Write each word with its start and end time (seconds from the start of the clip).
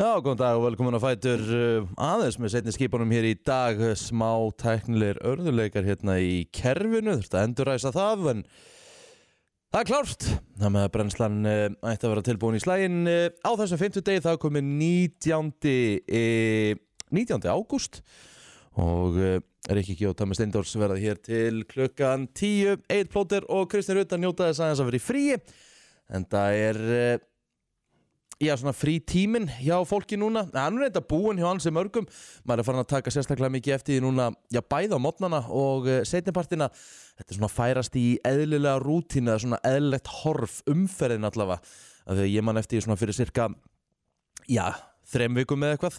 Já, 0.00 0.16
góðan 0.24 0.38
dag 0.40 0.56
og 0.56 0.62
velkomin 0.64 0.94
að 0.96 1.02
fætur 1.04 1.40
uh, 1.52 1.88
aðeins 2.00 2.38
með 2.40 2.54
setni 2.54 2.72
skipunum 2.72 3.10
hér 3.12 3.26
í 3.28 3.32
dag 3.44 3.76
smá 4.00 4.30
tæknilegir 4.56 5.18
örðuleikar 5.28 5.84
hérna 5.84 6.14
í 6.16 6.46
kerfinu, 6.48 7.18
þurfti 7.18 7.36
að 7.36 7.44
enduræsa 7.44 7.90
það 7.92 8.22
en 8.30 8.38
það 9.68 9.82
er 9.82 9.90
klárt 9.90 10.24
það 10.62 10.72
með 10.72 10.86
að 10.86 10.92
brennslan 10.94 11.34
uh, 11.44 11.64
ætti 11.90 12.08
að 12.08 12.12
vera 12.14 12.22
tilbúin 12.24 12.56
í 12.56 12.62
slægin 12.64 13.02
uh, 13.04 13.26
á 13.44 13.50
þessum 13.60 13.80
50 13.82 14.06
degi 14.06 14.22
það 14.24 14.38
komið 14.46 14.70
19. 14.80 15.50
Uh, 16.08 16.80
19. 17.12 17.44
ágúst 17.52 18.00
og 18.80 19.18
Rikki 19.76 19.98
Gjóta 20.00 20.24
með 20.24 20.38
Steindors 20.38 20.72
verða 20.80 20.96
hér 21.02 21.20
til 21.20 21.66
klukkan 21.68 22.24
10 22.32 22.88
Eitt 22.96 23.12
plóter 23.12 23.44
og 23.52 23.68
Kristinn 23.68 24.00
Rutt 24.00 24.16
að 24.16 24.24
njóta 24.24 24.48
þess 24.48 24.64
aðeins 24.64 24.80
að 24.80 24.88
vera 24.88 25.02
í 25.02 25.04
fríi 25.04 25.36
en 26.16 26.24
það 26.32 26.62
er 26.62 26.80
Já, 28.40 28.54
svona 28.56 28.72
frí 28.74 28.96
tíminn 29.04 29.48
hjá 29.60 29.76
fólki 29.86 30.16
núna. 30.18 30.46
Hann 30.54 30.78
er 30.80 30.88
eitthvað 30.88 31.08
búinn 31.10 31.40
hjá 31.40 31.46
hans 31.50 31.66
í 31.68 31.72
mörgum. 31.74 32.06
Maður 32.48 32.62
er 32.62 32.66
farin 32.66 32.82
að 32.82 32.90
taka 32.94 33.12
sérstaklega 33.14 33.52
mikið 33.54 33.74
eftir 33.76 33.96
því 33.96 34.04
núna 34.06 34.30
já, 34.50 34.62
bæða 34.64 34.98
á 34.98 35.04
mótnana 35.04 35.42
og 35.52 35.86
uh, 35.86 36.00
setnipartina 36.08 36.70
þetta 36.72 37.28
er 37.28 37.38
svona 37.38 37.52
færast 37.52 37.98
í 38.00 38.06
eðlilega 38.26 38.80
rútínu 38.82 39.30
eða 39.30 39.42
svona 39.44 39.60
eðlilegt 39.68 40.10
horf 40.22 40.62
umferðin 40.70 41.28
allavega. 41.28 41.60
Að 42.10 42.24
ég 42.26 42.42
man 42.46 42.58
eftir 42.58 42.82
svona 42.82 42.98
fyrir 42.98 43.14
cirka 43.14 43.50
já, 44.50 44.64
þrem 45.12 45.36
vikum 45.40 45.60
með 45.62 45.74
eitthvað. 45.74 45.98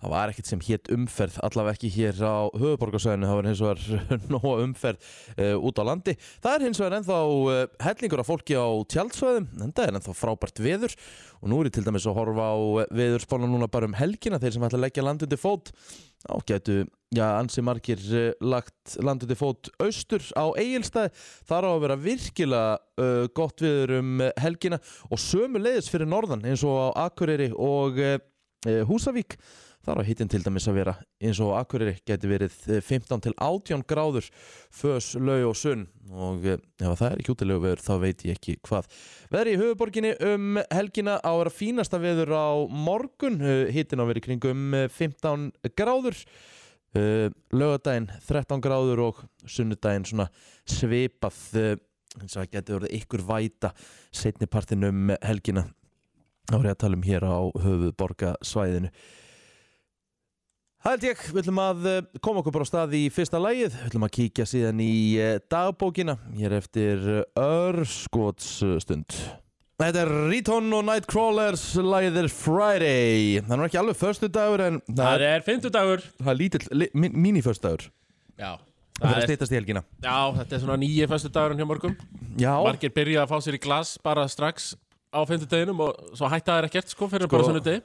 Það 0.00 0.14
var 0.14 0.32
ekkert 0.32 0.50
sem 0.50 0.62
hétt 0.68 0.90
umferð 0.94 1.36
allavega 1.46 1.78
ekki 1.78 1.92
hér 1.94 2.22
á 2.24 2.36
höfuborgarsvæðinu 2.54 3.28
það 3.28 3.38
var 3.40 3.50
hins 3.50 3.62
vegar 3.64 4.08
nóga 4.34 4.54
umferð 4.64 5.12
uh, 5.36 5.54
út 5.60 5.80
á 5.80 5.84
landi. 5.90 6.16
Það 6.44 6.56
er 6.56 6.66
hins 6.68 6.80
vegar 6.82 6.98
ennþá 7.00 7.20
uh, 7.28 7.60
hellingur 7.84 8.24
af 8.24 8.30
fólki 8.30 8.56
á 8.56 8.68
tjaldsvæðum 8.94 9.50
en 9.60 9.76
það 9.76 9.86
er 9.86 10.00
ennþá 10.00 10.16
frábært 10.18 10.64
veður. 10.64 10.96
Og 11.44 11.52
nú 11.52 11.60
er 11.60 11.68
ég 11.68 11.76
til 11.76 11.84
dæmis 11.84 12.08
að 12.08 12.16
horfa 12.16 12.48
á 12.48 12.56
veðurspána 12.88 13.48
núna 13.50 13.68
bara 13.68 13.88
um 13.90 13.96
helgina 13.98 14.40
þeir 14.40 14.56
sem 14.56 14.64
ætla 14.64 14.80
að 14.80 14.86
leggja 14.86 15.04
land 15.04 15.24
undir 15.26 15.40
fót. 15.40 15.72
Á 16.24 16.40
getu, 16.48 16.78
já, 17.12 17.26
ansi 17.36 17.60
margir 17.60 18.00
uh, 18.16 18.30
lagt 18.40 18.94
land 19.04 19.26
undir 19.26 19.36
fót 19.36 19.68
austur 19.76 20.24
á 20.32 20.56
eigilstæði, 20.56 21.12
þar 21.44 21.68
á 21.68 21.70
að 21.74 21.82
vera 21.84 21.98
virkilega 22.00 22.78
uh, 22.80 23.26
gott 23.36 23.60
viður 23.60 23.98
um 23.98 24.14
uh, 24.24 24.30
helgina. 24.40 24.80
Og 25.12 25.20
sömu 25.20 25.60
leiðis 25.60 25.92
fyrir 25.92 26.08
norðan 26.08 26.46
eins 26.48 26.64
og 26.64 26.96
á 26.96 27.04
Akureyri 27.10 27.50
og 27.52 28.00
Húsavík 28.64 29.38
þar 29.84 30.00
á 30.00 30.06
hittin 30.06 30.30
til 30.30 30.40
dæmis 30.44 30.66
að 30.70 30.78
vera 30.78 30.94
eins 31.22 31.40
og 31.44 31.54
Akureyri 31.58 31.98
geti 32.08 32.28
verið 32.28 32.54
uh, 32.72 32.80
15 32.80 33.24
til 33.26 33.34
18 33.36 33.84
gráður 33.88 34.28
fös, 34.72 35.12
lau 35.20 35.50
og 35.50 35.56
sunn. 35.58 35.86
Og 36.10 36.46
uh, 36.48 36.56
ef 36.56 36.98
það 37.00 37.06
er 37.10 37.20
ekki 37.22 37.34
útilegu 37.34 37.64
veður 37.64 37.84
þá 37.84 37.92
veit 38.02 38.24
ég 38.24 38.38
ekki 38.38 38.56
hvað. 38.64 38.88
Veðri 39.34 39.54
í 39.54 39.60
höfuborginni 39.60 40.14
um 40.30 40.58
helgina 40.72 41.18
á 41.20 41.30
að 41.32 41.40
vera 41.42 41.54
fínasta 41.58 42.00
veður 42.02 42.34
á 42.36 42.48
morgun, 42.68 43.40
hittin 43.74 44.00
á 44.00 44.04
að 44.06 44.20
í 44.20 44.26
kringum 44.28 44.66
uh, 44.84 44.88
15 44.88 45.50
gráður, 45.76 46.20
lögadaginn 46.94 48.04
13 48.22 48.60
gráður 48.62 49.00
og 49.08 49.22
sunnudaginn 49.50 50.04
svona 50.06 50.28
svipað, 50.62 51.40
eins 52.20 52.36
og 52.36 52.44
það 52.44 52.52
getur 52.52 52.76
verið 52.78 53.00
ykkur 53.00 53.24
væta 53.26 53.72
setnipartin 54.14 54.86
um 54.86 55.10
helgina. 55.18 55.64
Þá 56.50 56.56
er 56.58 56.66
ég 56.66 56.74
að 56.74 56.80
tala 56.82 56.98
um 56.98 57.04
hér 57.04 57.24
á 57.24 57.36
höfuborgasvæðinu. 57.64 58.90
Það 60.84 60.92
held 60.92 61.06
ég, 61.08 61.20
við 61.32 61.40
ætlum 61.40 61.60
að 61.64 61.86
uh, 61.88 61.94
koma 62.20 62.42
okkur 62.42 62.52
bara 62.58 62.66
á 62.68 62.72
stað 62.72 62.98
í 62.98 63.06
fyrsta 63.08 63.38
lægið, 63.40 63.78
við 63.78 63.86
ætlum 63.88 64.04
að 64.04 64.12
kíkja 64.18 64.44
síðan 64.50 64.82
í 64.84 64.96
uh, 65.16 65.30
dagbókina, 65.48 66.18
hér 66.36 66.56
eftir 66.58 67.06
örskotsstund. 67.40 69.16
Þetta 69.80 70.02
er 70.04 70.12
Riton 70.28 70.68
og 70.76 70.84
Nightcrawlers, 70.90 71.64
lægið 71.80 72.20
er 72.20 72.28
Friday, 72.30 73.40
það 73.40 73.56
er 73.56 73.64
ekki 73.70 73.80
alveg 73.80 73.98
förstu 74.02 74.28
dagur 74.36 74.66
en 74.66 74.78
það 74.90 75.16
er, 75.16 75.26
er 75.30 75.48
fimmtudagur. 75.48 76.04
Það 76.20 76.30
er 76.34 76.40
lítill, 76.42 76.86
mini-förstu 76.92 77.70
dagur, 77.70 77.88
Já. 78.36 78.52
Það 78.94 79.08
er 79.08 79.16
að 79.16 79.24
er, 79.24 79.26
stýtast 79.26 79.50
í 79.50 79.56
helgina. 79.58 79.80
Já, 80.04 80.18
þetta 80.36 80.54
er 80.54 80.60
svona 80.62 80.76
nýji 80.78 81.06
föstudagurinn 81.10 81.58
hjá 81.58 81.66
morgum 81.66 81.96
Já, 82.38 82.52
Margir 82.62 82.92
byrja 82.94 83.24
að 83.24 83.32
fá 83.32 83.40
sér 83.42 83.56
í 83.56 83.60
glas 83.62 83.96
bara 84.04 84.28
strax 84.30 84.74
á 85.14 85.20
fimmtudeginum 85.30 85.80
og 85.86 86.00
svo 86.18 86.28
hætta 86.32 86.58
þær 86.58 86.66
ekkert 86.68 86.90
sko 86.92 87.08
fyrir 87.12 87.28
Sko- 87.28 87.36
bara 87.38 87.46
sunnudegi 87.48 87.82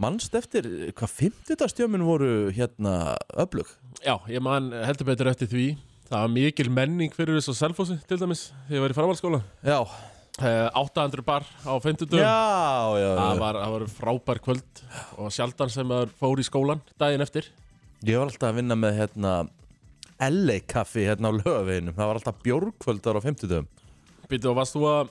mannst 0.00 0.34
eftir, 0.38 0.64
hvað 0.96 1.10
50. 1.18 1.68
stjömmin 1.68 2.04
voru 2.06 2.50
hérna 2.56 3.16
öflug? 3.36 3.68
Já, 4.06 4.14
ég 4.30 4.40
man 4.40 4.70
heldur 4.72 5.04
betur 5.12 5.28
eftir 5.32 5.50
því 5.50 5.66
Það 6.10 6.22
var 6.24 6.30
mikil 6.34 6.70
menning 6.74 7.12
fyrir 7.14 7.36
þessu 7.38 7.52
selfósi 7.54 7.98
til 8.08 8.16
dæmis 8.18 8.48
þegar 8.66 8.78
ég 8.78 8.82
var 8.86 8.90
í 8.94 8.96
framhaldsskóla 8.96 9.40
Já, 9.62 9.76
uh, 9.82 10.70
800 10.80 11.22
bar 11.26 11.44
á 11.66 11.72
fimmtudögum 11.84 12.24
já, 12.24 12.40
já, 12.98 13.10
Það 13.20 13.34
já. 13.34 13.40
var, 13.44 13.58
það 13.60 13.74
var 13.76 13.84
frábær 13.98 14.40
kvöld 14.46 14.82
og 15.20 15.30
sjaldan 15.36 15.70
sem 15.70 15.86
maður 15.86 16.14
fór 16.22 16.40
í 16.42 16.46
skólan 16.48 16.82
daginn 16.98 17.22
eftir 17.26 17.50
Ég 18.06 18.16
var 18.16 18.30
alltaf 18.30 18.48
að 18.50 18.58
vinna 18.62 18.78
með 18.80 18.96
hérna 19.02 19.34
LA 20.20 20.58
kaffi 20.68 21.04
hérna 21.06 21.30
á 21.30 21.36
lögaveginum, 21.36 21.94
það 21.96 22.08
var 22.10 22.18
alltaf 22.18 22.40
bjórkvöldar 22.44 23.16
á 23.16 23.20
50. 23.24 23.66
Býtu 24.28 24.50
og 24.50 24.56
varst 24.58 24.74
þú 24.76 24.82
að 24.88 25.10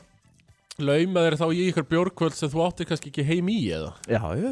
lauma 0.86 1.22
þér 1.26 1.36
þá 1.40 1.46
í 1.54 1.62
ykkur 1.70 1.86
bjórkvöld 1.92 2.36
sem 2.38 2.52
þú 2.54 2.62
áttir 2.66 2.88
kannski 2.90 3.12
ekki 3.12 3.26
heim 3.28 3.50
í 3.54 3.58
eða? 3.76 3.92
Já, 4.10 4.20
já, 4.40 4.50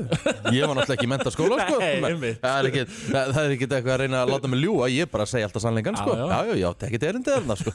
ég 0.55 0.63
var 0.67 0.77
náttúrulega 0.77 0.95
ekki 0.97 1.07
í 1.07 1.11
mentaskóla 1.11 1.57
sko. 1.63 1.77
Nei, 1.81 2.33
það, 2.41 2.55
er 2.59 2.69
ekki, 2.71 2.83
það, 2.93 3.31
það 3.35 3.41
er 3.43 3.55
ekki 3.57 3.67
eitthvað 3.69 3.93
að 3.95 4.01
reyna 4.03 4.21
að 4.23 4.31
láta 4.33 4.51
mig 4.53 4.61
ljúa 4.63 4.89
Ég 4.93 5.11
bara 5.13 5.27
segi 5.29 5.45
alltaf 5.47 5.63
sannleikan 5.65 5.99
sko. 5.99 6.15
Já, 6.17 6.25
Já, 6.27 6.53
já. 6.61 6.69
það 6.73 6.87
er 6.87 6.93
ekki 6.97 7.09
erindið 7.11 7.37
þarna 7.37 7.57
sko. 7.61 7.73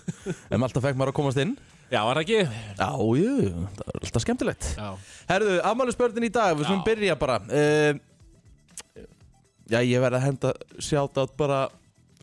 En 0.53 0.67
alltaf 0.69 0.87
fekk 0.89 1.01
maður 1.01 1.13
að 1.15 1.19
komast 1.21 1.43
inn 1.45 1.55
Já, 1.93 2.01
var 2.09 2.17
það 2.17 2.23
ekki? 2.23 2.39
Já, 2.79 2.89
já, 3.21 3.35
það 3.77 3.91
er 3.93 4.01
alltaf 4.07 4.25
skemmtilegt 4.25 4.69
Já 4.79 4.89
Herðu, 5.29 5.59
afmælisbörnin 5.73 6.25
í 6.29 6.33
dag, 6.33 6.55
við 6.57 6.69
skulum 6.71 6.81
Já. 6.81 6.87
byrja 6.89 7.17
bara 7.21 7.37
uh, 7.45 8.01
Já, 9.73 9.79
ég 9.84 10.01
verð 10.03 10.19
að 10.19 10.25
henda 10.27 10.53
sjátt 10.83 11.21
bara 11.39 11.61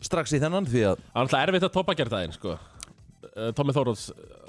strax 0.02 0.34
í 0.36 0.40
þennan 0.42 0.66
Því 0.70 0.82
að, 0.90 1.00
Það 1.06 1.14
er 1.14 1.22
alltaf 1.24 1.44
erfitt 1.46 1.66
að 1.68 1.72
toppa 1.76 1.94
gera 1.98 2.12
daginn, 2.16 2.34
sko. 2.36 2.56
Tommi 3.56 3.74
Þóróls, 3.76 4.06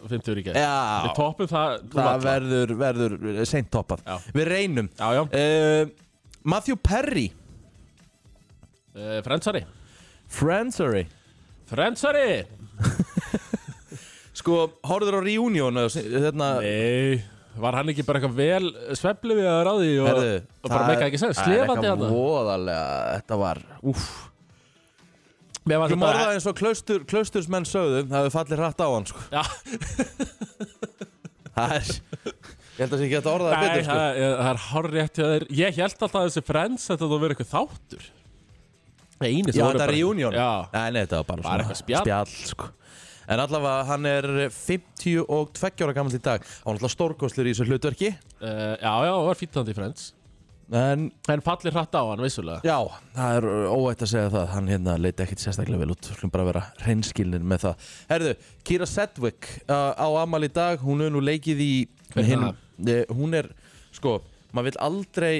50 0.07 0.39
í 0.39 0.43
gerð. 0.45 0.59
Við 0.61 1.11
toppum 1.17 1.49
það, 1.51 1.73
þú 1.91 1.99
það 2.05 2.23
verður, 2.27 2.73
verður 2.79 3.15
seint 3.49 3.67
toppað. 3.73 4.05
Við 4.37 4.47
reynum 4.51 4.87
Já, 4.95 5.07
já. 5.17 5.23
uh, 5.27 5.91
Matthew 6.55 6.79
Perry, 6.83 7.27
Uh, 8.91 9.21
Frensari. 9.23 9.61
Friendsery 10.27 11.05
Frensari! 11.69 12.41
Sko, 14.35 14.65
horfður 14.87 15.19
á 15.19 15.21
reunion 15.23 15.77
hérna, 15.79 16.49
Nei, 16.63 17.21
var 17.59 17.75
hann 17.79 17.91
ekki 17.91 18.03
bara 18.07 18.19
eitthvað 18.19 18.35
vel 18.39 18.69
svefli 18.99 19.35
við 19.37 19.47
að 19.51 19.61
ráði 19.67 19.89
og, 20.01 20.09
Herðu, 20.09 20.33
og 20.63 20.67
bara 20.71 20.81
það 20.81 20.91
meika 20.91 21.03
er- 21.05 21.07
ekki 21.09 21.21
sens? 21.23 21.39
Slefandi 21.39 21.87
hann. 21.91 22.05
þetta 23.15 23.39
var, 23.41 23.61
úff 23.91 24.05
Þú 25.61 25.73
þetta 25.83 25.99
morðaði 26.01 26.37
eins 26.37 26.47
og 26.49 26.55
klaustur, 26.57 27.03
klaustursmenn 27.09 27.67
sögðu 27.69 27.99
Það 28.09 28.17
hefur 28.25 28.33
fallið 28.33 28.61
hratt 28.63 28.81
á 28.81 28.87
hann 28.89 29.05
sko. 29.11 29.25
Já, 29.29 29.43
Það 31.51 31.75
er 31.77 31.91
Ég 32.71 32.87
held 32.87 32.87
að 32.87 32.95
það 32.95 33.01
sé 33.01 33.05
ekki 33.05 33.17
að 33.19 33.27
orða 33.29 33.49
það 33.51 33.53
nei, 33.53 33.67
betur 33.67 33.83
sko. 33.83 33.95
það, 33.99 34.19
það 34.41 34.49
er 34.51 34.59
þér. 35.35 35.43
Ég 35.59 35.75
held 35.77 35.91
alltaf 35.91 36.15
að 36.17 36.27
þessi 36.29 36.43
Frens 36.47 36.85
þetta 36.89 37.09
þú 37.11 37.17
verið 37.21 37.33
eitthvað 37.35 37.51
þáttur. 37.51 38.05
Einu 39.21 39.53
Já, 39.53 39.65
þetta 39.67 39.85
er 39.85 39.93
reunion 39.93 40.37
Nei, 40.73 40.85
nei, 40.95 41.01
þetta 41.03 41.19
var 41.19 41.27
bara, 41.27 41.43
Bara 41.45 41.65
eitthvað 41.65 41.81
spjall. 41.83 42.31
sko. 42.49 42.69
En 43.31 43.43
allavega, 43.43 43.83
hann 43.91 44.07
er 44.09 44.27
52 44.55 45.85
ára 45.85 45.93
gammal 45.95 46.15
í 46.17 46.21
dag 46.23 46.41
Hann 46.47 46.71
var 46.71 46.79
alltaf 46.79 46.95
stórkostlur 46.95 47.47
í 47.47 47.53
þessu 47.53 47.67
hlutverki 47.69 48.09
uh, 48.09 48.73
já, 48.81 48.93
já, 49.05 49.11
það 49.13 49.27
var 49.29 49.39
fýttandi 49.43 49.75
Frens. 49.77 50.07
En 50.71 51.09
En 51.27 51.41
fallir 51.43 51.73
hratt 51.75 51.91
á 51.95 52.01
hann, 52.07 52.21
vissulega. 52.23 52.61
já, 52.63 52.77
það 53.15 53.37
er 53.37 53.47
óætt 53.75 54.03
að 54.05 54.11
segja 54.13 54.29
það 54.31 54.45
Hann 54.53 54.67
hérna 54.71 54.93
leiti 55.03 55.23
ekkit 55.25 55.41
sérstaklega 55.43 55.81
vel 55.83 55.91
út 55.91 56.07
Skulum 56.07 56.31
bara 56.31 56.45
vera 56.47 56.61
hreinskilnir 56.85 57.43
með 57.43 57.65
það 57.65 57.89
Herðu, 58.13 58.35
Kira 58.63 58.87
Sedgwick 58.87 59.49
uh, 59.67 59.91
á 59.99 60.07
amal 60.23 60.43
í 60.47 60.51
dag 60.55 60.79
Hún 60.79 61.03
er 61.03 61.11
nú 61.11 61.19
leikið 61.23 61.59
í 61.65 61.71
hinum- 62.15 62.55
Eh, 62.81 63.03
Hún 63.13 63.35
er, 63.37 63.49
sko, 63.93 64.21
maður 64.55 64.71
vill 64.71 64.79
aldrei 64.81 65.33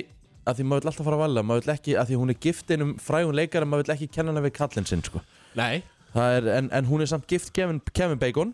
að 0.45 0.59
því 0.59 0.65
maður 0.67 0.81
vill 0.83 0.89
alltaf 0.91 1.05
fara 1.07 1.15
að 1.17 1.21
valda 1.23 1.41
maður 1.47 1.63
vill 1.66 1.73
ekki, 1.73 1.95
að 1.97 2.09
því 2.11 2.17
hún 2.19 2.29
er 2.34 2.37
gift 2.43 2.72
einum 2.75 2.91
frægun 3.01 3.35
leikara 3.39 3.66
maður 3.69 3.85
vill 3.87 3.93
ekki 3.95 4.07
kenna 4.13 4.31
hana 4.34 4.43
við 4.45 4.53
kallinn 4.59 4.85
sinn 4.89 5.01
sko. 5.05 5.22
Nei. 5.57 5.81
Er, 6.13 6.47
en, 6.59 6.67
en 6.75 6.85
hún 6.89 7.01
er 7.01 7.09
samt 7.09 7.25
gift 7.31 7.49
Kevin, 7.55 7.79
Kevin 7.95 8.19
Bacon 8.22 8.51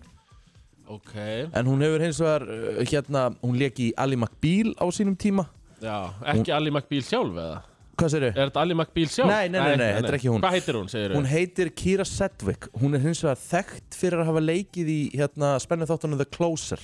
Ok. 0.88 1.12
en 1.18 1.66
hún 1.68 1.82
hefur 1.84 2.04
hins 2.06 2.20
vegar 2.24 2.46
uh, 2.48 2.80
hérna, 2.88 3.26
hún 3.44 3.58
leik 3.60 3.80
í 3.84 3.90
Ali 4.00 4.16
McBeal 4.16 4.72
á 4.80 4.86
sínum 4.96 5.18
tíma 5.20 5.48
Já, 5.84 5.98
ekki 6.34 6.54
Ali 6.56 6.72
McBeal 6.74 7.06
sjálf 7.06 7.36
eða? 7.38 7.58
hvað 7.98 8.12
sér 8.14 8.26
Er 8.30 8.36
þetta 8.50 8.62
Ali 8.62 8.76
McBeal 8.78 9.10
sjálf? 9.10 9.32
Nei, 9.32 9.48
nei, 9.50 9.58
nei, 9.62 9.78
nei, 9.80 9.88
þetta 9.98 10.12
er 10.12 10.18
ekki 10.20 10.30
hún. 10.32 10.42
Hvað 10.44 10.56
heitir 10.58 10.78
hún, 10.78 10.90
segir 10.92 11.16
hún 11.18 11.28
heitir 11.30 11.72
Kira 11.78 12.06
Sedgwick. 12.06 12.68
Hún 12.78 12.98
er 12.98 13.02
hins 13.02 13.24
vegar 13.26 13.40
þekkt 13.42 13.98
fyrir 13.98 14.22
að 14.22 14.30
hafa 14.32 14.44
leikið 14.44 14.92
í 14.94 15.00
hérna, 15.18 15.56
spennu 15.64 15.88
þáttunum 15.90 16.22
The 16.22 16.28
Closer. 16.38 16.84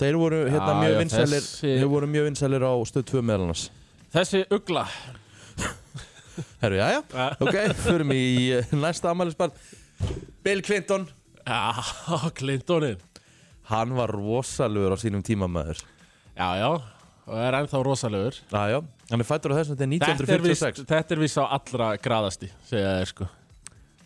Þeir 0.00 0.18
voru 0.20 0.38
hérna, 0.48 0.70
Já, 0.72 0.78
mjög 0.80 0.94
já, 0.94 1.00
vinsælir 1.02 1.44
þessi- 1.44 1.74
á 2.64 2.74
stöð 2.88 3.04
2 3.12 3.22
meðal 3.28 3.44
annars. 3.46 3.66
Þessi 4.12 4.44
ugla. 4.52 4.86
Herru, 6.62 6.76
já, 6.80 6.86
já, 6.96 7.00
Já, 7.12 7.26
ok, 7.44 7.56
förum 7.84 8.12
í 8.16 8.24
uh, 8.56 8.72
næsta 8.80 9.10
amælisbarn 9.12 9.52
Bill 10.42 10.62
Clinton. 10.64 11.04
Clintonin. 12.38 12.96
Hann 13.68 13.92
var 13.96 14.08
rosalugur 14.14 14.94
á 14.94 14.98
sínum 15.00 15.22
tíma 15.22 15.48
maður. 15.50 15.82
Já, 16.32 16.48
já 16.56 16.70
og 17.28 17.36
er 17.38 17.56
ennþá 17.60 17.82
rosalegur. 17.86 18.38
Já, 18.50 18.62
já, 18.72 18.78
hann 19.10 19.22
er 19.24 19.28
fættur 19.28 19.54
á 19.54 19.58
þessum 19.60 19.78
þetta 19.78 19.86
er 19.86 19.92
Þetta 20.02 20.36
er 20.36 20.44
viss 20.46 20.64
1956 20.64 20.88
Þetta 20.92 21.14
er 21.16 21.22
viss 21.22 21.38
á 21.38 21.44
allra 21.46 21.90
graðasti 22.02 22.50
segja 22.68 22.94
þér 22.98 23.12
sko. 23.12 23.28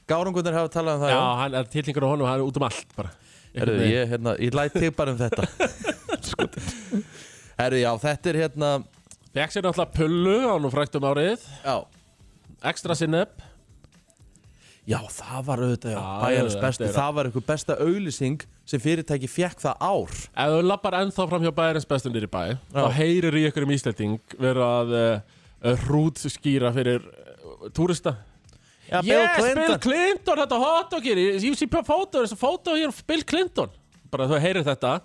Gárungunir 0.06 0.54
hafa 0.54 0.70
talað 0.70 0.98
um 0.98 1.04
það, 1.06 1.14
Já, 1.14 1.22
hann 1.40 1.56
er 1.58 1.70
tilningur 1.72 2.06
á 2.06 2.08
honum, 2.12 2.28
hann 2.30 2.42
er 2.42 2.46
út 2.46 2.60
um 2.60 2.66
allt 2.68 2.92
bara. 2.98 3.14
Herru, 3.56 3.76
ég, 3.88 4.10
hérna, 4.12 4.36
ég 4.38 4.54
læt 4.54 4.76
þig 4.76 4.92
bara 4.98 5.14
um 5.14 5.18
þetta. 5.18 5.46
Herru, 7.60 7.80
já, 7.80 7.90
þetta 8.04 8.30
er 8.32 8.38
hérna 8.44 8.70
Fekk 9.36 9.52
sér 9.52 9.66
náttúrulega 9.66 9.92
pullu 9.92 10.36
á 10.48 10.54
nú 10.56 10.68
fræktum 10.72 11.04
árið. 11.04 11.42
Já, 11.60 11.74
Extra 12.70 12.94
sinneb 12.96 13.34
já 14.86 14.98
það 15.10 15.40
var 15.48 15.62
auðvitað, 15.64 15.94
já, 15.94 15.98
Já, 15.98 16.20
bæjarins 16.22 16.54
já, 16.54 16.60
er- 16.86 16.94
Það 16.96 17.14
var 17.16 17.28
einhver 17.30 17.44
besta 17.48 17.76
auglýsing 17.82 18.44
sem 18.66 18.82
fyrirtæki 18.82 19.28
fekk 19.30 19.64
það 19.64 19.82
ár. 19.82 20.14
Ef 20.36 20.52
þú 20.54 20.60
lappar 20.66 20.96
ennþá 21.00 21.26
fram 21.32 21.42
hjá 21.46 21.52
bæjarins 21.58 21.88
bestundir 21.90 22.26
í 22.26 22.30
bæ 22.30 22.44
þá 22.74 22.86
heyrir 23.00 23.34
í 23.40 23.44
ykkur 23.50 23.66
um 23.66 23.74
Íslanding 23.74 24.36
vera 24.38 24.70
að 24.82 24.94
uh, 25.00 25.74
hrút 25.86 26.22
skýra 26.30 26.70
fyrir 26.76 27.02
uh, 27.02 27.68
túrista. 27.74 28.16
Já, 28.86 29.00
Yes, 29.02 29.42
Bill 29.58 29.78
Clinton, 29.82 30.38
þetta 30.38 30.58
You 31.42 31.54
see 31.58 31.66
photo, 31.66 32.20
there's 32.20 32.30
a 32.32 32.38
photo 32.38 32.76
here 32.78 32.86
of 32.88 33.02
Bill 33.06 33.24
Clinton. 33.26 33.70
Bara 34.12 34.28
þú 34.30 34.38
heyrir 34.38 34.62
þetta. 34.66 35.00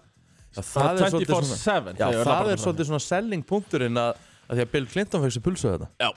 Já, 0.51 0.61
það 0.61 0.99
er 1.01 1.09
svolítið 1.09 1.31
24/7 1.31 1.31
svona 1.31 1.57
Já, 1.97 2.23
það 2.27 2.49
er 2.51 2.59
svolítið 2.61 2.87
svona 2.91 2.99
selling 3.05 3.43
punkturinn 3.47 3.97
að, 3.97 4.19
að 4.51 4.59
því 4.59 4.65
að 4.67 4.71
Bill 4.75 4.87
Clinton 4.91 5.23
fekk 5.23 5.33
sér 5.37 5.43
pulsu 5.47 5.69
þetta. 5.71 5.87
Já. 6.03 6.09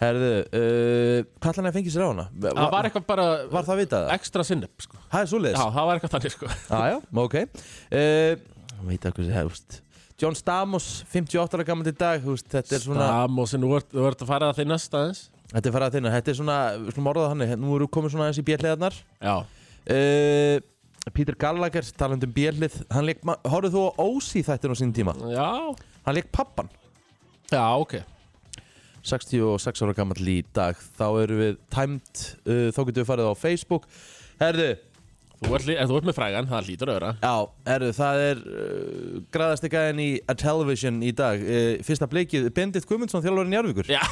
Herðu, 0.00 0.30
uh, 0.56 1.18
hvað 1.36 1.50
ætlaði 1.50 1.68
að 1.70 1.76
fengið 1.76 1.92
sér 1.92 2.06
á 2.06 2.08
hana? 2.08 2.24
Það 2.40 2.70
var 2.72 2.88
eitthvað 2.88 3.06
bara 3.10 3.26
var 3.52 3.66
það 3.66 3.80
vitað 3.82 4.06
það? 4.06 4.14
ekstra 4.16 4.46
sinneb 4.48 4.84
sko. 4.86 5.00
Það 5.12 5.24
er 5.26 5.30
svoleiðis? 5.34 5.58
Já, 5.60 5.74
það 5.76 5.88
var 5.90 5.98
eitthvað 5.98 6.14
þannig 6.14 6.34
sko. 6.34 6.50
Já, 6.70 6.78
já, 6.88 6.96
ok 7.24 7.36
uh, 7.44 8.46
Veit 8.88 9.04
ekki 9.04 9.20
hvað 9.20 9.28
sé 9.28 9.36
hefust 9.36 9.80
John 10.20 10.36
Stamos, 10.36 10.86
58 11.08 11.56
ára 11.56 11.64
gammal 11.68 11.88
í 11.88 11.94
dag 11.96 12.20
þú 12.24 12.34
veist, 12.34 12.48
Þetta 12.52 12.76
er 12.76 12.82
svona 12.84 13.06
Stamos, 13.08 13.54
nú 13.60 13.70
ert 13.76 13.92
þú 13.92 14.08
ert 14.08 14.24
að 14.24 14.32
fara 14.32 14.50
að 14.50 14.60
þinn 14.60 14.72
næsta 14.74 15.00
aðeins 15.00 15.22
Þetta 15.50 15.70
er 15.70 15.74
farað 15.76 15.88
að 15.88 15.96
þinna 15.96 16.12
Þetta 16.16 16.32
er 16.32 16.38
svona, 16.40 16.58
við 16.80 16.96
slum 16.96 17.10
orðað 17.12 17.32
hann 17.32 17.54
Nú 17.60 17.72
eru 17.78 17.88
komið 17.92 18.14
svona 18.14 18.26
aðeins 18.28 18.40
í 18.42 18.46
bjelliðarnar 18.50 18.98
Já, 19.20 19.34
uh, 19.96 20.56
Peter 21.16 21.36
Gallagher, 21.40 21.88
talandi 21.96 22.28
um 22.28 22.34
bjellið 22.36 22.76
Hann 22.92 23.08
leik, 23.08 23.24
horfðu 23.48 23.72
þú 23.76 23.84
á 23.88 23.92
Ósi 24.04 24.44
þættin 24.44 24.76
á 24.76 24.80
sín 24.80 24.92
tíma 24.96 25.16
já, 25.32 25.48
Hann 26.04 26.18
leik 26.18 26.28
pappan 26.32 26.68
já, 27.50 27.64
ok 27.80 27.96
66 29.06 29.84
ára 29.86 29.96
gammal 29.96 30.20
í 30.28 30.40
dag. 30.56 30.78
Þá 30.98 31.06
erum 31.22 31.42
við 31.44 31.58
tæmt 31.72 32.22
uh, 32.44 32.68
Þá 32.74 32.80
getum 32.84 33.02
við 33.02 33.10
farið 33.10 33.32
á 33.32 33.34
Facebook. 33.38 33.90
Herðu, 34.40 34.70
Þú 35.40 35.54
ert, 35.56 35.70
þú 35.88 35.94
ert 35.96 36.04
með 36.04 36.16
frægan, 36.18 36.48
það 36.50 36.66
lítur 36.68 36.90
að 36.92 36.96
vera. 36.98 37.10
Já, 37.24 37.36
erðu, 37.72 37.92
það 37.96 38.24
er 38.26 38.40
uh, 38.44 39.46
aðeins 39.46 40.02
í 40.04 40.08
A 40.28 40.34
Television 40.36 40.98
í 41.00 41.14
dag. 41.16 41.40
Uh, 41.40 41.70
Fyrsta 41.86 42.08
bleikið, 42.12 42.50
Bendit 42.52 42.84
Guðmundsson, 42.88 43.24
þjálfarinn 43.24 43.56
Jarvíkur 43.56 43.88
Já. 43.88 44.02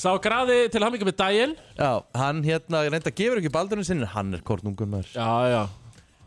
Sá 0.00 0.14
graði 0.20 0.62
til 0.72 0.80
hamingi 0.80 1.04
með 1.04 1.16
daginn 1.18 1.50
Já, 1.76 2.00
hann 2.16 2.38
hérna 2.44 2.86
reynda 2.86 3.12
gefur 3.12 3.40
ekki 3.40 3.52
baldurinn 3.52 3.84
sinni 3.84 4.08
Hann 4.08 4.32
er 4.32 4.40
kornungur 4.46 4.88
maður. 4.88 5.10
Já, 5.12 5.28
já 5.52 5.62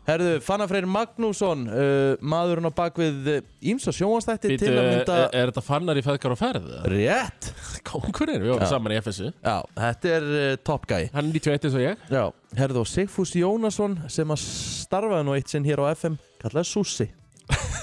Herðu, 0.04 0.32
Fanna 0.44 0.66
Freyr 0.68 0.84
Magnússon 0.84 1.62
uh, 1.64 2.18
Maðurinn 2.20 2.68
á 2.68 2.72
bakvið 2.76 3.28
Ímsa 3.72 3.92
sjónvastætti 3.94 4.50
Býtu, 4.52 4.66
til 4.66 4.74
að 4.74 4.80
er, 4.82 4.90
mynda 4.98 5.16
er 5.32 5.48
þetta 5.52 5.62
fannar 5.64 5.96
í 5.96 6.02
feðgar 6.04 6.34
og 6.34 6.40
ferð? 6.40 6.66
Rétt. 6.92 7.48
Kongurinn, 7.88 8.42
við 8.44 8.52
vorum 8.52 8.68
saman 8.68 8.92
í 8.92 8.98
FSU 9.00 9.30
Já, 9.32 9.54
þetta 9.78 10.12
er 10.18 10.26
uh, 10.28 10.50
top 10.60 10.84
guy. 10.90 11.08
Hann 11.14 11.30
er 11.30 11.38
91 11.38 11.68
eins 11.70 11.78
og 11.78 11.84
ég. 11.86 12.04
Já, 12.12 12.24
herðu, 12.60 12.82
og 12.84 12.90
Sigfús 12.90 13.32
Jónasson 13.40 13.96
sem 14.12 14.36
að 14.36 14.44
starfaði 14.44 15.28
nú 15.30 15.38
eitt 15.38 15.52
sinn 15.54 15.64
hér 15.64 15.80
á 15.80 15.88
FM 15.96 16.20
kallaði 16.44 16.68
Sussi. 16.74 17.08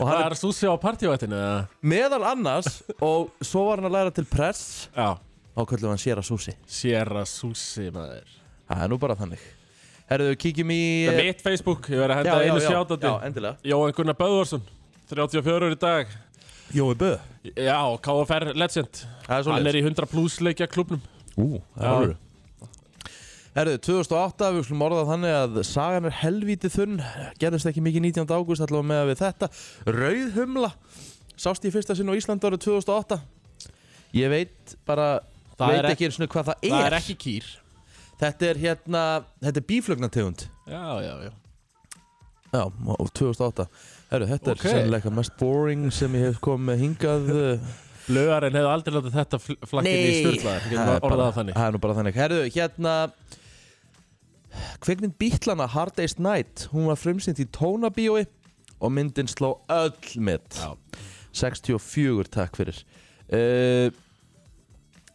Og 0.00 0.08
Það 0.08 0.16
er 0.16 0.32
er 0.32 0.38
Susi 0.38 0.66
á 0.70 0.74
partívættinu 0.80 1.36
eða? 1.36 1.56
meðal 1.84 2.22
annars 2.30 2.78
og 3.04 3.34
svo 3.44 3.66
var 3.66 3.82
hann 3.82 3.90
að 3.90 3.96
læra 3.98 4.12
til 4.16 4.24
press 4.30 4.88
Já. 4.94 5.18
kallum 5.58 5.92
hann 5.92 6.00
sér 6.00 6.22
að 6.22 6.30
Sussi. 6.30 6.54
Sierra 6.64 7.26
Susi 7.28 7.90
maður. 7.92 8.30
Það 8.70 8.84
er 8.86 8.92
nú 8.94 9.00
bara 9.02 9.18
þannig 9.18 9.42
Herðu, 10.10 10.32
kíkjum 10.42 10.70
í 10.74 10.80
Það 11.06 11.18
er 11.20 11.28
mitt 11.28 11.42
Facebook, 11.44 11.86
ég 11.92 12.00
verði 12.02 12.16
að 12.16 12.26
Já, 12.26 12.32
henda 12.32 12.38
já, 12.40 12.50
einu 12.50 12.62
já, 12.64 12.70
sjátandi 12.72 13.06
já, 13.06 13.12
endilega. 13.28 13.56
Jóhann 13.70 13.94
Gunnar 13.94 14.16
Böðvarsson 14.18 14.64
34 15.10 15.68
í 15.70 15.78
dag. 15.84 16.16
Jói 16.74 16.94
Bö 16.98 17.12
Já, 17.54 17.76
KFR 18.06 18.50
Legend. 18.58 19.00
Það 19.00 19.30
er 19.30 19.36
Hann 19.36 19.46
svolítið 19.46 19.70
er 19.70 19.78
í 19.78 19.84
100 19.86 20.10
plus 20.10 20.40
leikja 20.42 20.66
klubnum 20.70 21.00
Ú, 21.38 21.60
það 21.76 21.86
Já. 21.86 21.86
er 21.86 21.94
alveg 22.00 22.26
Herðu, 23.50 23.78
2008, 23.82 24.48
við 24.54 24.66
skulum 24.68 24.84
orða 24.86 25.00
þannig 25.08 25.32
að 25.34 25.56
sagan 25.66 26.04
er 26.06 26.12
helvítið 26.20 26.70
þunn. 26.76 26.92
Gerðist 27.42 27.66
ekki 27.66 27.82
mikið 27.82 28.04
19. 28.06 28.30
ágúst 28.30 28.62
allavega 28.62 28.86
með 28.92 29.08
við 29.08 29.18
þetta. 29.24 29.48
Rauðhumla 29.90 30.70
sást 31.34 31.66
í 31.66 31.72
fyrsta 31.74 31.96
sinn 31.98 32.12
á 32.12 32.14
Íslandi 32.14 32.46
árið 32.46 32.62
2008 32.68 33.18
Ég 34.20 34.30
veit 34.30 34.76
bara 34.86 35.08
Það 35.58 35.74
veit 35.74 35.88
ekki 35.90 36.06
eins 36.06 36.20
og 36.22 36.30
hvað 36.30 36.50
það 36.52 36.62
er, 36.62 36.70
Það 36.76 36.86
er. 36.86 36.96
ekki 37.00 37.16
kýr 37.26 37.50
Þetta 38.20 38.48
er 38.50 38.58
hérna, 38.60 39.02
þetta 39.40 39.60
er 39.62 39.66
bíflögnategund 39.70 40.42
Já, 40.68 40.82
já, 41.00 41.14
já. 41.24 41.30
Já, 42.50 42.64
og 42.96 43.12
2008 43.16 43.66
Herru, 44.10 44.26
þetta 44.26 44.52
Ok. 44.56 44.64
er 44.66 44.74
sennilega 44.74 45.12
mest 45.14 45.36
boring 45.38 45.86
sem 45.94 46.12
ég 46.18 46.26
hef 46.28 46.40
komið 46.44 46.82
hingað 46.84 47.30
uh, 47.36 47.70
Lögarinn 48.10 48.56
hefði 48.58 48.70
aldrei 48.74 48.94
látið 48.96 49.14
þetta 49.20 49.38
fl- 49.38 49.60
flakka 49.70 49.90
inn 49.92 50.08
í 50.10 50.16
styrlaðar 50.18 50.64
það 50.66 50.92
er 50.96 51.04
bara- 51.04 51.30
þannig? 51.36 51.60
nú 51.76 51.80
bara 51.84 51.94
þannig. 52.00 52.16
Herru, 52.18 52.40
hérna 52.50 52.94
Kveikmynd 54.82 55.14
Bítlana 55.20 55.68
Hard 55.70 55.94
Day's 55.96 56.16
Night 56.18 56.66
Hún 56.72 56.88
var 56.90 56.98
frumsýnd 56.98 57.38
í 57.38 57.46
tónabíói 57.54 58.24
og 58.80 58.90
myndin 58.96 59.28
sló 59.30 59.60
öll 59.70 59.92
mitt 60.24 60.56
Já. 60.56 60.72
64 61.36 62.26
takk 62.32 62.56
fyrir. 62.58 62.78
Uh, 63.30 63.92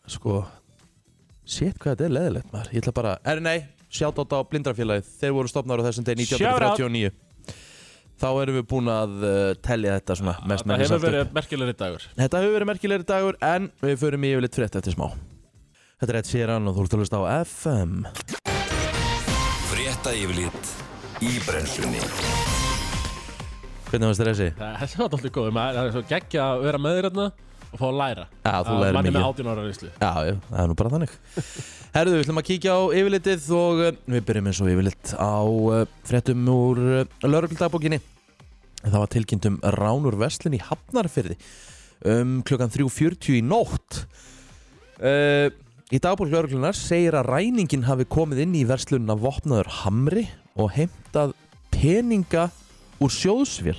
Sko 0.08 0.46
Sétt 1.46 1.78
hvað 1.78 1.94
þetta 1.94 2.06
er 2.08 2.14
leðilegt 2.16 2.54
maður. 2.54 2.72
Ég 2.74 2.82
ætla 2.82 2.94
bara, 2.98 3.14
er 3.30 3.42
nei, 3.46 3.60
sjátt 3.94 4.18
á 4.18 4.40
blindrafélagið. 4.50 5.14
Þeir 5.22 5.36
voru 5.38 5.52
stopnar 5.52 5.82
á 5.82 5.86
þessum 5.86 6.08
deg 6.08 6.24
Shout 6.26 6.42
out. 6.42 6.80
1939 6.82 7.14
Þá 8.16 8.28
erum 8.40 8.56
við 8.56 8.66
búin 8.72 8.88
að 8.88 9.24
uh, 9.28 9.32
telja 9.60 9.98
þetta 9.98 10.16
svona 10.16 10.34
mest 10.48 10.64
Það 10.64 10.72
með 10.72 10.84
hefur 10.86 11.02
verið 11.04 11.34
merkilegri 11.36 11.76
dagur. 11.82 12.06
Þetta 12.16 12.40
hefur 12.42 12.54
verið 12.56 12.70
merkilegri 12.70 13.08
dagur 13.10 13.38
en 13.44 13.68
við 13.84 13.98
förum 14.06 14.24
í 14.24 14.30
yfirleitt 14.32 14.56
frétt 14.56 14.78
eftir 14.80 14.96
smá. 14.96 15.10
Þetta 16.00 16.14
er 16.14 16.20
Ed 16.22 16.30
Sheeran 16.32 16.70
og 16.72 16.78
þú 16.78 16.86
ert 16.86 16.96
að 16.96 17.04
hlusta 17.04 17.20
á 17.20 17.24
FM 17.44 17.94
Frétta 19.68 20.16
yfirlit 20.16 20.72
í 21.24 21.34
brennslunni. 21.44 22.02
Hvernig 23.92 24.10
varst 24.10 24.24
þér 24.24 24.32
þessi? 24.32 24.50
Það 24.62 24.80
þessi 24.82 25.02
var 25.02 25.06
alltaf 25.10 25.36
góð 25.36 25.52
Það 25.60 25.82
er 25.84 25.94
svo 25.98 26.06
geggja 26.10 26.48
að 26.48 26.66
vera 26.70 26.82
með 26.82 26.98
þér 26.98 27.10
hérna 27.10 27.28
og 27.76 27.82
fá 27.82 27.86
að 27.90 27.98
læra. 28.00 28.26
Já, 28.42 28.54
þú 28.66 28.76
Að 28.76 28.96
Manni 28.98 29.12
með 29.12 29.18
mikið. 29.20 29.28
18 29.30 29.52
ára 29.52 29.66
reynslu. 29.66 29.92
Já, 30.00 30.12
já, 30.26 30.36
það 30.50 30.60
er 30.64 30.70
nú 30.72 30.78
bara 30.82 30.94
þannig. 30.96 31.16
Herðu, 31.96 32.16
við 32.16 32.24
ætlum 32.26 32.42
að 32.42 32.48
kíkja 32.50 32.76
á 32.76 32.82
yfirlitið 33.00 33.48
og 33.60 33.82
uh, 33.86 33.92
við 34.16 34.26
byrjum 34.28 34.50
eins 34.52 34.62
og 34.64 34.72
yfirlit 34.74 35.14
á 35.16 35.36
uh, 35.46 35.86
fréttum 36.10 36.50
úr 36.52 36.82
uh, 36.84 37.06
laurugludagbókinni 37.24 38.02
Það 38.86 39.00
var 39.02 39.10
tilkynnt 39.16 39.48
um 39.50 39.56
Ránur 39.78 40.18
Veslin 40.22 40.58
í 40.58 40.62
Hafnarfyrði 40.62 41.40
um 42.06 42.36
klukkan 42.46 42.70
3.40 42.70 43.40
í 43.40 43.42
nótt. 43.42 44.04
Í 45.94 46.00
dagbók 46.04 46.30
lauruglunar 46.30 46.78
segir 46.78 47.16
að 47.18 47.32
ræningin 47.32 47.88
hafi 47.88 48.06
komið 48.06 48.44
inn 48.44 48.54
í 48.60 48.62
verslunna 48.70 49.16
vopnaður 49.18 49.72
Hamri 49.80 50.28
og 50.54 50.70
heimtað 50.76 51.34
peninga 51.74 52.52
úr 53.02 53.12
sjóðsvél. 53.16 53.78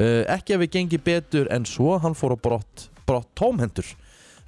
Uh, 0.00 0.24
Ekki 0.32 0.58
hafi 0.58 0.68
gengið 0.76 1.02
betur 1.04 1.48
en 1.52 1.64
svo 1.68 1.96
hann 2.00 2.16
fór 2.16 2.36
á 2.36 2.38
brott, 2.40 2.89
brott 3.10 3.28
tómhendur 3.38 3.90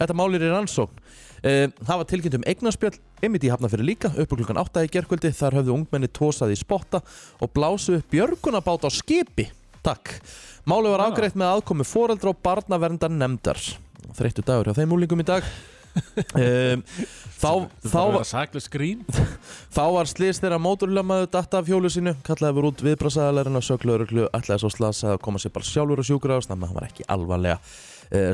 Þetta 0.03 0.17
málir 0.19 0.43
í 0.43 0.51
rannsókn. 0.51 1.01
Uh, 1.43 1.67
Það 1.83 1.99
var 2.01 2.09
tilkynnt 2.11 2.37
um 2.39 2.47
eignarspjall 2.47 2.95
einmitt 3.23 3.45
í 3.47 3.51
Hafnarfyrir 3.51 3.87
líka, 3.87 4.11
upp 4.15 4.35
á 4.35 4.39
klukkan 4.39 4.61
8 4.63 4.85
í 4.87 4.93
gerkvöldi 4.95 5.33
þar 5.35 5.59
höfðu 5.61 5.75
ungmenni 5.77 6.11
tósað 6.11 6.55
í 6.55 6.59
spotta 6.59 7.03
og 7.43 7.53
blásu 7.55 7.99
upp 7.99 8.09
björgunabát 8.15 8.87
á 8.87 8.91
skipi. 8.91 9.49
Takk. 9.83 10.17
Málið 10.71 10.95
var 10.95 11.05
afgreitt 11.09 11.39
með 11.39 11.57
aðkomi 11.57 11.87
foreldra 11.87 12.31
og 12.31 12.43
barnaverndar 12.43 13.11
nefndar 13.11 13.59
Þreyttu 14.15 14.45
dagur 14.47 14.71
hjá 14.71 14.79
þeim 14.79 14.95
úlingum 14.95 15.23
í 15.23 15.27
dag. 15.27 15.47
Um, 16.39 16.83
Þá, 17.43 17.67
þá, 17.83 18.23
skrín 18.63 19.01
þá 19.75 19.83
var 19.97 20.07
slís 20.07 20.39
þeirra 20.39 20.61
móturlömaðu 20.63 21.27
datta 21.35 21.59
af 21.59 21.67
hjólu 21.67 21.91
sínu 21.91 22.15
kallaði 22.23 22.55
verið 22.55 22.69
út 22.71 22.85
viðbrasaðalegurinn 22.87 23.59
að 23.59 23.67
söglauruglu 23.67 24.27
ætlaði 24.31 24.63
svo 24.63 24.71
slasað 24.71 25.17
að 25.17 25.25
koma 25.27 25.43
sér 25.43 25.53
bara 25.57 25.67
sjálfur 25.67 26.01
á 26.01 26.05
sjúkur 26.07 26.35
þannig 26.37 26.55
að 26.55 26.71
hann 26.71 26.79
var 26.79 26.87
ekki 26.87 27.09
alvarlega 27.11 27.59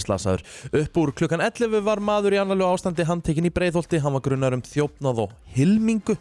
slasaður. 0.03 0.45
Upp 0.83 1.01
úr 1.03 1.15
klukkan 1.21 1.45
11 1.45 1.81
var 1.87 2.03
maður 2.03 2.37
í 2.37 2.43
annarlegu 2.43 2.75
ástandi 2.75 3.07
handtekinn 3.09 3.49
í 3.49 3.55
breiðholti, 3.55 4.03
hann 4.03 4.17
var 4.19 4.25
grunnar 4.27 4.57
um 4.57 4.65
þjófnað 4.67 5.25
og 5.29 5.35
hilmingu 5.55 6.19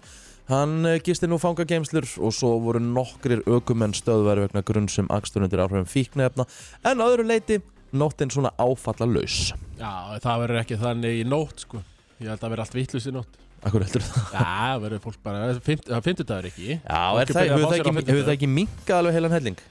Hann 0.48 0.86
uh, 0.88 0.96
gisti 1.04 1.28
nú 1.28 1.36
fangageimslur 1.44 2.06
og 2.24 2.32
svo 2.36 2.54
voru 2.64 2.80
nokkrir 2.80 3.42
ökumenn 3.52 3.96
stöðværi 3.98 4.46
vegna 4.46 4.62
grunn 4.64 4.88
sem 4.92 5.10
akstur 5.12 5.44
undir 5.44 5.60
áhrifum 5.60 5.90
fíknefna 5.92 6.46
en 6.88 7.04
öðru 7.04 7.26
leiti 7.28 7.58
nóttinn 7.92 8.32
svona 8.32 8.54
áfalla 8.56 9.08
laus. 9.10 9.52
Já, 9.76 10.16
það 10.24 10.46
verður 10.46 10.62
ekki 10.62 10.80
þannig 10.80 11.20
í 11.20 11.28
nótt 11.28 11.66
sko 11.68 11.84
Ég 12.18 12.32
held 12.32 12.46
að 12.48 12.54
vera 12.56 12.64
allt 12.66 12.78
vittlust 12.80 13.12
í 13.12 13.14
nótt 13.14 13.36
Akkur 13.68 13.84
heldur 13.84 14.06
það? 14.06 14.32
Já, 14.32 14.46
það 14.48 14.84
verður 14.86 15.04
fólk 15.04 15.20
bara, 15.26 15.42
það 15.44 15.72
er 15.98 16.06
fimmtudagur 16.06 16.48
ekki 16.50 16.70
Já, 16.78 17.02
er 17.22 17.34
það, 17.34 17.52
hefur 17.52 17.66
það 17.68 17.78
ekki, 17.82 18.18
það 18.22 18.34
ekki 18.38 18.50
minkað 18.54 19.02
alveg 19.02 19.18
heilan 19.18 19.36
helling? 19.36 19.62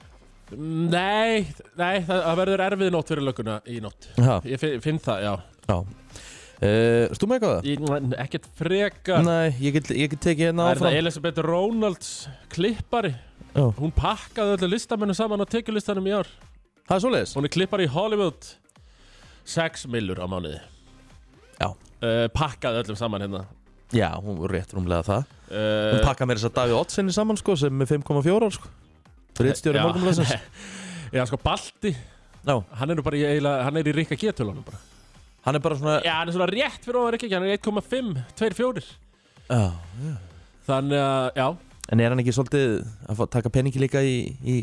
Nei, 0.54 1.42
nei, 1.74 1.96
það, 2.06 2.20
það 2.22 2.36
verður 2.38 2.62
erfið 2.68 2.90
nótt 2.94 3.08
fyrir 3.10 3.24
lögguna 3.26 3.56
í 3.66 3.80
nótt. 3.82 4.06
Já, 4.14 4.34
Ég 4.46 4.60
finn, 4.62 4.76
finn 4.84 5.00
það, 5.02 5.24
já. 5.26 5.32
Já. 5.66 5.78
Uh, 6.56 7.10
Stú 7.12 7.26
með 7.28 7.40
eitthvað? 7.40 7.56
Það? 7.56 7.66
ég, 7.72 8.12
Ekkert 8.22 8.46
frekar. 8.56 9.24
Nei, 9.26 9.50
ég 9.60 9.74
get, 9.76 9.90
ég 9.92 10.12
get 10.14 10.22
tekið 10.24 10.46
hérna 10.52 10.68
Það 10.68 10.70
er 10.70 10.78
það 10.80 10.86
áfram. 10.86 11.00
Elisabeth 11.02 11.42
Ronalds 11.44 12.12
klippari? 12.54 13.10
Já. 13.56 13.64
Hún 13.80 13.92
pakkaði 13.96 14.54
öllu 14.56 14.70
listamennu 14.76 15.16
saman 15.18 15.42
á 15.42 15.46
tekjulistanum 15.50 16.06
í 16.08 16.14
ár. 16.16 16.30
Það 16.86 16.94
er 16.96 17.04
svoleiðis? 17.04 17.34
Hún 17.36 17.48
er 17.50 17.54
klippari 17.58 17.88
í 17.88 17.92
Hollywood. 17.92 18.48
6 19.50 19.86
millur 19.92 20.22
á 20.22 20.26
mánuði. 20.30 20.62
Já. 21.58 21.68
uh, 21.74 22.24
Pakkaði 22.36 22.84
öllum 22.84 22.98
saman 23.02 23.26
hérna. 23.26 23.44
Já, 23.94 24.08
hún 24.22 24.38
var 24.40 24.50
rétt 24.56 24.72
rúmlega 24.74 25.04
það. 25.06 25.28
Uh, 25.46 25.92
Hún 25.94 26.02
pakkaði 26.06 26.30
mér 26.30 26.40
þess 26.40 26.48
að 26.48 26.56
Davíð 26.56 26.78
Ottsinni 26.80 27.12
saman 27.14 27.38
sko 27.38 27.54
sem 27.58 27.82
er 27.84 27.90
5,4 27.92 28.48
sko 28.56 28.72
Rittstjóri 29.44 29.78
já, 29.80 29.84
morgunblæsins 29.86 30.32
Já, 31.16 31.22
sko 31.28 31.38
Balti 31.44 31.92
Já, 32.46 32.54
Hann 32.80 32.90
er 32.90 32.96
nú 32.98 33.02
bara 33.06 33.18
í, 33.18 33.24
eiginlega, 33.26 33.64
hann 33.66 33.76
er 33.80 33.90
í 33.90 33.94
Rikka 33.96 34.16
G-tölunum 34.20 34.64
bara. 34.66 34.78
Hann 35.46 35.58
er 35.58 35.62
bara 35.64 35.76
svona 35.78 35.96
Já, 36.06 36.12
hann 36.20 36.30
er 36.30 36.36
svona 36.38 36.48
rétt 36.50 36.82
fyrir 36.86 37.00
ofan 37.02 37.14
Rikka 37.16 37.28
G 37.30 37.36
Hann 37.38 37.46
er 37.46 37.58
1,5, 37.58 38.24
2,4 38.38 38.84
Já, 39.50 39.62
Þannig 40.66 40.98
að, 40.98 41.26
já. 41.38 41.46
En 41.94 42.00
er 42.02 42.10
hann 42.10 42.18
ekki 42.24 42.32
svolítið 42.34 42.72
að 43.06 43.18
fá, 43.20 43.24
taka 43.36 43.50
peningi 43.54 43.78
líka 43.78 44.00
í, 44.02 44.14
í 44.42 44.56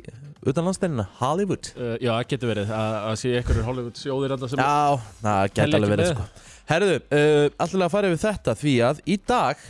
utanlandsteinina, 0.43 1.05
Hollywood? 1.21 1.69
uh, 1.79 1.93
Já, 2.03 2.09
það 2.17 2.25
getur 2.33 2.49
verið 2.51 2.73
að, 2.75 2.95
að 3.07 3.13
sé 3.21 3.31
einhverjur 3.39 3.67
Hollywood 3.69 4.01
sjóðir 4.01 4.33
alltaf 4.35 4.51
sem 4.51 4.59
Já, 4.59 4.97
það 5.23 5.37
Telja 5.39 5.53
geta 5.53 5.63
ekki 5.63 5.77
alveg 5.79 5.93
verið 5.93 6.09
með. 6.09 6.17
sko. 6.17 6.49
Herðu, 6.73 6.97
uh, 6.99 7.45
alltaf 7.63 7.85
að 7.87 7.93
fara 7.95 8.09
yfir 8.11 8.21
þetta 8.25 8.55
því 8.59 8.73
að 8.89 8.99
í 9.07 9.17
dag 9.31 9.63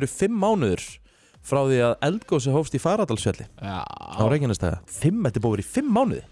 eru 0.00 0.08
fimm 0.08 0.40
mánuður 0.40 0.86
frá 1.46 1.60
því 1.66 1.78
að 1.86 1.94
eldgósi 2.08 2.54
hófst 2.54 2.76
í 2.76 2.80
Faradalsfjalli. 2.82 3.46
Á 3.62 3.84
Já, 4.18 4.24
Reykjanestæða 4.32 4.80
Fimm, 4.90 5.22
þetta 5.26 5.40
er 5.40 5.44
búið 5.44 5.56
verið 5.56 5.68
í 5.68 5.72
fimm 5.76 5.92
mánuði. 5.94 6.24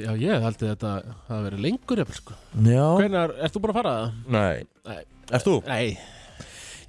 Já, 0.00 0.10
ég 0.16 0.44
held 0.44 0.62
að 0.62 0.70
þetta 0.70 0.90
hafi 1.28 1.44
verið 1.48 1.62
lengur 1.64 2.00
jafnvel, 2.00 2.18
sko. 2.20 2.36
Já. 2.64 2.84
Hvenær, 3.00 3.34
ert 3.42 3.54
þú 3.54 3.62
búin 3.64 3.72
að 3.74 3.78
fara 3.80 3.94
það? 3.94 4.20
Nei. 4.36 4.66
Nei. 4.88 5.00
Erst 5.34 5.48
þú? 5.48 5.56
Nei. 5.66 5.98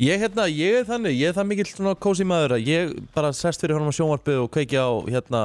Ég, 0.06 0.22
hérna, 0.22 0.46
ég 0.52 0.80
er 0.82 0.88
þannig, 0.88 1.16
ég 1.18 1.32
er 1.32 1.36
það 1.38 1.50
mikill 1.50 1.68
svona 1.72 1.96
kósi 2.06 2.28
maður 2.28 2.58
að 2.58 2.70
ég 2.70 2.94
bara 3.16 3.32
sest 3.36 3.64
fyrir 3.64 3.78
honum 3.78 3.92
á 3.92 3.96
sjónvarpið 3.96 4.42
og 4.44 4.50
kveiki 4.54 4.80
á 4.80 4.92
hérna 5.08 5.44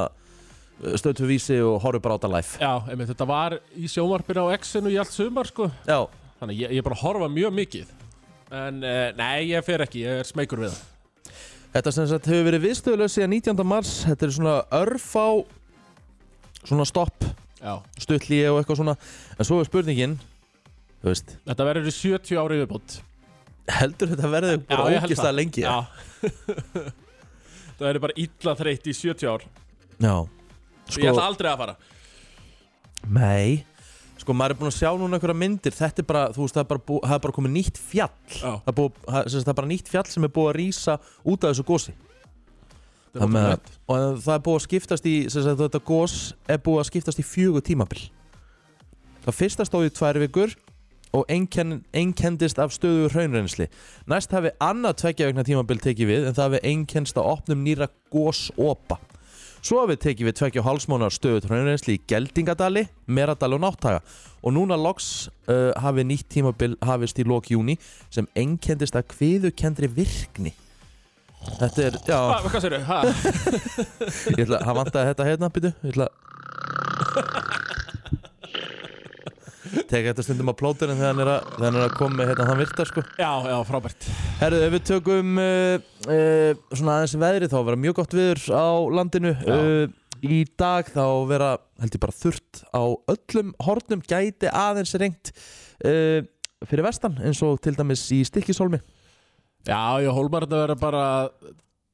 stöðtu 0.98 1.28
vísi 1.28 1.58
og 1.62 1.78
horfi 1.84 2.02
bara 2.02 2.16
á 2.16 2.18
þetta 2.18 2.32
live. 2.34 2.60
Já, 2.60 2.72
einmitt, 2.90 3.10
þetta 3.12 3.28
var 3.30 3.58
í 3.78 3.90
sjónvarpinu 3.90 4.46
á 4.50 4.54
X-inu 4.58 4.92
í 4.92 4.98
allt 5.00 5.14
sumar, 5.14 5.48
sko. 5.48 5.70
Já, 5.88 6.02
Þannig 6.40 6.56
að 6.56 6.62
ég, 6.62 6.70
ég 6.72 6.80
er 6.80 6.86
bara 6.86 6.96
að 6.96 7.02
horfa 7.04 7.26
mjög 7.28 7.50
mikið. 7.52 7.88
En, 8.50 8.78
uh, 8.80 9.02
nei, 9.18 9.50
ég 9.52 9.64
fer 9.66 9.84
ekki, 9.84 10.06
ég 10.06 10.22
er 10.22 10.28
smeykur 10.28 10.64
við 10.64 10.72
það 10.72 10.89
Þetta 11.70 11.92
sem 11.94 12.08
sagt 12.10 12.26
hefur 12.30 12.48
verið 12.48 12.64
viðstöðuleg 12.66 13.12
síðan 13.12 13.34
19. 13.36 13.66
mars. 13.66 13.92
Þetta 14.08 14.26
er 14.26 14.34
svona 14.34 14.56
örfá 14.80 15.26
svona 16.64 16.86
stopp, 16.88 17.28
stuttlíi 18.00 18.48
og 18.50 18.58
eitthvað 18.60 18.82
svona. 18.82 18.96
En 19.38 19.48
svo 19.48 19.60
er 19.62 19.68
spurningin 19.68 20.18
Þú 21.00 21.08
veist, 21.08 21.30
Þetta 21.48 21.64
verður 21.64 21.86
í 21.88 21.94
70 21.96 22.40
ári 22.42 22.58
viðbútt 22.60 22.98
heldur 23.70 24.10
þetta 24.12 24.30
verði 24.30 24.58
bara 24.68 24.98
ógist 25.00 25.24
að 25.24 25.36
lengi? 25.38 25.64
Já. 25.64 25.86
Það 27.80 27.86
verður 27.86 28.04
bara 28.04 28.16
illa 28.20 28.54
þreytt 28.58 28.90
í 28.90 28.94
70 28.96 29.30
ár. 29.30 29.46
Já. 30.00 30.14
Sko, 30.90 31.00
ég 31.00 31.12
ætla 31.12 31.26
aldrei 31.30 31.48
að 31.50 31.62
fara. 31.62 31.76
Nei 33.08 33.62
Sko 34.20 34.36
maður 34.36 34.52
er 34.54 34.60
búin 34.60 34.68
að 34.70 34.76
sjá 34.76 34.90
núna 35.00 35.16
einhverja 35.16 35.38
myndir. 35.40 35.72
Þetta 35.72 36.02
er 36.02 36.06
bara, 36.10 36.22
þú 36.34 36.44
veist, 36.44 36.56
það 36.58 36.62
er 36.62 36.70
bara, 36.74 36.84
bú, 36.90 37.00
það 37.06 37.16
er 37.16 37.24
bara 37.24 37.36
komið 37.38 37.54
nýtt 37.56 37.80
fjall. 37.80 38.12
Já, 38.36 38.52
Það 38.52 38.70
er, 38.72 38.76
búið, 38.76 39.02
það, 39.06 39.20
sem 39.22 39.34
sagt, 39.34 39.46
það 39.48 39.52
er 39.54 39.58
bara 39.62 39.70
nýtt 39.72 39.92
fjall 39.94 40.06
sem 40.12 40.26
er 40.28 40.32
búið 40.36 40.50
að 40.50 40.56
rýsa 40.60 40.96
út 41.24 41.44
af 41.46 41.54
þessu 41.54 41.66
gósi 41.70 41.94
þetta 43.10 43.26
er 43.26 43.32
með, 43.34 43.46
ótrúlegt. 43.46 43.70
Og 43.90 44.18
það 44.26 44.34
er 44.36 44.42
búið 44.46 44.58
að 44.60 44.66
skiptast 44.66 45.08
í 45.10 45.14
sem 45.32 45.46
sagt, 45.46 45.62
Þetta 45.64 45.82
gós 45.90 46.16
er 46.46 46.60
búið 46.66 46.82
að 46.84 46.90
skiptast 46.90 47.22
í 47.22 47.26
fjögur 47.26 47.64
tímabil. 47.66 48.02
Það 49.24 49.38
fyrsta 49.40 49.66
stóð 49.68 49.88
í 49.88 49.94
tvær 49.96 50.20
vikur 50.22 50.58
Og 51.10 51.24
einkenn, 51.26 51.80
einkendist 51.90 52.60
af 52.62 52.70
stöðu 52.70 53.08
hraunreynsli 53.10 53.66
Næst 54.10 54.30
hafi 54.30 54.52
annað 54.62 55.00
tveggja 55.02 55.26
vegna 55.26 55.42
tímabil 55.46 55.80
tekið 55.82 56.06
við 56.06 56.28
En 56.28 56.36
það 56.36 56.46
hafi 56.46 56.60
einkennst 56.70 57.18
á 57.18 57.22
opnum 57.26 57.64
nýra 57.66 57.90
gósopa 58.14 59.00
Svo 59.60 59.82
hafi 59.82 59.98
tekið 60.00 60.30
við 60.30 60.36
tveggja 60.38 60.62
hálsmánar 60.64 61.12
stöðut 61.12 61.44
hraunreynsli 61.50 61.98
í 61.98 62.00
Geldingadali, 62.08 62.86
Meradali 63.12 63.58
og 63.58 63.60
Náttaga 63.66 64.00
og 64.40 64.54
núna 64.56 64.78
loks 64.80 65.28
uh, 65.52 65.68
hafi 65.76 66.04
nýtt 66.08 66.30
tímabil 66.32 66.78
hafist 66.88 67.20
í 67.20 67.26
lok 67.28 67.50
júni 67.52 67.76
sem 68.08 68.28
einkendist 68.40 68.96
að 68.96 69.10
kviðukendri 69.12 69.90
virkni. 69.92 70.54
Þetta 71.58 71.84
er, 71.86 71.98
já, 72.08 72.16
Hva, 72.16 72.40
Hvað 72.46 72.64
sér 72.64 72.78
þau? 72.88 73.04
ég 74.38 74.44
ætla, 74.46 74.64
hann 74.64 74.80
vantaði 74.80 75.12
þetta 75.12 75.28
hérna, 75.28 75.52
býtu, 75.52 75.74
ég 75.84 75.92
ætla 75.92 76.08
Teka 79.70 80.10
þetta 80.10 80.24
stundum 80.26 80.50
á 80.50 80.54
plóturinn 80.58 80.98
þegar 80.98 81.12
hann 81.12 81.22
er 81.24 81.30
að, 81.36 81.48
þegar 81.54 81.66
hann 81.68 81.78
er 81.78 81.86
að 81.86 81.96
koma 82.00 82.26
hérna, 82.26 82.46
hann 82.50 82.60
virtar 82.60 82.90
sko. 82.90 83.04
Já, 83.20 83.30
já, 83.46 83.56
frábært. 83.68 84.08
Herðu, 84.40 84.60
ef 84.66 84.74
við 84.74 84.84
tökum 84.90 85.40
uh, 85.42 85.88
uh, 86.10 86.50
svona 86.74 86.98
aðeins 86.98 87.16
veðrið 87.22 87.54
þá 87.54 87.58
vera 87.70 87.80
mjög 87.86 87.98
gott 88.00 88.16
viður 88.18 88.44
á 88.50 88.68
landinu. 88.98 89.34
Uh, 89.46 89.96
Í 90.20 90.42
dag 90.60 90.84
þá 90.92 91.04
vera, 91.30 91.54
held 91.80 91.94
ég 91.96 92.00
bara 92.02 92.12
þurrt 92.12 92.58
á 92.76 92.82
öllum 93.08 93.54
hornum. 93.64 94.02
Gæti 94.04 94.50
aðeins 94.52 94.92
rengt 95.00 95.30
uh, 95.32 96.20
fyrir 96.68 96.84
vestan 96.84 97.16
eins 97.24 97.40
og 97.46 97.56
til 97.64 97.72
dæmis 97.78 98.02
í 98.12 98.20
Stikkishólmi 98.28 98.82
Já, 99.68 100.00
ég 100.00 100.12
hólmar 100.12 100.44
þetta 100.46 100.60
verður 100.62 100.80
bara 100.80 101.00
að 101.06 101.30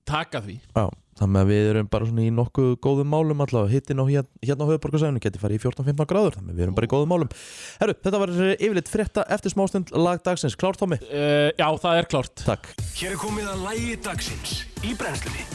taka 0.07 0.41
því. 0.45 0.57
Já, 0.75 0.85
þannig 1.17 1.41
að 1.43 1.51
við 1.53 1.69
erum 1.71 1.87
bara 1.93 2.07
svona 2.09 2.25
í 2.27 2.33
nokkuð 2.37 2.71
góðum 2.85 3.09
málum 3.13 3.41
allavega. 3.45 3.73
Hittin 3.73 4.03
á 4.03 4.05
hér, 4.11 4.27
hérna 4.45 4.67
á 4.67 4.71
höfuborgarsæðinu 4.71 5.23
geti 5.25 5.41
farið 5.43 5.59
í 5.59 5.63
14-15 5.65 6.11
gráður, 6.11 6.37
þannig 6.39 6.53
að 6.53 6.59
við 6.61 6.67
erum 6.67 6.77
bara 6.77 6.89
í 6.89 6.93
góðum 6.93 7.13
málum. 7.15 7.31
Herru, 7.81 7.97
þetta 8.05 8.21
var 8.23 8.35
eh, 8.37 8.53
yfirleitt 8.61 8.93
frétta 8.93 9.25
eftir 9.37 9.55
smástund 9.55 9.95
lag 9.97 10.21
dagsins, 10.27 10.59
klár 10.61 10.77
Tómi? 10.77 10.99
uh, 11.09 11.49
Já, 11.57 11.69
það 11.87 12.03
er 12.03 12.11
klárt. 12.13 12.45
Takk. 12.45 12.69
Hér 13.01 13.17
er 13.17 13.21
komið 13.25 13.49
að 13.55 13.65
lægi 13.71 13.97
dagsins 14.05 14.55
í 14.85 14.93
brennslunni. 15.01 15.49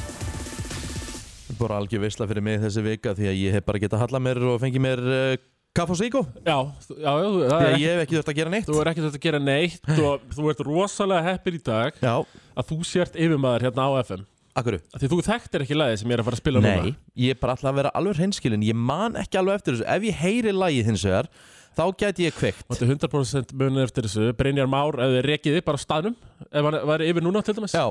Bara 1.62 1.77
algjör 1.77 2.01
veisla 2.08 2.25
fyrir 2.25 2.41
mig 2.46 2.58
þessi 2.63 2.82
vika 2.86 3.12
því 3.13 3.27
að 3.30 3.38
ég 3.44 3.53
hef 3.60 3.65
bara 3.68 3.82
getað 3.84 4.01
hallað 4.01 4.24
mér 4.25 4.39
og 4.50 4.56
fengið 4.63 4.82
mér 4.82 5.01
uh, 5.06 5.34
kaff 5.77 5.91
og 5.94 6.00
síkó 6.00 6.24
Já, 6.41 6.56
já, 6.89 7.12
já 7.13 7.20
því 7.22 7.46
er 7.46 7.53
að 7.53 7.65
ekki, 7.68 7.84
ég 7.84 7.91
hef 7.94 8.01
ekki 8.08 8.18
þurft 8.18 8.32
að 8.32 8.39
gera 8.39 8.53
neitt. 8.56 8.65
Þú 8.72 8.80
er 8.82 8.89
ekki 8.91 9.03
þetta 9.06 9.20
að 9.20 9.25
gera 9.27 9.41
neitt 9.46 9.91
og 10.08 10.24
þú 10.39 10.50
ert 10.56 10.63
rosalega 10.65 11.25
heppir 11.30 11.58
í 11.60 11.62
dag 11.70 12.00
Já, 12.01 12.15
að 12.58 12.72
þú 12.72 12.77
sért 12.89 13.20
yfirmaður 13.22 13.68
hérna 13.68 13.86
á 13.86 13.91
FM 14.01 14.25
akkurru 14.58 14.79
Af 14.91 15.00
Því 15.01 15.10
þú 15.13 15.20
þekktir 15.27 15.63
ekki 15.65 15.77
lagið 15.79 15.98
sem 16.01 16.12
ég 16.12 16.17
er 16.17 16.22
að 16.24 16.27
fara 16.29 16.38
að 16.38 16.43
spila 16.43 16.62
Nei, 16.63 16.72
núna 16.75 16.93
ég 17.25 17.34
er 17.36 17.39
bara 17.41 17.55
alltaf 17.55 17.72
að 17.72 17.79
vera 17.81 17.91
alveg 18.00 18.20
hreinskilin 18.20 18.65
Ég 18.67 18.77
man 18.77 19.15
ekki 19.22 19.39
alveg 19.41 19.60
eftir 19.62 19.77
þessu. 19.77 19.88
Ef 19.96 20.05
ég 20.10 20.20
heyri 20.25 20.53
lagið 20.55 20.89
hins 20.91 21.05
vegar 21.08 21.29
Þá 21.72 21.84
gæti 22.01 22.25
ég 22.27 22.36
kveikt. 22.36 22.65
Þetta 22.67 22.84
er 22.84 22.89
100% 22.98 23.51
munið 23.55 23.86
eftir 23.86 24.03
þessu. 24.03 24.25
Brynjar 24.36 24.67
Már, 24.67 24.98
ef 25.00 25.13
þið 25.13 25.22
rekiði 25.29 25.62
bara 25.63 25.79
á 25.79 25.84
staðnum 25.86 26.17
Ef 26.51 26.65
hann 26.67 26.77
væri 26.89 27.08
yfir 27.13 27.24
núna 27.24 27.39
til 27.48 27.55
dæmis. 27.55 27.72
Já, 27.77 27.86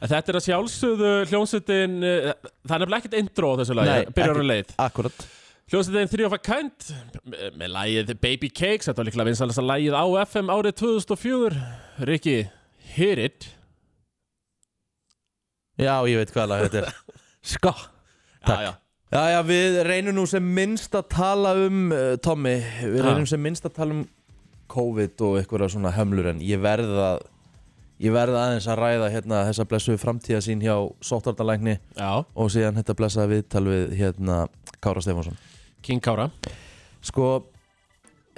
þetta 0.00 0.32
er 0.32 0.38
að 0.40 0.46
sjálfsögðu 0.46 1.10
hljómsveitin 1.28 1.98
eh, 2.08 2.30
Það 2.64 2.74
er 2.78 2.82
nefnilega 2.86 3.02
ekkert 3.02 3.18
intro 3.20 3.50
á 3.52 3.54
þessu 3.60 3.76
lagi 3.76 3.92
Nei, 3.92 4.14
Byrjar 4.16 4.40
á 4.40 4.44
leið. 4.48 4.72
akkurat. 4.86 5.26
Hljómsveitin 5.72 6.10
Three 6.14 6.24
of 6.30 6.32
a 6.32 6.40
Kind 6.40 6.88
með- 7.28 7.74
lagið 7.76 8.14
Baby 8.24 8.48
Cakes 8.48 8.88
Þetta 8.88 9.02
var 9.02 9.10
líklega 9.10 9.28
vinsalast 9.28 9.60
að 9.60 9.68
lagið 9.74 9.98
á 10.00 10.04
FM 10.24 10.48
árið 10.56 10.78
2004 10.80 11.62
Rikki, 12.08 12.38
hit 12.96 13.20
it 13.28 13.50
Já, 15.80 15.94
ég 16.08 16.20
veit 16.20 16.32
hvað 16.34 16.48
lag 16.52 16.64
þetta 16.66 16.82
er. 16.82 16.96
Sko 17.54 17.72
Takk. 18.42 18.58
Já, 18.58 18.62
já. 18.66 18.72
Já, 19.12 19.22
já, 19.28 19.38
við 19.44 19.74
reynum 19.84 20.16
nú 20.16 20.22
sem 20.26 20.44
minnst 20.56 20.94
að 20.96 21.08
tala 21.12 21.52
um 21.66 21.92
uh, 21.92 22.14
Tommy, 22.24 22.54
við 22.80 23.02
reynum 23.04 23.26
sem 23.28 23.42
minnst 23.44 23.66
að 23.68 23.74
tala 23.76 23.96
um 23.98 24.06
COVID 24.72 25.20
og 25.26 25.36
eitthvað 25.36 25.68
svona 25.74 25.92
hömlur 25.92 26.30
en 26.30 26.40
ég 26.40 26.62
verð 26.64 26.96
að 26.96 27.26
ég 28.02 28.14
verð 28.14 28.38
aðeins 28.40 28.66
að 28.72 28.80
ræða 28.80 29.10
hérna 29.12 29.42
þessa 29.50 29.66
blessu 29.68 29.98
framtíða 30.00 30.40
sín 30.42 30.62
hjá 30.64 30.74
sóttardalækni 31.04 31.76
Já, 31.76 32.24
og 32.24 32.48
síðan 32.50 32.80
þetta 32.80 32.96
blessa 32.98 33.26
viðtal 33.30 33.66
við 33.68 33.92
hérna 34.00 34.38
Kára 34.82 35.02
Stefánsson. 35.04 35.36
King 35.84 36.02
Kára. 36.02 36.30
Sko, 37.04 37.28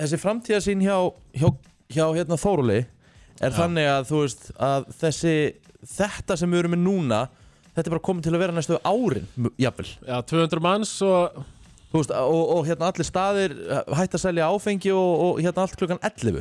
þessi 0.00 0.18
framtíða 0.20 0.60
sín 0.64 0.82
hjá, 0.84 0.98
hjá, 1.38 1.48
hjá 1.92 2.04
hérna 2.16 2.40
Þóruli 2.40 2.82
er 3.42 3.54
þannig 3.54 3.88
að 3.90 4.10
þú 4.10 4.20
veist 4.24 4.50
að 4.58 4.90
þessi, 5.00 5.36
þetta 5.88 6.36
sem 6.40 6.50
við 6.50 6.64
erum 6.64 6.74
með 6.76 6.84
núna 6.84 7.20
þetta 7.74 7.84
er 7.86 7.94
bara 7.96 8.06
komið 8.08 8.26
til 8.26 8.34
að 8.34 8.42
vera 8.44 8.54
næstu 8.56 8.78
árin, 8.86 9.28
jafnvel. 9.60 9.90
Já, 10.06 10.16
200 10.34 10.64
manns 10.64 10.94
og 11.04 11.44
Þú 11.94 12.00
veist, 12.00 12.12
og, 12.18 12.48
og 12.50 12.64
hérna 12.66 12.88
allir 12.90 13.06
staðir 13.06 13.52
uh, 13.70 13.92
hætt 13.94 14.16
að 14.18 14.22
selja 14.24 14.48
áfengi 14.50 14.90
og, 14.90 15.20
og 15.22 15.36
hérna 15.44 15.62
allt 15.62 15.76
klukkan 15.78 16.00
11 16.02 16.40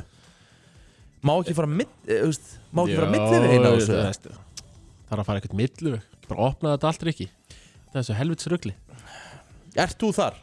Má 1.24 1.36
ekki 1.36 1.54
fara 1.54 1.70
mitt, 1.70 1.92
eh, 2.10 2.24
veist, 2.26 2.56
má 2.74 2.82
ekki 2.88 2.98
fara 2.98 3.12
milli 3.14 3.42
við 3.44 3.54
eina 3.54 3.70
á 3.70 3.74
þessu? 3.78 4.32
Það 4.34 5.14
er 5.14 5.22
að 5.22 5.28
fara 5.30 5.44
eitthvað 5.44 5.60
millu 5.62 5.94
Bara 6.26 6.48
opna 6.50 6.74
þetta 6.74 6.94
Það 7.94 8.00
er 8.02 8.08
þessu 8.08 8.18
helvits 8.18 8.50
rugli. 8.50 8.74
Ert 9.78 10.00
þú 10.02 10.10
þar? 10.18 10.40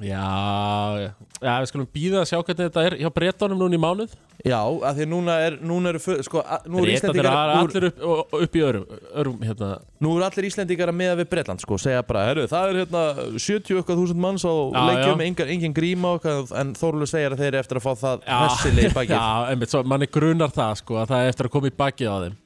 Já, 0.00 0.96
já, 0.96 1.08
já, 1.44 1.52
við 1.60 1.68
skulum 1.70 1.88
býða 1.92 2.20
að 2.22 2.28
sjá 2.30 2.38
hvernig 2.40 2.66
þetta 2.70 2.82
er 2.88 2.94
hjá 3.02 3.08
brettunum 3.12 3.58
núna 3.60 3.76
í 3.76 3.80
mánuð 3.82 4.12
Já, 4.40 4.56
af 4.64 4.94
því 4.96 5.04
að 5.04 5.10
núna 5.12 5.34
er, 5.44 5.56
núna 5.68 5.90
eru, 5.92 6.00
sko, 6.24 6.40
nú 6.72 6.80
er 6.80 7.02
nú, 7.04 7.24
allir 7.60 7.86
upp, 7.90 7.98
og- 8.00 8.32
og 8.32 8.44
upp 8.46 8.54
í 8.56 8.62
örum, 8.64 8.86
örum 9.20 9.42
hérna. 9.44 9.68
nú 10.00 10.14
eru 10.16 10.24
allir 10.24 10.46
Íslendingar 10.48 10.88
að 10.88 10.96
meða 11.02 11.18
við 11.20 11.28
Bretland, 11.34 11.60
sko, 11.60 11.76
segja 11.76 12.00
bara, 12.08 12.22
herru, 12.30 12.46
það 12.48 12.70
er 12.70 12.78
hérna 12.80 13.02
70 13.36 13.76
okkar 13.82 14.00
þúsund 14.00 14.22
manns 14.24 14.46
á 14.48 14.52
Já, 14.56 14.80
leikjum, 14.88 15.20
engin, 15.26 15.52
engin 15.56 15.74
gríma 15.76 16.14
en 16.56 16.72
Þórlu 16.80 17.04
segir 17.10 17.34
að 17.36 17.42
þeir 17.44 17.50
eru 17.52 17.58
eftir 17.60 17.76
að 17.76 17.84
fá 17.84 17.92
það 18.00 18.24
hessileg 18.24 18.88
í 18.88 18.94
bakið. 19.00 19.16
Já, 19.20 19.50
einmitt, 19.52 19.70
svo 19.74 19.82
manni 19.84 20.06
grunar 20.08 20.48
það 20.56 20.76
sko 20.80 20.96
að 21.02 21.12
það 21.12 21.20
er 21.26 21.28
eftir 21.34 21.50
að 21.50 21.54
koma 21.58 21.68
í 21.68 21.76
bakið 21.84 22.08
á 22.08 22.16
þeim 22.24 22.38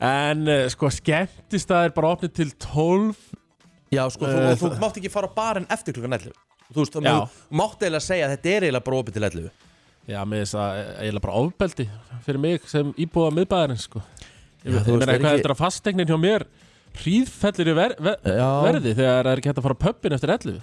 En 0.00 0.46
uh, 0.48 0.68
sko 0.72 0.88
skemmtist 0.94 1.68
það 1.68 1.84
er 1.90 1.92
bara 1.98 2.14
opnið 2.14 2.32
til 2.38 2.52
12 2.62 3.18
Já, 3.90 4.04
sko, 4.14 4.26
þú, 4.30 4.44
og 4.52 4.60
þú 4.60 4.70
mátt 4.84 4.98
ekki 5.00 5.10
fara 5.10 5.26
á 5.26 5.32
barinn 5.34 5.66
eftir 5.72 5.96
klukkan 5.96 6.14
11 6.18 6.34
Þú 6.70 6.78
veist, 6.84 6.94
þú 6.94 7.02
mátt 7.58 7.80
eiginlega 7.82 8.04
segja 8.06 8.28
að 8.28 8.34
þetta 8.36 8.50
er 8.54 8.66
eiginlega 8.68 8.86
bara 8.86 9.00
opið 9.02 9.16
til 9.16 9.24
11 9.26 9.50
Já, 10.10 10.20
með 10.26 10.42
þess 10.44 10.54
að 10.62 10.80
eiginlega 11.02 11.24
bara 11.26 11.40
ofbeldi 11.44 11.86
fyrir 12.26 12.42
mig 12.44 12.68
sem 12.70 12.92
íbúða 12.98 13.32
miðbæðarinn 13.36 13.80
sko. 13.82 14.02
Ég, 14.64 14.72
meina 14.74 14.80
er 14.80 14.84
eitthvað 14.90 15.16
ekki- 15.18 15.40
eftir 15.40 15.54
að 15.54 15.60
fastegnin 15.60 16.08
hjá 16.10 16.16
mér 16.20 16.44
hríðfellir 17.00 17.70
í 17.70 17.74
ver, 17.76 17.94
ver, 18.02 18.16
verði 18.26 18.94
þegar 18.98 19.20
það 19.26 19.30
er 19.32 19.40
ekki 19.40 19.50
hægt 19.50 19.60
að 19.60 19.66
fara 19.66 19.76
á 19.78 19.82
pöppin 19.84 20.16
eftir 20.16 20.32
11 20.34 20.60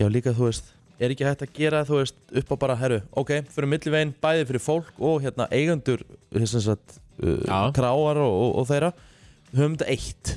Já, 0.00 0.06
líka, 0.12 0.32
þú 0.36 0.48
veist, 0.48 0.70
er 1.00 1.12
ekki 1.12 1.26
hægt 1.28 1.44
að 1.44 1.52
gera, 1.56 1.82
þú 1.88 1.98
veist, 2.00 2.16
upp 2.40 2.52
á 2.52 2.56
bara, 2.64 2.76
herru, 2.80 3.00
ok, 3.16 3.32
fyrir 3.52 3.70
millivegin, 3.72 4.14
bæði 4.24 4.46
fyrir 4.50 4.64
fólk 4.64 5.00
og 5.00 5.20
hérna 5.24 5.48
eigendur, 5.52 6.04
þess 6.32 6.68
að, 6.72 6.96
uh, 7.24 7.70
kráar 7.76 8.20
og, 8.24 8.32
og, 8.44 8.50
og 8.62 8.68
þeirra, 8.70 8.92
höfum 9.56 9.76
þetta 9.76 9.90
eitt. 9.92 10.34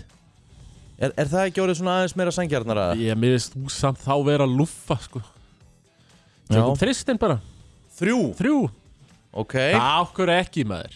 Er, 0.99 1.13
er 1.15 1.29
það 1.31 1.45
ekki 1.47 1.61
orðið 1.63 1.77
svona 1.79 1.93
aðeins 1.99 2.15
meira 2.19 2.31
sangjarnara? 2.35 2.87
Ég 2.99 3.15
miðist 3.19 3.53
þú 3.55 3.71
samt 3.71 4.01
þá 4.03 4.13
vera 4.27 4.47
að 4.47 4.57
lúffa 4.59 4.97
sko. 4.99 5.21
Já. 6.49 6.57
Tökum 6.57 6.79
þristin 6.81 7.19
bara, 7.21 7.37
Þrjú, 7.99 8.19
þrjú. 8.39 8.57
Ok. 9.39 9.55
Það 9.75 10.01
okkur 10.05 10.31
ekki 10.33 10.63
maður. 10.67 10.95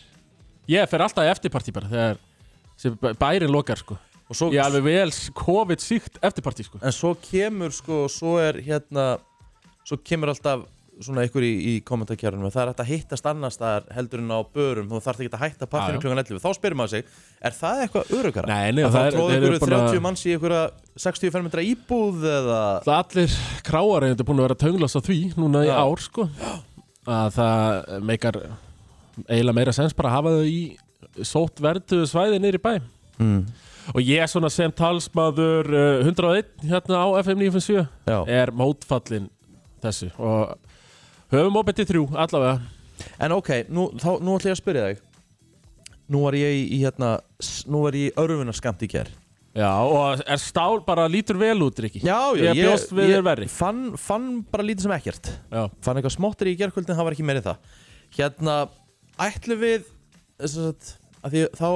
Ég 0.71 0.87
fer 0.89 1.03
alltaf 1.03 1.27
eftirparti 1.33 1.73
bara 1.75 1.89
þegar 1.91 3.15
bærin 3.19 3.51
lokar 3.51 3.79
sko. 3.79 3.97
Og 4.31 4.37
svo, 4.39 4.47
Ég 4.55 4.61
er 4.61 4.65
alveg 4.69 4.85
vel 4.87 5.11
COVID-síkt 5.35 6.21
eftirparti 6.23 6.63
sko. 6.65 6.79
En 6.81 6.95
svo 6.95 7.11
kemur, 7.19 7.73
sko, 7.75 8.05
svo 8.11 8.37
er 8.41 8.61
hérna, 8.63 9.17
svo 9.83 9.99
kemur 9.99 10.31
alltaf 10.31 10.63
svona 11.05 11.25
ykkur 11.27 11.45
í, 11.45 11.51
í 11.71 11.73
kommentarkjærunum 11.87 12.51
það 12.53 12.61
er 12.63 12.71
hægt 12.71 12.83
að 12.83 12.91
hittast 12.91 13.29
annars 13.29 13.57
staðar 13.59 13.87
heldur 13.95 14.23
en 14.23 14.33
á 14.33 14.39
börum 14.55 14.89
þú 14.91 15.01
þarf 15.05 15.23
ekki 15.23 15.31
að 15.33 15.43
hætta 15.45 15.69
partinu 15.69 16.01
klukkan 16.03 16.23
11 16.23 16.43
þá 16.43 16.49
spyrir 16.57 16.79
maður 16.79 16.93
sig, 16.95 17.07
er 17.41 17.57
það 17.57 17.83
eitthvað 17.85 18.13
örugara? 18.19 18.49
Nei, 18.53 18.71
nei, 18.71 18.83
að 18.83 18.97
það 18.97 18.99
það 18.99 19.07
er- 19.07 19.37
eru 19.37 19.53
ykkur 19.53 19.67
búin 19.67 19.77
að- 19.79 19.87
30 19.93 20.05
manns 20.07 20.25
í 20.25 20.35
ykkur 20.37 20.57
65 21.07 21.47
metra 21.47 21.65
íbúð 21.69 22.27
eða 22.33 22.61
Allir 22.99 23.39
kráar 23.67 24.07
er 24.09 24.15
búin 24.23 24.39
að 24.39 24.47
vera 24.47 24.61
tönglast 24.65 24.97
á 24.97 25.01
því 25.03 25.19
núna 25.37 25.65
í 25.65 25.71
Já. 25.71 25.77
ár 25.81 25.99
sko 26.03 26.29
að 27.03 27.35
það 27.35 28.01
meikar 28.07 28.39
eiginlega 29.27 29.57
meira 29.57 29.75
sens 29.75 29.93
bara 29.95 30.09
að 30.09 30.17
hafa 30.17 30.33
þau 30.37 30.47
í 30.47 30.61
sótt 31.27 31.61
verduðu 31.63 32.07
svæði 32.09 32.39
nýri 32.41 32.61
bæ 32.63 32.73
mm. 33.19 33.41
og 33.93 34.01
ég 34.01 34.29
svona 34.31 34.49
sem 34.53 34.71
talsmaður 34.73 35.69
uh, 35.69 36.05
101 36.07 36.67
hérna 36.69 37.03
á 37.03 37.07
FM 37.21 37.43
957 37.43 37.87
Já. 38.09 38.19
er 38.27 38.53
mótfallin 38.55 39.29
þessu 39.83 40.09
og 40.17 40.55
höfum 41.39 41.59
opið 41.63 41.79
til 41.79 41.87
þrjú 41.91 42.05
allavega. 42.25 42.61
En 43.23 43.33
ok, 43.35 43.49
nú, 43.73 43.87
þá, 43.99 44.09
nú 44.21 44.37
ætlum 44.37 44.51
ég 44.51 44.55
að 44.55 44.61
spyrja 44.61 44.85
þig. 44.91 45.03
Nú 46.13 46.23
var 46.25 46.37
ég 46.37 46.55
í, 46.61 46.79
hérna 46.83 47.15
nú 47.71 47.83
var 47.85 47.95
ég 47.97 48.11
í 48.11 48.15
örfunarskamt 48.19 48.83
í 48.85 48.89
ger 48.91 49.11
Já, 49.53 49.69
og 49.85 50.21
er 50.25 50.39
stál 50.41 50.79
bara 50.81 51.05
lítur 51.05 51.37
vel 51.37 51.59
út, 51.61 51.77
Rikki? 51.77 52.01
já, 52.01 52.33
já, 52.33 52.55
Ég 52.57 52.87
við 52.89 53.11
þér 53.11 53.25
verri. 53.27 53.47
fann, 53.47 53.93
fann 54.01 54.41
bara 54.49 54.65
lítið 54.65 54.87
sem 54.87 54.93
ekkert. 54.95 55.29
Já, 55.53 55.67
fann 55.85 55.99
eitthvað 55.99 56.15
smottir 56.15 56.49
í 56.49 56.55
gerkvöldin, 56.57 56.97
það 56.97 57.05
var 57.05 57.13
ekki 57.13 57.25
meiri 57.27 57.43
það. 57.45 57.59
Hérna, 58.17 58.55
ætlum 59.21 59.61
við 59.61 59.85
að, 60.41 60.89
að 61.21 61.35
því, 61.35 61.43
þá, 61.59 61.67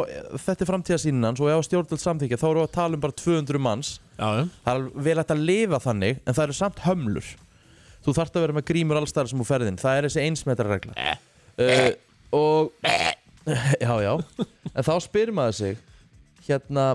þetta 0.47 0.65
er 0.65 0.71
framtíðasínan 0.71 1.37
svo 1.37 1.51
ef 1.53 1.67
stjórnvöld 1.69 2.01
samþykja, 2.01 2.41
þá 2.41 2.47
erum 2.49 2.63
við 2.63 2.67
að 2.67 2.75
tala 2.79 2.97
um 2.97 3.05
bara 3.05 3.17
200 3.21 3.61
manns, 3.69 3.93
já, 4.17 4.27
já. 4.41 4.43
það 4.65 4.81
er 4.81 5.05
vel 5.09 5.17
hægt 5.21 5.35
að 5.37 5.45
lifa 5.51 5.81
þannig 5.85 6.17
en 6.25 6.33
það 6.33 6.45
eru 6.47 6.57
samt 6.57 6.81
hömlur 6.87 7.29
þú 8.07 8.15
þarft 8.15 8.37
að 8.39 8.45
vera 8.45 8.55
með 8.55 8.67
grímur 8.69 8.99
allstæðar 9.01 9.31
sem 9.33 9.43
úr 9.43 9.49
ferðin 9.49 9.79
það 9.81 9.99
er 9.99 10.07
þessi 10.07 10.23
einsmetra 10.23 10.71
regla 10.71 10.95
uh, 10.95 11.91
og 12.37 12.71
já, 13.83 13.93
já, 14.03 14.13
en 14.71 14.87
þá 14.87 14.93
spyrir 15.03 15.35
maður 15.35 15.57
sig 15.59 15.81
hérna 16.47 16.87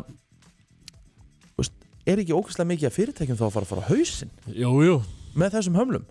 veist, 1.59 1.77
er 2.09 2.23
ekki 2.23 2.37
ógæslega 2.37 2.71
mikið 2.73 2.89
að 2.89 2.97
fyrirtækjum 2.97 3.41
þá 3.41 3.47
að 3.49 3.55
fara 3.57 3.69
að 3.69 3.73
fara 3.73 3.85
á 3.85 3.91
hausinn? 3.93 4.35
Jú, 4.49 4.73
jú, 4.87 4.99
með 5.37 5.57
þessum 5.59 5.79
hömlum? 5.81 6.11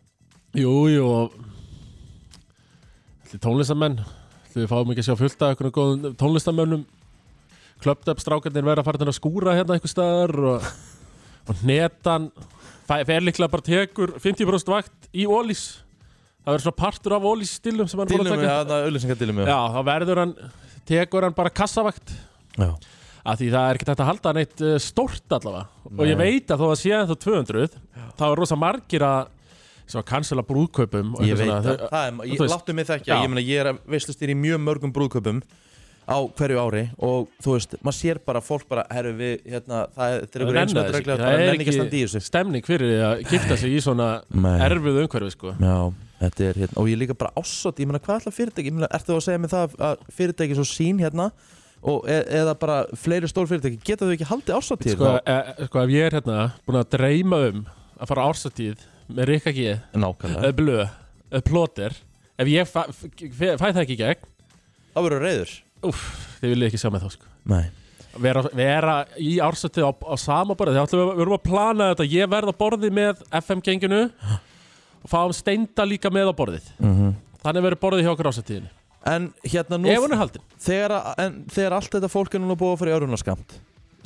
Jú, 0.57 0.75
jú 0.91 1.05
og 1.09 1.37
Ætli 3.25 3.39
tónlistamenn 3.41 4.01
við 4.51 4.65
fáum 4.67 4.89
ekki 4.91 5.05
að 5.05 5.07
sjá 5.07 5.19
fullt 5.21 5.45
af 5.45 5.53
einhvern 5.53 5.75
góðum 5.77 6.17
tónlistamönnum 6.19 6.81
Klöpt 7.81 8.09
upp 8.11 8.19
strákarnir 8.21 8.65
vera 8.65 8.83
að 8.83 8.89
fara 8.91 8.99
til 9.01 9.07
að 9.09 9.17
skúra 9.17 9.53
hérna 9.57 9.73
einhver 9.73 9.89
staðar 9.89 10.33
og, 10.51 10.65
og 11.49 11.63
netan 11.67 12.29
fer 12.89 13.23
líklega 13.23 13.51
bara 13.51 13.65
tekur 13.65 14.15
50% 14.21 14.73
vakt 14.73 15.09
í 15.13 15.27
Ólís 15.29 15.81
Það 16.41 16.55
verður 16.55 16.63
svona 16.65 16.79
partur 16.79 17.13
af 17.13 17.25
Ólís 17.29 17.51
stilum 17.59 17.89
sem 17.89 17.99
hann 18.01 18.09
Dilum, 18.09 18.25
að 18.25 18.31
taka 18.33 18.47
já, 18.47 18.63
það 18.71 18.87
auðlýsingadilum 18.87 19.41
Já, 19.45 19.57
þá 19.75 19.81
verður 19.91 20.21
hann 20.23 20.31
tekur 20.89 21.27
hann 21.27 21.35
bara 21.37 21.51
kassavakt 21.53 22.13
já. 22.57 22.71
að 23.21 23.43
því 23.43 23.49
það 23.53 23.67
er 23.67 23.77
ekki 23.79 23.87
hægt 23.91 24.01
að 24.01 24.09
halda 24.09 24.33
neitt 24.37 24.63
uh, 24.65 24.77
stórt 24.81 25.35
allavega 25.37 25.91
og 25.91 26.09
ég 26.09 26.17
Nei. 26.17 26.23
veit 26.25 26.53
að 26.53 26.63
þó 26.63 26.65
að 26.71 26.79
sé 26.81 26.95
ennþá 26.97 27.17
200 27.27 27.77
þá 28.17 28.25
er 28.31 28.41
rosa 28.41 28.57
margir 28.59 29.05
að 29.05 29.29
að 29.91 30.05
cancela 30.07 30.43
brúðkaupum 30.47 31.15
Ég 31.25 31.35
veit 31.35 31.49
svona. 31.49 31.61
það, 31.65 31.81
það 31.91 32.05
er, 32.07 32.19
ég, 32.31 32.43
láttu 32.53 32.75
mig 32.77 32.87
þekkja, 32.87 33.11
Já. 33.11 33.23
ég 33.25 33.31
meina 33.31 33.43
ég 33.43 33.65
er 33.65 33.79
veistlustýr 33.91 34.31
í 34.31 34.37
mjög 34.39 34.61
mörgum 34.63 34.93
brúðköpum 34.95 35.41
á 36.09 36.17
hverju 36.37 36.57
ári 36.61 36.83
og 36.97 37.29
þú 37.43 37.55
veist, 37.55 37.75
maður 37.85 37.97
sér 37.97 38.19
bara 38.25 38.41
fólk 38.43 38.65
bara, 38.69 38.83
herru 38.93 39.13
við, 39.19 39.43
hérna, 39.53 39.83
það 39.95 40.13
er, 40.15 40.25
er 40.25 40.27
það 40.41 40.59
einsmættur 40.61 40.87
þessu. 40.87 40.97
regla, 40.97 41.17
það 41.21 41.43
er 41.45 41.49
ekki 41.55 42.23
stemning 42.25 42.67
fyrir 42.67 42.87
því 42.89 42.99
að 43.07 43.15
gifta 43.29 43.57
sig 43.61 43.75
í 43.77 43.79
svona 43.85 44.07
erfið 44.67 44.99
umhverfi 45.03 45.31
sko. 45.35 45.53
Já, 45.61 45.77
þetta 46.23 46.47
er 46.49 46.61
hérna, 46.63 46.77
og 46.81 46.85
ég 46.91 47.01
líka 47.01 47.17
bara 47.17 47.33
ásótt, 47.37 47.81
ég 47.81 47.89
meina 47.89 48.01
hvað 48.01 48.21
ætla 48.21 48.35
fyrirtæki, 48.35 48.71
ég 48.71 48.77
meina, 48.77 48.91
ertu 48.97 49.15
að 49.15 49.25
segja 49.27 49.41
mig 49.43 49.53
það 49.53 49.77
að 49.89 50.05
fyrirtæki 50.17 50.57
svo 50.57 50.67
sín 50.67 51.01
hérna 51.01 51.27
og 51.81 52.09
e 52.09 52.17
eða 52.41 52.53
bara 52.61 52.77
fleiri 52.97 53.29
stór 53.29 53.49
fyrirtæki, 53.49 53.81
geta 53.85 54.05
þau 54.05 54.15
ekki 54.15 54.29
haldið 54.29 54.57
ásótt 54.57 54.85
í 54.85 54.95
sko, 54.95 55.15
e, 55.21 55.37
sko 55.69 55.77
ef 55.81 55.93
ég 55.93 56.09
er 56.09 56.17
hérna 56.19 56.37
búin 56.67 56.81
að 56.81 56.91
dreyma 56.97 57.37
um 57.49 57.63
að 58.01 58.11
fara 58.11 58.27
ársatíð 58.29 58.77
með 59.11 59.25
plóter, 61.47 61.95
ef 62.37 62.47
ég 62.51 62.67
fæ, 62.67 62.81
fæ, 62.91 63.55
fæ 63.55 63.67
það 63.71 63.81
ekki 63.85 63.95
í 63.95 64.01
gegn 64.01 64.25
það 64.91 65.05
verður 65.07 65.23
reyður 65.25 65.51
þið 65.81 66.53
viljið 66.53 66.67
ekki 66.69 66.81
sjá 66.81 66.89
með 66.93 67.05
þá 67.07 67.11
sko. 67.15 67.31
Nei, 67.51 67.63
vera, 68.21 68.43
vera 68.53 68.95
í 69.17 69.33
ársættið 69.41 69.87
á, 69.87 69.91
á 69.91 70.15
sama 70.21 70.55
borði. 70.59 70.75
Þegar 70.77 70.87
ætlum 70.89 71.01
við, 71.03 71.11
við 71.17 71.25
erum 71.25 71.37
að 71.39 71.43
plana 71.47 71.89
þetta. 71.93 72.07
Ég 72.13 72.31
verð 72.35 72.53
á 72.53 72.55
borði 72.61 72.91
með 72.93 73.23
FM-genginu 73.41 74.01
og 75.01 75.09
fáum 75.09 75.33
steinda 75.33 75.85
líka 75.89 76.11
með 76.13 76.29
á 76.29 76.33
borðið. 76.37 76.71
Mm 76.83 77.11
þannig 77.41 77.63
verður 77.65 77.79
borðið 77.81 78.03
hjá 78.05 78.09
okkur 78.13 78.27
ársættiðinu 78.29 78.67
en 79.09 79.23
hérna 79.49 79.77
nú 79.81 79.89
ef 79.89 80.03
hún 80.03 80.11
er 80.13 80.19
haldin. 80.19 80.43
þegar, 80.61 80.91
en, 81.23 81.39
þegar 81.49 81.73
allt 81.73 81.95
þetta 81.95 82.09
fólk 82.13 82.35
er 82.37 82.41
núna 82.43 82.53
búið 82.59 82.75
að 82.75 82.81
fara 82.83 82.91
í 82.91 82.93
örunarskamt 82.99 83.55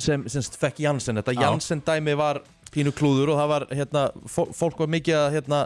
sem, 0.00 0.22
sem 0.32 0.46
fekk 0.56 0.80
Janssen, 0.86 1.18
þetta. 1.20 1.34
Janssen 1.36 1.82
dæmi 1.84 2.14
var 2.16 2.40
pínu 2.72 2.94
klúður 2.96 3.34
og 3.34 3.42
það 3.42 3.50
var 3.52 3.66
hérna, 3.76 4.06
fó- 4.24 4.48
fólk 4.56 4.80
var 4.80 4.88
mikið 4.94 5.18
að 5.20 5.36
hérna, 5.36 5.58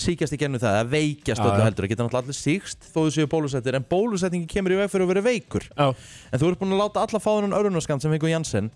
síkjast 0.00 0.34
í 0.34 0.38
gennum 0.40 0.60
það, 0.62 0.78
að 0.82 0.92
veikjast 0.92 1.42
öllu 1.42 1.64
heldur, 1.64 1.84
það 1.84 1.92
geta 1.92 2.06
náttúrulega 2.06 2.22
allir 2.24 2.38
síkst 2.38 2.86
þó 2.88 2.98
þú 3.00 3.10
séu 3.16 3.28
bólusettir, 3.30 3.76
en 3.76 3.86
bólusetningi 3.88 4.48
kemur 4.50 4.74
í 4.74 4.78
veg 4.80 4.92
fyrir 4.92 5.06
að 5.06 5.12
vera 5.12 5.24
veikur, 5.26 5.66
Já, 5.72 5.90
en 5.92 6.40
þú 6.42 6.48
ert 6.48 6.62
búin 6.62 6.74
að 6.76 6.82
láta 6.84 7.04
alla 7.04 7.20
fá 7.22 7.28
þennan 7.32 7.58
örunarskamt 7.58 8.04
sem 8.04 8.14
fengur 8.14 8.32
Janssen 8.32 8.70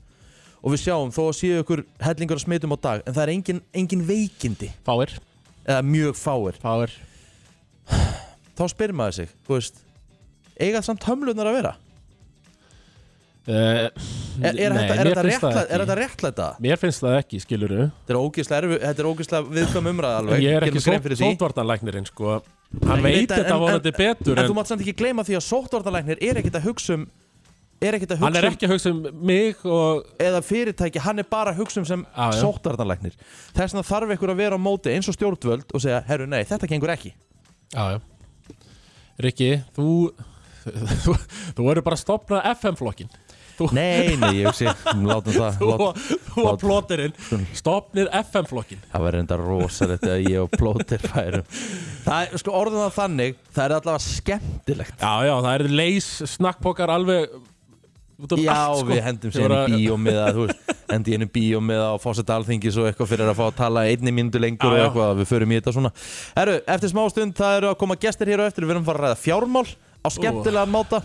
og 0.60 0.74
við 0.74 0.82
sjáum, 0.84 1.14
þó 1.14 1.22
að 1.28 1.38
séu 1.40 1.62
ykkur 1.62 1.84
hellingur 2.04 2.40
að 2.40 2.44
smitum 2.44 2.76
á 2.76 2.78
dag, 2.88 3.06
en 3.06 3.16
það 3.16 3.24
er 3.24 3.32
engin, 3.36 3.62
engin 3.76 4.04
veikindi. 4.08 4.70
Fáir, 4.86 5.16
eða 5.64 5.82
mjög 5.86 6.20
fáir, 6.20 6.60
fáir. 6.62 6.94
Þá 8.56 8.64
spyrir 8.72 8.96
maður 8.96 9.20
sig 9.20 9.34
þú 9.46 9.58
veist, 9.58 9.82
eiga 10.58 10.82
samt 10.84 11.04
hömlunar 11.06 11.50
að 11.52 11.60
vera 11.60 11.74
uh, 13.46 13.88
Er, 14.36 14.52
er, 14.52 14.74
nei, 14.74 14.82
þetta, 14.84 14.96
er, 15.00 15.28
þetta 15.30 15.60
er 15.64 15.82
þetta 15.84 15.96
réttlæta? 15.96 16.46
Mér 16.60 16.80
finnst 16.80 17.00
það 17.04 17.14
ekki, 17.22 17.38
skiluru 17.40 17.78
Þetta 17.86 18.12
er 18.12 18.18
er 19.00 19.08
ógeðslega 19.08 19.54
viðkvæm 19.58 19.90
umræða 19.92 20.18
alveg. 20.20 20.42
Ég 20.44 20.56
er 20.58 20.66
ekki 20.66 20.82
sótvartanlæknirinn 21.22 22.08
sko. 22.10 22.34
Hann 22.84 23.04
veit 23.06 23.30
þetta 23.30 23.54
en- 23.54 23.62
vonandi 23.62 23.92
en- 23.92 24.00
betur 24.00 24.36
En 24.36 24.44
en, 24.44 24.50
þú 24.50 24.56
mátt 24.58 24.68
samt 24.72 24.82
ekki 24.84 24.96
gleyma 24.98 25.24
því 25.24 25.38
að 25.38 25.46
sóttvartalæknir 25.46 26.18
er 26.20 26.42
ekkert 26.42 26.58
að 26.60 26.66
hugsa 26.68 26.98
um 26.98 27.06
er 27.80 27.92
að 27.94 28.20
Hann 28.20 28.32
hugsa 28.32 28.40
er 28.40 28.46
um 28.48 28.54
ekki 28.56 28.66
að 28.66 28.72
hugsa 28.74 28.90
um 28.90 29.00
mig 29.30 29.64
og 29.64 30.06
eða 30.18 30.40
fyrirtæki, 30.42 30.98
hann 31.04 31.18
er 31.20 31.26
bara 31.30 31.52
að 31.52 31.58
hugsa 31.60 31.80
um 31.80 31.84
sem 31.88 32.04
já. 32.04 32.32
sóttvartalæknir 32.40 33.12
Þess 33.54 33.72
vegna 33.76 33.84
þarf 33.84 34.14
ykkur 34.16 34.32
að 34.32 34.40
vera 34.40 34.56
á 34.56 34.60
móti 34.60 34.92
eins 34.92 35.08
og 35.08 35.14
stjórnvöld 35.16 35.72
og 35.74 35.80
segja, 35.84 36.02
herru 36.08 36.26
nei, 36.26 36.42
þetta 36.48 36.66
gengur 36.68 36.92
ekki. 36.92 37.12
Já. 37.72 38.00
Rikki, 39.20 39.62
þú 39.76 40.12
Þú, 40.66 41.12
þú 41.54 41.66
eru 41.70 41.82
bara 41.86 41.94
að 41.94 42.00
stopna 42.02 42.40
FM-flokkin 42.56 43.06
Þú- 43.06 43.25
Nei, 43.76 44.16
nei, 44.20 44.32
ég 44.42 44.52
sé, 44.58 44.68
látum 45.10 45.32
það 45.36 45.56
Þú 45.60 45.70
lát, 45.70 45.82
og- 45.86 46.44
og 46.46 46.60
plóterinn 46.60 47.14
Stopnið 47.56 48.10
FM-flokkin 48.20 48.82
Það 48.92 49.04
verður 49.08 49.22
enda 49.24 49.38
rosalegt 49.40 50.06
að 50.12 50.26
ég 50.28 50.38
og 50.44 50.52
plótir 50.52 51.02
færum. 51.08 51.46
Það 52.06 52.22
er, 52.26 52.38
sko, 52.44 52.54
orðum 52.60 52.82
það 52.84 52.94
þannig 53.00 53.36
Það 53.56 53.64
er 53.66 53.76
allavega 53.80 54.06
skemmtilegt. 54.06 54.96
Já, 55.00 55.12
já, 55.30 55.34
það 55.46 55.52
eru 55.60 55.74
leys 55.80 56.08
snakkpokkar 56.36 56.92
alveg 56.96 57.28
um 58.16 58.40
Já, 58.40 58.48
allt, 58.56 58.78
sko. 58.80 58.86
við 58.88 59.00
hendum 59.04 59.32
sér 59.34 59.52
í 59.52 59.56
bíómiða 59.74 60.28
Þú 60.32 60.44
veist, 60.46 60.70
hendi 60.88 61.12
í 61.12 61.16
einu 61.18 61.26
bíómiða 61.34 61.88
á 61.92 61.96
fósett 62.00 62.30
alþingis 62.32 62.78
og 62.80 62.86
eitthvað 62.88 63.10
fyrir 63.10 63.28
að 63.28 63.36
fá 63.36 63.42
að 63.50 63.56
tala 63.58 63.82
einni 63.90 64.12
myndu 64.16 64.40
lengur 64.40 64.70
Já, 64.70 64.72
og 64.72 64.78
já. 64.78 64.84
eitthvað, 64.86 65.10
við 65.20 65.28
förum 65.34 65.52
í 65.52 65.58
þetta 65.58 65.74
svona. 65.76 65.90
Herru, 66.38 66.54
eftir 66.76 66.92
smá 66.94 67.02
stund 67.12 67.36
það 67.36 67.56
eru 67.58 67.68
að 67.74 67.76
koma 67.82 67.98
gestir 68.00 68.30
hér 68.32 68.40
á 68.40 68.48
eftir 68.48 68.64
Við 68.64 68.72
erum 68.76 68.86
að 68.86 68.88
fara 68.88 69.02
að 69.02 69.04
ræða 69.10 69.20
fjármál 69.20 69.66
á 70.00 70.08
skemmtilega 70.16 70.70
máta 70.72 71.02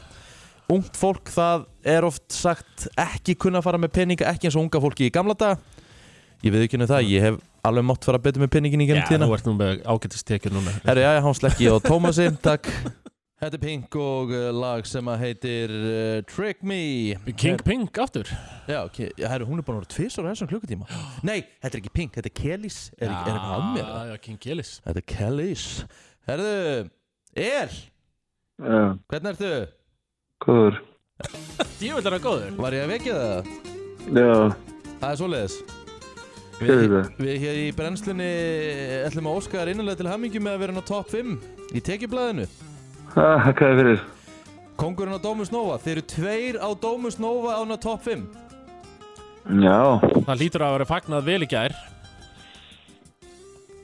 Ungt 0.71 0.95
fólk, 0.95 1.27
það 1.33 1.65
er 1.91 2.05
oft 2.07 2.25
sagt 2.31 2.85
ekki 2.99 3.35
kunna 3.41 3.59
fara 3.65 3.79
með 3.81 3.91
peninga 3.97 4.29
ekki 4.31 4.47
eins 4.47 4.55
og 4.57 4.63
unga 4.65 4.79
fólki 4.83 5.09
í 5.09 5.13
gamla 5.13 5.35
daga. 5.35 5.59
Ég 6.41 6.53
við 6.55 6.63
ekki 6.65 6.79
um 6.79 6.87
það, 6.89 7.05
ég 7.11 7.25
hef 7.27 7.39
alveg 7.67 7.85
mátt 7.85 8.05
fara 8.07 8.17
betur 8.23 8.41
með 8.41 8.53
peningin 8.55 8.81
í 8.81 8.87
Já, 8.87 8.93
gennum 8.95 9.09
tíðina. 9.09 9.27
þú 9.29 9.35
ert 9.35 9.49
nú 9.49 9.53
með 9.59 9.81
ágættistekjur 9.93 10.55
núna. 10.55 10.73
Herru, 10.87 11.03
já, 11.03 11.11
hann 11.25 11.35
slekki 11.37 11.67
og 11.69 11.83
Tómasi, 11.85 12.29
takk. 12.47 12.69
Þetta 13.41 13.57
er 13.57 13.61
Pink 13.63 13.95
og 13.97 14.31
uh, 14.37 14.47
lag 14.53 14.85
sem 14.85 15.07
að 15.09 15.21
heitir 15.25 15.71
uh, 15.73 16.17
Trick 16.29 16.59
Me. 16.65 16.79
King 17.33 17.61
Pink 17.65 17.97
aftur? 18.01 18.29
Já, 18.69 18.83
ok, 18.85 18.99
herru, 19.17 19.47
hún 19.49 19.61
er 19.61 19.65
búin 19.65 19.79
að 19.79 19.83
vera 19.83 19.91
tvisar 19.95 20.27
á 20.29 20.31
þessum 20.31 20.49
klukkutíma. 20.51 20.85
Nei, 21.29 21.39
þetta 21.59 21.71
er 21.73 21.79
ekki 21.81 21.93
Pink, 21.97 22.15
þetta 22.19 22.29
er 22.29 22.35
Kellys. 22.37 22.79
Er, 22.99 23.09
er 23.09 23.15
eitthvað 23.17 23.55
að 23.57 23.67
mér? 23.75 23.83
Já, 23.89 24.11
já, 24.13 24.19
King 24.27 24.41
Kellis 24.45 24.73
Þetta 24.85 25.01
er 25.03 25.07
Kellys. 25.15 25.65
Herru, 26.29 26.53
El, 27.41 27.77
Já, 28.61 28.81
hvernig 29.09 29.31
ertu? 29.33 29.53
Góður. 30.45 30.79
Djúvill 31.79 32.05
er 32.07 32.15
hann 32.15 32.23
góður 32.23 32.55
Var 32.57 32.75
ég 32.77 32.83
að 32.87 32.91
vekja 32.95 33.17
það? 33.21 33.51
Já, 34.17 34.31
Það 35.01 35.11
er 35.11 35.19
svoleiðis 35.21 35.57
Við, 36.61 36.81
það. 36.93 37.11
við 37.17 37.35
hér 37.41 37.59
í 37.61 37.67
brennslunni 37.77 38.29
ætlum 39.07 39.29
að 39.31 39.37
óska 39.39 39.59
þér 39.61 39.71
innilega 39.73 39.99
til 40.01 40.09
hamingju 40.11 40.41
með 40.45 40.55
að 40.57 40.63
vera 40.63 40.81
á 40.81 40.89
top 40.91 41.07
5 41.13 41.31
í 41.73 41.81
tekjublaðinu 41.87 42.45
ha, 43.15 43.27
hvað 43.49 43.63
er 43.71 43.79
fyrir? 43.81 44.03
Kongurinn 44.81 45.17
á 45.17 45.21
Dómus 45.21 45.49
Nova, 45.53 45.77
þeir 45.81 45.95
eru 45.99 46.03
tveir 46.09 46.59
á 46.61 46.69
Dómus 46.81 47.17
Nova 47.21 47.57
án 47.61 47.73
á 47.73 47.77
top 47.81 48.05
5 48.05 48.25
Já, 49.61 49.77
Það 50.25 50.37
lítur 50.41 50.65
að 50.65 50.75
vera 50.77 50.89
fagnað 50.89 51.25
vel 51.31 51.41
í 51.45 51.49
gær 51.49 51.73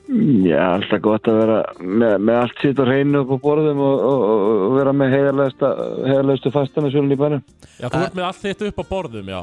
já, 0.08 0.62
alltaf 0.74 1.02
gott 1.04 1.28
að 1.28 1.38
vera 1.42 1.58
með, 1.80 2.14
með 2.24 2.40
allt 2.42 2.62
sitt 2.62 2.80
á 2.80 2.84
hreinu 2.88 3.22
upp 3.24 3.34
á 3.34 3.38
borðum 3.44 3.82
og, 3.84 4.06
og, 4.08 4.24
og, 4.38 4.64
vera 4.78 4.94
með 4.96 5.14
heiðarlegustu 5.16 6.54
fastana 6.54 6.92
sjálfinn 6.92 7.14
í 7.16 7.20
bænum. 7.20 7.44
Já, 7.76 7.86
þú 7.86 8.02
ert 8.06 8.18
með 8.18 8.26
allt 8.30 8.42
þitt 8.46 8.66
upp 8.70 8.82
á 8.82 8.84
borðum, 8.88 9.30
já. 9.34 9.40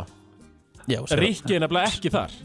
Já, 0.86 1.00
Ríkki 1.18 1.56
er 1.58 1.66
nefnilega 1.66 1.94
ekki 1.94 2.14
þar. 2.14 2.36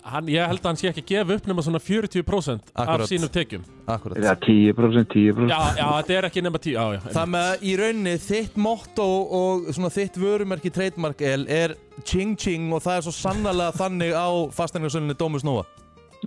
Hann, 0.00 0.28
Ég 0.32 0.48
held 0.48 0.62
að 0.62 0.68
hann 0.70 0.78
sé 0.80 0.88
ekki 0.88 1.02
að 1.02 1.10
gefa 1.10 1.36
upp 1.36 1.48
nema 1.50 1.62
svona 1.64 1.80
40% 1.82 2.70
Akkurat. 2.72 3.02
af 3.04 3.10
sínum 3.10 3.30
tekjum. 3.32 3.64
Akkurat. 3.84 4.16
Já, 4.16 4.32
10%, 4.46 5.04
10%. 5.12 5.50
Já, 5.52 5.58
já, 5.76 5.84
þetta 5.98 6.16
er 6.16 6.28
ekki 6.30 6.44
nema 6.44 6.60
10 6.62 6.72
Já, 6.72 6.84
já, 6.96 7.00
Það 7.16 7.28
með 7.34 7.48
að 7.50 7.66
í 7.66 7.74
rauninni 7.80 8.14
þitt 8.24 8.56
motto 8.56 9.08
og 9.40 9.68
svona 9.76 9.92
þitt 9.92 10.16
vörumerki 10.20 10.72
trademark 10.72 11.20
El 11.20 11.44
er 11.52 11.76
ching 12.04 12.38
ching 12.40 12.72
og 12.72 12.80
það 12.86 12.96
er 12.96 13.06
svo 13.08 13.14
sannlega 13.18 13.76
þannig 13.76 14.16
á 14.16 14.28
fasteignarsölunni 14.56 15.18
Dómus 15.20 15.44
Nova 15.44 15.66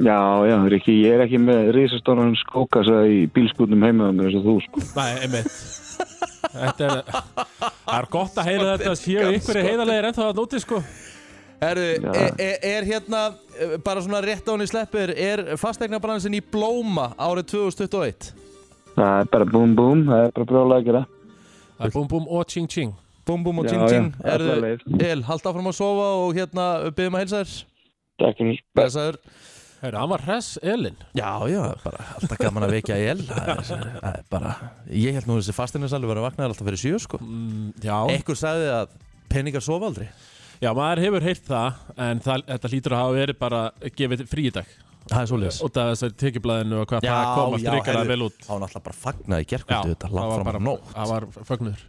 Já, 0.02 0.18
já, 0.50 0.58
Rikki, 0.74 0.96
ég 1.04 1.14
er 1.14 1.22
ekki 1.28 1.38
með 1.38 1.68
risastóran 1.76 2.34
skókasa 2.40 3.04
í 3.06 3.28
bílskútum 3.34 3.84
heimaðum 3.86 4.24
eins 4.26 4.38
og 4.40 4.48
þú, 4.48 4.56
sko. 4.66 4.86
Nei, 4.98 5.12
einmitt. 5.22 5.58
Þetta 6.54 6.88
er 6.88 7.02
Það 7.94 7.98
er 8.00 8.08
gott 8.12 8.38
að 8.40 8.48
heyra 8.50 8.70
þetta 8.72 8.92
að 8.94 9.00
séu 9.00 9.26
ykkur 9.38 9.60
heiðarlegir 9.68 10.08
ennþá 10.10 10.26
að 10.32 10.40
nóti 10.40 10.62
sko. 10.64 10.80
Herru, 11.64 11.84
er, 12.10 12.34
er, 12.42 12.56
er 12.68 12.88
hérna 12.90 13.22
eh, 13.56 13.76
bara 13.86 14.02
svona 14.04 14.20
rétt 14.26 14.50
á 14.50 14.52
henni 14.52 14.66
sleppir 14.68 15.14
er 15.14 15.44
fasteignabransin 15.62 16.34
í 16.36 16.42
blóma 16.42 17.12
árið 17.16 17.54
2021 17.54 18.34
Það 18.98 19.14
er 19.22 19.30
bara 19.32 19.48
búm 19.50 19.78
búm, 19.78 20.04
það 20.10 20.26
er 20.26 20.34
bara 20.36 20.48
brjóðlega 20.50 20.82
að 20.82 20.90
gera. 20.90 21.04
Það 21.78 21.88
er 21.88 21.94
búm 21.96 22.10
búm 22.12 22.28
og 22.30 22.44
ching 22.52 22.68
ching. 22.70 22.92
Búm 23.26 23.46
búm 23.46 23.62
og 23.62 23.70
Já, 23.70 23.72
ching 23.72 23.86
ching. 23.90 24.10
já, 24.12 24.26
alla 24.26 24.36
Erðu, 24.36 24.58
leið. 24.66 24.84
El, 25.08 25.24
halda 25.30 25.54
áfram 25.54 25.70
að 25.72 25.78
sofa 25.80 26.10
og 26.20 26.36
hérna 26.38 26.68
byggjum 26.90 27.18
að 27.18 27.24
heilsa 27.24 27.40
þér. 27.42 27.56
Takk 28.22 28.44
fyrir. 28.44 29.22
Heyrðu, 29.84 30.00
hann 30.00 30.10
var 30.14 30.22
hress 30.24 30.54
Elin. 30.64 30.96
Já, 31.18 31.30
já, 31.52 31.62
bara 31.84 32.06
alltaf 32.16 32.38
gaman 32.40 32.64
að 32.70 32.76
vekja 32.78 32.96
El 33.12 33.24
Það 33.28 33.50
er- 33.52 33.64
það 33.68 34.06
er 34.14 34.22
bara 34.32 34.54
Ég 34.90 35.18
held 35.18 35.28
nú 35.28 35.36
þessi 35.42 35.56
fasteignarsali 35.58 36.08
verið 36.08 36.22
að 36.24 36.28
vakna 36.30 36.46
alltaf 36.48 36.68
fyrir 36.70 36.80
sjö 36.80 37.00
sko. 37.04 37.20
Mm, 37.20 37.74
Já, 37.84 37.98
Ekkur 38.16 38.40
sagði 38.40 38.70
að 38.78 38.94
peningar 39.34 39.62
sofa 39.66 39.90
aldrei. 39.92 40.08
Já, 40.64 40.72
maður 40.78 41.02
hefur 41.04 41.26
heyrt 41.28 41.44
það 41.50 41.74
En 42.00 42.20
það, 42.24 42.46
þetta 42.48 42.72
hlýtur 42.72 42.96
að 42.96 43.02
hafa 43.04 43.18
verið 43.20 43.40
bara 43.44 43.62
gefið 44.00 44.26
frí 44.32 44.48
í 44.48 44.54
dag. 44.56 44.72
Það 45.12 45.20
er 45.20 45.28
svoleiðis. 45.34 45.60
Út 45.68 45.78
af 45.84 45.90
þessari 45.92 46.16
tekjublaðinu 46.24 46.78
og 46.80 46.88
hvað 46.88 47.04
Já, 47.04 47.12
það 47.12 47.36
kom 47.36 47.60
já, 47.60 47.72
ríkala 47.76 48.00
heyrðu. 48.00 48.08
vel 48.14 48.24
út. 48.30 48.38
Það 48.40 48.54
var 48.54 48.62
náttúrulega 48.64 48.86
bara 48.88 49.00
fagnaði 49.04 49.44
í 49.44 49.44
Já, 49.44 49.52
gerkvöldu 49.58 49.90
Þetta 49.92 50.08
það 50.08 50.16
langt 50.16 50.32
var 50.32 50.44
fram 50.48 50.56
á 50.56 50.68
nótt. 50.70 50.94
Það 50.94 51.12
var 51.12 51.26
fögnuður. 51.52 51.82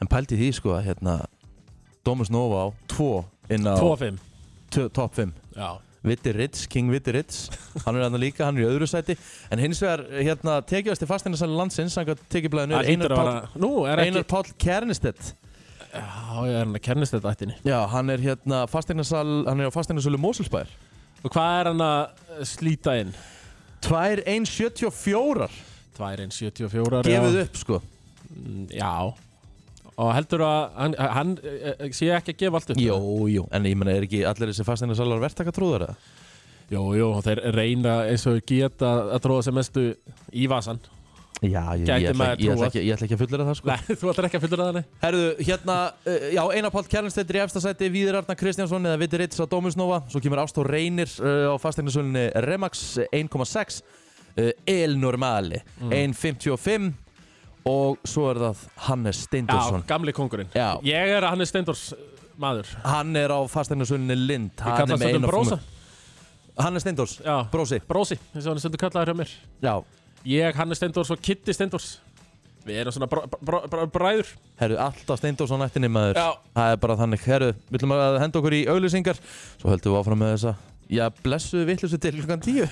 En 0.00 0.06
pælti 0.14 0.38
því 0.38 0.50
sko 0.54 0.70
að 0.78 0.84
hérna 0.86 1.16
Domus 2.06 2.30
Nova 2.30 2.60
á 2.62 2.66
tvo 2.86 3.08
inn 3.50 3.66
á 3.66 3.74
2-5 3.74 4.20
tö- 4.70 4.86
top 4.94 5.14
5 5.18 5.32
Já, 5.58 5.70
Vitti 6.06 6.32
Ritz, 6.32 6.64
King 6.72 6.88
Vitti 6.92 7.12
Ritz. 7.12 7.50
Hann 7.84 7.98
er 7.98 8.06
hann 8.06 8.16
líka, 8.20 8.46
hann 8.46 8.56
er 8.56 8.64
í 8.64 8.68
öðru 8.70 8.86
sæti. 8.88 9.16
En 9.52 9.60
hins 9.60 9.82
vegar 9.84 10.06
hérna 10.16 10.56
tekjast 10.64 11.04
í 11.04 11.08
fasteignarsali 11.10 11.56
landsins 11.58 11.92
Sannkvæmt 11.96 12.22
tekjublaðinu 12.32 12.78
það 12.78 12.80
er 12.80 12.88
hlýtur 12.94 13.14
Einar 13.18 14.02
Einar 14.06 14.26
Páll 14.30 14.54
Kernestedt 14.60 15.34
Já, 15.90 16.06
ég 16.46 16.54
er 16.54 16.60
hann 16.62 16.76
að 16.78 16.84
kennist 16.86 17.14
þetta 17.16 17.32
ættinni? 17.34 17.56
Já, 17.66 17.78
hann 17.90 18.12
er 18.14 18.22
hérna 18.22 18.62
fasteignasal 18.70 19.26
Hann 19.48 19.60
er 19.60 19.68
á 19.68 19.74
fasteignasölu 19.74 20.20
Mosulsbær 20.22 20.70
Og 21.26 21.34
hvað 21.34 21.56
er 21.58 21.70
hann 21.72 21.82
að 21.84 22.44
slíta 22.48 22.94
inn? 23.00 23.10
2.174 23.84 25.50
2-1-74 25.98 27.02
Gefið 27.10 27.40
upp 27.42 27.58
sko. 27.60 27.80
Mm, 28.30 28.68
Já 28.72 28.92
Og 30.00 30.12
heldur 30.16 30.44
að 30.46 30.60
hann, 30.80 30.94
hann 31.16 31.34
eh, 31.44 31.88
sé 31.96 32.08
ekki 32.16 32.32
að 32.36 32.40
gefa 32.44 32.60
allt 32.60 32.70
upp 32.74 32.80
Jú, 32.80 33.00
jú 33.28 33.42
En 33.52 33.66
ég 33.68 33.76
menna, 33.76 33.96
er 33.98 34.06
ekki 34.06 34.22
allir 34.28 34.52
þessi 34.52 34.64
fasteignarsalar 34.68 35.20
verktaka 35.22 35.52
trúðar 35.56 35.88
eða? 35.90 35.98
Jú, 36.70 36.84
jú, 36.94 37.10
þeir 37.26 37.40
reyna 37.56 37.96
eins 38.06 38.24
og 38.30 38.38
geta 38.46 38.94
að 39.16 39.20
tróða 39.26 39.46
sem 39.48 39.56
mestu 39.58 39.82
í 40.32 40.46
vasan 40.50 40.78
Já, 41.40 41.62
ég, 41.72 41.86
ég, 41.88 42.10
ætla, 42.12 42.26
ég, 42.36 42.50
ætla 42.52 42.66
ekki, 42.68 42.80
ég 42.84 42.92
ætla 42.92 43.06
ekki 43.06 43.16
að 43.16 43.20
fullera 43.22 43.44
það 43.48 43.54
sko. 43.56 43.68
Nei, 43.70 43.94
þú 43.96 44.08
ætlar 44.10 44.26
ekki 44.28 44.36
að 44.36 44.42
fullur 44.44 44.60
það 44.60 44.66
henni 44.70 44.82
Herðu, 45.00 45.28
hérna, 45.48 45.76
uh, 46.04 46.26
já, 46.36 46.40
Einar 46.52 46.72
Páll 46.74 46.88
Kjærlunstedt 46.92 47.32
í 47.32 47.40
efsta 47.40 47.62
sæti, 47.64 47.88
Víðir 47.94 48.18
Arnar 48.18 48.36
Kristjánsson 48.36 48.88
eða 48.90 48.98
Viti 49.00 49.20
Ritz 49.22 49.40
á 49.40 49.48
Dómusnova, 49.48 50.02
svo 50.12 50.20
kemur 50.20 50.42
Ástór 50.44 50.68
Reynir 50.68 51.08
uh, 51.24 51.48
á 51.48 51.56
fasteignasölunni 51.62 52.26
Remax 52.44 52.82
1,6 53.08 53.80
uh, 53.80 54.50
El 54.68 54.98
Normale 55.00 55.62
Mm. 55.80 55.96
1,55 56.12 56.92
og 57.68 58.00
svo 58.08 58.28
er 58.30 58.40
það 58.44 58.64
Hannes 58.86 59.18
Já, 59.18 59.26
Steindorsson 59.26 59.84
gamli 59.88 60.14
kongurinn 60.16 60.50
Já. 60.54 60.78
Ég 60.86 61.14
er 61.16 61.26
Hannes 61.28 61.52
Steindors 61.52 61.90
maður. 62.40 62.70
Hann 62.86 63.16
er 63.20 63.32
á 63.34 63.40
fasteignasölunni 63.52 64.16
Lind. 64.16 64.52
Ég 64.56 64.78
kalla 64.80 64.96
með 64.96 65.10
stundum 65.10 65.30
brósa 65.30 65.60
Hannes 66.60 66.84
Steindors, 66.84 67.16
Já, 67.24 67.36
brósi 67.52 67.80
brósi, 67.88 68.20
eins 68.34 68.44
og 68.44 68.52
hann 68.52 68.60
er 68.60 68.64
stundum 68.64 68.80
kallaður 68.82 69.12
hjá 69.12 69.18
mér. 69.22 69.34
Já, 69.64 69.74
Ég, 70.28 70.56
Hannes 70.56 70.80
Steindors 70.80 71.12
og 71.12 71.20
Kitty 71.24 71.56
Steindors 71.56 71.98
Við 72.60 72.76
erum 72.82 72.92
svona 72.92 73.08
bró, 73.08 73.22
bró, 73.40 73.62
bró, 73.72 73.86
bræður. 73.88 74.34
Herru, 74.60 74.76
alltaf 74.84 75.16
Steindorsson 75.16 75.64
ættinni 75.64 75.88
maður. 75.88 76.18
Já. 76.20 76.34
Það 76.58 76.72
er 76.74 76.82
bara 76.82 76.96
þannig, 77.00 77.22
herru, 77.24 77.48
við 77.70 77.78
ætlum 77.78 77.94
að 77.96 78.18
henda 78.20 78.40
okkur 78.42 78.56
í 78.58 78.60
auglýsingar. 78.68 79.20
Svo 79.62 79.70
höldum 79.72 79.94
við 79.94 80.00
áfram 80.02 80.20
með 80.20 80.34
þessa 80.34 80.52
Já, 80.90 81.04
blessuðu 81.22 81.68
vittlusu 81.68 81.98
til 82.02 82.16
klukkan 82.18 82.40
tíu. 82.42 82.64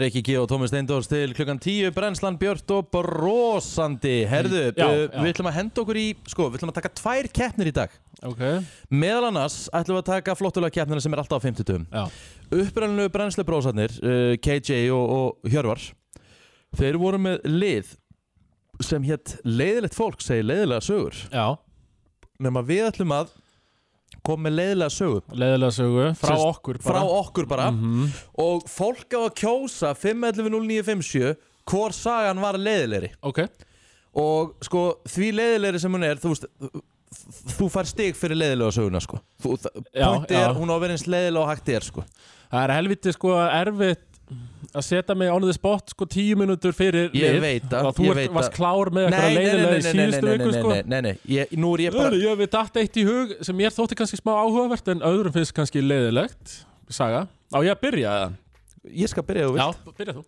Reykji 0.00 0.20
G 0.24 0.36
og 0.40 0.46
Tómi 0.48 0.64
Steindors 0.70 1.08
til 1.10 1.34
klukkan 1.36 1.58
tíu. 1.60 1.90
Brennslan 1.92 2.38
Björt 2.40 2.70
og 2.72 2.86
brosandi. 2.94 4.22
Herðu, 4.30 4.62
Já, 4.78 4.86
uh, 4.86 5.02
já. 5.10 5.18
við 5.20 5.28
ætlum 5.34 5.48
að 5.50 5.56
henda 5.58 5.82
okkur 5.82 5.98
í 6.00 6.04
Sko, 6.30 6.46
við 6.48 6.60
ætlum 6.60 6.72
að 6.72 6.78
taka 6.78 6.92
tvær 7.02 7.28
keppnir 7.36 7.68
í 7.68 7.74
dag. 7.76 7.98
Ok. 8.24 8.40
Meðal 8.88 9.28
annars 9.28 9.58
ætlum 9.76 9.98
við 9.98 10.02
að 10.04 10.08
taka 10.08 10.36
flottulega 10.40 10.76
keppnina 10.78 11.04
sem 11.04 11.12
er 11.12 11.20
alltaf 11.20 11.42
á 11.42 11.46
50 11.50 11.84
Já, 11.90 12.04
Upprænlu 12.62 13.08
brennslu 13.12 13.44
brósarnir 13.48 13.92
uh, 14.00 14.32
KJ 14.40 14.80
og, 14.96 15.04
og 15.18 15.52
Hjörvar 15.52 15.84
Þeir 16.80 17.00
voru 17.02 17.20
með 17.20 17.44
lið 17.50 17.92
sem 18.80 19.04
hétt 19.04 19.36
leiðilegt 19.44 19.98
fólk 19.98 20.22
segir 20.24 20.46
leiðilega 20.48 20.86
sögur. 20.86 21.16
Já. 21.28 21.58
Nema 22.40 22.62
við 22.64 22.86
ætlum 22.88 23.12
að 23.18 23.34
koma 24.26 24.48
með 24.48 24.56
leiðilega 24.58 24.92
sögu. 24.94 25.20
Leðilega 25.32 25.72
sögu 25.76 26.06
Frá 26.20 26.34
Sest- 26.34 26.46
okkur 26.50 26.78
bara. 26.84 27.00
frá 27.00 27.02
okkur 27.20 27.46
bara. 27.48 27.70
Mhm. 27.70 28.08
og 28.38 28.64
fólk 28.68 29.16
á 29.16 29.20
að 29.26 29.34
kjósa 29.40 29.94
511-0957 29.96 31.36
hvor 31.70 31.92
sagan 31.94 32.40
var 32.42 32.54
leiðilegri. 32.58 33.12
Ok. 33.22 33.44
Og 34.20 34.54
sko 34.66 34.98
því 35.08 35.32
leiðilegri 35.38 35.80
sem 35.80 35.92
hún 35.94 36.04
er 36.04 36.16
þú 36.16 36.34
þú 37.58 37.66
fær 37.70 37.86
stig 37.90 38.14
fyrir 38.18 38.36
leiðilega 38.38 38.74
söguna 38.74 39.00
sko. 39.02 39.18
Þú, 39.42 39.56
Já, 39.94 40.06
pointi 40.06 40.34
já. 40.34 40.44
er 40.48 40.54
hún 40.54 40.70
á 40.70 40.74
að 40.76 40.80
vera 40.84 40.92
eins 40.96 41.06
leiðilega 41.10 41.42
og 41.44 41.50
hægt 41.50 41.68
er 41.74 41.80
sko. 41.86 42.04
Það 42.50 42.64
er 42.66 42.74
helviti 42.74 43.12
sko 43.14 43.34
erfitt 43.46 44.09
að 44.70 44.84
setja 44.86 45.14
mig 45.18 45.30
on 45.32 45.42
the 45.42 45.52
spot 45.56 45.90
sko 45.90 46.06
tíu 46.06 46.36
minútur 46.38 46.74
fyrir 46.76 47.08
Ég 47.16 47.34
lið. 47.34 47.40
veit 47.42 47.72
og 47.80 47.94
þú 47.96 48.10
veit 48.14 48.30
varst 48.34 48.52
klár 48.54 48.90
með 48.94 49.08
eitthvað 49.08 49.32
leiðilega 49.38 49.78
í 49.80 49.84
síðustu 49.86 50.30
viku 50.34 50.52
sko. 50.54 50.68
nei, 50.74 50.82
nei, 50.86 51.00
nei, 51.08 51.14
ég, 51.34 51.54
nú 51.58 51.72
er 51.74 51.82
ég 51.88 51.96
bara 51.96 52.12
Ég 52.14 52.28
hef 52.30 52.38
við 52.44 52.50
datt 52.54 52.78
eitt 52.82 53.00
í 53.00 53.04
hug 53.08 53.32
sem 53.46 53.62
ég 53.64 53.74
þótti 53.74 53.98
kannski 53.98 54.20
smá 54.20 54.32
áhugavert 54.38 54.92
en 54.94 55.02
öðrum 55.10 55.34
finnst 55.34 55.54
kannski 55.56 55.82
leiðilegt 55.82 56.54
Saga, 56.90 57.24
á 57.50 57.58
ég 57.66 57.72
að 57.74 57.82
byrja 57.82 58.14
eða? 58.20 58.30
Ég 59.02 59.10
skal 59.10 59.26
byrja 59.26 59.48
þú 59.50 59.58
Já, 59.58 59.66
vilt 59.70 59.98
byrja 59.98 60.14
þú. 60.20 60.24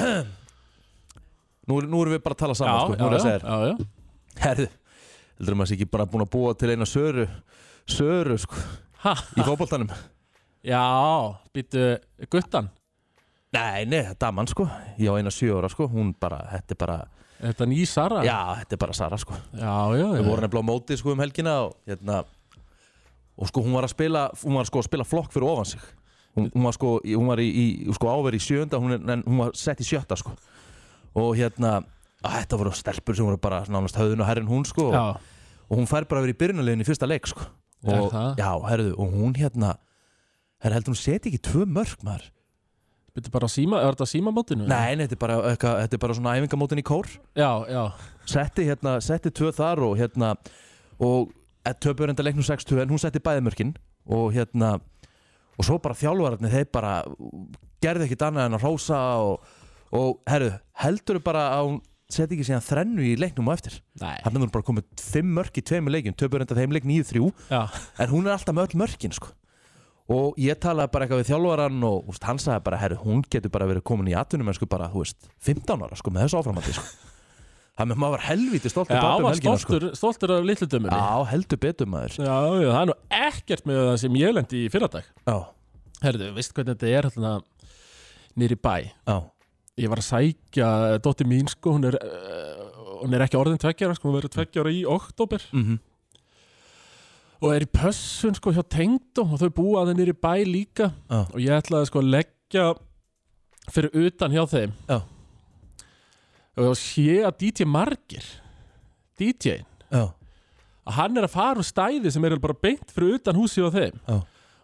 Nú, 1.70 1.78
nú 1.86 2.00
erum 2.02 2.14
við 2.16 2.22
bara 2.24 2.34
að 2.34 2.40
tala 2.42 2.54
saman 2.58 2.80
sko, 2.82 2.96
nú 2.98 3.06
er 3.06 3.12
já, 3.12 3.18
að 3.18 3.24
segja 3.24 3.40
já, 3.40 3.56
já. 3.70 3.74
Herðu, 4.40 4.68
heldur 5.38 5.58
maður 5.60 5.70
sé 5.70 5.76
ekki 5.76 5.88
bara 5.92 6.06
búin 6.10 6.24
að 6.24 6.30
búa 6.32 6.54
til 6.58 6.70
eina 6.72 6.88
söru 6.88 7.26
Söru, 7.90 8.36
sko, 8.40 8.58
Ha, 9.00 9.14
í 9.38 9.40
fótboltanum. 9.46 9.88
Já, 10.66 10.80
býttu 11.56 11.84
guttan 12.32 12.68
Nei, 13.54 13.86
nei, 13.90 14.04
daman, 14.20 14.46
sko 14.50 14.68
Ég 15.00 15.10
á 15.10 15.14
eina 15.18 15.32
sjö 15.34 15.56
ára, 15.58 15.70
sko, 15.72 15.88
hún 15.90 16.12
bara, 16.20 16.42
þetta 16.52 16.76
er 16.76 16.80
bara 16.82 16.98
Er 17.40 17.54
þetta 17.54 17.66
ný 17.70 17.80
Sara? 17.88 18.20
Já, 18.26 18.38
þetta 18.60 18.76
er 18.76 18.82
bara 18.84 18.96
Sara, 18.96 19.18
sko 19.18 19.34
já, 19.54 19.72
já, 19.98 20.06
Við 20.14 20.20
já. 20.20 20.26
vorum 20.28 20.44
nefnilega 20.44 20.62
á 20.62 20.70
móti, 20.70 20.98
sko, 21.00 21.14
um 21.14 21.22
helgina 21.24 21.56
og, 21.66 21.78
hérna, 21.88 22.20
og 23.36 23.50
sko, 23.50 23.64
hún 23.66 23.74
var 23.74 23.88
að 23.88 23.94
spila 23.96 24.26
Hún 24.44 24.60
var, 24.60 24.68
sko, 24.70 24.82
að 24.84 24.90
spila 24.90 25.08
flokk 25.08 25.34
fyrir 25.34 25.48
ofan 25.50 25.70
sig 25.72 25.88
Hún, 26.36 26.46
hún 26.54 26.68
var, 26.68 26.76
sko, 26.76 26.92
hún 27.02 27.26
var 27.32 27.42
í, 27.42 27.48
í 27.50 27.94
sko, 27.96 28.12
áveri 28.12 28.38
í 28.38 28.44
sjönda 28.44 28.78
hún, 28.78 28.94
er, 28.94 29.02
en 29.16 29.24
hún 29.26 29.42
var 29.42 29.56
sett 29.58 29.82
í 29.82 29.88
sjötta, 29.88 30.18
sko 30.20 30.36
Og 31.18 31.32
hérna, 31.40 31.80
að, 32.22 32.36
þetta 32.38 32.58
voru 32.60 32.74
stelpur 32.76 33.18
sem 33.18 33.26
voru 33.26 33.40
bara 33.42 33.64
nánast 33.66 33.98
höfðun 33.98 34.22
og 34.22 34.28
herrin 34.30 34.50
hún, 34.50 34.66
sko 34.68 34.90
og, 34.92 34.94
já. 34.94 35.06
og 35.66 35.80
hún 35.80 35.88
fær 35.90 36.06
bara 36.10 36.22
vera 36.22 36.36
í 36.36 36.38
byrjunarlegin 36.38 36.84
í 36.84 36.86
fyrsta 36.86 37.08
leik 37.08 37.26
sko. 37.30 37.48
Er 37.82 37.96
og, 37.96 38.10
það? 38.12 38.34
já, 38.38 38.50
herðu, 38.68 38.92
og 39.00 39.16
hún 39.16 39.34
hérna 39.34 39.72
herðu, 40.60 40.76
heldur 40.76 40.94
hún 40.94 41.00
seti 41.00 41.32
ekki 41.32 41.42
tvö 41.48 41.66
mörg 41.66 42.04
maður 42.06 42.28
Býttu 43.16 43.32
bara 43.34 43.48
á 43.48 43.50
síma, 43.50 43.80
er 43.82 43.96
þetta 43.96 44.06
símamótinu? 44.06 44.68
nei, 44.70 44.94
nei, 44.94 45.06
þetta 45.06 45.16
er 45.16 45.22
bara, 45.24 45.36
eitthvað, 45.50 45.76
þetta 45.84 45.96
er 45.96 46.02
bara 46.04 46.16
svona 46.18 46.34
æfingamótin 46.38 46.82
í 46.82 46.86
kór. 46.86 47.08
Já, 47.38 47.50
já, 47.66 47.82
setti 48.30 48.66
hérna, 48.68 48.96
setti 49.02 49.32
tvö 49.34 49.50
þar 49.56 49.82
og 49.88 49.96
hérna 49.98 50.34
og 51.02 51.32
töpur 51.82 52.12
enda 52.12 52.24
leiknum 52.24 52.46
6-2 52.46 52.84
en 52.84 52.92
hún 52.92 53.02
setti 53.02 53.22
bæði 53.22 53.44
mörkin. 53.48 53.74
Og 54.10 54.30
hérna 54.34 54.76
og 55.60 55.66
svo 55.66 55.76
bara 55.82 55.98
þjálfararnir, 55.98 56.54
þeir 56.54 56.70
bara 56.72 56.94
gerði 57.84 58.06
ekkit 58.08 58.26
annað 58.28 58.48
en 58.48 58.56
að 58.56 58.64
hrósa 58.64 59.00
og, 59.26 59.54
og 59.96 60.20
herðu, 60.30 60.54
heldur 60.84 61.20
bara 61.24 61.46
að 61.56 61.66
hún 61.66 61.80
seti 62.10 62.36
ekki 62.36 62.46
síðan 62.48 62.64
þrennu 62.66 63.04
í 63.06 63.16
leiknum 63.20 63.50
á 63.50 63.54
eftir? 63.54 63.76
Nei. 64.00 64.16
Hann 64.24 64.38
er 64.40 64.52
bara 64.52 64.66
komið 64.66 64.88
fimm 65.02 65.34
mörk 65.36 65.60
í 65.60 65.64
tveimur 65.66 65.94
leikjum 65.94 66.16
töpur 66.18 66.42
enda 66.42 66.56
þeim 66.58 66.74
leik 66.74 66.88
9-3 66.88 67.28
Já, 67.52 67.60
en 68.02 68.12
hún 68.12 68.26
er 68.26 68.34
alltaf 68.34 68.56
með 68.56 68.70
öll 68.70 68.80
mörkin 68.82 69.14
sko. 69.14 69.30
Og 70.10 70.40
ég 70.40 70.58
talaði 70.60 70.90
bara 70.94 71.06
eitthvað 71.06 71.22
við 71.22 71.30
þjálfaran 71.30 71.86
og 71.86 72.10
úst, 72.10 72.24
hann 72.26 72.40
sagði 72.42 72.64
bara, 72.66 72.80
herru, 72.80 72.98
hún 73.04 73.22
getur 73.30 73.52
bara 73.54 73.68
verið 73.70 73.84
komin 73.86 74.10
í 74.10 74.16
atvinnum 74.18 74.50
sko, 74.56 74.66
bara, 74.70 74.90
þú 74.90 75.04
veist, 75.04 75.30
15 75.46 75.86
ára 75.86 75.98
sko, 75.98 76.12
með 76.14 76.26
þessu 76.26 76.40
áframandi 76.40 76.74
sko. 76.74 76.86
það 77.78 77.90
með 77.92 78.00
maður 78.02 78.16
var 78.16 78.24
helviti 78.26 78.72
stoltur 78.72 78.98
já, 78.98 79.04
um 79.06 79.24
var 79.24 79.36
helgina 79.36 79.56
sko. 79.62 79.78
stoltur, 79.78 79.98
stoltur 80.00 80.34
af 80.34 80.46
litlu 80.48 80.68
dömunni 80.70 80.98
já, 80.98 81.30
heldur 81.30 81.60
betur 81.62 81.90
maður. 81.90 82.16
Já, 82.18 82.36
það 82.58 82.80
er 82.80 82.88
nú 82.90 82.96
ekkert 83.20 83.68
með 83.70 83.82
það 83.86 83.98
sem 84.02 84.20
ég 84.20 84.34
lendi 84.36 84.64
í 84.64 84.70
fyrradag. 84.72 85.12
Já, 85.28 85.36
Herðu, 86.00 86.30
veist 86.32 86.54
hvernig 86.56 86.78
þetta 86.80 86.90
er 86.96 87.08
hérna 87.10 87.34
nýri 88.40 88.58
bæ? 88.58 88.74
Já, 88.88 89.18
Ég 89.80 89.88
var 89.88 90.00
að 90.02 90.08
sækja 90.10 90.68
dóttir 91.00 91.28
mín 91.30 91.46
sko, 91.48 91.76
hún 91.76 91.86
er, 91.88 91.94
uh, 92.02 92.80
hún 93.00 93.14
er 93.16 93.22
ekki 93.24 93.38
orðin 93.38 93.60
tveggjara 93.62 93.94
sko, 93.96 94.10
hún 94.10 94.18
verður 94.18 94.32
tveggjara 94.34 94.72
í 94.74 94.82
oktober 94.88 95.44
mhm 95.54 95.78
og 97.40 97.54
er 97.54 97.64
í 97.64 97.70
pössun 97.72 98.36
sko 98.36 98.52
hjá 98.52 98.62
tengdum 98.68 99.32
og 99.32 99.40
þau 99.40 99.50
búa 99.56 99.82
að 99.84 99.94
nýri 99.96 100.12
bæ 100.16 100.44
líka. 100.44 100.90
Já. 101.08 101.20
og 101.24 101.38
ég 101.40 101.56
ætlaði 101.56 101.88
sko 101.88 102.02
að 102.02 102.10
leggja 102.16 102.66
fyrir 103.70 103.96
utan 104.06 104.34
hjá 104.34 104.44
þeim. 104.50 104.72
Já. 104.90 104.98
og 106.60 106.74
sé 106.76 107.20
að 107.24 107.36
DJ 107.40 107.64
Margir 107.64 108.26
DJ 109.20 109.62
já, 109.88 110.02
að 110.84 110.96
hann 110.96 111.16
er 111.16 111.24
að 111.28 111.32
fara 111.32 111.60
úr 111.62 111.64
stæði 111.68 112.10
sem 112.12 112.24
er 112.24 112.36
bara 112.42 112.56
beint 112.56 112.92
fyrir 112.92 113.16
utan 113.20 113.38
húsi 113.38 113.62
á 113.64 113.70
þeim. 113.72 113.96
Já. 114.08 114.18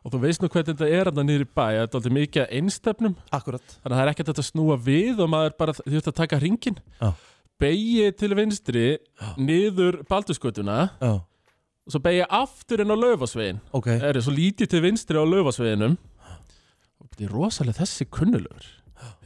og 0.04 0.12
þú 0.12 0.20
veist 0.22 0.42
nú 0.42 0.50
hvernig 0.52 0.76
þetta 0.76 0.90
er 1.00 1.10
hann 1.10 1.26
niður 1.26 1.46
í 1.46 1.48
bæ. 1.48 1.64
Þetta 1.66 1.80
er 1.80 2.00
alltaf 2.00 2.12
mikið 2.18 2.42
að 2.44 2.52
einstefnum. 2.60 3.14
Akkurat 3.34 3.64
þannig 3.72 3.94
að 3.94 3.96
það 3.96 4.04
er 4.04 4.12
ekkert 4.12 4.32
að 4.42 4.48
snúa 4.50 4.76
við 4.78 5.22
og 5.24 5.32
maður 5.32 5.56
bara 5.58 5.74
ert 5.86 6.10
að 6.12 6.18
taka 6.20 6.38
ringin 6.42 6.76
Já. 7.00 7.08
beigi 7.58 8.10
til 8.20 8.34
vinstri 8.36 8.84
niður 9.40 10.02
baldurskotuna 10.10 10.76
já, 11.00 11.12
og 11.86 11.94
svo 11.94 12.02
beigi 12.02 12.24
aftur 12.34 12.82
inn 12.82 12.90
á 12.90 12.96
laufasvegin 12.98 13.60
ok. 13.76 13.86
Er 14.02 14.18
svo 14.20 14.34
lítið 14.34 14.72
til 14.72 14.82
vinstri 14.82 15.18
á 15.18 15.22
laufasveginum. 15.22 15.94
Og 16.98 17.06
þetta 17.12 17.28
er 17.28 17.34
rosalega 17.34 17.78
þessi 17.84 18.08
kunnulegur. 18.10 18.66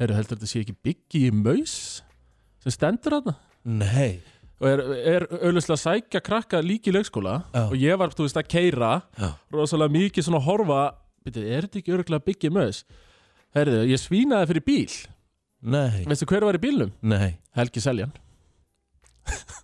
Heru, 0.00 0.16
heldur 0.18 0.36
þetta 0.36 0.50
sé 0.50 0.60
ekki 0.64 0.76
byggi 0.84 1.22
í 1.28 1.32
maus 1.34 1.74
sem 2.60 2.74
stendur 2.74 3.16
nei, 3.64 4.20
og 4.60 4.66
er, 4.68 4.82
er 5.14 5.24
auðvitað 5.30 5.72
að 5.72 5.80
sækja 5.80 6.20
krakka 6.24 6.60
líki 6.60 6.92
í 6.92 6.96
leikskóla. 6.96 7.38
Já. 7.54 7.62
og 7.64 7.76
ég 7.80 8.00
var, 8.00 8.12
þú 8.12 8.26
veist, 8.26 8.40
að 8.40 8.50
keira 8.52 8.90
Já. 9.16 9.30
rosalega 9.52 9.96
mikið 9.96 10.26
svona 10.26 10.40
að 10.42 10.48
horfa 10.50 10.80
Byrju, 11.20 11.42
er 11.52 11.66
þetta 11.66 11.80
ekki 11.82 11.92
örgulega 11.92 12.24
byggið 12.24 12.52
maus? 12.56 12.78
Herðu, 13.52 13.80
ég 13.90 14.00
svínaði 14.00 14.48
fyrir 14.48 14.64
bíl. 14.64 14.94
Nei, 15.60 16.04
veistu 16.08 16.28
hver 16.30 16.46
var 16.48 16.56
í 16.56 16.62
bílnum? 16.62 16.92
nei. 17.04 17.36
Helgi 17.56 17.82
Seljan. 17.84 18.12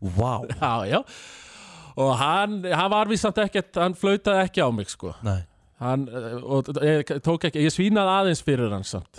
Vá, 0.01 0.45
já, 0.53 0.73
já 0.91 1.01
og 1.97 2.13
hann, 2.21 2.61
hann 2.69 2.93
var 2.93 3.09
víst 3.11 3.25
samt 3.27 3.41
ekkert 3.41 3.79
hann 3.81 3.97
flautaði 3.97 4.45
ekki 4.45 4.65
á 4.65 4.69
mig 4.75 4.91
sko. 4.93 5.15
Hann, 5.81 6.07
eh, 6.09 6.37
og 6.41 6.71
ég 6.85 7.17
tók 7.25 7.49
ekki, 7.49 7.65
ég 7.65 7.75
svínaði 7.75 8.15
aðeins 8.21 8.45
fyrir 8.45 8.73
hann 8.73 8.87
samt. 8.87 9.17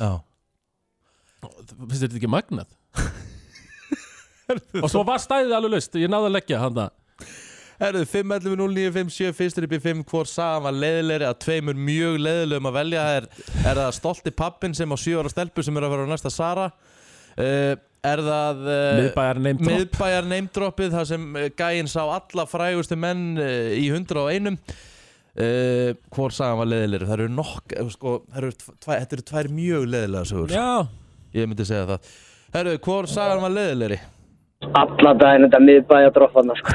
Finnst 1.41 2.05
þetta 2.05 2.17
ekki 2.19 2.31
magnað? 2.31 2.69
og 4.83 4.89
svo 4.89 5.03
var 5.05 5.21
stæðið 5.21 5.57
alveg 5.57 5.75
laust 5.75 5.97
ég 5.99 6.09
náði 6.11 6.31
að 6.31 6.35
leggja 6.37 6.61
hann 6.63 6.79
það. 6.79 6.95
Herðu, 7.77 8.07
5.11.09.57, 8.09 9.33
fyrstur 9.37 9.67
upp 9.67 9.73
í 9.77 9.79
5 9.83 9.99
Hvor 10.09 10.29
sagan 10.29 10.63
var 10.65 10.73
leiðilegri 10.73 11.27
að 11.27 11.35
tveimur 11.43 11.77
mjög 11.77 12.15
leiðilegum 12.25 12.69
að 12.71 12.77
velja 12.79 13.03
Er, 13.17 13.27
er 13.61 13.81
það 13.83 13.91
stolti 13.99 14.33
pappin 14.33 14.73
sem 14.77 14.89
á 14.89 14.97
7 14.97 15.19
ára 15.19 15.29
stelpu 15.29 15.65
sem 15.65 15.77
er 15.77 15.85
að 15.85 15.93
vera 15.93 16.07
á 16.09 16.11
næsta 16.13 16.31
Sara. 16.33 16.71
Uh, 17.37 17.75
Er 18.08 18.22
það 18.26 18.62
uh, 18.65 18.76
miðbæjar 19.02 19.39
neymdrop 19.46 19.72
miðbæjar 19.72 20.30
neymdroppið 20.32 20.93
þar 20.98 21.08
sem 21.10 21.26
uh, 21.36 21.48
gæinn 21.58 21.89
sá 21.91 22.02
alla 22.06 22.46
frægustu 22.50 22.98
menn 23.00 23.26
uh, 23.41 23.74
í 23.78 23.88
101 23.91 24.54
uh, 24.54 25.91
Hvor 26.13 26.36
sagan 26.36 26.62
var 26.62 26.72
leiðilegri? 26.72 27.10
Það 27.10 27.17
eru 27.20 27.34
nokk, 27.38 27.76
sko, 27.96 28.15
það 28.32 28.39
eru 28.43 28.54
tvæ, 28.62 28.93
þetta 28.93 29.17
eru 29.20 29.28
tvær 29.32 29.52
mjög 29.58 29.89
leiðilega 29.93 30.30
sögur. 30.32 30.56
Já, 30.56 30.70
Ég 31.38 31.50
myndi 31.50 31.65
segja 31.67 31.86
það. 31.91 32.13
Herðu, 32.56 32.78
hvor 32.88 33.08
sagan 33.12 33.43
var 33.43 33.54
leiðilegri? 33.54 34.00
Alla 34.78 35.12
daginn 35.20 35.46
þetta 35.46 35.60
miðbæja 35.62 36.13
dropparna 36.15 36.56
sko. 36.58 36.72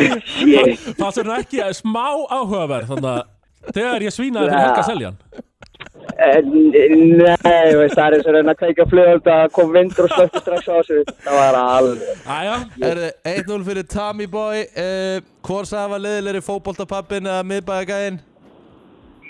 Það 0.00 1.18
er 1.20 1.30
ekki 1.36 1.64
smá 1.76 2.06
áhugaverð 2.32 2.94
þannig 2.94 3.10
að 3.10 3.74
þegar 3.76 4.04
ég 4.06 4.14
svínaði 4.14 4.48
fyrir 4.48 4.62
Helga 4.64 4.84
Seljan? 4.86 5.18
Eh, 5.34 5.89
Nei, 6.20 7.70
veist, 7.80 7.94
það 7.96 8.04
er 8.04 8.14
eins 8.16 8.26
og 8.28 8.34
reyna 8.34 8.52
að 8.52 8.58
kveika 8.60 8.84
flugöld 8.90 9.28
að 9.32 9.44
kom 9.56 9.70
vindur 9.72 10.04
og 10.04 10.12
slökti 10.12 10.42
strax 10.42 10.66
á 10.68 10.76
sig 10.84 11.12
Það 11.24 11.38
var 11.38 11.56
alveg 11.60 12.26
Æja, 12.28 12.56
Herðu, 12.82 13.08
1-0 13.32 13.64
fyrir 13.70 13.86
Tommy 13.88 14.26
Boy. 14.28 14.66
Uh, 14.76 15.22
Hvor 15.46 15.64
sagan 15.68 15.94
var 15.94 16.02
leiðilegri 16.04 16.42
fótboltapappin 16.44 17.24
eða 17.30 17.46
miðbæjagæinn 17.48 18.20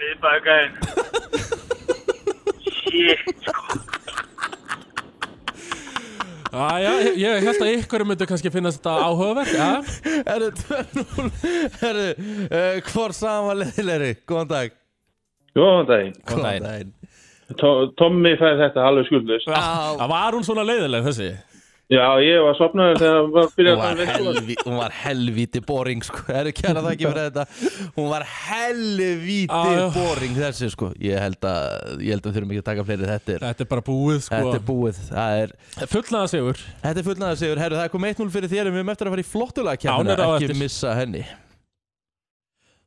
miðbæðagæðin 0.01 0.73
Shit 2.81 3.41
æja, 6.51 6.93
ég 7.15 7.45
held 7.47 7.63
að 7.63 7.73
ykkur 7.77 8.03
myndu 8.09 8.27
kannski 8.27 8.51
finnast 8.51 8.81
þetta 8.81 9.07
áhugaverð 9.07 9.55
Já, 9.55 9.71
Herðu, 10.27 10.51
2-0 10.67 11.31
Herðu, 11.85 12.11
uh, 12.51 12.77
hvor 12.91 13.15
sagan 13.15 13.47
var 13.53 13.63
leiðilegri? 13.63 14.13
Góðan 14.27 14.51
dag 14.57 14.80
Góðan 15.57 15.87
daginn. 15.91 16.17
Góðan 16.31 16.67
daginn. 16.67 16.97
Tommy 17.99 18.37
fær 18.39 18.59
þetta 18.61 18.83
alveg 18.87 19.09
skuldlust 19.09 19.49
Já, 19.51 19.63
það 19.99 20.11
var 20.13 20.37
hún 20.37 20.45
svona 20.47 20.63
leiðileg 20.69 21.07
þessi? 21.09 21.31
Já, 21.91 22.05
ég 22.23 22.37
var 22.39 22.55
sopnaður 22.55 23.01
þegar 23.01 23.17
hann 23.17 23.33
var 23.35 23.47
hún 23.49 23.55
byrjað 23.57 23.81
að 23.83 24.03
helvi, 24.13 24.55
hún 24.61 24.77
var 24.79 24.93
helvíti 24.95 25.63
boring 25.67 26.05
sko. 26.07 26.21
Herru, 26.29 26.53
kæra 26.55 26.85
það 26.85 26.93
ekki 26.93 27.09
fyrir 27.09 27.25
þetta? 27.25 27.73
Hún 27.97 28.07
var 28.13 28.25
já. 29.75 29.89
boring 29.97 30.39
þessi 30.39 30.71
sko. 30.71 30.93
Ég 31.03 31.19
held 31.19 31.51
að 31.51 31.99
Ég 32.07 32.15
held 32.15 32.31
að 32.31 32.39
þurfum 32.39 32.55
ekki 32.55 32.63
að 32.63 32.69
taka 32.71 32.87
fleiri 32.87 33.11
Þetta 33.11 33.35
er, 33.35 33.49
Þetta 33.49 33.67
er 33.67 33.73
bara 33.75 33.87
búið 33.91 34.23
sko. 34.29 34.39
Þetta 34.39 34.61
er 34.61 34.67
búið. 34.71 35.05
Það 35.11 35.43
er 35.43 35.91
Fullnaða 35.97 36.33
sigur. 36.37 36.65
Þetta 36.87 37.03
er 37.03 37.11
fullnaða 37.11 37.43
sigur, 37.43 37.65
herru 37.67 37.81
það 37.81 37.89
er 37.89 37.95
komið 37.99 38.19
1-0 38.21 38.35
fyrir 38.39 38.55
þér 38.55 38.71
en 38.71 38.77
við 38.79 38.85
erum 38.85 38.95
eftir 38.95 39.11
að 39.11 39.17
fara 39.17 39.27
í 39.27 39.31
flottulega 39.35 39.99
hún 39.99 40.15
er 40.15 40.23
á 40.23 40.29
ekki 40.31 40.53
eftir. 40.53 40.61
missa 40.63 40.95
henni 41.03 41.27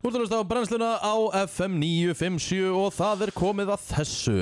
Þú 0.03 0.09
ert 0.09 0.15
að 0.17 0.23
hlusta 0.25 0.37
á 0.43 0.43
brennsluna 0.43 0.87
á 0.99 1.13
FM 1.47 1.77
957 1.79 2.71
og 2.75 2.89
það 2.91 3.21
er 3.23 3.31
komið 3.37 3.69
að 3.71 3.83
þessu. 3.87 4.33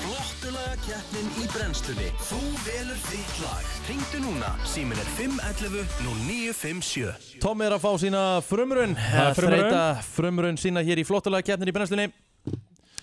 Flottulega 0.00 0.72
keppnin 0.82 1.28
í 1.38 1.46
brennslunni. 1.52 2.08
Þú 2.26 2.40
velur 2.64 2.98
þitt 3.04 3.36
lag. 3.44 3.68
Ringdu 3.86 4.22
núna, 4.24 4.50
símin 4.66 4.98
er 4.98 5.08
511 5.14 5.94
0957 6.02 7.38
Tommi 7.42 7.66
er 7.68 7.74
að 7.76 7.82
fá 7.84 7.90
sína 8.02 8.20
frumrun 8.46 8.92
Það 8.98 9.30
er. 9.30 9.38
Þreita 9.40 9.80
frumrun 10.10 10.58
sína 10.60 10.82
hér 10.86 11.00
í 11.02 11.06
flottulega 11.06 11.46
keppnin 11.52 11.70
í 11.70 11.74
brennslunni. 11.78 12.10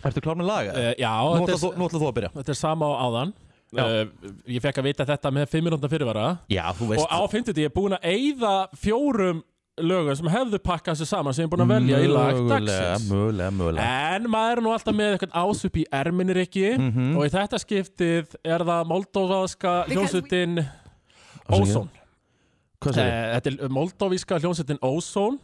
Ertu 0.07 0.23
klár 0.23 0.37
með 0.39 0.47
laga? 0.51 0.75
uh, 0.75 0.91
Já, 0.99 1.11
nú, 1.23 1.39
þetta 1.39 1.55
ætla 1.55 1.61
þú, 1.63 1.71
er, 1.71 1.79
nú 1.81 1.87
ætla 1.89 2.01
þú 2.03 2.07
að 2.11 2.15
byrja. 2.19 2.33
þetta 2.37 2.53
er 2.57 2.59
sama 2.67 2.87
á 2.91 2.95
áðan. 3.07 3.31
Já. 3.75 3.83
uh, 3.83 4.31
Ég 4.57 4.63
fekk 4.63 4.79
að 4.83 4.89
vita 4.91 5.07
þetta 5.07 5.31
með 5.39 5.47
5 5.55 5.65
minúnda 5.71 5.89
fyrirvara. 5.91 6.27
Já, 6.51 6.65
þú 6.77 6.91
veist. 6.91 7.03
Og 7.07 7.11
á 7.15 7.19
50 7.31 7.63
ég 7.63 7.71
er 7.71 7.75
búin 7.79 7.95
að 7.97 8.07
eyða 8.11 8.53
fjórum 8.79 9.39
lögum 9.77 10.15
sem 10.17 10.27
hefðu 10.33 10.59
pakkað 10.63 10.97
sér 11.01 11.09
saman 11.11 11.33
sem 11.33 11.43
ég 11.45 11.47
er 11.47 11.51
búin 11.57 11.65
að 11.65 11.73
velja 11.75 11.99
í 12.01 12.07
lag 12.09 12.39
dagsins 12.49 13.09
mögulega, 13.11 13.51
mögulega 13.53 14.15
En 14.15 14.23
maður 14.33 14.57
er 14.57 14.61
nú 14.65 14.71
alltaf 14.73 14.95
með 14.97 15.11
eitthvað 15.17 15.35
ásup 15.43 15.77
í 15.77 15.83
erminir 15.93 16.39
ekki 16.45 16.77
Mhm. 16.77 17.17
og 17.17 17.25
í 17.25 17.29
þetta 17.29 17.59
skiptið 17.61 18.35
er 18.43 18.59
það. 18.65 18.85
Ozone. 21.49 21.89
Hvað 22.81 22.93
segir 22.93 23.07
Eh, 23.13 23.39
Þetta 23.39 23.63
er 23.63 23.69
moldóvíska 23.69 24.39
hljómsveitin 24.39 24.79
Ozone. 24.81 25.37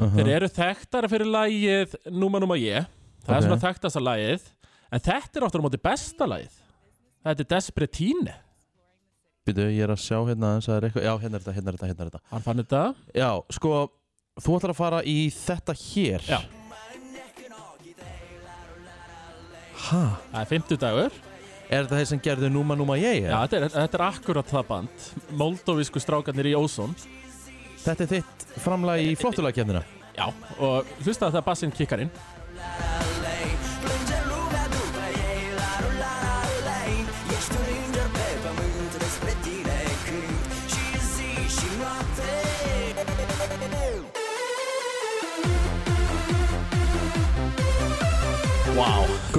Uh-huh. 0.00 0.14
Þeir 0.16 0.28
eru 0.36 0.48
þekktara 0.48 1.08
fyrir 1.10 1.26
lagið 1.28 1.94
Núma 2.10 2.40
Núma 2.40 2.56
Ég. 2.58 2.86
Það 3.26 3.36
Ok. 3.36 3.36
er 3.36 3.48
svona 3.48 3.60
þekktasta 3.60 4.00
lagið. 4.00 4.40
En 4.92 5.00
þetta 5.00 5.36
er 5.36 5.42
áttur 5.46 5.60
á 5.60 5.64
móti 5.66 5.82
besta 5.82 6.26
lagið. 6.26 6.54
Þetta 7.24 7.40
er 7.40 7.50
Desperatine. 7.56 8.34
Býtu, 9.48 9.64
ég 9.72 9.82
er 9.86 9.92
að 9.94 10.02
sjá 10.02 10.18
hérna 10.28 10.50
aðeins 10.52 10.68
að 10.68 10.72
það 10.72 10.78
er 10.80 10.86
eitthvað 10.88 11.06
Já, 11.06 11.12
hérna 11.22 11.38
er 11.38 11.44
þetta, 11.44 11.54
hérna 11.56 11.72
er 11.72 11.76
þetta, 11.78 11.88
hérna 11.90 12.04
er 12.04 12.10
þetta 12.10 12.34
Hann 12.34 12.44
fann 12.44 12.60
þetta. 12.60 12.80
Já, 13.16 13.30
sko, 13.56 13.70
þú 14.44 14.56
ætlar 14.58 14.74
að 14.74 14.80
fara 14.80 15.00
í 15.08 15.16
þetta 15.32 15.76
hér 15.80 16.26
Já. 16.28 16.40
Ha? 19.90 20.02
Það 20.30 20.40
er 20.42 20.50
50 20.50 20.80
dagur. 20.82 21.16
Er 21.70 21.86
þetta 21.86 21.98
þeir 22.00 22.08
sem 22.10 22.20
gerðu 22.22 22.50
Núma 22.52 22.76
Núma 22.76 22.98
Ég? 23.00 23.24
Já, 23.24 23.38
þetta 23.46 23.56
er, 23.56 23.66
þetta 23.78 23.98
er 23.98 24.04
akkurat 24.10 24.52
það 24.52 24.66
band. 24.68 25.06
Moldóvísku 25.40 26.02
strákarnir 26.02 26.50
í 26.50 26.54
Ozone. 26.58 27.08
Þetta 27.80 28.04
er 28.04 28.10
þitt 28.10 28.44
framlag 28.60 29.00
í 29.00 29.14
flottulagkefnina 29.16 29.80
Já, 30.12 30.26
og 30.60 30.88
hlusta 31.00 31.30
það 31.32 31.44
bassinn 31.46 31.72
kikkar 31.72 32.02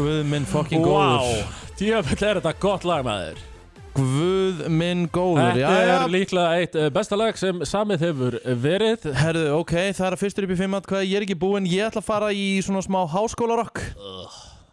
Guð 0.02 0.22
minn 0.26 0.46
fucking 0.50 0.82
Wow. 0.82 1.22
góður 1.22 1.58
Djöfull 1.78 2.26
er 2.26 2.40
þetta 2.40 2.54
gott 2.62 2.86
lag 2.90 3.04
maður. 3.06 3.40
Guð 3.92 4.62
minn 4.72 5.04
góður 5.12 5.52
Þetta 5.52 5.62
já, 5.62 5.96
er 6.00 6.12
líklega 6.14 6.60
eitt 6.62 6.76
eh, 6.80 6.90
besta 6.94 7.18
lag 7.20 7.38
sem 7.38 7.60
samið 7.68 8.06
hefur 8.08 8.38
verið. 8.64 9.06
Herðu, 9.20 9.44
ok, 9.60 9.74
það 9.98 10.06
er 10.08 10.16
að 10.16 10.22
fyrstur 10.24 10.48
upp 10.48 10.54
í 10.56 10.58
fimm 10.62 10.78
hvað 10.88 11.06
ég 11.06 11.18
er 11.20 11.26
ekki 11.26 11.38
búinn, 11.42 11.68
ég 11.70 11.90
ætla 11.90 12.02
að 12.02 12.08
fara 12.08 12.30
í 12.34 12.46
svona 12.66 12.82
smá 12.86 13.02
háskólarokk 13.12 13.82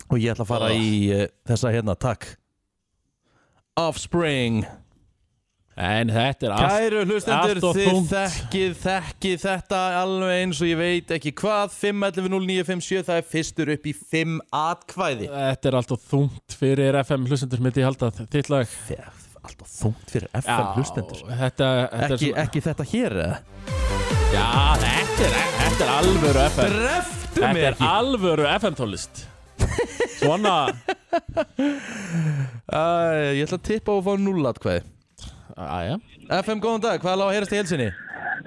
og 0.08 0.16
ég 0.16 0.32
ætla 0.32 0.46
að 0.46 0.52
fara 0.52 0.70
í 0.72 0.92
uh, 1.12 1.24
þessa 1.50 1.72
hérna, 1.74 1.96
takk. 1.98 2.28
Offspring 3.78 4.62
En 5.78 6.10
þetta 6.10 6.48
er. 6.48 6.52
Kæru 6.58 7.02
hlustendur, 7.06 7.58
þið 7.76 7.98
þekkið, 8.10 8.72
þekkið 8.82 9.36
þetta 9.44 9.82
alveg 10.00 10.40
eins 10.40 10.62
og 10.64 10.66
ég 10.72 10.80
veit 10.80 11.12
ekki 11.14 11.30
hvað 11.38 11.76
511-0957, 11.76 13.04
það 13.06 13.20
er 13.20 13.28
fyrstur 13.34 13.70
upp 13.76 13.86
í 13.86 13.92
5 13.94 14.32
atkvæði 14.58 15.28
Þetta 15.30 15.70
er 15.70 15.78
allt 15.78 15.94
og 15.94 16.02
þungt 16.10 16.56
fyrir 16.58 16.98
FM 17.04 17.28
hlustendur 17.30 17.62
myndi 17.62 17.84
ég 17.84 17.88
halda 17.92 18.10
þitt 18.18 18.50
lag. 18.50 18.74
Alltaf 19.38 19.70
þungt 19.76 20.10
fyrir 20.16 20.26
FM 20.42 20.74
hlustendur 20.74 21.22
Þetta, 21.30 21.70
þetta 21.94 22.10
ekki, 22.18 22.32
er 22.34 22.42
ekki 22.42 22.64
þetta 22.66 22.88
hér 22.96 23.18
eða? 23.22 23.38
Já, 24.34 24.44
þetta 24.82 25.30
er, 25.30 25.40
þetta 25.62 25.86
er 25.86 25.94
alvöru 25.94 26.44
FM. 26.48 26.76
Reftu 26.82 27.38
Þetta 27.38 27.54
er 27.54 27.70
ekki 27.70 27.90
alvöru 27.94 28.50
FM 28.58 28.78
tónlist. 28.82 29.24
Svona, 30.18 30.58
Æ, 32.68 32.82
Ég 33.38 33.46
ætla 33.46 33.62
að 33.62 33.66
tippa 33.70 33.94
og 33.94 34.02
fá 34.06 34.16
0 34.18 34.48
atkvæði 34.50 34.82
aðja. 35.66 35.98
FM, 36.42 36.60
góðan 36.62 36.84
dag, 36.84 37.00
hvað 37.02 37.12
er 37.14 37.20
lág 37.22 37.30
að 37.30 37.36
heyrast 37.38 37.54
í 37.56 37.60
helsinni? 37.60 37.88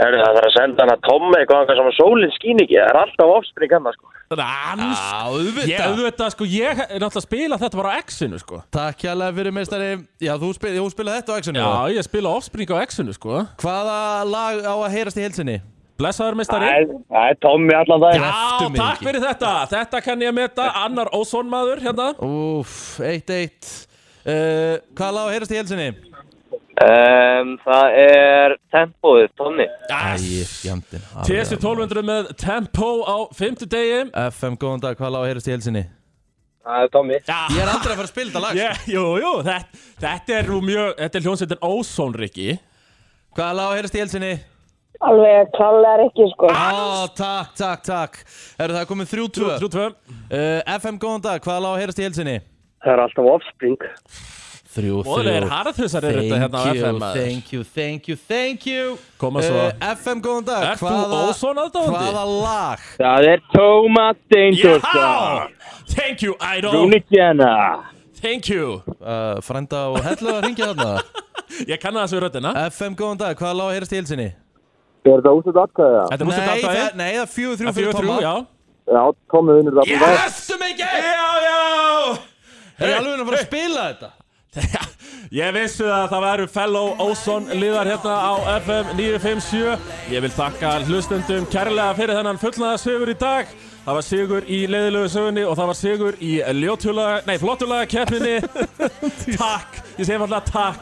Er 0.01 0.15
það 0.15 0.37
þarf 0.37 0.47
að 0.47 0.55
senda 0.55 0.85
hann 0.85 0.93
að 0.93 1.01
Tommi 1.05 1.37
eitthvað 1.37 1.71
sem 1.75 1.89
að 1.89 1.97
sólinn 1.97 2.33
skín 2.37 2.61
ekki. 2.63 2.77
Það 2.79 2.91
er 2.91 2.99
alltaf 3.01 3.33
offspring 3.35 3.73
hann, 3.75 3.89
sko. 3.97 4.11
Dans. 4.31 5.01
auðvitað 5.27 5.67
Ég, 5.67 5.81
auðvitað, 5.83 6.29
sko, 6.31 6.47
ég 6.47 6.79
er 6.79 7.01
náttúrulega 7.01 7.19
að 7.19 7.25
spila 7.25 7.57
þetta 7.59 7.79
bara 7.81 7.91
á 7.91 7.99
X-inu, 7.99 8.39
sko. 8.39 8.61
Takk 8.71 9.03
hjálpa 9.03 9.27
fyrir 9.35 9.55
meistari 9.55 9.89
Já, 10.23 10.31
þú, 10.39 10.53
spil, 10.55 10.71
þú 10.77 10.87
spilaði 10.93 11.19
þetta 11.19 11.35
á 11.35 11.39
X-inu 11.43 11.59
Já, 11.59 11.73
ég 11.97 12.07
spila 12.07 12.31
Offspring 12.37 12.71
á 12.71 12.77
X-inu, 12.85 13.15
sko. 13.17 13.41
Hvaða 13.59 13.99
lag 14.31 14.63
á 14.63 14.75
að 14.77 14.89
heyrast 14.95 15.19
í 15.19 15.25
helsinni? 15.25 15.57
Blessaður, 15.99 16.39
meistari. 16.39 16.69
Það 17.11 17.27
er 17.27 17.37
Tommi 17.43 17.75
allan 17.77 18.01
dag. 18.01 18.15
Já, 18.15 18.31
takk 18.63 18.95
ekki. 18.95 19.05
fyrir 19.05 19.21
þetta. 19.21 19.51
Þetta 19.69 20.01
kann 20.07 20.23
ég 20.23 20.31
að 20.31 20.37
meta. 20.39 20.69
Annar 20.81 21.11
ósónmaður, 21.13 21.83
hérna. 21.83 22.07
Úf, 22.25 22.73
1-1 23.05 23.51
uh, 24.25 24.79
Hvaða 24.97 25.11
lag 25.17 25.21
á 25.21 25.27
að 25.27 25.35
heyrast 25.35 25.53
í 25.53 25.59
helsinni? 25.59 25.89
Um, 26.79 27.57
það 27.65 27.95
er. 27.99 28.53
Æ, 28.71 30.13
fjandinn 30.47 31.03
TSU 31.27 31.57
1200 31.59 32.05
með 32.07 32.29
Tempo 32.39 32.91
á 33.03 33.17
50 33.35 33.67
degi. 33.69 34.05
FM, 34.31 34.55
góðan 34.61 34.85
dag, 34.85 34.95
hvaða 34.95 35.11
lag 35.11 35.19
á 35.19 35.23
að 35.25 35.31
heyrast 35.33 35.49
í 35.49 35.53
helsinni? 35.55 35.83
Það 36.61 36.85
er 36.85 36.91
Tommy. 36.93 37.17
Ég 37.17 37.59
er 37.59 37.71
aldrei 37.73 37.91
að 37.91 37.99
fara 37.99 38.07
að 38.07 38.13
spila 38.13 38.29
þetta 38.29 38.43
lag 38.45 38.55
sko. 38.55 38.61
Yeah, 38.61 38.85
jú, 38.93 39.03
jú, 39.19 39.33
þetta, 39.47 39.81
þetta 40.05 40.37
er 40.37 40.49
nú 40.51 40.61
mjög, 40.65 40.89
þetta 41.01 41.19
er 41.19 41.25
hljónsveitin 41.27 41.63
Ósón, 41.67 42.17
Rikki. 42.21 42.49
Hvaða 43.35 43.57
lag 43.57 43.67
á 43.67 43.71
að 43.71 43.77
heyrast 43.79 43.97
í 43.97 44.03
helsinni? 44.03 44.31
Alveg 45.01 45.53
klálega 45.57 46.05
ekki, 46.05 46.27
sko. 46.35 46.51
Á, 46.53 47.09
takk, 47.17 47.55
takk, 47.57 47.81
takk 47.87 48.19
Eru 48.61 48.75
það 48.77 48.85
komið 48.91 49.15
3-2 49.15 49.47
uh, 49.47 49.55
3-2. 49.63 49.87
FM, 50.77 51.01
góðan 51.01 51.25
dag, 51.25 51.41
hvaða 51.41 51.63
lag 51.65 51.73
á 51.73 51.75
að 51.75 51.81
heyrast 51.81 52.01
í 52.03 52.05
helsinni? 52.05 52.37
Það 52.85 52.93
er 52.93 53.03
alltaf 53.07 53.31
offspring. 53.35 53.89
3-3 54.71 55.05
Móðulegir 55.07 55.45
harðhusar 55.51 56.05
eru 56.09 56.21
þetta 56.23 56.39
hérna 56.41 56.59
á 56.59 56.63
Thank 56.63 56.75
you, 56.77 56.85
FM. 56.87 56.99
maður. 57.01 57.21
thank 57.21 57.53
you, 57.53 57.63
thank 57.77 58.07
you, 58.11 58.15
thank 58.31 58.65
you 58.69 58.83
Koma 59.21 59.41
svo. 59.45 59.63
Uh, 59.67 59.87
FM, 59.95 60.21
góðan 60.25 60.45
dag 60.47 60.67
Ert 60.71 60.83
þú 60.83 61.21
Ósón 61.29 61.61
aðdáandi? 61.65 62.03
Hvaða 62.05 62.23
lag? 62.43 62.85
Það 62.99 63.27
er 63.33 63.43
Thomas 63.55 64.21
Dangerson. 64.31 64.85
Já! 64.95 65.49
Thank 65.91 66.23
you, 66.23 66.35
Idol. 66.39 66.71
Rúni 66.77 67.01
Jenna. 67.11 67.51
Thank 68.21 68.47
you. 68.53 68.79
Uh, 69.01 69.41
frænda 69.43 69.87
og 69.91 69.99
hellu 70.05 70.29
að 70.37 70.45
ringja 70.47 70.71
þarna 70.71 71.01
Ég 71.71 71.81
kannan 71.81 72.05
þessu 72.07 72.21
röddina. 72.23 72.53
FM, 72.71 72.95
góðan 72.95 73.19
dag, 73.19 73.35
hvaða 73.35 73.57
lag 73.59 73.73
heyrast 73.75 73.91
í 73.91 73.99
helsinni? 73.99 74.29
Er 75.01 75.19
það 75.25 75.39
útið 75.41 75.57
atkvæða? 75.65 76.01
Þetta 76.11 76.23
er 76.23 76.29
Nei, 76.29 76.37
atkvæði. 76.37 76.81
það, 76.81 76.97
nei, 77.01 77.11
það 77.11 77.21
er 77.25 77.31
fjögur 77.35 77.57
þrjú 77.57 77.65
Það 77.65 77.71
er 77.71 77.77
fyrir 77.77 77.89
fjögur 77.89 77.99
þrjú, 77.99 78.07
Tomma 78.07 78.21
já. 78.21 78.33
Já, 78.91 79.03
Tommi 79.33 79.55
vinnur 79.57 79.77
það. 79.77 79.85
Mig 80.61 80.71
ekki 80.71 80.85
Já, 81.01 81.29
já. 81.41 81.57
Er 82.81 82.91
ég 82.91 82.97
alveg 83.01 83.13
að 83.21 83.27
fara 83.31 83.39
að 83.41 83.47
spila 83.49 83.85
þetta? 83.91 84.09
Ég 85.31 85.53
vissi 85.55 85.85
að 85.87 86.09
það 86.11 86.23
væru 86.25 86.45
fellow 86.51 86.89
Ósson 86.99 87.45
liðar 87.55 87.87
hérna 87.87 88.15
á 88.19 88.33
FM 88.59 88.89
957 88.97 90.11
Ég 90.11 90.25
vil 90.25 90.31
þakka 90.35 90.71
hlustendum 90.89 91.45
kærlega 91.53 91.93
fyrir 91.95 92.19
þennan 92.19 92.41
fullnaða 92.41 92.81
sigur 92.83 93.13
í 93.13 93.15
dag. 93.21 93.53
Það 93.85 93.97
var 93.97 94.05
sigur 94.09 94.49
í 94.51 94.59
leiðilegu 94.67 95.13
sögunni 95.13 95.45
og 95.47 95.55
það 95.55 95.71
var 95.71 95.79
sigur 95.79 96.19
í 96.19 96.33
ljótjúlaga, 96.59 97.23
nei 97.29 97.37
flottulaga 97.41 97.87
keppninni. 97.95 98.35
Takk, 99.41 99.79
ég 99.95 100.03
segi 100.03 100.19
alltaf 100.19 100.51
takk 100.51 100.79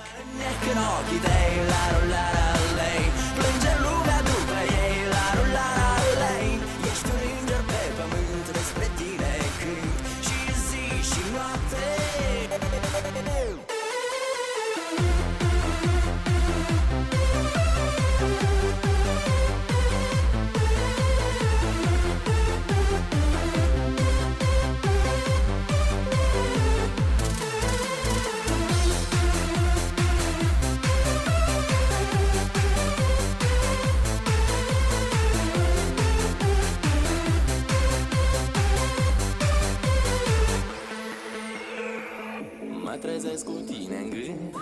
trezesc 43.19 43.45
cu 43.45 43.51
tine 43.51 43.95
în 43.95 44.09
gând. 44.09 44.55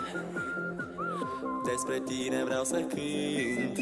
Despre 1.70 2.02
tine 2.06 2.44
vreau 2.44 2.64
să 2.64 2.76
cânt. 2.76 3.78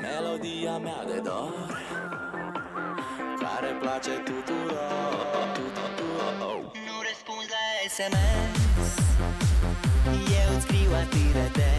Melodia 0.00 0.78
mea 0.78 1.04
de 1.06 1.20
dor 1.24 1.82
Care 3.38 3.70
place 3.80 4.10
tuturor 4.10 5.46
tuturor. 5.54 6.72
Nu 6.86 6.96
răspunzi 7.08 7.48
la 7.56 7.66
SMS 7.96 8.56
Eu 10.40 10.56
îți 10.56 10.64
scriu 10.64 10.90
atât 11.02 11.52
de 11.54 11.77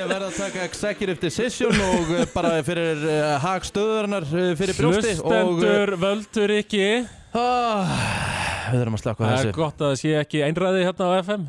ég 0.00 0.08
verð 0.10 0.26
að 0.30 0.36
taka 0.40 0.64
executive 0.66 1.20
decision 1.20 1.80
og 1.84 2.12
uh, 2.16 2.22
bara 2.34 2.52
fyrir 2.66 3.02
uh, 3.04 3.34
hag 3.42 3.66
stöðurinnar 3.68 4.26
uh, 4.30 4.50
fyrir 4.58 4.78
brjósti 4.78 5.14
og 5.20 5.32
Hlustendur 5.34 5.92
völdur 6.00 6.54
ekki. 6.56 6.86
Ah, 7.36 7.90
við 8.72 8.80
þurfum 8.80 8.96
að 8.96 9.02
slaka 9.04 9.22
á 9.22 9.22
Það 9.22 9.32
er 9.36 9.44
þessu. 9.44 9.56
gott 9.60 9.82
að 9.84 9.90
það 9.92 9.98
sé 10.00 10.14
ekki 10.18 10.40
einræði 10.42 10.80
hérna 10.88 11.06
á 11.06 11.12
FM 11.22 11.44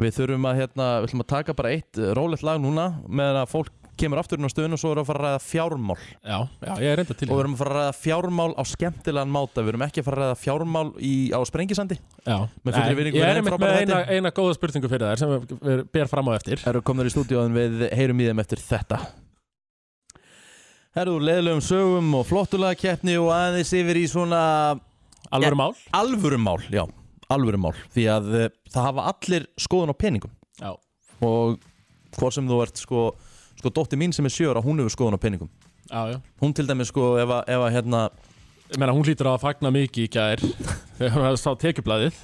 Við 0.00 0.14
þurfum 0.16 0.46
að, 0.48 0.60
hérna, 0.62 0.86
við 1.04 1.14
að 1.20 1.26
taka 1.34 1.56
bara 1.58 1.72
eitt 1.76 2.00
rólegt 2.16 2.46
lag 2.46 2.62
núna 2.62 2.86
meðan 3.04 3.40
að 3.42 3.50
fólk 3.52 3.75
kemur 3.98 4.20
aftur 4.20 4.40
inn 4.40 4.48
á 4.48 4.52
stöðun 4.52 4.76
og 4.76 4.80
svo 4.82 4.92
erum 4.92 5.02
við 5.02 5.06
að 5.06 5.10
fara 5.10 5.20
að 5.20 5.26
ræða 5.26 5.42
fjármál. 5.46 5.98
Já, 6.20 6.38
já, 6.66 6.72
ég 6.82 6.88
er 6.92 7.00
reynda 7.00 7.16
til 7.18 7.28
og 7.28 7.34
við 7.34 7.42
erum 7.44 7.56
að 7.56 7.60
fara 7.62 7.74
að 7.74 7.78
ræða 7.80 7.98
fjármál 8.00 8.48
á 8.56 8.62
skemmtilegan 8.72 9.34
máta. 9.36 9.64
Við 9.66 9.72
erum 9.72 9.86
ekki 9.86 10.02
að 10.02 10.08
fara 10.08 10.16
að 10.16 10.24
ræða 10.24 10.40
fjármál 10.42 10.86
í, 10.96 11.12
á 11.32 11.40
sprengisandi. 11.50 12.00
Já, 12.26 12.38
Nei, 12.66 12.80
ég 13.10 13.28
er 13.28 13.42
með 13.44 13.68
eina, 13.76 14.00
eina 14.10 14.34
góða 14.34 14.56
spurningu 14.58 14.90
fyrir 14.92 15.12
þær 15.12 15.22
sem 15.22 15.36
við 15.36 15.86
ber 15.92 16.10
fram 16.12 16.28
á 16.28 16.32
eftir. 16.36 16.64
Erum 16.66 16.84
komnir 16.86 17.10
í 17.10 17.14
stúdíóðin 17.14 17.56
við 17.56 17.86
heyrum 17.96 18.20
í 18.20 18.28
þeim 18.30 18.44
eftir 18.44 18.62
þetta. 18.64 19.00
Herru, 20.96 21.18
leðilegum 21.20 21.60
sögum 21.60 22.14
og 22.16 22.22
flottulega 22.24 22.78
keppni 22.80 23.18
og 23.20 23.28
aðeins 23.36 23.72
yfir 23.76 23.98
í 24.00 24.06
svona 24.08 24.42
Alvöru 25.30 25.58
mál? 25.58 25.74
Alvöru 25.90 26.38
mál, 26.38 26.62
já, 26.70 26.84
alvöru 27.28 27.58
mál. 27.58 27.74
Því 27.94 28.04
að 28.10 28.28
uh, 28.32 28.48
það 28.70 28.88
hafa 28.88 29.06
allir 29.10 29.46
skoðun 29.60 29.92
á 29.92 29.96
peningum. 29.98 30.34
Já, 30.60 30.70
og 31.26 31.58
hvort 32.16 32.36
sem 32.36 32.46
þú 32.48 32.60
ert 32.64 32.80
sko, 32.80 33.02
sko 33.58 33.72
dóttir 33.72 33.98
mín 34.00 34.12
sem 34.14 34.26
er 34.28 34.34
sjöra, 34.34 34.62
hún 34.64 34.78
hefur 34.82 34.94
skoðun 34.94 35.16
á 35.16 35.20
peningum. 35.20 35.50
Já, 35.90 36.00
já. 36.12 36.18
Hún 36.42 36.54
til 36.56 36.66
dæmis 36.68 36.90
sko 36.92 37.14
ef 37.22 37.30
að, 37.30 37.42
ef 37.56 37.66
að 37.68 37.74
hérna 37.76 38.02
Ég 38.66 38.80
meina, 38.82 38.90
hún 38.96 39.04
hlýtur 39.06 39.28
að 39.30 39.44
fagna 39.44 39.70
mikið 39.70 40.02
í 40.02 40.08
gær 40.10 40.40
þegar 40.98 41.12
hún 41.22 41.36
sá 41.38 41.52
tekjublaðið. 41.62 42.16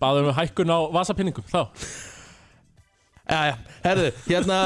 Baðum 0.00 0.26
við 0.26 0.34
hækkun 0.40 0.72
á 0.74 0.78
vasapinningum 0.90 1.46
þá? 1.46 1.60
Jæja, 3.30 3.54
herðu, 3.84 4.08
hérna 4.26 4.56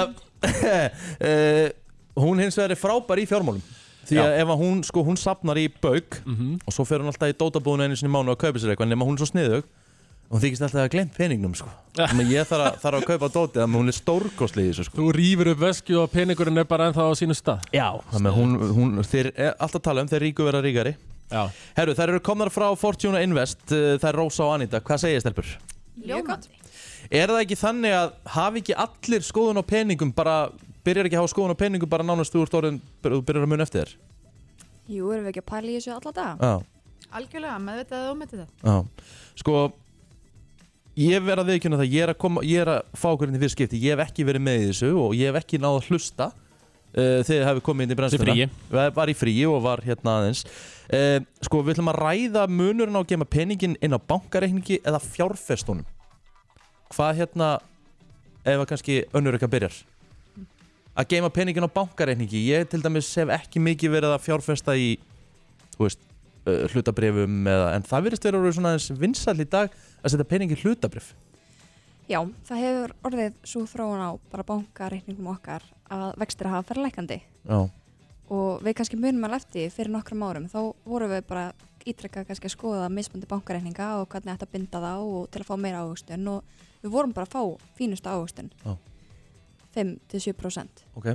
uh, 0.49 1.69
Hún 2.25 2.41
hins 2.41 2.57
vegar 2.57 2.73
er 2.73 2.81
frábær 2.81 3.21
í 3.21 3.27
fjármálum. 3.29 3.61
Því 4.09 4.19
að 4.23 4.35
ef 4.41 4.51
að 4.55 4.61
hún, 4.61 4.81
sko, 4.89 5.03
hún 5.05 5.17
sapnar 5.21 5.59
í 5.61 5.67
bauk 5.69 6.21
Mhm. 6.25 6.59
Og 6.65 6.73
svo 6.77 6.85
fer 6.89 7.01
hún 7.03 7.11
alltaf 7.13 7.33
í 7.33 7.37
dótabúðinu 7.41 7.89
einu 7.89 7.97
sinni 8.01 8.13
í 8.13 8.15
mánu 8.17 8.33
að 8.33 8.41
kaupa 8.47 8.61
sér 8.61 8.73
eitthvað 8.73 8.89
Nefn 8.93 9.05
hún 9.05 9.17
er 9.19 9.21
svo 9.25 9.29
sniðug 9.33 9.69
hún 10.31 10.43
þykist 10.43 10.65
alltaf 10.67 10.83
að 10.85 10.93
glemt 10.95 11.17
peningnum, 11.17 11.55
sko 11.59 11.71
Þannig 11.95 12.27
að 12.27 12.33
ég 12.35 12.49
þarf 12.51 12.65
að, 12.67 12.79
þarf 12.83 12.99
að 12.99 13.05
kaupa 13.11 13.29
dótið 13.31 13.61
Þannig 13.61 13.77
að 13.77 13.81
hún 13.81 13.93
er 13.93 13.97
stórkostli 13.99 14.65
í 14.65 14.71
þessu, 14.71 14.87
sko 14.89 14.99
Þú 14.99 15.09
rýfur 15.15 15.51
upp 15.53 15.61
vesku 15.61 15.99
og 16.01 16.09
peningurinn 16.11 16.63
er 16.63 16.67
bara 16.71 16.89
ennþá 16.91 17.07
á 17.07 17.13
sínu 17.21 17.37
stað 17.39 17.69
Já 17.77 17.87
Þannig 18.11 18.31
að 18.33 18.39
hún, 18.41 18.57
hún 18.79 19.05
þeir 19.07 19.31
er 19.35 19.53
alltaf 19.53 19.79
að 19.79 19.87
tala 19.87 20.03
um 20.03 20.11
Þeir 20.11 20.25
ríku 20.27 20.49
vera 20.49 20.63
ríkari 20.65 20.97
Já 21.31 21.43
Herru, 21.79 21.95
þær 21.95 22.15
eru 22.15 22.25
komnar 22.27 22.51
frá 22.55 22.67
Fortuna 22.79 23.23
Invest 23.23 23.63
uh, 23.71 23.95
Þær 24.03 24.19
Rósa 24.19 24.49
og 24.49 24.57
Anita, 24.57 24.83
hvað 24.83 25.05
segir 25.05 25.23
stelpur? 25.23 25.55
Ljómandi. 26.03 26.51
Er 27.13 27.31
það 27.31 27.43
ekki 27.45 27.57
þannig 27.61 27.95
að 27.95 28.13
hafi 28.35 28.63
ekki 28.63 28.77
allir 28.85 29.25
skoðun 29.25 29.61
á 29.61 29.65
peningum 29.69 30.11
bara, 30.17 30.37
byrjar 30.87 31.09
ekki 31.09 31.19
að 31.19 31.23
hafa 31.23 31.33
skoðun 31.35 31.55
á 31.55 31.63
peningum 31.63 31.91
bara 31.93 32.07
nánast 32.07 32.35
þú 32.35 32.45
ert 32.47 32.57
orðin, 32.59 32.81
þú 33.05 33.21
byrjar 33.29 33.47
að 33.47 33.53
muna 33.53 33.67
eftir 33.67 33.85
þér? 33.85 33.93
Jú, 34.95 35.11
erum 35.13 35.27
við 35.27 35.31
ekki 35.31 35.43
að 35.45 35.51
pæla 35.53 35.71
í 35.71 35.77
þessu 35.77 35.93
alla 35.95 36.15
daga? 36.17 36.49
Já, 36.49 37.05
Algjörlega, 37.15 37.59
meðvitað 37.63 38.01
eða 38.01 38.15
ómeðvitað 38.15 38.49
já. 38.65 38.77
Sko, 39.39 39.59
ég 41.01 41.23
verð 41.27 41.43
að 41.45 41.51
viðkjöna 41.55 41.79
það, 41.81 41.91
ég 41.95 42.03
er 42.07 42.13
að, 42.13 42.19
koma, 42.23 42.43
ég 42.47 42.61
er 42.63 42.71
að 42.77 42.83
fá 43.01 43.07
okkur 43.11 43.29
inn 43.31 43.37
í 43.37 43.41
fyrir 43.43 43.53
skipti, 43.55 43.81
ég 43.83 43.97
hef 43.97 44.03
ekki 44.09 44.27
verið 44.29 44.45
með 44.47 44.65
þessu 44.69 44.91
og 45.01 45.15
ég 45.19 45.31
hef 45.33 45.39
ekki 45.43 45.59
náð 45.63 45.79
að 45.81 45.89
hlusta 45.91 46.29
uh, 46.31 46.95
þegar 46.95 47.25
þið 47.31 47.45
hefur 47.49 47.65
komið 47.69 47.87
inn 47.89 47.95
í 47.95 47.99
brennsluna. 47.99 48.27
fríi. 48.35 48.49
Var- 48.71 48.95
Var 49.01 49.11
í 49.11 49.17
fríi 49.19 49.47
og 49.51 49.59
var 49.65 49.83
hérna 49.87 50.15
aðeins. 50.21 50.45
Uh, 50.87 51.19
sko, 51.43 51.63
við 51.67 51.75
ætlum 51.77 51.91
að 51.95 51.99
ræða 52.05 52.45
munurinn 52.53 52.95
á 52.95 53.03
að 53.03 53.09
gema 53.15 53.27
peningin 53.27 53.75
inn 53.83 53.97
á 53.97 53.99
bankareikningi 53.99 54.79
eða 54.87 55.01
fjárfestunum. 55.03 55.85
Hvað 56.95 57.19
hérna, 57.23 57.51
ef 58.45 58.61
að 58.63 58.69
kannski 58.71 59.01
önnur 59.17 59.35
eitthvað 59.35 59.55
byrjar? 59.57 59.81
Að 60.95 61.09
geima 61.11 61.31
peningin 61.35 61.67
á 61.67 61.75
bankareikningi, 61.75 62.45
ég 62.55 62.69
til 62.71 62.79
dæmis 62.85 63.09
hef 63.19 63.33
ekki 63.35 63.59
mikið 63.59 63.97
verið 63.97 64.13
að 64.15 64.23
fjárfesta 64.29 64.77
í, 64.79 64.93
þú 65.75 65.89
veist, 65.89 66.05
uh, 66.47 66.65
hlutabrifum 66.73 67.47
eða, 67.51 67.69
en 67.77 67.87
það 67.87 68.09
virðist 68.09 68.27
vera 68.29 68.41
orðið 68.41 68.57
svona 68.59 68.75
aðeins 68.75 69.01
vinsall 69.01 69.39
í 69.41 69.47
dag 69.57 69.77
að 70.03 70.15
setja 70.15 70.29
peningi 70.29 70.59
hlutabrif. 70.63 71.13
Já, 72.05 72.21
það 72.45 72.61
hefur 72.61 72.93
orðið 73.09 73.37
svo 73.49 73.63
þróun 73.69 74.03
á 74.05 74.11
bara 74.33 74.45
bankareikningum 74.49 75.31
okkar 75.33 75.65
að 75.93 76.11
vextir 76.21 76.51
hafa 76.53 76.67
ferð 76.69 76.85
lækandi 76.85 77.17
Já. 77.49 77.59
og 78.29 78.65
við 78.65 78.77
kannski 78.77 78.99
munum 79.01 79.25
að 79.25 79.39
lefti 79.39 79.65
fyrir 79.73 79.93
nokkrum 79.95 80.25
árum 80.27 80.49
þá 80.53 80.59
vorum 80.85 81.15
við 81.15 81.25
bara 81.31 81.47
ítrekkað 81.85 82.29
kannski 82.29 82.51
að 82.51 82.55
skoða 82.57 82.91
mismundi 82.93 83.29
bankareikninga 83.29 83.89
og 84.03 84.09
hvernig 84.13 84.37
að 84.37 84.53
binda 84.53 84.83
þá 84.85 84.93
og 85.01 85.31
til 85.33 85.41
að 85.41 85.49
fá 85.49 85.57
meira 85.61 85.81
ávöxtun 85.85 86.29
og 86.35 86.61
við 86.85 86.93
vorum 86.93 87.15
bara 87.17 87.25
að 87.25 87.37
fá 87.37 87.73
fínustu 87.79 88.13
Já. 88.65 88.77
5-7% 89.75 90.85
Ok. 90.95 91.09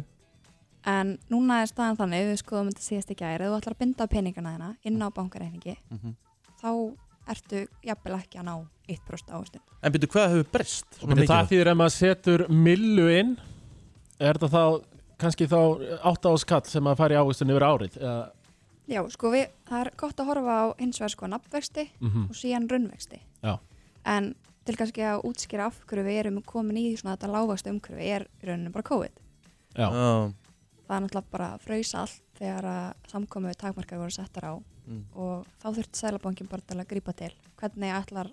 En 0.85 1.17
núna 1.29 1.61
er 1.61 1.67
staðan 1.67 1.97
þannig 1.97 2.25
við 2.31 2.37
skoðum 2.43 2.69
þetta 2.71 2.85
síðast 2.85 3.11
ekki 3.11 3.25
að 3.25 3.41
þú 3.49 3.57
ætlar 3.59 3.73
að 3.75 3.79
binda 3.79 4.07
peningana 4.07 4.53
þina 4.55 4.75
inn 4.83 5.01
á 5.01 5.09
Mhm. 5.91 6.15
þá 6.61 6.69
ertu 7.29 7.67
jafnvel 7.85 8.15
ekki 8.19 8.39
að 8.39 8.45
ná 8.45 8.67
1% 8.89 9.29
ávöxtun 9.29 9.61
En 9.83 9.91
byrju, 9.91 10.07
hvað 10.07 10.29
hefur 10.29 10.51
breyst? 10.51 10.85
svona 10.99 11.15
Myndi 11.15 11.21
mikið? 11.21 11.35
það 11.35 11.49
þýðir 11.49 11.67
ef 11.71 11.77
maður 11.77 11.95
setur 11.97 12.47
millu 12.49 13.19
inn 13.19 13.37
Er 14.19 14.33
þetta 14.33 14.49
þá 14.49 14.83
kannski 15.19 15.47
þá 15.47 15.59
átt 16.03 16.25
á 16.27 16.31
skall 16.39 16.65
sem 16.65 16.83
að 16.83 16.97
fara 16.97 17.15
í 17.15 17.17
ávistun 17.19 17.49
yfir 17.51 17.63
árið 17.63 17.97
eða, 17.99 18.31
Já, 18.89 19.03
sko 19.09 19.29
við, 19.31 19.47
það 19.69 19.81
er 19.85 19.91
gott 19.97 20.15
að 20.17 20.25
horfa 20.25 20.53
á 20.59 20.65
hins 20.79 20.97
vegar 20.99 21.09
sko 21.13 21.27
nafnvexti 21.27 21.89
Mhm. 22.01 22.23
og 22.29 22.35
síðan 22.35 22.67
runnvexti. 22.69 23.19
Já. 23.43 23.59
En 24.05 24.33
til 24.65 24.75
kannski 24.75 25.01
að 25.05 25.23
útskýra 25.23 25.65
af 25.67 25.79
hverju 25.85 26.03
við 26.03 26.19
erum 26.25 26.41
komin 26.43 26.75
í 26.77 26.97
svona 26.97 27.15
þetta 27.15 27.29
lágvexti 27.29 27.69
umhverfi 27.69 28.07
er 28.09 28.27
í 28.41 28.47
rauninu 28.47 28.71
bara 28.71 28.83
COVID. 28.83 29.11
Já. 29.75 29.91
Já. 29.91 30.33
Það 30.89 30.95
er 30.97 31.03
náttúrulega 31.05 31.31
bara 31.31 31.47
að 31.53 31.61
frausa 31.67 31.99
allt 32.01 32.21
þegar 32.39 32.65
að 32.65 33.11
samkomu 33.11 33.53
takmarkar 33.53 33.99
voru 34.01 34.11
settar 34.15 34.49
á 34.49 34.53
Mm. 34.89 35.03
og 35.13 35.45
þá 35.61 35.67
þurfti 35.75 35.99
Sælabankin 35.99 36.47
bara 36.49 36.61
til 36.65 36.77
að 36.81 36.87
grípa 36.89 37.13
til. 37.13 37.29
Hvernig 37.61 37.91
ætlar 37.93 38.31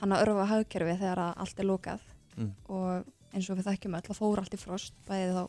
hann 0.00 0.12
að 0.16 0.22
örfa 0.24 0.46
hagkerfi 0.48 0.94
þegar 1.02 1.18
að 1.20 1.34
allt 1.36 1.60
er 1.60 1.64
lokað 1.68 2.00
Mm. 2.38 2.52
og 2.68 3.04
eins 3.34 3.50
og 3.50 3.58
við 3.58 3.66
þekkjum 3.68 3.96
öll 3.98 4.08
að 4.08 4.16
fór 4.16 4.38
allt 4.40 4.54
í 4.54 4.56
frost 4.58 4.94
bæði 5.06 5.34
þá 5.36 5.48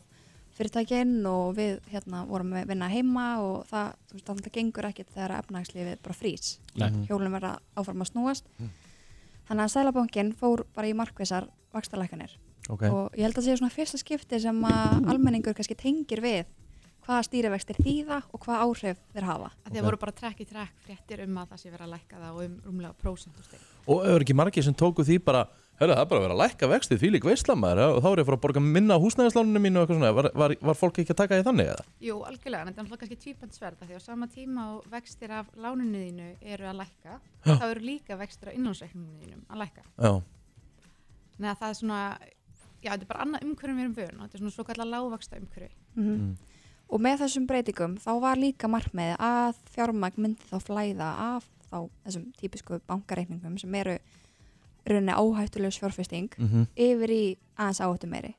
fyrirtækinn 0.58 1.26
og 1.26 1.54
við 1.56 1.80
hérna 1.88 2.26
vorum 2.28 2.52
að 2.52 2.66
vinna 2.68 2.88
heima 2.92 3.40
og 3.40 3.64
það, 3.70 3.94
þú 4.08 4.12
veist, 4.12 4.26
það 4.26 4.36
náttúrulega 4.36 4.52
gengur 4.58 4.84
ekkit 4.90 5.10
þegar 5.14 5.34
efnagslífið 5.38 6.02
bara 6.02 6.14
frýs 6.14 6.58
Nei. 6.76 6.90
hjólinn 7.06 7.32
verða 7.32 7.58
áfram 7.76 8.02
að 8.04 8.10
snúast 8.12 8.44
Mm. 8.58 8.68
þannig 9.48 9.64
að 9.64 9.72
Sælabankin 9.72 10.34
fór 10.34 10.64
bara 10.74 10.88
í 10.88 10.92
markvisar 10.94 11.48
vaxtalækanir 11.72 12.36
Ok. 12.68 12.84
og 12.84 13.16
ég 13.16 13.24
held 13.24 13.38
að 13.40 13.46
sé 13.48 13.58
svona 13.58 13.72
fyrsta 13.72 14.00
skipti 14.00 14.40
sem 14.42 14.64
að 14.68 15.08
almenningur 15.08 15.56
kannski 15.56 15.76
tengir 15.78 16.20
við 16.24 16.48
hvaða 17.08 17.24
stýrivextir 17.24 17.78
þýða 17.80 18.18
og 18.36 18.42
hvaða 18.44 18.66
áhrif 18.66 18.98
þeir 19.14 19.28
hafa 19.28 19.48
því 19.68 19.80
að 19.80 19.86
voru 19.86 20.00
bara 20.02 20.16
trekk 20.18 20.42
í 20.44 20.48
trekk 20.48 20.82
fréttir 20.84 21.22
um 21.24 21.38
að 21.40 21.54
það 21.54 21.62
sé 21.62 21.70
verið 21.72 21.86
að 21.86 21.94
lækka 21.94 22.20
það 22.20 22.34
og 22.34 22.42
um 22.44 22.58
rúmlega 22.66 23.00
prósentusteg. 23.00 23.64
Og 23.88 24.04
hefur 24.04 24.26
ekki 24.26 24.36
margir 24.36 24.66
sem 24.66 24.76
tóku 24.76 25.06
því 25.08 25.16
bara 25.24 25.46
Hörru, 25.78 25.94
það 25.94 26.00
er 26.02 26.06
bara 26.10 26.18
að 26.18 26.24
vera 26.24 26.34
að 26.34 26.40
lækka 26.42 26.68
vextið 26.72 26.98
því 26.98 27.08
lík 27.14 27.26
veistlamæður 27.28 27.80
og 27.94 27.98
þá 28.02 28.06
er 28.08 28.18
ég 28.18 28.24
að 28.24 28.28
fara 28.28 28.36
að 28.38 28.42
borga 28.42 28.62
minna 28.64 28.96
á 28.98 29.02
húsnæðislánunum 29.04 29.62
mínu 29.62 29.78
og 29.78 29.84
eitthvað 29.84 29.98
svona, 30.00 30.08
var, 30.16 30.28
var, 30.42 30.54
var 30.66 30.78
fólk 30.80 30.96
ekki 30.98 31.14
að 31.14 31.20
taka 31.20 31.38
því 31.38 31.44
þannig 31.46 31.68
eða? 31.70 31.84
Jú, 32.02 32.16
algjörlega, 32.26 32.62
en 32.64 32.66
þetta 32.66 32.82
er 32.82 32.88
náttúrulega 32.88 33.02
kannski 33.04 33.18
tvípend 33.22 33.54
sverða 33.54 33.86
því 33.86 33.94
á 33.94 34.02
sama 34.02 34.26
tíma 34.32 34.64
og 34.72 34.88
vextir 34.90 35.36
af 35.38 35.52
láninu 35.54 36.00
þínu 36.02 36.26
eru 36.56 36.66
að 36.66 36.80
lækka, 36.80 37.20
Já. 37.46 37.52
þá 37.52 37.64
eru 37.68 37.86
líka 37.86 38.18
vextir 38.18 38.50
að 38.50 39.62
lækka. 39.62 39.86
Já, 42.82 42.92
að 42.92 42.98
þetta 43.00 43.06
er 43.06 43.10
bara 43.12 43.24
annað 43.24 43.44
umhverfum 43.48 43.76
við 43.78 43.84
erum 43.84 43.94
vön 43.98 44.18
og 44.20 44.22
þetta 44.28 44.34
er 44.38 44.42
svona 44.44 44.54
svo 44.54 44.64
kallar 44.68 44.86
lágvaksta 44.92 45.40
umhverfi. 45.40 45.70
Mhm. 45.96 46.36
og 46.90 47.00
með 47.04 47.18
þessum 47.20 47.46
breytingum 47.46 47.96
þá 48.00 48.10
var 48.20 48.36
líka 48.40 48.68
markmiði 48.70 49.16
að 49.20 49.56
fjármagn 49.74 50.22
myndi 50.24 50.46
þá 50.48 50.56
flæða 50.64 51.08
af 51.36 51.44
þá 51.70 51.88
þessum 52.06 52.22
típisku 52.40 52.78
bankareikningum 52.88 53.58
sem 53.60 53.74
eru 53.74 53.98
rauninni 54.88 55.12
áhættulegs 55.12 55.78
fjárfesting 55.82 56.30
Mhm. 56.38 56.66
yfir 56.76 57.10
í 57.12 57.36
aðeins 57.58 57.80
áhættu 57.84 58.08
meiri 58.08 58.34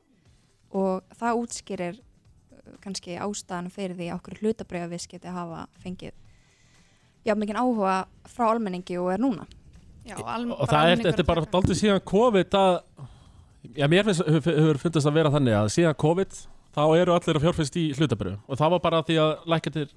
og 0.72 1.04
það 1.14 1.38
útskýrir 1.44 2.00
uh, 2.00 2.78
kannski 2.82 3.18
ástæðan 3.22 3.70
fyrir 3.70 3.96
því 3.98 4.10
okkur 4.18 4.40
hlutabreyfa 4.42 4.90
viðskipti 4.96 5.28
hafa 5.30 5.68
fengið 5.84 6.12
já 7.26 7.36
mikið 7.36 7.56
áhuga 7.62 8.08
frá 8.26 8.50
almenningi 8.56 8.98
og 8.98 9.12
er 9.14 9.20
núna 9.20 9.46
Já, 10.08 10.16
alm, 10.26 10.52
Og 10.58 10.66
það 10.68 10.90
er, 10.90 10.98
þetta 11.04 11.20
er 11.22 11.28
bara 11.28 11.42
daldið 11.46 11.76
síðan 11.84 12.02
COVID 12.02 12.50
að 12.58 12.82
Já, 13.78 13.86
mér 13.92 14.08
finnst, 14.08 14.26
hefur, 14.26 14.80
fundist 14.82 15.10
að 15.10 15.18
vera 15.20 15.32
þannig 15.34 15.58
að 15.60 15.72
síðan 15.76 15.98
COVID 16.02 16.38
þá 16.76 16.82
eru 16.98 17.16
allir 17.16 17.40
að 17.40 17.46
fjárfæst 17.46 17.78
í 17.80 17.86
hlutabröðu 17.98 18.40
og 18.48 18.60
það 18.60 18.74
var 18.76 18.84
bara 18.86 19.04
því 19.06 19.20
að 19.24 19.50
lækkatir 19.54 19.96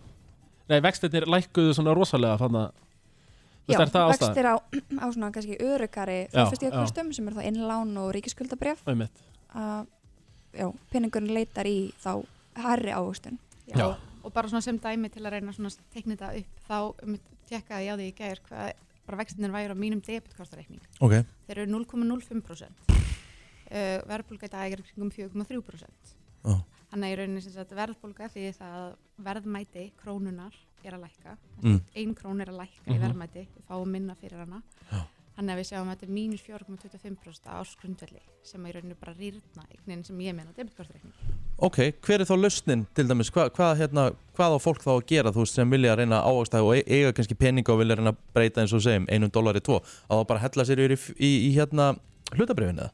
Nei, 0.70 0.78
vextirnir 0.84 1.26
lækkuðu 1.26 1.72
svona 1.76 1.94
rosalega 1.96 2.38
þannig 2.40 2.66
að 2.66 2.80
Já, 3.70 3.78
er 3.78 3.90
vextir 4.10 4.46
á, 4.50 4.54
á 4.58 5.06
svona 5.14 5.30
kannski 5.34 5.56
örugari 5.62 6.20
Já, 6.24 6.32
fjárfestíðakostum 6.34 7.12
sem 7.14 7.28
er 7.28 7.36
þá 7.36 7.42
innlán 7.46 7.92
og 8.02 8.08
ríkiskuldabref 8.16 8.82
að 8.86 9.84
já, 10.52 10.68
peningurinn 10.92 11.34
leitar 11.34 11.68
í 11.68 11.92
þá 12.02 12.24
herri 12.62 12.92
ávöxtun. 12.92 13.38
Já. 13.72 13.94
Og 14.22 14.32
bara 14.34 14.50
svona 14.50 14.64
sem 14.64 14.78
dæmi 14.78 15.10
til 15.12 15.24
að 15.24 15.36
reyna 15.36 15.54
svona 15.54 15.72
að 15.72 15.84
tekna 15.94 16.16
þetta 16.16 16.32
upp, 16.40 16.64
þá 16.68 17.06
um, 17.06 17.20
tekkaði 17.50 17.86
ég 17.86 17.94
á 17.94 17.98
því 17.98 18.08
í 18.08 18.16
gær 18.18 18.42
hvað 18.48 18.72
bara 19.02 19.18
vextinir 19.18 19.54
væri 19.54 19.74
á 19.74 19.76
mínum 19.76 20.02
debitkortareikning 20.04 20.82
Ok. 21.02 21.22
þeir 21.48 21.64
eru 21.64 21.70
0,05% 21.74 23.01
uh, 23.72 24.02
verðbólga 24.10 24.46
í 24.48 24.52
dag 24.52 24.72
er 24.76 24.82
kringum 24.82 25.10
4,3% 25.10 26.12
Já. 26.44 26.56
þannig 26.92 27.06
að 27.08 27.12
í 27.12 27.16
rauninni 27.22 27.42
sem 27.44 27.52
sagt 27.56 27.72
verðbólga 27.78 28.28
því 28.34 28.52
það 28.58 28.76
að 28.82 28.92
verðmæti 29.28 29.86
krónunar 30.02 30.54
er 30.84 30.96
að 30.98 31.04
lækka 31.06 31.36
Mm. 31.62 31.80
ein 31.94 32.14
krón 32.18 32.40
er 32.42 32.48
að 32.50 32.56
lækka 32.58 32.90
í 32.90 32.94
Mhm. 32.98 33.02
verðmæti 33.04 33.46
við 33.46 33.66
fáum 33.68 33.86
minna 33.86 34.14
fyrir 34.18 34.38
hana 34.42 34.62
Já. 34.90 34.98
þannig 35.38 35.52
að 35.54 35.58
við 35.60 35.68
sjáum 35.70 35.86
að 35.88 35.92
þetta 35.94 36.02
er 36.02 36.12
mínus 36.16 36.42
4,25% 36.42 37.46
á 37.46 37.52
áskrundvelli 37.62 38.20
sem 38.42 38.66
er 38.66 38.72
í 38.72 38.74
rauninni 38.80 38.96
bara 38.98 39.14
rýrna 39.14 39.62
eignin 39.70 40.04
sem 40.04 40.18
ég 40.18 40.34
meina 40.34 40.50
á 40.50 40.56
debitkortareikning 40.58 41.12
Ok, 41.62 41.76
hver 42.02 42.20
er 42.20 42.26
þá 42.26 42.34
lausnin 42.42 42.86
til 42.94 43.06
dæmis, 43.06 43.30
hvað, 43.30 43.50
hvað, 43.54 43.76
hérna, 43.78 44.04
hvað 44.34 44.56
á 44.56 44.58
fólk 44.58 44.82
þá 44.82 44.90
að 44.98 45.06
gera 45.06 45.30
þú 45.30 45.46
sem 45.46 45.70
vilja 45.70 45.94
reyna 45.96 46.18
að 46.18 46.26
ávaksta 46.32 46.62
og 46.64 46.74
eiga 46.74 47.12
kannski 47.12 47.36
peninga 47.38 47.70
og 47.72 47.78
vilja 47.78 47.94
reyna 47.96 48.10
að 48.10 48.16
breyta 48.34 48.60
eins 48.64 48.72
og 48.74 48.82
segjum 48.82 49.06
einum 49.06 49.30
dólar 49.30 49.54
í 49.54 49.62
tvo, 49.62 49.78
að 50.10 50.18
þá 50.18 50.26
bara 50.26 50.40
hella 50.42 50.64
sér 50.66 50.82
yfir 50.82 51.14
í, 51.14 51.14
í, 51.22 51.30
í 51.46 51.54
hérna 51.54 51.92
hlutabrifinu 52.34 52.82
eða? 52.82 52.90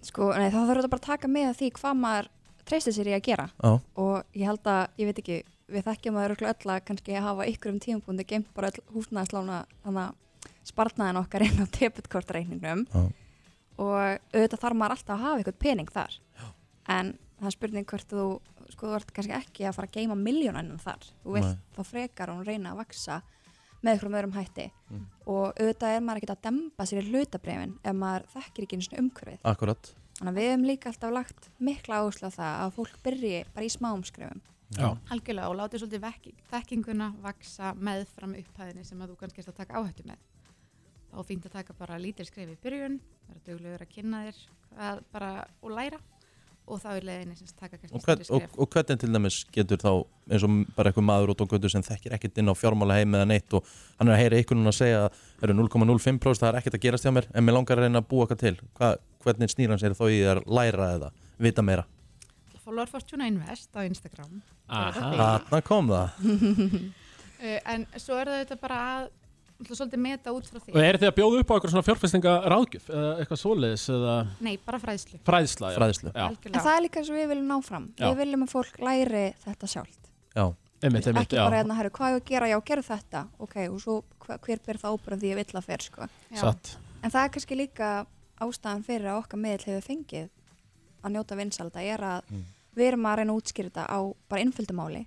Sko, 0.00 0.30
nei, 0.32 0.48
þá 0.48 0.60
þarf 0.62 0.78
þetta 0.80 0.92
bara 0.92 1.02
að 1.02 1.08
taka 1.08 1.28
með 1.28 1.50
því 1.58 1.70
hvað 1.76 1.98
maður 2.00 2.30
treystir 2.68 2.94
sér 2.96 3.10
í 3.10 3.16
að 3.16 3.24
gera 3.26 3.46
Já. 3.52 3.70
og 4.00 4.36
ég 4.36 4.48
held 4.48 4.70
að, 4.70 4.82
ég 5.00 5.10
veit 5.10 5.20
ekki 5.22 5.38
við 5.70 5.86
þekkjum 5.86 6.18
að 6.18 6.34
öll 6.50 6.72
að 6.74 6.84
kannski 6.88 7.22
hafa 7.22 7.46
ykkur 7.50 7.72
um 7.74 7.80
tímapunkti 7.82 8.26
geimt 8.32 8.52
bara 8.56 8.70
öll 8.70 8.84
húsnæðislána 8.94 10.06
spartnaðin 10.66 11.20
okkar 11.20 11.44
inn 11.46 11.62
á 11.62 11.66
debitkortreikningnum 11.78 12.86
Já. 12.90 13.02
og 13.80 13.96
auðvitað 14.34 14.62
þarf 14.64 14.78
maður 14.78 14.96
alltaf 14.96 15.14
að 15.16 15.24
hafa 15.26 15.42
eitthvað 15.42 15.60
pening 15.66 15.92
þar 15.92 16.16
Já. 16.16 16.46
en 16.96 17.12
það 17.40 17.50
er 17.50 17.56
spurning 17.56 17.90
hvort 17.92 18.14
þú 18.14 18.24
sko 18.70 18.90
þú 18.90 18.96
ert 19.00 19.12
kannski 19.14 19.36
ekki 19.36 19.66
að 19.66 19.76
fara 19.76 19.90
að 19.90 19.96
geima 19.98 20.16
miljónanum 20.18 20.80
þar, 20.80 21.06
þú 21.24 21.36
vilt 21.36 21.62
þá 21.76 21.80
frekar 21.88 22.32
hún 22.32 22.44
reyna 22.46 22.72
að 22.72 22.82
vaksa 22.84 23.20
með 23.82 23.92
eitthvað 23.94 24.18
öðrum 24.20 24.36
hætti 24.36 24.66
Mm. 24.90 25.04
og 25.30 25.54
auðvitað 25.54 25.94
er 25.96 26.00
maður 26.02 26.18
ekkert 26.20 26.32
að 26.36 26.42
demba 26.48 26.84
sér 26.90 26.98
í 27.04 27.10
hlutabrefin 27.10 27.74
ef 27.84 27.94
maður 27.94 28.24
þekkir 28.34 28.64
ekki 28.66 28.76
eins 28.76 28.88
og 28.90 28.98
umhverfið 28.98 29.38
Akkurat. 29.44 29.90
Þannig 30.18 30.30
að 30.32 30.38
við 30.40 30.48
hefum 30.50 30.64
líka 30.66 30.88
alltaf 30.90 31.12
lagt 31.14 31.48
mikla 31.60 32.00
áherslu 32.02 32.26
á 32.28 32.32
það 32.34 32.54
að 32.64 32.72
fólk 32.76 32.96
byrji 33.04 33.44
bara 33.54 33.64
í 33.66 33.70
smáum 33.70 34.02
skrefum. 34.04 34.40
Já. 34.76 34.86
algjörlega 35.10 35.48
og 35.50 35.56
látið 35.58 35.80
svolítið 35.82 36.02
vekki, 36.04 36.32
þekkinguna 36.50 37.06
vaksa 37.22 37.72
með 37.74 38.04
fram 38.14 38.34
upphæðinni 38.38 38.84
sem 38.86 39.00
að 39.02 39.08
þú 39.10 39.16
kannski 39.18 39.40
ert 39.42 39.48
að 39.50 39.56
taka 39.56 39.80
áhættu 39.80 40.04
með 40.06 40.18
þá 41.10 41.18
er 41.18 41.26
fínt 41.26 41.46
að 41.48 41.52
taka 41.56 41.72
bara 41.74 41.98
lítil 41.98 42.26
skref 42.28 42.50
í 42.52 42.58
byrjun 42.62 43.00
vera 43.26 43.40
duglegur 43.48 43.82
að 43.82 43.90
kynna 43.90 44.20
þér 44.28 45.02
bara, 45.12 45.30
og 45.62 45.70
læra 45.74 45.98
og 46.70 46.80
þá 46.82 46.88
er 46.94 47.06
leiðinni 47.08 47.36
sem 47.38 47.48
sagt 47.50 47.60
taka 47.60 47.76
kannski 47.78 47.96
Og, 47.98 48.04
hvern, 48.06 48.22
stærri 48.24 48.36
og, 48.36 48.42
skref. 48.46 48.58
og 48.62 48.70
hvernig 48.74 49.00
til 49.02 49.10
dæmis 49.14 49.38
getur 49.56 49.80
þá 49.82 49.90
eins 50.30 50.44
og 50.46 50.54
bara 50.76 50.92
eitthvað 50.92 51.06
maður 51.10 51.32
út 51.34 51.42
á 51.42 51.50
götu 51.50 51.70
sem 51.72 51.84
þekkir 51.86 52.14
ekkert 52.16 52.40
inn 52.42 52.52
á 52.52 52.54
fjármála 52.54 52.98
heim 53.00 53.16
eða 53.18 53.28
neitt 53.32 53.56
og 53.58 53.66
hann 53.98 54.08
er 54.10 54.16
að 54.16 54.22
heyra 54.22 54.40
ykkur 54.44 54.58
núna 54.60 54.72
að 54.72 54.78
segja 54.78 55.00
að 55.04 55.20
það 55.40 55.46
eru 55.48 55.56
0,05% 55.60 56.42
það 56.44 56.48
er 56.52 56.58
ekkert 56.60 56.78
að 56.78 56.84
gerast 56.86 57.08
hjá 57.08 57.12
mér 57.16 57.28
en 57.34 57.46
mér 57.48 57.56
langar 57.58 57.80
að 57.80 57.86
reyna 57.88 58.02
að 58.04 58.08
búa 58.12 58.26
eitthvað 58.28 58.42
til. 58.44 58.54
Hva, 58.78 58.92
hvernig 59.26 59.52
snýr 59.54 59.74
hann 59.74 59.82
sér 59.82 59.96
þá 59.98 60.04
í 60.08 60.20
þær 60.24 60.42
læra 60.60 60.90
eða 60.98 61.10
vita 61.42 61.64
meira? 61.66 61.86
Follower 62.64 62.86
Fortuna 62.92 63.26
Invest 63.26 63.74
á 63.74 63.82
Instagram. 63.82 64.42
Aha. 64.70 65.10
Þarna 65.18 65.60
kom 65.66 65.88
það. 65.90 66.26
Uh, 67.40 67.58
en 67.72 67.86
svo 67.98 68.18
er 68.20 68.30
þetta 68.44 68.60
bara 68.60 68.80
að 68.94 69.08
svolítið 69.68 70.00
meta 70.00 70.32
út 70.32 70.46
frá 70.48 70.58
því 70.62 70.72
Og 70.74 70.80
eru 70.82 70.98
þið 71.02 71.08
að 71.10 71.16
bjóða 71.18 71.40
upp 71.42 71.50
á 71.50 71.54
eitthvað 71.56 71.72
svona 71.74 71.86
fjárfestinga 71.88 72.32
ráðgjöf 72.52 72.86
eða 72.90 73.10
eitthvað 73.20 73.40
svoleiðis 73.42 73.84
eða 73.94 74.14
Nei, 74.46 74.54
bara 74.66 74.78
fræðslu 74.82 75.20
fræðsla? 75.28 75.70
já. 75.72 75.76
Fræðslu. 75.80 76.12
Já. 76.14 76.26
En 76.50 76.60
það 76.64 76.72
er 76.76 76.82
líka 76.86 77.00
eins 77.02 77.10
og 77.12 77.16
við 77.20 77.28
viljum 77.34 77.50
ná 77.50 77.58
fram. 77.66 77.86
Já. 77.98 78.06
Við 78.10 78.16
viljum 78.24 78.44
að 78.46 78.52
fólk 78.54 78.78
læri 78.88 79.24
þetta 79.44 79.70
sjálft. 79.74 80.10
Já. 80.36 80.44
Einmitt, 80.80 81.06
einmitt, 81.10 81.26
Ekki 81.28 81.36
já. 81.36 81.44
bara 81.44 81.58
hérna, 81.60 81.74
herru, 81.76 81.90
hvað 81.92 82.14
ég 82.14 82.20
að 82.22 82.28
gera, 82.30 82.46
já, 82.48 82.58
gerðu 82.70 82.86
þetta. 82.88 83.20
Ok, 83.44 83.56
og 83.68 83.80
svo 83.82 83.96
hva, 84.24 84.38
hver 84.40 84.60
ber 84.64 84.78
það 84.80 84.94
ábyrðan 84.96 85.20
því 85.20 85.28
ég 85.34 85.36
vill 85.42 85.58
að 85.60 85.66
fer, 85.66 85.82
sko. 85.84 86.06
Já. 86.32 86.38
Satt. 86.40 86.70
En 87.04 87.10
það 87.12 87.24
er 87.26 87.32
kannski 87.34 87.58
líka 87.60 87.88
ástæðan 88.40 88.84
fyrir 88.86 89.10
að 89.12 89.18
okkar 89.20 89.42
miðl 89.42 89.66
hefur 89.68 89.84
fengið 89.84 90.30
að 91.04 91.12
njóta 91.18 91.36
vinsalda 91.36 91.82
er 91.84 92.00
að 92.00 92.22
Mm. 92.32 92.44
við 92.76 92.86
erum 92.94 93.06
að 93.10 93.16
reyna 93.20 93.32
að 93.34 93.40
útskýra 93.42 93.68
þetta 93.68 93.84
á 93.92 93.98
bara 94.30 94.40
innfylgdumáli 94.46 95.02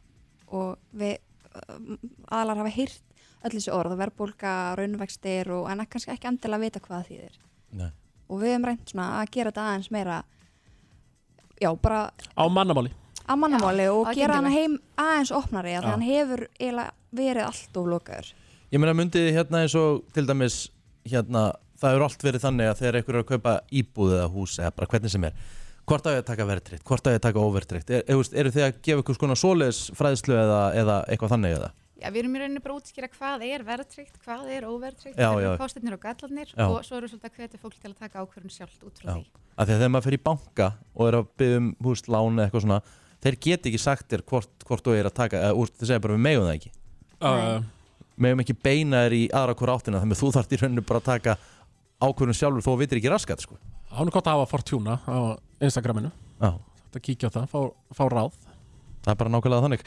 og 0.54 0.78
við 0.94 1.18
uh, 1.18 1.98
aðlar 2.30 2.58
hafa 2.62 2.74
heyrt 2.78 3.02
öll 3.44 3.54
þessi 3.58 3.72
orð, 3.76 3.96
verbulga, 4.00 4.54
raunvextir 4.80 5.52
og 5.52 5.70
en 5.72 5.86
kannski 5.86 6.12
ekki 6.16 6.30
endilega 6.32 6.64
vita 6.64 6.82
hvað 6.84 7.08
þýðir. 7.10 7.40
Nei. 7.80 7.90
Og 8.30 8.40
við 8.42 8.54
hefum 8.54 8.68
reynd 8.70 8.92
svona 8.92 9.08
að 9.22 9.32
gera 9.36 9.52
þetta 9.52 9.66
aðeins 9.70 9.90
meira, 9.94 10.20
já, 11.62 11.70
bara 11.82 12.04
Á 12.40 12.44
mannamáli 12.50 12.94
að 13.24 13.40
mannamáli 13.40 13.88
og 13.88 14.08
aðgengilegt. 14.10 14.20
gera 14.20 14.36
hann 14.40 14.52
heim 14.52 14.78
aðeins 15.00 15.32
opnari 15.32 15.76
að 15.78 15.84
Já. 15.86 15.90
hann 15.94 16.02
hefur 16.04 16.42
eiginlega 16.60 16.92
verið 17.16 17.46
allt 17.48 17.78
of 17.80 17.88
lokaður. 17.88 18.32
Ég 18.74 18.82
meina 18.82 18.96
myndið 18.98 19.30
hérna 19.38 19.62
eins 19.64 19.76
og 19.80 20.02
til 20.16 20.26
dæmis 20.28 20.58
hérna, 21.08 21.44
það 21.80 21.96
eru 21.96 22.08
allt 22.08 22.24
verið 22.26 22.44
þannig 22.44 22.72
að 22.72 22.80
þegar 22.82 22.98
einhver 23.00 23.16
er 23.16 23.24
að 23.24 23.30
kaupa 23.32 23.54
íbúð 23.72 24.16
eða 24.18 24.32
hús 24.34 24.58
eða 24.60 24.74
bara 24.76 24.90
hvernig 24.92 25.14
sem 25.14 25.24
er 25.30 25.34
hvort 25.84 26.06
á 26.08 26.16
ég 26.16 26.22
að 26.22 26.28
taka 26.32 26.46
verðtrykt, 26.48 26.84
hvort 26.88 27.08
á 27.08 27.12
ég 27.12 27.20
að 27.20 27.26
taka 27.28 27.44
óverðtrykt 27.44 27.90
er, 27.92 28.04
er, 28.08 28.22
eru 28.40 28.52
þið 28.56 28.64
að 28.64 28.78
gefa 28.88 29.04
ykkur 29.04 29.18
skona 29.18 29.36
svoleiðis 29.36 29.82
fræðslu 30.00 30.36
eða, 30.40 30.60
eða 30.80 30.98
eitthvað 31.12 31.34
þannig 31.36 31.56
eða? 31.58 31.72
Já, 32.04 32.10
við 32.12 32.20
erum 32.24 32.34
í 32.36 32.40
rauninni 32.42 32.60
bara 32.64 32.74
að 32.76 32.82
útskýra 32.82 33.08
hvað 33.14 33.44
er 33.48 33.62
verðtryggt, 33.64 34.18
hvað 34.26 34.50
er 34.52 34.66
óverðtryggt, 34.68 35.16
Já, 35.16 35.30
hvað 35.32 35.44
já. 35.44 35.48
eru 35.54 35.60
kostirnir 35.62 35.96
og 35.96 36.02
gallarnir 36.04 36.50
Já. 36.52 36.66
og 36.68 36.82
svo 36.84 36.98
eru 37.00 37.08
svolítið 37.08 37.30
að 37.30 37.38
hvetja 37.40 37.62
fólk 37.62 37.78
til 37.80 37.92
að 37.94 38.00
taka 38.04 38.24
ákvörðun 38.26 38.52
sjálft 38.58 38.84
út 38.84 39.00
frá 39.00 39.08
Já, 39.08 39.14
því. 39.16 39.24
af 39.56 39.68
því 39.70 39.74
að 39.74 39.80
þegar 39.80 39.94
maður 39.96 40.08
fer 40.10 40.18
í 40.18 40.22
banka 40.28 40.68
og 40.98 41.08
er 41.08 41.18
að 41.22 41.30
byggja 41.40 41.62
um 41.62 41.70
húst, 41.88 42.10
lán 42.12 42.36
eða 42.36 42.48
eitthvað 42.50 42.66
svona 42.66 42.82
þeir 43.24 43.38
get 43.48 43.70
ekki 43.72 43.80
sagt 43.80 44.10
þér 44.12 44.26
hvort, 44.34 44.66
hvort 44.68 44.84
þú 44.84 44.98
er 45.00 45.08
að 45.08 45.16
taka 45.22 45.40
eða 45.48 45.56
úr, 45.64 45.72
þeir 45.80 45.88
segja 45.94 46.04
bara 46.04 46.18
við 46.18 46.26
megum 46.28 46.48
það 46.50 46.58
ekki 46.58 46.72
Nei. 47.24 47.64
megum 48.28 48.44
ekki 48.44 48.58
beina 48.68 49.06
þér 49.06 49.16
í 49.16 49.24
aðra 49.32 49.56
hvora 49.62 49.78
áttina 49.80 50.02
þannig 50.04 50.18
að 50.20 50.24
þú 50.26 50.32
þarft 50.36 50.52
í 50.58 50.60
rauninu 50.60 50.84
bara 50.90 51.00
að 51.00 51.08
taka 51.08 51.38
ákvörðun 52.04 52.36
sjálfur 52.36 52.66
þó 52.68 52.72
að 52.74 52.82
vitir 52.84 53.00
ekki 53.00 53.12
raskat 53.14 53.46
sko. 53.46 53.56
Hann 53.94 54.10
er 54.10 54.12
gott 54.12 54.28
að 54.28 54.36
hafa 54.42 54.50
Fortuna 54.52 54.98
á 55.08 55.40
Instagraminu 55.64 56.12
Já. 56.44 56.52
Þetta 56.92 57.02
kíkja 57.08 57.30
á 57.32 57.36
það, 57.40 57.46
fá, 57.54 57.60
fá 57.96 58.04
ráð 58.12 58.36
Það 59.04 59.12
er 59.12 59.20
bara 59.20 59.32
nákvæmlega 59.34 59.64
þannig. 59.68 59.82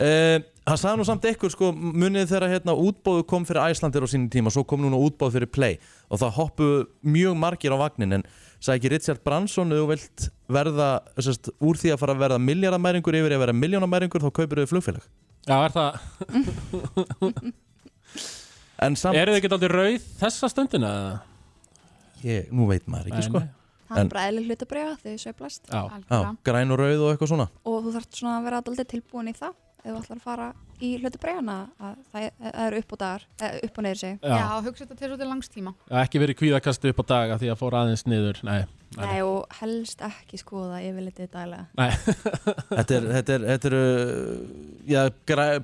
Uh, 0.00 0.38
Hann 0.62 0.78
sagði 0.78 1.00
nú 1.00 1.04
samt 1.08 1.24
ykkur 1.26 1.50
sko, 1.50 1.72
munið 1.74 2.28
þegar 2.30 2.52
hérna, 2.52 2.74
útbóðu 2.78 3.24
kom 3.28 3.42
fyrir 3.48 3.64
Æslandir 3.72 4.04
á 4.06 4.08
sínum 4.08 4.28
tíma 4.30 4.52
svo 4.54 4.62
kom 4.64 4.78
núna 4.84 5.00
útbóð 5.02 5.34
fyrir 5.34 5.50
Play. 5.50 5.78
Og 6.06 6.20
það 6.22 6.36
hoppuðu 6.38 6.76
mjög 7.02 7.34
margir 7.42 7.74
á 7.74 7.82
vagnin 7.82 8.14
en 8.20 8.24
sagði 8.62 8.78
ekki 8.78 8.92
Richard 8.94 9.24
Branson 9.26 9.74
þú 9.74 9.88
vilt 9.90 10.28
verða 10.54 10.88
sest, 11.18 11.50
úr 11.58 11.80
því 11.80 11.92
að 11.96 12.00
fara 12.04 12.14
að 12.14 12.22
verða 12.22 12.38
miljardamæringur 12.46 13.18
yfir 13.18 13.34
að 13.34 13.42
vera 13.42 13.56
miljónamæringur 13.58 14.22
þá 14.22 14.30
kaupir 14.38 14.62
þau 14.62 14.70
flugfélag. 14.76 15.08
Já, 15.50 15.56
er 15.66 15.74
það? 15.74 15.90
En 18.82 18.96
samt 18.98 19.18
Eru 19.18 19.34
þið 19.34 19.40
ekki 19.40 19.50
aldrei 19.56 19.72
rauð 19.72 20.06
þessa 20.22 20.48
stundina? 20.50 20.92
ég, 22.22 22.48
Nú 22.54 22.70
veit 22.70 22.86
maður 22.90 23.10
ekki 23.10 23.18
Nei, 23.18 23.28
sko. 23.28 23.42
Það 23.92 24.04
er 24.04 24.12
bara 24.14 24.26
eðli 24.30 24.46
hlutabriða 24.48 24.94
þau 25.02 25.16
sveiflast. 25.26 25.72
Græn 26.48 26.74
og 26.76 26.82
rauð 26.82 27.04
og 27.06 27.12
eitthvað 27.14 27.32
svona. 27.34 27.48
Og 27.64 27.78
þú 27.86 27.94
þarft 27.98 28.18
svona 28.22 28.38
að 28.38 28.48
vera 28.48 28.62
alltaf 28.62 28.90
tilbúin 28.92 29.32
í 29.32 29.36
það 29.38 29.54
ef 29.82 29.90
þú 29.90 29.98
ætlar 29.98 30.18
að 30.18 30.22
fara 30.22 30.44
í 30.82 30.88
hlutabriðana 31.02 31.54
að 31.82 31.94
það 32.12 32.26
er- 32.26 32.52
eru 32.66 32.78
upp 32.82 32.92
og 32.94 32.98
dagar 33.00 33.24
eh, 33.42 33.56
upp 33.66 33.78
og 33.78 33.84
niður 33.84 33.98
sig 33.98 34.12
Já. 34.22 34.34
Já, 34.38 34.46
hugsa 34.62 34.84
þetta 34.84 34.98
til 34.98 35.08
svolítið 35.08 35.30
langstíma. 35.32 35.72
Já, 35.90 35.96
ekki 36.04 36.22
verið 36.22 36.38
kvíðakasti 36.38 36.92
upp 36.92 37.02
á 37.02 37.04
daga 37.12 37.38
því 37.42 37.50
að 37.50 37.58
fóra 37.58 37.80
aðeins 37.82 38.04
niður. 38.06 38.38
Nei, 38.46 38.60
nei, 38.96 39.06
Nei, 39.06 39.18
og 39.26 39.58
helst 39.58 40.02
ekki 40.06 40.38
skoða 40.38 40.78
yfirlitið 40.86 41.30
daglega. 41.34 41.66
Nei. 41.78 41.90
Þetta 42.78 42.94
er, 42.98 43.08
þetta 43.16 43.34
er, 43.34 43.46
þetta 43.50 43.72
er 43.72 43.76
já, 44.86 45.02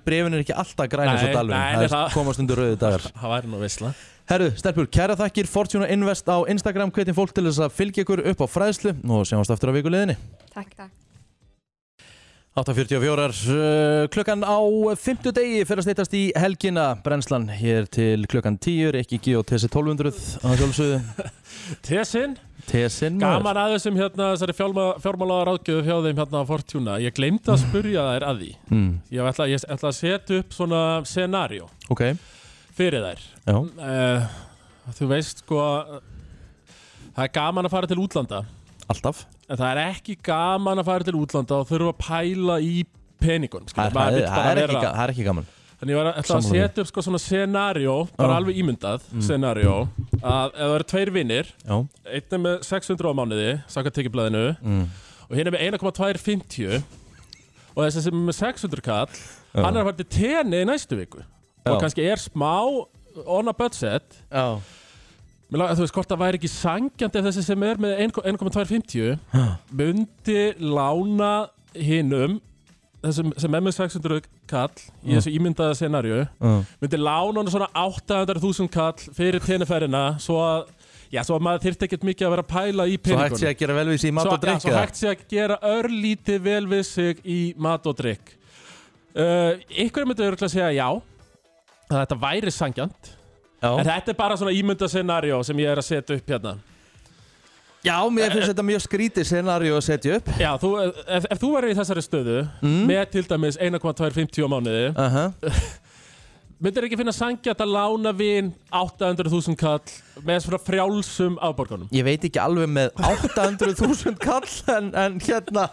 brefin 0.05 0.35
er 0.35 0.43
ekki 0.45 0.57
alltaf 0.65 0.91
græn 0.91 1.13
eins 1.15 1.27
og 1.29 1.35
dalvin, 1.39 1.57
nei, 1.57 1.87
það 1.89 1.99
er 2.03 2.15
komast 2.15 2.43
undir 2.43 2.59
rauði 2.63 2.79
dagar. 2.83 3.07
Það 3.23 3.35
væri 3.37 3.53
nú 3.55 3.63
veistla 3.63 3.95
Herru, 4.29 4.51
Stelpur, 4.61 4.85
kæra 4.93 5.15
þakkir. 5.17 5.47
Fortuna 5.49 5.87
Invest 5.89 6.29
á 6.29 6.37
Instagram 6.53 6.91
hvetjum 6.93 7.17
fólk 7.17 7.31
til 7.33 7.47
þess 7.47 7.63
að 7.65 7.77
fylgja 7.79 8.05
ykkur 8.05 8.21
upp 8.29 8.43
á 8.45 8.47
fræðslu. 8.53 8.93
Og 9.09 9.25
sjáumst 9.25 9.55
aftur 9.55 9.73
á 9.73 9.77
vikuleðinni 9.79 10.19
Takk, 10.53 10.75
takk. 10.77 10.93
8.44 12.59 13.55
uh, 13.55 14.09
klukkan 14.11 14.43
á 14.43 14.59
50 14.99 15.33
degi 15.37 15.63
fyrir 15.65 15.81
að 15.81 15.87
steytast 15.87 16.15
í 16.19 16.23
helgina. 16.37 16.91
Brennslan 17.05 17.47
hér 17.55 17.87
til 17.87 18.27
klukkan 18.29 18.59
10 18.59 18.99
ekki 19.01 19.21
G 19.23 19.37
og 19.39 19.47
TC 19.49 19.69
1200 19.71 20.13
að 20.43 20.57
sjálfsögðu. 20.61 21.27
Tessin? 21.87 22.35
Tessin 22.69 23.21
Gaman 23.23 23.57
að 23.57 23.77
þessum 23.77 23.97
hérna 23.97 24.33
þessari 24.35 24.57
fjármála 24.59 25.45
ráðgjöfu 25.49 25.87
hjá 25.87 26.01
þeim 26.05 26.19
hérna 26.21 26.43
á 26.43 26.51
Fortuna. 26.51 26.99
Ég 27.01 27.15
glemdi 27.17 27.55
að 27.55 27.63
spurja 27.63 28.09
þær 28.11 28.27
að 28.33 28.43
því. 28.43 28.51
Mm. 28.75 28.91
Ég 29.15 29.31
ætla, 29.31 29.49
ég 29.49 29.69
ætla 29.77 29.93
að 29.95 30.01
setja 30.03 30.43
upp 30.43 30.59
svona 30.59 30.83
scenario. 31.09 31.71
Ok, 31.95 32.11
fyrir 32.79 33.05
þær 33.05 33.25
uh, 33.53 34.29
Þú 34.99 35.11
veist 35.11 35.43
sko 35.45 35.59
Það 37.19 37.25
er 37.27 37.35
gaman 37.35 37.67
að 37.69 37.75
fara 37.75 37.91
til 37.91 37.99
útlanda 38.01 38.45
alltaf 38.89 39.25
En 39.49 39.59
það 39.59 39.69
er 39.75 39.81
ekki 39.91 40.17
gaman 40.25 40.81
að 40.81 40.89
fara 40.89 41.07
til 41.09 41.17
útlanda 41.19 41.61
og 41.63 41.69
þurfa 41.69 41.93
að 41.93 42.01
pæla 42.05 42.59
í 42.65 42.75
peningunum. 43.19 43.67
Það 43.75 43.95
það, 43.97 44.19
það, 44.23 44.43
það 44.85 45.05
er 45.05 45.13
ekki 45.15 45.25
gaman 45.27 45.47
Þannig 45.79 45.95
ég 45.95 45.99
var 46.01 46.09
að, 46.11 46.17
að 46.35 46.45
setja 46.49 46.83
upp 46.83 46.89
sko 46.91 47.03
svona 47.07 47.19
scenario 47.23 47.93
bara 48.19 48.35
Já. 48.35 48.39
alveg 48.41 48.57
ímyndað 48.59 49.05
Mm. 49.13 49.23
scenario 49.23 49.75
að 50.19 50.49
ef 50.49 50.57
það 50.59 50.75
eru 50.75 50.87
tveir 50.91 51.11
vinnir 51.15 51.51
einn 51.71 52.35
er 52.35 52.41
með 52.43 52.57
600 52.67 53.07
á 53.07 53.15
mánuði 53.15 53.53
saka 53.71 53.93
tekjublaðinu 53.95 54.43
mm. 54.59 54.81
og 55.29 55.37
hinn 55.39 55.47
er 55.47 55.55
með 55.55 55.63
1,250 55.69 56.81
og 57.77 57.79
þessi 57.85 58.03
sem 58.09 58.19
er 58.19 58.27
með 58.27 58.39
600 58.41 58.83
kall 58.89 59.07
Já. 59.15 59.63
hann 59.63 59.71
er 59.79 59.85
að 59.85 59.89
fara 59.93 60.01
til 60.01 60.09
tenni 60.19 60.65
í 60.65 60.67
næstu 60.67 60.99
viku. 60.99 61.23
Og 61.67 61.81
kannski 61.83 62.05
er 62.09 62.17
smá 62.17 62.53
on 63.27 63.49
a 63.49 63.53
budget 63.53 64.03
Já 64.33 64.59
Mér 65.49 65.63
þú 65.73 65.81
veist, 65.81 65.95
hvort 65.97 66.09
það 66.13 66.19
væri 66.21 66.37
ekki 66.37 66.49
sangjandi 66.53 67.19
ef 67.19 67.25
þessi 67.25 67.43
sem 67.47 67.63
er 67.65 67.79
með 67.81 67.95
1 68.05 68.13
1,250 68.21 69.19
myndi 69.73 70.43
lána 70.61 71.49
hinum 71.75 72.35
þessum 73.03 73.31
sem 73.41 73.55
er 73.57 73.63
með 73.65 73.77
600 73.79 74.27
kall 74.51 74.75
í 74.77 75.09
Mm. 75.09 75.15
þessu 75.17 75.33
ímyndaða 75.39 75.77
scenarju 75.79 76.29
Mm. 76.41 76.67
myndi 76.83 76.99
lána 77.01 77.41
hann 77.41 77.49
svona 77.49 77.69
800.000 77.75 78.69
kall 78.69 78.93
fyrir 79.15 79.41
tenniferina 79.41 80.19
svo 80.21 80.37
að 80.43 80.69
Já, 81.11 81.23
svo 81.25 81.39
að 81.39 81.41
maður 81.41 81.63
þyrfti 81.65 81.87
ekkert 81.89 82.03
mikið 82.05 82.27
að 82.27 82.31
vera 82.35 82.43
að 82.43 82.49
pæla 82.53 82.85
í 82.85 82.97
Svo 82.99 83.03
peningunum. 83.05 83.31
hægt 83.31 83.41
sé 83.41 83.47
að 83.49 83.57
gera 83.59 83.75
vel 83.75 83.87
við 83.89 83.99
sig 84.01 84.11
í 84.11 84.13
mat 84.13 84.25
Svo- 84.27 84.33
og 84.35 84.41
drykk 84.43 84.53
Já, 84.53 84.61
svo 84.61 84.71
eða? 84.71 84.81
hægt 84.85 84.97
sé 84.99 85.09
að 85.09 85.29
gera 85.31 85.57
örlítið 85.63 86.41
vel 86.43 86.67
við 86.67 86.85
sig 86.85 87.17
í 87.25 87.55
mat 87.57 87.87
og 87.87 87.97
drikk. 87.97 88.35
Uh, 89.17 89.57
ykkur 89.73 90.05
myndi 90.05 90.21
örgulega 90.29 90.51
segja 90.53 90.69
já, 90.77 91.01
að 91.91 92.03
þetta 92.03 92.19
væri 92.23 92.53
sangjant. 92.55 93.13
Já. 93.59 93.71
En 93.75 93.87
þetta 93.89 94.13
er 94.13 94.19
bara 94.19 94.37
svona 94.39 94.53
ímynda 94.55 94.89
scenario 94.89 95.41
sem 95.47 95.57
ég 95.59 95.73
er 95.73 95.81
að 95.83 95.89
setja 95.89 96.17
upp 96.21 96.29
hérna. 96.31 96.57
Já, 97.87 97.95
mér 98.11 98.33
finnst 98.35 98.51
þetta 98.51 98.65
mjög 98.67 98.81
skrítið 98.85 99.27
scenaríu 99.29 99.77
að 99.79 99.85
setja 99.87 100.17
upp 100.19 100.31
Já, 100.43 100.49
þú, 100.59 100.71
ef, 101.15 101.27
ef 101.31 101.39
þú 101.39 101.51
verður 101.55 101.71
í 101.71 101.77
þessari 101.79 102.03
stöðu 102.03 102.39
Mm. 102.59 102.81
með 102.91 103.05
til 103.13 103.23
dæmis 103.31 103.59
1,250 103.63 104.43
á 104.43 104.49
mánuði 104.51 104.89
uh 104.99 105.19
myndir 106.59 106.89
ekki 106.89 106.99
finna 106.99 107.13
sangjant 107.15 107.61
að 107.63 107.71
lána 107.71 108.11
vin 108.19 108.49
800.000 108.75 109.55
kall 109.61 109.93
með 110.27 110.41
svona 110.43 110.59
frjálsum 110.59 111.37
afborgunum 111.39 111.87
Ég 111.95 112.03
veit 112.03 112.25
ekki 112.27 112.41
alveg 112.43 112.67
með 112.67 112.91
800.000 112.99 114.19
kall 114.19 114.49
en, 114.75 114.91
en 114.99 115.21
hérna 115.23 115.69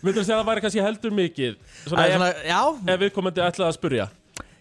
Myndir 0.00 0.24
segja 0.24 0.38
að 0.38 0.40
það 0.40 0.48
væri 0.54 0.64
kannski 0.64 0.86
heldur 0.86 1.12
mikið 1.20 1.52
Æ, 1.60 1.84
svona, 1.84 2.06
svona, 2.14 2.30
ef, 2.32 2.42
Já, 2.48 2.62
ef 2.96 3.04
við 3.04 3.12
komandi 3.18 3.44
ætlaði 3.44 3.68
að 3.68 3.76
spurja 3.76 4.08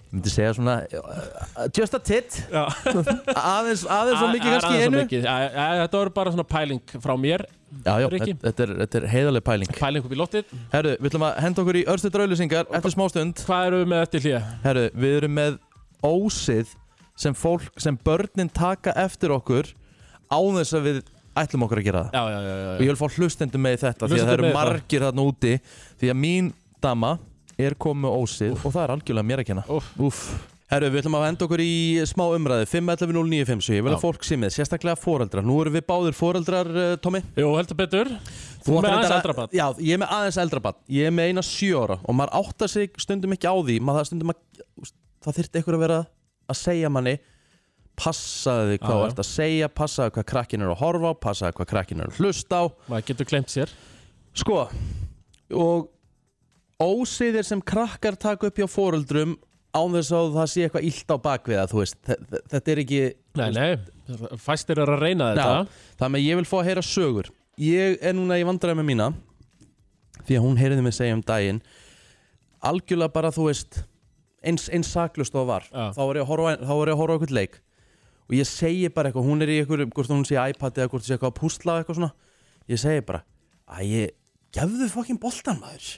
ég 0.09 0.17
myndi 0.17 0.31
segja 0.33 0.55
svona 0.57 0.75
uh, 0.97 1.67
Just 1.75 1.93
a 1.93 1.99
tit. 2.01 2.39
Aðeins, 2.49 3.83
svo 3.85 4.29
mikið 4.33 4.55
kannski 4.55 4.81
einu. 4.81 5.03
Þetta 5.13 5.99
voru 5.99 6.13
bara 6.15 6.33
svona 6.33 6.47
pæling 6.49 6.81
frá 6.97 7.13
mér 7.19 7.45
Já, 7.85 7.99
já, 8.01 8.07
þetta 8.09 8.63
er, 8.65 8.71
þetta 8.79 8.97
er 8.97 9.03
heiðaleg 9.11 9.43
pæling. 9.45 9.71
Pæling 9.77 10.05
upp 10.07 10.13
í 10.15 10.17
lottið 10.17 10.53
Herru, 10.71 10.95
við 10.97 11.11
ætlum 11.11 11.25
að 11.27 11.35
henda 11.45 11.61
okkur 11.61 11.77
í 11.77 11.83
örstu 11.93 12.09
draulisingar 12.15 12.71
eftir 12.73 12.95
smástund 12.95 13.43
Hvað 13.45 13.67
eru 13.67 13.81
við 13.83 13.91
með 13.91 14.01
eftir 14.07 14.23
hlýja? 14.25 14.39
Herru, 14.63 14.85
við 14.97 15.17
erum 15.19 15.35
með 15.37 15.59
ósið 16.09 16.73
sem 17.19 17.35
fólk, 17.37 17.69
sem 17.77 17.97
börnin 18.01 18.49
taka 18.49 18.95
eftir 18.97 19.35
okkur 19.35 19.69
án 20.31 20.57
þess 20.57 20.77
að 20.79 20.85
við 20.87 20.99
ætlum 21.39 21.65
okkur 21.67 21.81
að 21.81 21.87
gera 21.89 22.03
það. 22.07 22.15
Já, 22.15 22.23
já, 22.33 22.39
já, 22.49 22.69
og 22.71 22.83
ég 22.83 22.91
vil 22.91 22.99
fá 22.99 23.17
hlustendum 23.19 23.63
með 23.63 23.77
þetta 23.83 24.09
því 24.09 24.19
að 24.19 24.29
það 24.29 24.35
eru 24.37 24.51
margir 24.55 25.05
þarna 25.05 25.25
úti. 25.29 25.53
Því 25.99 26.11
að 26.13 26.19
mín 26.23 26.49
dama 26.83 27.11
er 27.59 27.75
komið 27.79 28.15
ósið 28.23 28.55
og 28.63 28.71
það 28.71 28.81
er 28.83 28.95
algjörlega 28.95 29.29
mér 29.31 29.43
að 29.43 29.49
kenna. 29.51 29.65
Úff. 29.75 29.91
Úff. 29.99 30.23
Herru, 30.69 30.91
við 30.93 31.01
ætlum 31.01 31.15
að 31.17 31.23
henda 31.25 31.45
okkur 31.47 31.61
í 31.63 31.71
smá 32.05 32.23
umræði 32.29 32.67
5.11.09.57, 32.69 33.71
ég 33.73 33.85
vil 33.87 33.93
að 33.95 34.03
fólk 34.03 34.25
sé 34.27 34.35
með 34.37 34.51
sérstaklega 34.53 34.99
foreldrar, 35.01 35.41
nú 35.41 35.55
erum 35.63 35.73
við 35.73 35.85
báðir 35.87 36.13
foreldrar 36.13 36.69
uh, 36.69 36.91
Tommy 37.01 37.23
Jú, 37.33 37.47
heldur 37.57 37.79
betur. 37.79 38.11
Þú 38.67 38.75
með 38.77 38.91
aðeins 38.91 39.15
eldra 39.15 39.35
barn. 39.39 39.55
Já, 39.57 39.65
ég 39.81 39.97
er 39.97 40.01
með 40.03 40.13
aðeins 40.19 40.37
eldra 40.43 40.61
barn 40.67 40.77
Ég 40.93 41.09
er 41.09 41.15
með 41.17 41.31
eina 41.31 41.45
sjö 41.47 41.81
ára 41.81 41.97
og 42.03 42.17
maður 42.19 42.35
áttar 42.43 42.69
sig 42.69 43.01
stundum 43.01 43.33
ekki 43.33 43.49
á 43.49 43.55
því. 43.57 43.79
Maður 43.89 44.09
stundum 44.11 44.35
að 44.35 44.93
það 45.25 45.39
þyrfti 45.39 45.61
einhver 45.63 45.79
að 45.79 45.85
vera 45.87 45.99
að 46.53 46.59
segja 46.61 46.93
manni 46.93 47.17
passaði 47.99 48.75
því 48.75 48.81
hvað 48.83 48.99
þú 48.99 49.07
ert 49.09 49.21
að 49.23 49.29
segja 49.33 49.69
passaði 49.81 50.13
hvað 50.15 50.27
krakkin 50.31 50.63
er 50.63 50.71
að 50.71 50.81
horfa 50.83 51.11
á 51.11 51.21
passaði 51.25 51.57
hvað 51.57 51.71
krakkin 51.73 52.03
er 52.03 52.11
að 52.13 52.19
hlusta 52.21 52.61
á. 52.61 52.63
Maður 52.91 53.07
getur 53.09 53.29
klemt 53.33 53.53
sér. 53.53 53.73
Sko 54.37 54.67
og 55.49 55.89
ósiðir 56.79 57.43
sem 57.47 57.61
krakkar 57.61 58.15
taka 58.19 58.47
upp 58.49 58.59
hjá 58.61 58.67
foreldrum 58.71 59.37
án 59.75 59.93
þess 59.93 60.11
að 60.15 60.29
það 60.37 60.47
sé 60.53 60.63
eitthvað 60.65 60.85
illt 60.89 61.11
á 61.13 61.17
bakvið 61.25 61.59
þú 61.73 61.79
veist, 61.83 61.97
þe- 62.07 62.19
þe- 62.29 62.43
þetta 62.53 62.71
er 62.73 62.81
ekki 62.83 63.01
Nei, 63.39 63.49
nei, 63.51 64.37
fæstir 64.41 64.79
eru 64.81 64.95
að 64.95 65.03
reyna 65.03 65.27
þetta. 65.35 65.49
Já, 65.49 65.93
það 66.01 66.13
með 66.15 66.23
ég 66.25 66.39
vil 66.39 66.47
fá 66.49 66.55
að 66.59 66.67
heyra 66.69 66.81
sögur. 66.83 67.29
Ég 67.59 67.97
er 68.01 68.13
núna 68.17 68.39
í 68.39 68.45
vandræði 68.47 68.79
með 68.79 68.87
mína 68.89 69.09
Því 70.25 70.35
að 70.37 70.43
hún 70.45 70.57
heyriði 70.59 70.83
mig 70.83 70.93
segja 70.93 71.13
um 71.15 71.21
daginn. 71.25 71.61
Algjörlega 72.65 73.13
bara 73.13 73.31
þú 73.31 73.45
veist 73.49 73.83
Eins, 74.43 74.69
eins 74.71 74.87
saklust 74.93 75.33
og 75.35 75.41
það 75.43 75.47
var. 75.51 75.63
Já. 75.67 75.85
Þá 75.95 75.99
var 76.07 76.15
ég 76.15 76.23
að 76.23 76.29
horfa, 76.31 76.51
þá 76.63 76.69
að 76.93 76.99
eitthvað 77.19 77.33
leik. 77.35 77.55
Og 78.29 78.35
ég 78.37 78.47
segi 78.47 78.89
bara 78.95 79.09
eitthvað 79.11 79.25
Hún 79.27 79.41
er 79.43 79.49
í 79.51 79.57
eitthvað, 79.59 79.81
hvort 79.91 80.11
hún 80.13 80.25
sé 80.27 80.37
iPad 80.39 80.77
eða 80.79 80.89
hvort 80.93 81.03
sé 81.03 81.15
eitthvað 81.17 81.33
að 81.33 81.39
púsla 81.41 81.75
eitthvað 81.81 81.97
svona. 81.99 82.11
Ég 82.71 82.79
segi 82.79 83.01
bara 83.05 83.23
Æ, 83.67 83.77
ég, 83.83 84.13
gefðu 84.55 84.87
fokkin 84.93 85.19
boltan 85.19 85.59
maður 85.59 85.89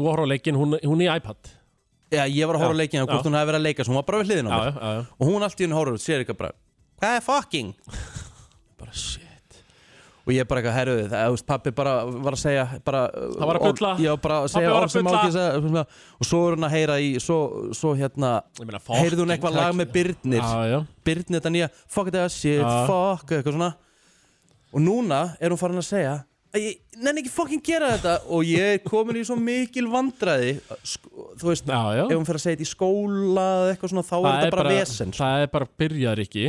Þú 0.00 0.08
horfður 0.08 0.24
á 0.24 0.32
leikin, 0.32 0.56
hún, 0.56 0.78
hún 0.80 1.02
í 1.04 1.08
iPad. 1.12 1.50
Já, 2.10 2.24
ég 2.26 2.48
var 2.48 2.58
að 2.58 2.64
horfa 2.64 2.74
á 2.74 2.80
leikin 2.80 3.06
Hvort 3.06 3.26
hún 3.28 3.36
hefði 3.38 3.50
verið 3.52 3.60
að 3.60 3.66
leika 3.68 3.84
Svo 3.86 3.92
hún 3.92 4.00
var 4.00 4.06
bara 4.08 4.20
við 4.20 4.30
hliðin 4.30 4.48
á 4.50 4.50
mér. 4.50 4.78
Og 5.14 5.28
hún 5.28 5.46
allt 5.46 5.60
í 5.60 5.64
henni 5.66 5.76
horfur 5.78 5.98
og 5.98 6.02
sér 6.02 6.22
eitthvað 6.24 6.38
bara 6.40 6.54
Hvað 7.00 7.16
er 7.16 7.22
fucking? 7.24 7.68
bara 8.80 8.94
shit. 8.98 9.58
Og 10.26 10.32
ég 10.34 10.48
bara 10.50 10.60
eitthvað 10.60 10.74
herruði 10.76 11.04
Það, 11.12 11.36
pappi 11.48 11.72
bara 11.76 11.92
var 12.10 12.36
að 12.36 12.42
segja 12.42 12.64
bara, 12.86 13.02
Það 13.14 13.46
var 13.50 13.60
að 13.60 13.66
bulla. 13.68 13.92
Já, 14.02 14.10
bara 14.24 14.40
að 14.42 14.48
segja 14.56 14.72
var 14.72 14.76
að 14.80 14.86
orð 14.88 14.94
sem 14.96 15.06
má 15.06 15.12
ekki 15.20 15.34
segja. 15.36 15.84
Og 16.18 16.28
svo 16.32 16.40
er 16.48 16.56
hún 16.58 16.66
að 16.66 16.74
heyra 16.74 16.96
í 16.98 17.12
Svo, 17.22 17.38
svo 17.78 17.92
hérna 18.00 18.32
meina, 18.58 18.82
Heyrði 18.90 19.22
hún 19.22 19.34
eitthvað 19.36 19.60
lag 19.60 19.78
með 19.78 19.94
Byrnir. 19.94 20.42
Já, 20.42 20.74
já. 20.74 20.78
Byrnir 21.06 21.38
þetta 21.38 21.54
nýja 21.54 21.70
Fuck 21.86 22.10
that 22.16 22.34
shit, 22.34 22.66
fuck 22.90 23.36
Eitthvað 23.38 23.54
svona. 23.54 23.70
Og 24.74 24.82
núna 24.82 25.22
er 25.38 25.54
hún 25.54 25.62
farin 25.62 25.78
að 25.78 25.88
segja 25.92 26.16
að 26.18 26.26
Ég 26.58 26.80
nenni 26.98 27.22
ekki 27.22 27.30
fucking 27.30 27.60
gera 27.62 27.92
þetta 27.94 28.14
Og 28.34 28.40
ég 28.48 28.72
er 28.74 28.80
komin 28.82 29.20
í 29.20 29.22
svo 29.26 29.36
mikil 29.38 29.84
vandræði 29.92 30.56
sko, 30.82 31.28
Þú 31.38 31.50
veist 31.52 31.68
Já, 31.70 31.82
já 32.00 32.02
Ef 32.08 32.16
hún 32.16 32.26
fer 32.26 32.38
að 32.40 32.42
segja 32.42 32.56
þetta 32.58 32.66
í 32.66 32.70
skóla 32.72 33.44
eða 33.60 33.68
eitthvað 33.76 33.92
svona 33.92 34.06
Þá 34.08 34.16
er 34.18 34.26
þetta 34.40 34.56
bara 34.56 34.72
vesen 34.74 35.12
sko. 35.14 35.20
Það 35.22 35.44
er 35.44 35.52
bara 35.54 35.68
byrjar 35.84 36.22
ekki 36.24 36.46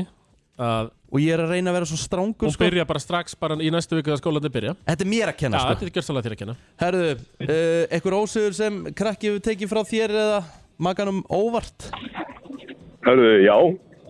að 0.61 0.89
Og 1.11 1.19
ég 1.19 1.35
er 1.35 1.41
að 1.43 1.51
reyna 1.53 1.69
að 1.69 1.75
vera 1.77 1.89
svo 1.91 1.99
strángur 2.01 2.47
Hún 2.49 2.57
byrja 2.63 2.85
bara 2.89 3.01
strax 3.03 3.35
bara 3.37 3.57
í 3.61 3.69
næstu 3.73 3.97
viku 3.99 4.13
að 4.15 4.21
skólandi 4.23 4.51
byrja 4.53 4.73
Þetta 4.87 5.05
er 5.05 5.09
mér 5.11 5.31
að 5.33 5.37
kenna 5.43 5.59
Já, 5.59 5.61
sko. 5.61 5.75
þetta 5.75 5.85
er 5.85 5.93
gjörstulega 5.99 6.25
þér 6.25 6.35
að 6.35 6.41
kenna 6.41 6.55
Herðu, 6.81 7.09
uh, 7.45 7.83
einhver 7.97 8.15
ósigur 8.21 8.55
sem 8.57 8.77
krakki 8.97 9.29
hefur 9.29 9.43
tekið 9.49 9.71
frá 9.73 9.81
þér 9.91 10.15
eða 10.23 10.39
maganum 10.81 11.19
óvart 11.29 11.89
Hörðu, 13.05 13.31
já, 13.45 13.55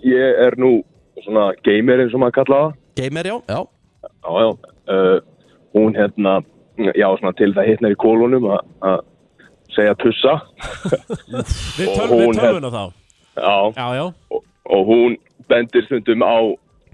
ég 0.07 0.39
er 0.45 0.57
nú 0.61 0.71
svona 1.25 1.49
gamer 1.65 2.01
eins 2.03 2.13
og 2.15 2.21
maður 2.23 2.35
kalla 2.41 2.59
það. 2.61 2.77
Gamer, 3.01 3.29
já, 3.31 3.35
já 3.49 3.59
Já, 4.21 4.31
já. 4.45 4.49
Uh, 4.91 5.17
hún 5.75 5.95
hérna, 5.95 6.33
já, 6.77 7.07
svona 7.19 7.33
til 7.37 7.53
það 7.55 7.67
hittnar 7.71 7.91
í 7.95 7.99
kólunum 8.01 8.45
að- 8.55 8.65
að 8.91 8.99
segja 9.75 9.95
tussa. 10.01 10.33
Við 11.79 11.87
tölum 11.97 12.33
tölvuna 12.35 12.69
þá 12.73 12.83
Já, 13.31 13.55
Já, 13.77 13.85
já 13.95 14.05
og, 14.35 14.41
og 14.75 14.81
hún 14.89 15.13
bendir 15.49 15.85
stundum 15.87 16.21
á 16.27 16.35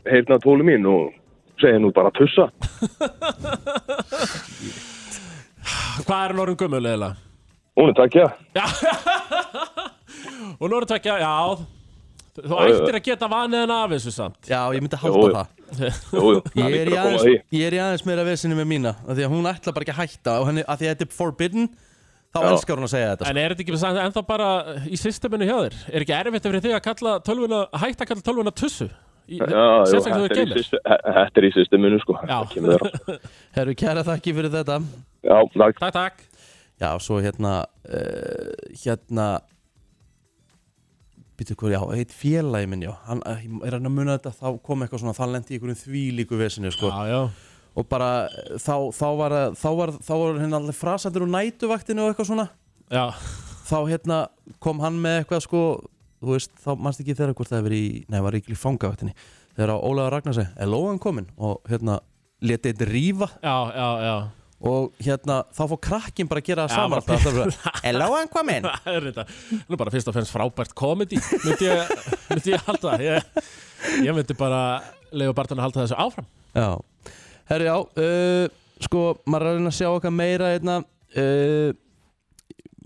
heyrna 0.05 0.37
tólu 0.43 0.63
mín 0.67 0.85
og 0.85 1.09
segir 1.61 1.79
nú 1.81 1.89
bara 1.93 2.11
tussa. 2.13 2.45
Hvað 6.07 6.21
er 6.29 6.37
orðin 6.39 6.59
gömul 6.61 6.85
eða? 6.87 7.09
Hún 7.77 7.89
er 7.91 7.95
takkja. 7.97 8.27
Hún 10.61 10.73
orðin 10.73 10.89
tvekja, 10.93 11.15
já 11.21 11.33
Þú 12.37 12.53
ættir 12.61 12.95
að 12.99 13.03
geta 13.05 13.27
vanið 13.29 13.63
en 13.65 13.71
af 13.73 13.89
þessu 13.95 14.11
samt 14.13 14.37
Já, 14.49 14.61
ég 14.73 14.81
myndi 14.83 14.97
Jú, 14.97 15.01
halda 15.09 15.27
það 15.33 15.47
Jú, 15.67 16.21
jú, 16.21 16.37
Ég 16.55 16.77
er, 16.79 16.91
að 16.93 17.01
aðeins, 17.01 17.25
að 17.25 17.57
ég 17.57 17.65
er 17.67 17.75
í 17.75 17.81
aðeins 17.83 18.05
meira 18.07 18.23
vesinu 18.27 18.55
með 18.57 18.69
mína 18.71 18.93
af 19.03 19.17
Því 19.17 19.25
að 19.27 19.33
hún 19.33 19.49
ætla 19.51 19.73
bara 19.75 19.85
ekki 19.87 19.95
að 19.95 19.99
hætta 20.03 20.35
og 20.41 20.47
henni, 20.51 20.63
af 20.63 20.79
Því 20.79 20.87
að 20.87 20.93
þetta 20.93 21.07
er 21.07 21.15
forbidden 21.17 21.67
Þá 22.27 22.39
Já. 22.43 22.47
elskar 22.51 22.79
hún 22.79 22.85
að 22.87 22.91
segja 22.91 23.09
þetta 23.13 23.23
sko. 23.25 23.31
En 23.31 23.39
er 23.41 23.53
þetta 23.53 23.63
ekki 23.63 23.77
samt 23.81 23.99
ennþá 24.03 24.23
bara 24.27 24.47
í 24.83 24.97
systeminu 24.99 25.47
hjá 25.47 25.55
þér? 25.57 25.75
Er 25.87 26.03
ekki 26.03 26.15
erfitt 26.17 26.47
fyrir 26.47 26.63
þig 26.65 26.73
að 26.75 26.81
kalla 26.87 27.13
tölvuna, 27.23 27.59
að 27.71 27.83
hætta 27.85 28.03
að 28.03 28.09
kalla 28.11 28.25
tölvuna 28.27 28.53
tussu? 28.61 28.87
Í, 29.27 29.39
Já, 29.39 29.47
jú, 29.47 29.87
sérstaklega 29.91 30.35
þetta 30.35 30.81
er, 30.91 31.01
þetta 31.17 31.41
er 31.41 31.47
í 31.47 31.51
systeminu, 31.55 31.99
sko. 32.03 32.17
Herru, 33.57 33.75
kæra 33.79 34.03
þakki 34.07 34.35
fyrir 34.37 34.53
þetta 34.53 34.77
Já, 35.23 35.37
takk. 35.55 35.81
Takk, 35.81 35.95
takk 35.97 36.21
Já, 36.83 36.89
svo 37.01 37.17
hérna 37.23 37.53
uh, 37.63 38.51
Hérna 38.83 39.27
Býtu 41.37 41.53
hvað, 41.53 41.75
já, 41.75 41.81
heit 41.93 42.13
félagi 42.17 42.69
minn, 42.69 42.85
já. 42.87 42.93
Hann 43.05 43.19
eh, 43.29 43.43
er 43.67 43.77
hann 43.77 43.89
að 43.89 43.93
muna 43.93 44.15
þetta 44.17 44.31
Þá 44.39 44.47
kom 44.65 44.81
eitthvað 44.81 45.03
svona, 45.03 45.17
þá 45.17 45.25
lendi 45.35 45.53
í 45.53 45.57
einhverjum 45.59 45.81
þvílíku 45.83 46.39
vesinu 46.39 46.71
sko. 46.73 46.89
Já, 46.89 47.11
já. 47.11 47.19
Og 47.77 47.85
bara, 47.91 48.07
eh, 48.25 48.55
þá, 48.63 48.73
þá 48.97 49.09
var 49.19 49.35
Þá 49.53 49.67
var, 49.77 49.93
þá 50.07 50.13
var 50.15 50.39
hérna 50.41 50.61
allir 50.61 50.77
frasandur 50.77 51.27
úr 51.27 51.33
nætuvaktinu 51.35 52.05
og 52.05 52.13
eitthvað 52.13 52.31
svona. 52.31 52.47
Já. 52.89 53.05
Þá 53.67 53.77
hérna 53.91 54.19
kom 54.63 54.81
hann 54.81 54.97
með 55.03 55.21
eitthvað 55.21 55.45
sko 55.45 55.63
Þú 56.17 56.33
veist, 56.33 56.55
þá 56.63 56.71
mannst 56.81 57.01
ekki 57.03 57.13
þeirra 57.13 57.35
hvort 57.37 57.51
það 57.51 57.59
hefur 57.61 57.77
í 57.77 57.83
Nei, 58.09 58.21
var 58.25 58.37
ekki 58.39 58.55
í 58.55 58.57
fangavaktinni. 58.57 59.13
Þegar 59.53 59.75
að 59.75 59.83
Ólaður 59.85 60.13
Ragnar 60.15 60.37
segi, 60.37 60.49
er 60.57 60.69
Lóan 60.71 60.97
kominn? 61.01 61.29
Og 61.37 61.61
hérna, 61.69 61.99
leti 62.41 62.71
þetta 62.71 62.87
rífa. 62.89 63.29
Já, 63.45 63.57
já, 63.77 63.89
já 64.07 64.15
Og 64.65 64.89
hérna, 65.05 65.43
þá 65.53 65.59
fór 65.69 65.79
krakkin 65.85 66.29
bara 66.29 66.41
að 66.41 66.47
gera 66.49 66.63
það 66.65 66.79
saman 66.79 66.97
alltaf, 66.97 67.25
bara, 67.29 67.73
Er 67.85 67.97
Lóan 67.99 68.29
kominn? 68.33 68.65
Það 68.65 68.95
er 68.95 69.03
þetta 69.11 69.25
Nú 69.53 69.75
er 69.75 69.81
bara 69.83 69.93
fyrst 69.93 70.09
og 70.09 70.15
fremst 70.15 70.33
frábært 70.33 70.73
komedi 70.77 71.19
myndi 71.43 71.67
ég, 71.67 71.91
myndi 72.31 72.53
ég 72.55 72.63
halda. 72.65 72.95
Ég, 73.05 73.27
ég 74.07 74.17
myndi 74.17 74.37
bara 74.39 74.61
leiða 75.13 75.35
barðan 75.37 75.61
að 75.61 75.67
halda 75.67 75.83
þessu 75.83 75.99
áfram. 76.07 76.29
Já, 76.57 76.69
herri 77.51 77.69
já 77.69 77.75
uh, 77.77 78.55
Sko, 78.87 79.03
maður 79.25 79.45
er 79.45 79.51
að 79.51 79.59
reyna 79.59 79.71
að 79.73 79.77
sjá 79.77 79.89
okkar 79.91 80.13
meira 80.13 80.49
hérna. 80.55 80.79
Uh, 81.17 81.69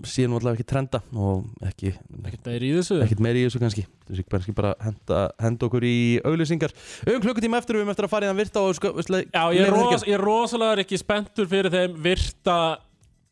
sé 0.08 0.26
nú 0.28 0.38
allavega 0.38 0.60
ekki 0.60 0.68
trenda 0.68 1.00
og 1.14 1.46
ekki 1.66 1.92
Ekkert 1.92 2.46
meir 2.48 2.64
í 2.66 2.70
þessu 2.76 2.98
ekkert 3.04 3.22
meiri 3.24 3.42
í 3.42 3.46
þessu 3.48 3.60
kannski 3.62 3.84
þessu 4.08 4.24
kannski 4.30 4.54
bara 4.56 4.72
henda, 4.82 5.22
henda 5.42 5.68
okkur 5.68 5.86
í 5.86 5.96
auglýsingar 6.26 6.74
um 7.06 7.22
klukkutíma 7.24 7.60
eftir 7.62 7.78
við 7.78 7.86
um 7.86 7.92
eftir 7.94 8.08
að 8.08 8.14
fara 8.14 8.28
í 8.28 8.32
þann 8.32 8.40
virta 8.42 8.64
og 8.64 8.76
sko, 8.78 8.92
veist, 8.98 9.12
Já, 9.12 9.44
ég 9.54 9.66
er, 9.66 9.72
ros, 9.74 10.06
ég 10.08 10.18
er 10.18 10.24
rosalega 10.24 10.84
ekki 10.84 11.00
spenntur 11.00 11.48
fyrir 11.50 11.72
þeim 11.72 11.96
virta 12.04 12.58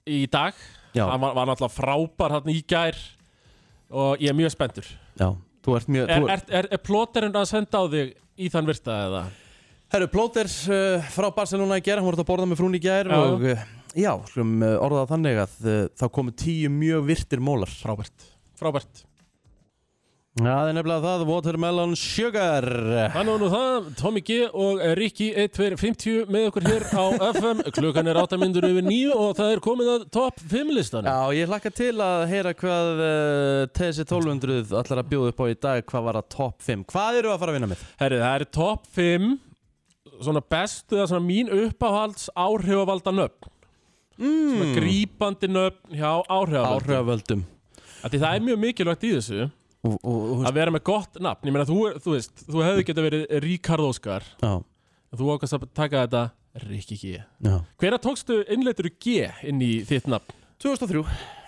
í 0.08 0.24
dag 0.30 0.56
Já. 0.94 1.04
Hann 1.06 1.22
var, 1.22 1.36
var 1.38 1.50
náttúrulega 1.50 1.76
frábær 1.76 2.38
hann 2.38 2.50
í 2.50 2.58
gær 2.66 2.98
og 3.90 4.22
ég 4.22 4.32
er 4.32 4.38
mjög 4.38 4.54
spenntur 4.56 4.88
Já, 5.20 5.28
þú 5.66 5.76
ert 5.78 5.92
mjög 5.92 6.10
Er, 6.16 6.26
er, 6.36 6.48
er, 6.62 6.72
er 6.74 6.82
plóterinn 6.82 7.38
að 7.38 7.50
senda 7.52 7.82
á 7.82 7.84
þig 7.92 8.16
í 8.40 8.50
þann 8.50 8.68
virta 8.70 8.96
eða? 9.06 9.28
Herru, 9.90 10.06
Plóter 10.06 10.46
uh, 10.46 11.10
frá 11.10 11.26
Barcelona 11.34 11.80
í 11.80 11.82
gær, 11.82 11.98
hann 11.98 12.06
voru 12.06 12.22
að 12.22 12.28
borða 12.28 12.46
með 12.46 12.60
frún 12.60 12.76
í 12.78 12.82
gær 12.82 13.08
Já. 13.10 13.16
og 13.18 13.42
uh, 13.42 13.62
já, 13.98 14.12
slum 14.30 14.58
uh, 14.62 14.76
orðað 14.84 15.12
þannig 15.14 15.44
að 15.44 15.54
uh, 15.66 15.84
þá 15.98 16.08
komu 16.14 16.34
tíu 16.36 16.72
mjög 16.72 17.06
virtir 17.10 17.42
mólar. 17.44 17.70
Frábært. 17.82 18.28
Frábært. 18.60 19.06
Það 20.40 20.68
er 20.70 20.76
nefnilega 20.76 21.02
það, 21.02 21.22
Watermelon 21.26 21.96
Sugar. 21.98 22.64
Þannig 23.12 23.32
var 23.34 23.40
nú 23.42 23.48
það, 23.50 23.88
Tommy 23.98 24.20
G 24.24 24.36
og 24.46 24.78
Rikki 24.96 25.26
1250 25.34 26.30
með 26.30 26.46
okkur 26.52 26.68
hér 26.70 26.86
á 26.94 27.04
FM 27.34 27.60
Klukkan 27.74 28.08
er 28.08 28.20
8 28.22 28.38
minnur 28.38 28.68
yfir 28.68 28.86
9 28.86 29.10
og 29.10 29.34
það 29.40 29.56
er 29.56 29.62
komið 29.64 29.90
að 29.96 30.06
top 30.14 30.38
5 30.54 30.72
listan 30.78 31.10
Já, 31.10 31.18
ég 31.34 31.50
hlakka 31.50 31.74
til 31.74 31.92
að 32.06 32.24
heyra 32.30 32.54
hvað 32.62 33.02
uh, 33.02 33.66
TSC 33.74 34.06
1200 34.06 34.70
allar 34.80 35.02
að 35.02 35.10
bjóða 35.10 35.34
upp 35.34 35.42
á 35.42 35.46
í 35.50 35.60
dag, 35.66 35.84
hvað 35.90 36.08
var 36.08 36.22
að 36.22 36.32
top 36.38 36.66
5 36.70 36.88
Hvað 36.94 37.20
eru 37.20 37.34
að 37.34 37.40
fara 37.42 37.52
að 37.52 37.58
vinna 37.58 37.72
með? 37.74 37.86
Herri, 38.00 38.22
það 38.22 38.38
er 38.38 38.50
top 38.60 38.90
5 38.96 39.30
svona 40.20 40.44
bestu 40.54 41.00
eða 41.00 41.10
svona 41.10 41.26
mín 41.26 41.50
uppáhalds 41.66 42.30
áhrifavalda 42.38 43.18
nöfn 43.18 43.50
Mm. 44.20 44.50
svona 44.52 44.74
grípandi 44.76 45.48
nöfn 45.50 45.96
hjá 45.96 46.10
áhrifavöldum. 46.28 46.74
Áhrifavöldum. 46.76 47.44
Af 48.00 48.12
Því 48.12 48.20
það 48.22 48.34
er 48.34 48.44
mjög 48.48 48.60
mikilvægt 48.64 49.06
í 49.08 49.12
þessu 49.16 49.38
og, 49.46 49.94
og, 49.94 50.18
og, 50.18 50.42
að 50.48 50.58
vera 50.60 50.74
með 50.74 50.84
gott 50.90 51.20
nafn. 51.20 51.48
Ég 51.48 51.56
meina 51.56 51.68
þú, 51.68 51.78
þú 52.04 52.16
veist, 52.16 52.44
þú 52.48 52.66
hefði 52.66 52.84
getað 52.90 53.08
verið 53.08 53.24
Ríkard 53.46 53.86
Óskar. 53.86 54.28
Þú 54.40 55.32
ákast 55.34 55.56
að 55.56 55.64
taka 55.76 56.04
þetta 56.04 56.26
Rikki 56.66 56.98
G. 56.98 57.22
Hvernig 57.80 58.02
tókstu 58.04 58.42
innleitur 58.50 58.90
G 59.00 59.30
inn 59.46 59.62
í 59.64 59.72
þitt 59.88 60.08
nafn? 60.10 60.36
2003 60.60 61.00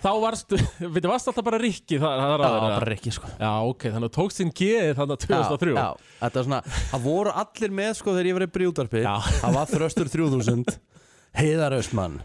Þá 0.03 0.09
varstu, 0.19 0.57
veitir, 0.95 1.07
varst 1.11 1.29
alltaf 1.29 1.45
bara 1.45 1.59
Rikki 1.61 1.99
það, 2.01 2.15
það 2.17 2.33
er 2.33 2.43
Já, 2.43 2.77
bara 2.81 2.95
ekki 2.95 3.13
sko. 3.13 3.29
Já, 3.37 3.51
ok, 3.69 3.85
þannig 3.93 4.09
að 4.09 4.15
tókst 4.17 4.41
þinn 4.41 4.53
G 4.57 4.69
þannig 4.97 5.13
að 5.13 5.27
2003 5.27 5.75
Já, 5.75 5.77
já, 5.77 6.15
þetta 6.23 6.41
er 6.41 6.47
svona, 6.47 6.61
það 6.89 7.05
voru 7.05 7.35
allir 7.43 7.75
með 7.77 7.91
sko 7.99 8.15
þegar 8.15 8.29
ég 8.31 8.37
var 8.39 8.45
í 8.47 8.51
brjúdarpi 8.57 9.03
Já. 9.05 9.13
Það 9.37 9.57
var 9.59 9.71
þröstur 9.75 10.11
3000 10.15 10.77
Heiðar 11.37 11.77
Östmann 11.77 12.17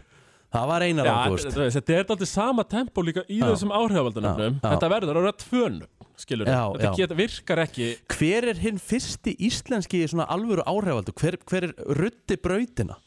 Það 0.49 0.65
var 0.71 0.81
einar 0.87 1.05
Já, 1.05 1.13
ágúst 1.27 1.51
þetta 1.53 1.93
er 1.93 1.99
alltaf 2.09 2.29
sama 2.29 2.63
tempo 2.65 3.03
líka 3.05 3.21
í 3.29 3.37
Já. 3.37 3.45
þessum 3.51 3.69
áhrifavaldunum. 3.75 4.55
Þetta 4.63 4.87
verður 4.89 5.19
vera 5.19 5.33
tvönum, 5.43 5.89
skilur 6.17 6.49
Já, 6.49 6.61
Þetta 6.73 6.87
já. 6.87 6.95
geta, 7.03 7.17
virkar 7.19 7.61
ekki 7.67 7.89
Hver 8.15 8.47
er 8.49 8.61
hinn 8.63 8.79
fyrsti 8.81 9.35
íslenski 9.45 10.01
svona 10.09 10.25
alvöru 10.33 10.65
áhrifaldur? 10.65 11.13
Hver, 11.21 11.37
hver 11.45 11.67
er 11.69 11.75
ruddi 11.99 12.37
brautina? 12.41 12.97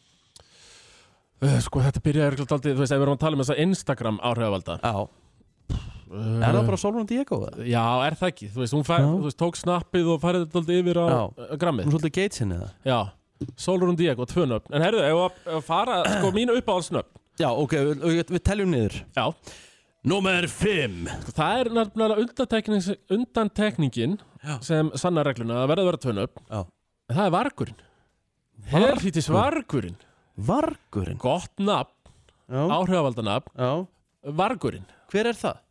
uh, 1.43 1.57
Sko, 1.67 1.83
þetta 1.83 2.03
byrjaði 2.05 2.29
örugglega 2.31 2.53
dálítið, 2.55 2.77
þú 2.79 2.85
veist, 2.85 2.95
ef 2.95 3.01
við 3.03 3.07
erum 3.09 3.17
að 3.19 3.25
tala 3.25 3.39
um 3.39 3.43
þessa 3.43 3.59
Instagram 3.67 4.21
áhrifavalda 4.31 4.77
Já 4.79 4.95
uh, 5.03 6.45
Er 6.47 6.55
það 6.55 6.67
bara 6.71 6.79
Solon 6.85 7.09
Diego? 7.11 7.41
Já, 7.67 7.83
er 8.07 8.17
það 8.21 8.31
ekki, 8.37 8.51
þú 8.55 8.63
veist, 8.63 8.77
hún 8.79 8.87
fær, 8.87 9.03
þú 9.09 9.25
veist, 9.27 9.39
tók 9.43 9.59
snappið 9.59 10.13
og 10.15 10.23
færði 10.23 10.45
þetta 10.45 10.61
dálítið 10.61 10.81
yfir 10.85 11.03
á 11.03 11.07
Já. 11.11 11.19
uh, 11.27 11.57
grammið 11.59 11.89
Hún 11.91 11.97
svolítið 11.97 12.15
Gatesin 12.21 12.55
eða? 12.55 12.71
Já, 12.87 13.01
Solrún 13.59 13.99
Diego, 13.99 14.29
tvö 14.31 14.47
nöfn 14.47 14.77
En 14.79 14.85
herðu, 14.87 15.03
ef 15.03 15.51
að 15.59 15.67
fara, 15.67 15.99
sko, 16.21 16.31
mínu 16.37 16.55
uppáhaldsnöfn 16.63 17.19
Já, 17.41 17.49
ok, 17.49 17.73
við, 17.73 18.03
við, 18.03 18.25
við 18.37 18.43
teljum 18.45 18.73
niður. 18.75 18.99
Já, 19.17 19.27
Númer 20.03 20.49
5 20.51 21.05
sko, 21.23 21.33
það 21.37 21.61
er 21.61 21.69
undantekning, 22.19 22.87
undantekningin 23.15 24.17
Já. 24.43 24.57
sem 24.67 24.89
sanna 24.99 25.23
regluna 25.23 25.61
að 25.63 25.69
verða 25.71 25.85
að 25.85 25.89
vera 25.93 26.01
tvö 26.03 26.15
nöfn. 26.17 26.43
Já. 26.49 26.63
En 27.07 27.19
það 27.19 27.29
er 27.29 27.35
vargurinn. 27.37 27.85
Helvítis 28.73 29.29
vargurinn. 29.31 30.01
Vargurinn? 30.49 31.21
Gott 31.23 31.63
nafn, 31.63 31.95
Já, 32.51 32.63
áhrifavaldanafn 32.67 33.55
já. 33.55 33.71
Vargurinn. 34.43 34.89
Hver 35.13 35.31
er 35.31 35.39
það? 35.39 35.63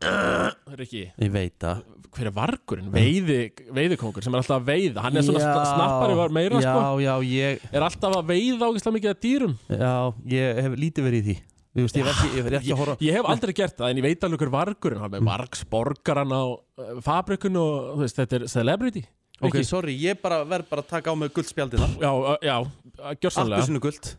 Rikki, 0.00 1.02
Ég 1.20 1.32
veit 1.34 1.56
það. 1.60 1.82
Hver 2.10 2.26
er 2.26 2.34
vargurinn? 2.34 2.88
Veiði, 2.90 3.36
veiðikongur 3.76 4.24
sem 4.24 4.34
er 4.34 4.40
alltaf 4.40 4.56
að 4.62 4.64
veiða. 4.70 5.02
Hann 5.04 5.18
er 5.20 5.22
svona 5.26 5.42
Já. 5.44 5.50
snappari 5.68 6.16
var 6.18 6.32
meira 6.34 6.58
Já, 6.58 6.72
sko. 6.72 6.96
já, 7.04 7.12
ég 7.28 7.66
Er 7.70 7.84
alltaf 7.86 8.16
að 8.18 8.24
veiða 8.32 8.66
ágislega 8.70 8.94
mikið 8.96 9.12
að 9.12 9.20
dýrum? 9.26 9.52
Já, 9.70 9.92
ég 10.32 10.60
hef 10.64 10.74
lítið 10.80 11.06
verið 11.06 11.20
í 11.20 11.26
því. 11.28 11.36
Þú 11.70 11.84
veist, 11.84 11.98
ég 12.00 12.08
hef 12.08 12.16
ekki, 12.16 12.30
ég 12.34 12.42
hef 12.48 12.56
ekki 12.58 12.72
að 12.74 12.80
horfa 12.80 12.96
Ég 13.06 13.14
hef 13.14 13.28
aldrei 13.30 13.52
gert 13.60 13.76
það 13.78 13.92
en 13.92 14.00
ég 14.00 14.06
veit 14.08 14.24
alveg 14.26 14.40
hver 14.42 14.50
vargurinn 14.56 15.02
Hann 15.04 15.14
er 15.14 15.22
vargsborgaran 15.28 16.32
á 16.34 16.42
uh, 16.50 16.88
fabrikun 17.06 17.60
og 17.60 17.76
þú 17.92 18.00
veist, 18.02 18.16
þetta 18.18 18.40
er 18.40 18.46
celebrity. 18.50 19.04
Ok, 19.38 19.54
Rikki. 19.54 19.68
sorry, 19.68 19.94
ég 20.02 20.18
bara 20.20 20.40
verð 20.50 20.66
bara 20.72 20.82
að 20.82 20.88
taka 20.96 21.12
á 21.12 21.14
mig 21.14 21.30
guldspjaldina 21.36 21.86
Já, 22.02 22.10
uh, 22.10 22.34
já, 22.42 22.56
gjörsanlega 23.22 23.60
Appelsinu 23.60 23.84
guld 23.86 24.10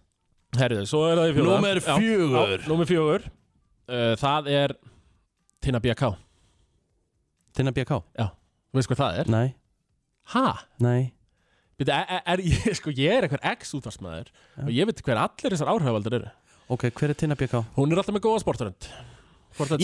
Herriði, 0.61 0.85
svo 0.87 1.03
er 1.11 1.19
það 1.19 1.27
í 1.27 1.35
fjóða 1.35 1.59
Númer 1.59 1.81
fjögur. 1.89 2.63
Númer 2.71 2.87
fjögur. 2.89 3.27
Uh, 3.91 4.15
Það 4.23 4.47
er 4.55 4.73
Tina 5.61 5.79
BK 5.83 6.11
Tinna 7.55 7.73
BK 7.75 7.97
Þú 8.71 8.79
veist 8.79 8.91
hvað 8.91 9.01
það 9.03 9.17
er? 9.23 9.31
Nei, 9.33 9.47
Ha? 10.31 10.43
nei. 10.79 11.11
Býtu, 11.81 11.91
er, 11.91 12.05
er, 12.07 12.21
er, 12.35 12.41
ég, 12.45 12.67
sko, 12.79 12.91
ég 12.95 13.11
er 13.17 13.25
einhver 13.27 13.41
ex-útvarsmaður 13.51 14.29
og 14.63 14.69
ég 14.71 14.87
veit 14.87 15.01
hver 15.03 15.19
allir 15.19 15.51
þessar 15.55 15.71
áhrifaldur 15.73 16.15
eru. 16.21 16.29
Ok, 16.71 16.85
hver 16.95 17.11
er 17.11 17.17
Tinna 17.19 17.35
BK? 17.35 17.59
Hún 17.75 17.91
er 17.91 17.99
alltaf 17.99 18.15
með 18.15 18.23
góða 18.27 18.43
sportarönd 18.45 18.87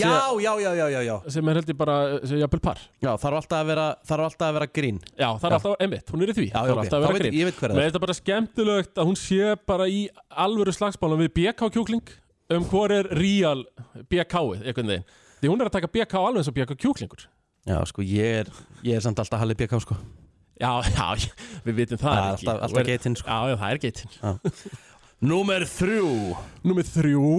Já, 0.00 0.32
já, 0.40 0.52
já, 0.62 0.70
já, 0.78 0.86
já, 0.88 1.00
já. 1.04 1.14
sem 1.28 1.48
er 1.52 1.58
held 1.60 1.68
ég 1.68 1.76
bara 1.76 1.96
sem 2.24 2.38
jafnvel 2.40 2.62
par. 2.64 2.78
Já, 3.04 3.10
þarf 3.20 3.36
alltaf 3.42 3.58
að 3.58 3.66
vera, 3.68 3.82
þarf 4.08 4.24
alltaf 4.30 4.46
að 4.48 4.54
vera 4.56 4.68
grín. 4.78 5.00
Já, 5.12 5.26
það 5.36 5.44
er 5.44 5.52
Já. 5.52 5.56
alltaf, 5.58 5.74
einmitt, 5.84 6.12
hún 6.14 6.22
er 6.24 6.32
í 6.32 6.36
því. 6.38 6.46
Já, 6.48 6.54
Það 6.54 6.64
já, 6.64 6.70
er 6.70 6.72
ok, 6.72 6.80
alltaf 6.80 6.96
að 6.96 7.02
þá 7.02 7.04
vera 7.04 7.18
veit 7.18 7.22
grín. 7.26 7.34
ég, 7.34 7.42
ég 7.42 7.50
veit 7.50 7.58
hver 7.60 7.68
það 7.68 7.76
er. 7.76 7.82
er 7.84 7.90
þetta 7.92 8.02
bara 8.06 8.16
skemmtilegt 8.16 9.02
að 9.02 9.10
hún 9.10 9.18
sé 9.20 9.50
bara 9.68 9.88
í 9.92 9.98
alvöru 10.46 10.72
slagsbálum 10.78 11.20
við 11.26 11.30
BK 11.36 11.68
kjúkling 11.76 12.14
um 12.56 12.64
hvor 12.70 12.94
er 12.96 13.10
real 13.20 13.66
BK-ið, 14.08 14.64
einhvern 14.64 14.94
veginn 14.94 15.04
Því 15.40 15.50
hún 15.52 15.60
er 15.62 15.68
að 15.70 15.76
taka 15.78 15.90
BK 15.94 16.14
alveg 16.20 16.40
eins 16.42 16.48
og 16.50 16.56
BK 16.56 16.76
kjúklingur. 16.82 17.26
Já, 17.68 17.78
sko, 17.90 18.02
ég 18.02 18.40
er, 18.42 18.50
ég 18.86 18.96
er 18.98 19.04
samt 19.04 19.18
alltaf 19.20 19.40
Halli 19.42 19.54
BK, 19.58 19.78
sko. 19.84 19.96
Já, 20.58 20.72
já, 20.96 21.30
við 21.66 21.74
vitum 21.84 22.00
það 22.00 22.16
er 22.16 22.24
ekki. 22.24 22.46
alltaf- 22.48 22.62
alltaf 22.62 22.74
Þú 22.74 22.80
er- 22.82 22.88
geitinn, 22.90 23.16
sko. 23.20 23.28
Já, 23.28 23.38
já, 23.52 23.56
það 23.60 23.70
er 23.74 23.80
geitin. 23.84 24.10
Númer 25.30 25.64
þrjú. 25.66 26.10
Númer 26.66 26.86
þrjú. 26.86 27.30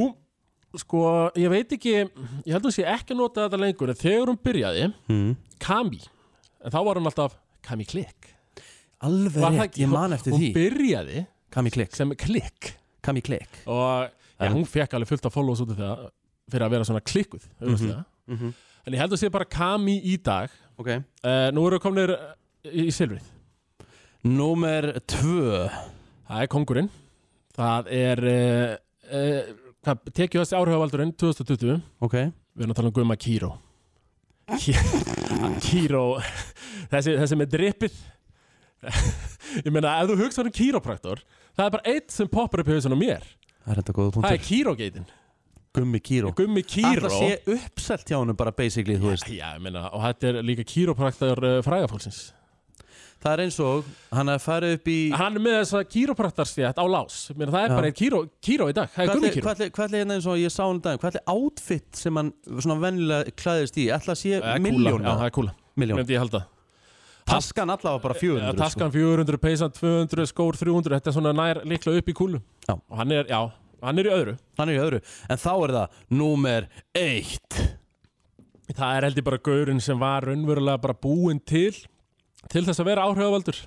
Sko, 0.78 1.00
ég 1.40 1.50
veit 1.50 1.72
ekki 1.74 1.94
Ég 1.98 2.52
held 2.54 2.60
að 2.62 2.68
hún 2.68 2.74
sé 2.76 2.84
ekki 2.86 3.16
að 3.16 3.18
nota 3.24 3.48
þetta 3.48 3.58
lengur 3.58 3.90
En 3.90 3.98
þegar 3.98 4.30
hún 4.30 4.36
byrjaði, 4.46 4.84
hmm. 5.10 5.32
Kami 5.66 5.98
En 6.62 6.70
þá 6.76 6.78
var 6.86 7.00
hún 7.00 7.10
alltaf 7.10 7.34
Kami 7.66 7.88
Klikk 7.90 8.28
Alveg 9.02 9.34
Var 9.42 9.48
það 9.48 9.58
rétt, 9.58 9.64
ekki? 9.72 9.82
ég 9.82 9.90
man 9.90 10.14
eftir 10.14 10.36
Hún 10.36 10.44
því. 10.44 10.50
byrjaði 10.60 11.24
Kami 11.58 11.74
Klikk 11.74 11.98
sem 11.98 12.14
Klikk 12.22 12.70
Kami 13.02 13.24
Klikk 13.26 13.58
Og 13.66 14.14
Já. 14.38 14.52
hún 14.54 14.70
fekk 14.70 14.94
alveg 15.00 15.10
fullt 15.10 15.26
af 15.26 15.34
follows 15.40 15.64
út 15.66 15.74
af 15.74 15.82
það 15.82 16.06
Fyrir 16.50 16.66
að 16.66 16.74
vera 16.76 16.88
svona 16.90 17.06
klikkuð 17.06 17.46
mm 17.62 18.06
Mhm. 18.30 18.54
En 18.86 18.94
ég 18.94 19.00
held 19.02 19.14
að 19.14 19.20
sé 19.24 19.30
bara 19.30 19.46
Kami 19.46 19.96
í 20.06 20.16
dag. 20.22 20.50
Ok. 20.78 20.88
Uh, 21.24 21.50
Nú 21.54 21.66
eru 21.68 21.80
komnir 21.82 22.12
uh, 22.14 22.34
í, 22.64 22.88
í 22.88 22.92
silfrið. 22.94 23.26
Númer 24.26 25.00
tvö. 25.10 25.66
Það 26.30 26.44
er 26.44 26.48
kongurinn. 26.48 26.90
Það 27.58 27.90
er 27.92 28.22
uh, 28.30 28.76
uh, 29.10 29.96
tekið 30.14 30.44
þessi 30.44 30.58
áhrifavaldurinn 30.60 31.12
2020 31.18 31.82
Ok. 32.06 32.16
Við 32.54 32.64
erum 32.64 32.74
að 32.74 32.80
tala 32.80 32.92
um 32.92 32.96
Guma 32.96 33.18
Kíró 33.20 33.52
Kíró 35.66 36.04
þessi, 36.90 37.14
þessi 37.20 37.38
með 37.38 37.52
drippið. 37.54 38.00
Ég 39.66 39.70
meina, 39.74 39.98
ef 40.00 40.10
þú 40.10 40.18
hugsa 40.24 40.44
um 40.46 40.52
kýrópraktor 40.54 41.22
Það 41.58 41.66
er 41.66 41.74
bara 41.76 41.94
eitt 41.94 42.14
sem 42.16 42.30
poppar 42.32 42.64
upp 42.64 42.70
í 42.72 42.78
hausin 42.78 42.96
á 42.96 43.00
mér. 43.00 43.26
Það 43.66 43.74
er 43.74 43.82
er 44.32 44.46
kýrógeitin 44.46 45.10
Gummi 45.76 46.00
Kíró 46.02 46.32
Gummi 46.38 46.64
Kíró 46.66 47.06
Það 47.10 47.16
sé 47.20 47.54
uppselt 47.54 48.10
hjá 48.10 48.18
hann 48.18 48.34
bara 48.40 48.52
basically, 48.58 48.98
þú 48.98 49.12
veist. 49.14 49.28
Já, 49.30 49.52
ég 49.56 49.62
meina, 49.62 49.86
og 49.94 50.02
þetta 50.08 50.32
er 50.32 50.40
líka 50.48 50.66
kýrópraktor 50.66 51.42
uh, 51.46 51.56
frægafólksins 51.66 52.22
Það 53.20 53.34
er 53.36 53.42
eins 53.44 53.58
og 53.60 53.88
hann 54.16 54.30
er 54.32 54.40
farið 54.40 54.74
upp 54.78 54.86
í 54.90 54.98
Hann 55.20 55.36
er 55.36 55.44
með 55.44 55.56
þessa 55.60 55.82
kýrópraktarstétt 55.92 56.78
á 56.80 56.86
lás. 56.88 57.18
Meina, 57.36 57.52
Það 57.52 57.66
er 57.66 57.70
Já. 57.74 57.76
bara 57.76 57.90
einn 57.92 57.98
kýró, 58.00 58.20
kýró 58.48 58.70
í 58.72 58.76
dag. 58.78 58.94
Það 58.96 59.04
er 59.04 59.12
Gummi 59.18 59.32
Kíró 59.36 59.46
hvað 59.50 59.66
ætli 59.90 60.00
hérna 60.00 60.16
eins 60.16 60.30
og 60.32 60.38
ég 60.40 60.54
sá 60.56 60.62
hann 60.64 60.80
í 60.80 60.86
dag 60.86 61.02
Hvað 61.02 61.18
ætli 61.18 61.24
outfit 61.36 62.00
sem 62.00 62.16
hann 62.22 62.32
svona 62.64 62.78
vennilega 62.86 63.36
klæðist 63.44 63.78
í 63.84 63.90
Ætla 63.92 64.16
að 64.16 64.22
sé 64.24 64.32
er 64.40 64.46
kúla, 64.48 64.64
miljón 64.70 65.04
Já, 65.04 65.12
það 65.20 65.26
er 65.28 65.36
kúla. 65.36 65.54
Miljón 65.84 66.00
Myndi 66.00 66.16
ég 66.16 66.24
halda. 66.24 66.42
Taskan 67.30 67.70
allavega 67.70 68.02
bara 68.08 68.16
400 68.18 68.48
Já, 68.48 68.58
Taskan 68.58 68.92
400, 68.96 69.38
peysan 69.44 69.74
200, 69.76 70.26
skór 70.32 70.58
300 70.58 70.96
Þetta 70.98 71.12
er 71.12 71.18
svona 71.20 71.34
nær 71.38 71.60
líklega 71.68 72.02
upp 72.02 72.08
í 72.10 72.16
kúlu 72.18 72.40
Já. 72.66 72.74
Og 72.80 72.96
hann 73.04 73.12
er, 73.14 73.28
já, 73.30 73.42
hann 73.84 74.00
er 74.02 74.10
í 74.10 74.14
öðru. 74.14 74.34
Hann 74.60 74.70
er 74.70 74.78
í 74.78 74.84
öðru 74.84 75.00
En 75.30 75.38
þá 75.42 75.52
er 75.66 75.74
það 75.78 76.00
Númer 76.20 76.68
eitt 77.00 77.60
Það 78.78 78.96
er 79.00 79.08
held 79.08 79.18
ég 79.22 79.26
bara 79.26 79.42
gaurinn 79.50 79.82
sem 79.82 80.00
var 80.00 80.28
raunverulega 80.30 80.82
bara 80.84 80.94
búinn 81.04 81.40
til 81.46 81.74
til 82.50 82.64
þess 82.64 82.80
að 82.80 82.88
vera 82.94 83.04
áhrifavaldur 83.10 83.58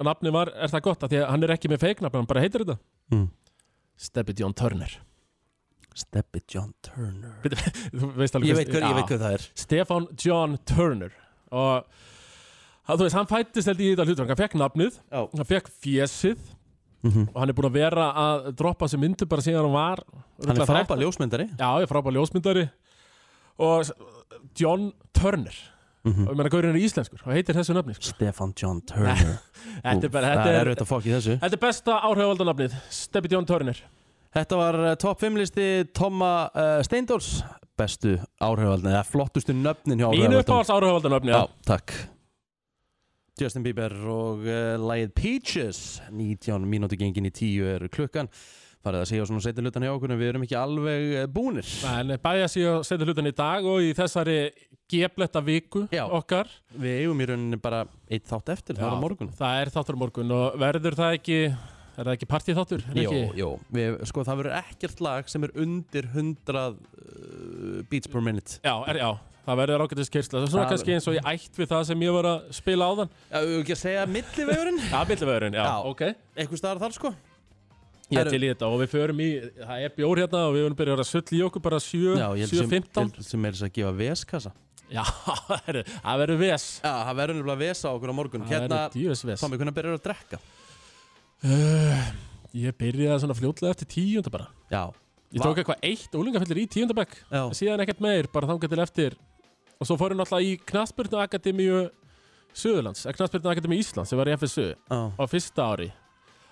og 0.00 0.06
nafni 0.06 0.30
var, 0.32 0.48
er 0.54 0.70
það 0.72 0.82
gott, 0.86 1.02
af 1.04 1.10
því 1.12 1.18
að 1.20 1.30
hann 1.32 1.42
er 1.44 1.50
ekki 1.56 1.68
með 1.72 1.80
feiknafn 1.82 2.18
hann 2.20 2.28
bara 2.30 2.42
heitir 2.44 2.62
þetta 2.64 2.78
Mm. 3.10 3.24
Steppi 4.00 4.34
John 4.38 4.52
Turner 4.54 4.92
Steppi 5.98 6.40
John 6.54 6.70
Turner 6.86 7.34
Þú 7.98 8.12
veist 8.20 8.36
alveg 8.38 8.52
Ég 8.52 8.60
veit 8.60 8.70
hver- 8.70 8.84
ég 8.84 8.92
Já. 8.92 8.98
veit 9.00 9.10
hver 9.10 9.18
það 9.24 9.34
er. 9.34 9.46
Stefan 9.58 10.06
John 10.24 10.54
Turner 10.70 11.10
og 11.50 11.88
þú 12.86 13.00
veist, 13.02 13.16
hann 13.18 13.26
fættist 13.32 13.66
held 13.72 13.82
í 13.82 13.88
þetta 13.90 14.06
hlutur 14.06 14.28
hann 14.30 14.38
fekk 14.44 14.54
nafnið, 14.60 15.00
Já. 15.10 15.20
hann 15.34 15.48
fekk 15.50 15.72
fjesið 15.82 16.38
Mhm. 17.02 17.28
og 17.32 17.40
hann 17.40 17.48
er 17.48 17.56
búin 17.56 17.70
að 17.70 17.78
vera 17.78 18.06
að 18.12 18.50
droppa 18.56 18.86
þessi 18.86 19.00
myndu 19.00 19.28
bara 19.28 19.42
síðan 19.42 19.64
hann 19.64 19.72
var 19.72 20.02
Hann 20.46 20.56
er 20.56 20.66
frábær 20.66 20.96
13. 20.96 21.00
ljósmyndari. 21.00 21.46
Já, 21.56 21.68
ég 21.80 21.82
er 21.86 21.92
frábær 21.92 22.16
ljósmyndari. 22.16 22.70
Og 23.58 23.92
John 24.56 24.92
Turner. 25.12 25.54
Mhm. 26.02 26.28
og 26.28 26.32
ég 26.32 26.36
meina 26.36 26.48
gaurinn 26.48 26.74
er 26.74 26.80
íslenskur 26.80 27.20
og 27.26 27.32
heitir 27.34 27.52
þessu 27.54 27.74
nafni 27.76 27.92
sko. 27.94 28.14
Stefan 28.14 28.54
John 28.56 28.80
Turner. 28.80 29.38
Þetta 29.84 30.08
er 30.08 30.24
er 30.24 30.68
er, 30.68 31.42
er 31.44 31.56
besta 31.60 32.00
áhrifaldanafnið 32.00 32.76
Steppi 32.88 33.28
John 33.28 33.44
Turner. 33.44 33.76
Þetta 34.32 34.56
var 34.56 34.74
uh, 34.78 34.94
topp 34.94 35.20
5 35.20 35.36
listi 35.36 35.66
Tomma 35.92 36.50
uh, 36.54 36.80
Steindórs 36.86 37.42
bestu 37.80 38.16
áhrifaldin 38.42 38.92
eða 38.92 39.04
flottustu 39.08 39.54
nöfnin 39.56 40.02
Mínu 40.04 40.40
uppáhalds 40.40 40.72
áhrifaldanafni 40.72 41.34
Já, 41.34 41.44
takk 41.66 41.94
Justin 43.40 43.64
Bieber 43.64 43.94
og 44.12 44.42
uh, 44.44 44.74
lagið 44.80 45.14
Peaches. 45.16 45.78
19 46.12 46.66
mínúti 46.68 46.98
gengin 47.00 47.28
í 47.28 47.32
10 47.32 47.70
er 47.74 47.86
klukkan. 47.92 48.28
Farið 48.80 49.02
að 49.02 49.08
segja 49.10 49.24
svona 49.28 49.44
setja 49.44 49.64
hlutan 49.64 49.84
hjá 49.84 49.92
okkur 49.92 50.12
en 50.14 50.20
við 50.20 50.30
erum 50.32 50.44
ekki 50.46 50.56
alveg 50.60 51.14
uh, 51.22 51.24
búnir. 51.32 51.72
En 51.88 52.12
sig 52.48 52.68
að 52.68 52.84
setja 52.88 53.08
hlutan 53.08 53.28
í 53.30 53.34
dag 53.36 53.66
og 53.68 53.84
í 53.84 53.90
þessari 53.96 54.38
gebletta 54.90 55.42
viku 55.44 55.86
Já. 55.92 56.04
okkar. 56.04 56.48
Við 56.76 57.02
eigum 57.02 57.20
í 57.20 57.28
rauninni 57.30 57.60
bara 57.60 57.84
eitt 58.10 58.28
þátt 58.28 58.54
eftir, 58.56 58.80
það 58.80 58.94
er 58.94 59.04
morgun. 59.04 59.34
Það 59.40 59.60
er 59.64 59.72
þáttur 59.76 60.00
morgun 60.00 60.36
og 60.36 60.58
verður 60.60 60.98
það 61.00 61.18
ekki 61.20 61.40
er 62.00 62.06
það 62.06 62.14
ekki 62.16 62.28
partíþáttur? 62.30 62.84
Jó, 62.96 63.10
jó, 63.36 63.48
við, 63.72 63.98
sko 64.08 64.24
það 64.24 64.42
verður 64.42 64.58
ekkert 64.60 65.02
lag 65.04 65.28
sem 65.30 65.44
er 65.46 65.56
undir 65.60 66.08
100 66.08 66.60
uh, 66.60 67.82
beats 67.90 68.10
per 68.10 68.24
minute. 68.24 68.60
Já, 68.64 68.74
er, 68.88 69.00
já, 69.02 69.10
það 69.50 69.58
verður 69.60 69.82
ágættis 69.84 70.10
kyrsla 70.14 70.40
Það 70.40 70.50
svona 70.52 70.62
Það 70.64 70.70
kannski 70.74 70.94
eins 70.96 71.08
og 71.10 71.16
ég 71.18 71.28
ætt 71.34 71.58
við 71.60 71.68
það 71.72 71.82
sem 71.90 72.04
ég 72.06 72.14
var 72.16 72.28
að 72.30 72.46
spila 72.60 72.88
áðan. 72.90 73.10
Já, 73.30 73.36
við 73.40 73.50
höfum 73.50 73.64
ekki 73.64 73.74
að 73.76 73.80
segja 73.82 74.06
millivegurinn. 74.14 74.80
Já, 74.94 75.00
millivegurinn, 75.10 75.58
já, 75.60 75.64
Já. 75.66 75.74
ok. 75.90 76.02
Eitthvað 76.36 76.62
staðar 76.62 76.82
þar 76.86 76.96
sko. 76.96 77.12
Ég 78.10 78.26
til 78.32 78.40
í 78.42 78.48
þetta 78.50 78.66
og 78.66 78.80
við 78.80 78.88
förum 78.90 79.20
í, 79.22 79.28
það 79.60 79.84
er 79.86 79.92
bjór 79.94 80.18
hérna 80.24 80.38
og 80.48 80.56
við 80.56 80.64
erum 80.66 80.78
byrjað 80.80 81.02
að 81.04 81.08
sull 81.12 81.36
í 81.36 81.42
okkur 81.46 81.62
bara 81.62 81.78
7, 81.78 82.00
Já, 82.18 82.26
sem- 82.50 82.64
7.15 82.66 83.44
er 83.46 83.54
þess 83.54 83.66
að 83.68 83.74
gefa 83.76 83.92
veskassa 84.00 84.50
Já, 84.90 85.04
það 86.02 86.16
verður 86.24 86.40
ves. 86.40 86.64
Já, 86.82 86.90
það 87.06 87.20
verður 87.20 87.38
nefnilega 87.38 87.60
vesa 87.60 87.86
á 87.86 87.94
okkur 87.94 88.10
á 88.10 88.14
morgun. 88.18 88.42
Það 88.48 88.56
Hérna, 88.56 88.80
verður 88.80 88.96
djöfis 88.98 89.22
ves. 89.28 89.44
Tommi, 89.44 89.60
hvernig 89.60 89.76
byrjar 89.76 90.00
að 90.00 90.02
drekka? 90.08 90.40
uh, 91.46 92.08
Ég 92.58 92.74
byrjaði 92.80 93.22
svona 93.22 93.36
fljótlega 93.38 93.76
eftir 93.76 93.90
tíunda 93.94 94.32
bara. 94.34 94.48
Já. 94.74 94.82
Ég 95.30 95.44
tók 95.46 95.60
eitthvað 95.62 95.84
eitt 95.86 96.16
úlingafyllir 96.18 96.58
í 96.58 96.66
tíundabæk 96.74 97.12
síðan 97.54 97.84
ekkert 97.84 98.00
meir, 98.02 98.26
bara 98.34 98.48
þangar 98.50 98.72
til 98.72 98.80
eftir 98.82 99.14
og 99.80 99.88
svo 99.88 99.96
fórum 100.00 100.18
náttúrulega 100.20 100.46
í 100.52 100.58
Knaspbyrnu 100.68 101.18
Akademíu 101.22 101.80
Suðurlands 102.52 103.06
Knaspbyrnu 103.16 103.50
Akademíu 103.52 103.80
Íslands 103.82 104.10
sem 104.12 104.18
var 104.20 104.28
í 104.30 104.34
FSU 104.36 104.66
Já. 104.74 105.00
á 105.16 105.24
fyrsta 105.30 105.66
ári 105.72 105.90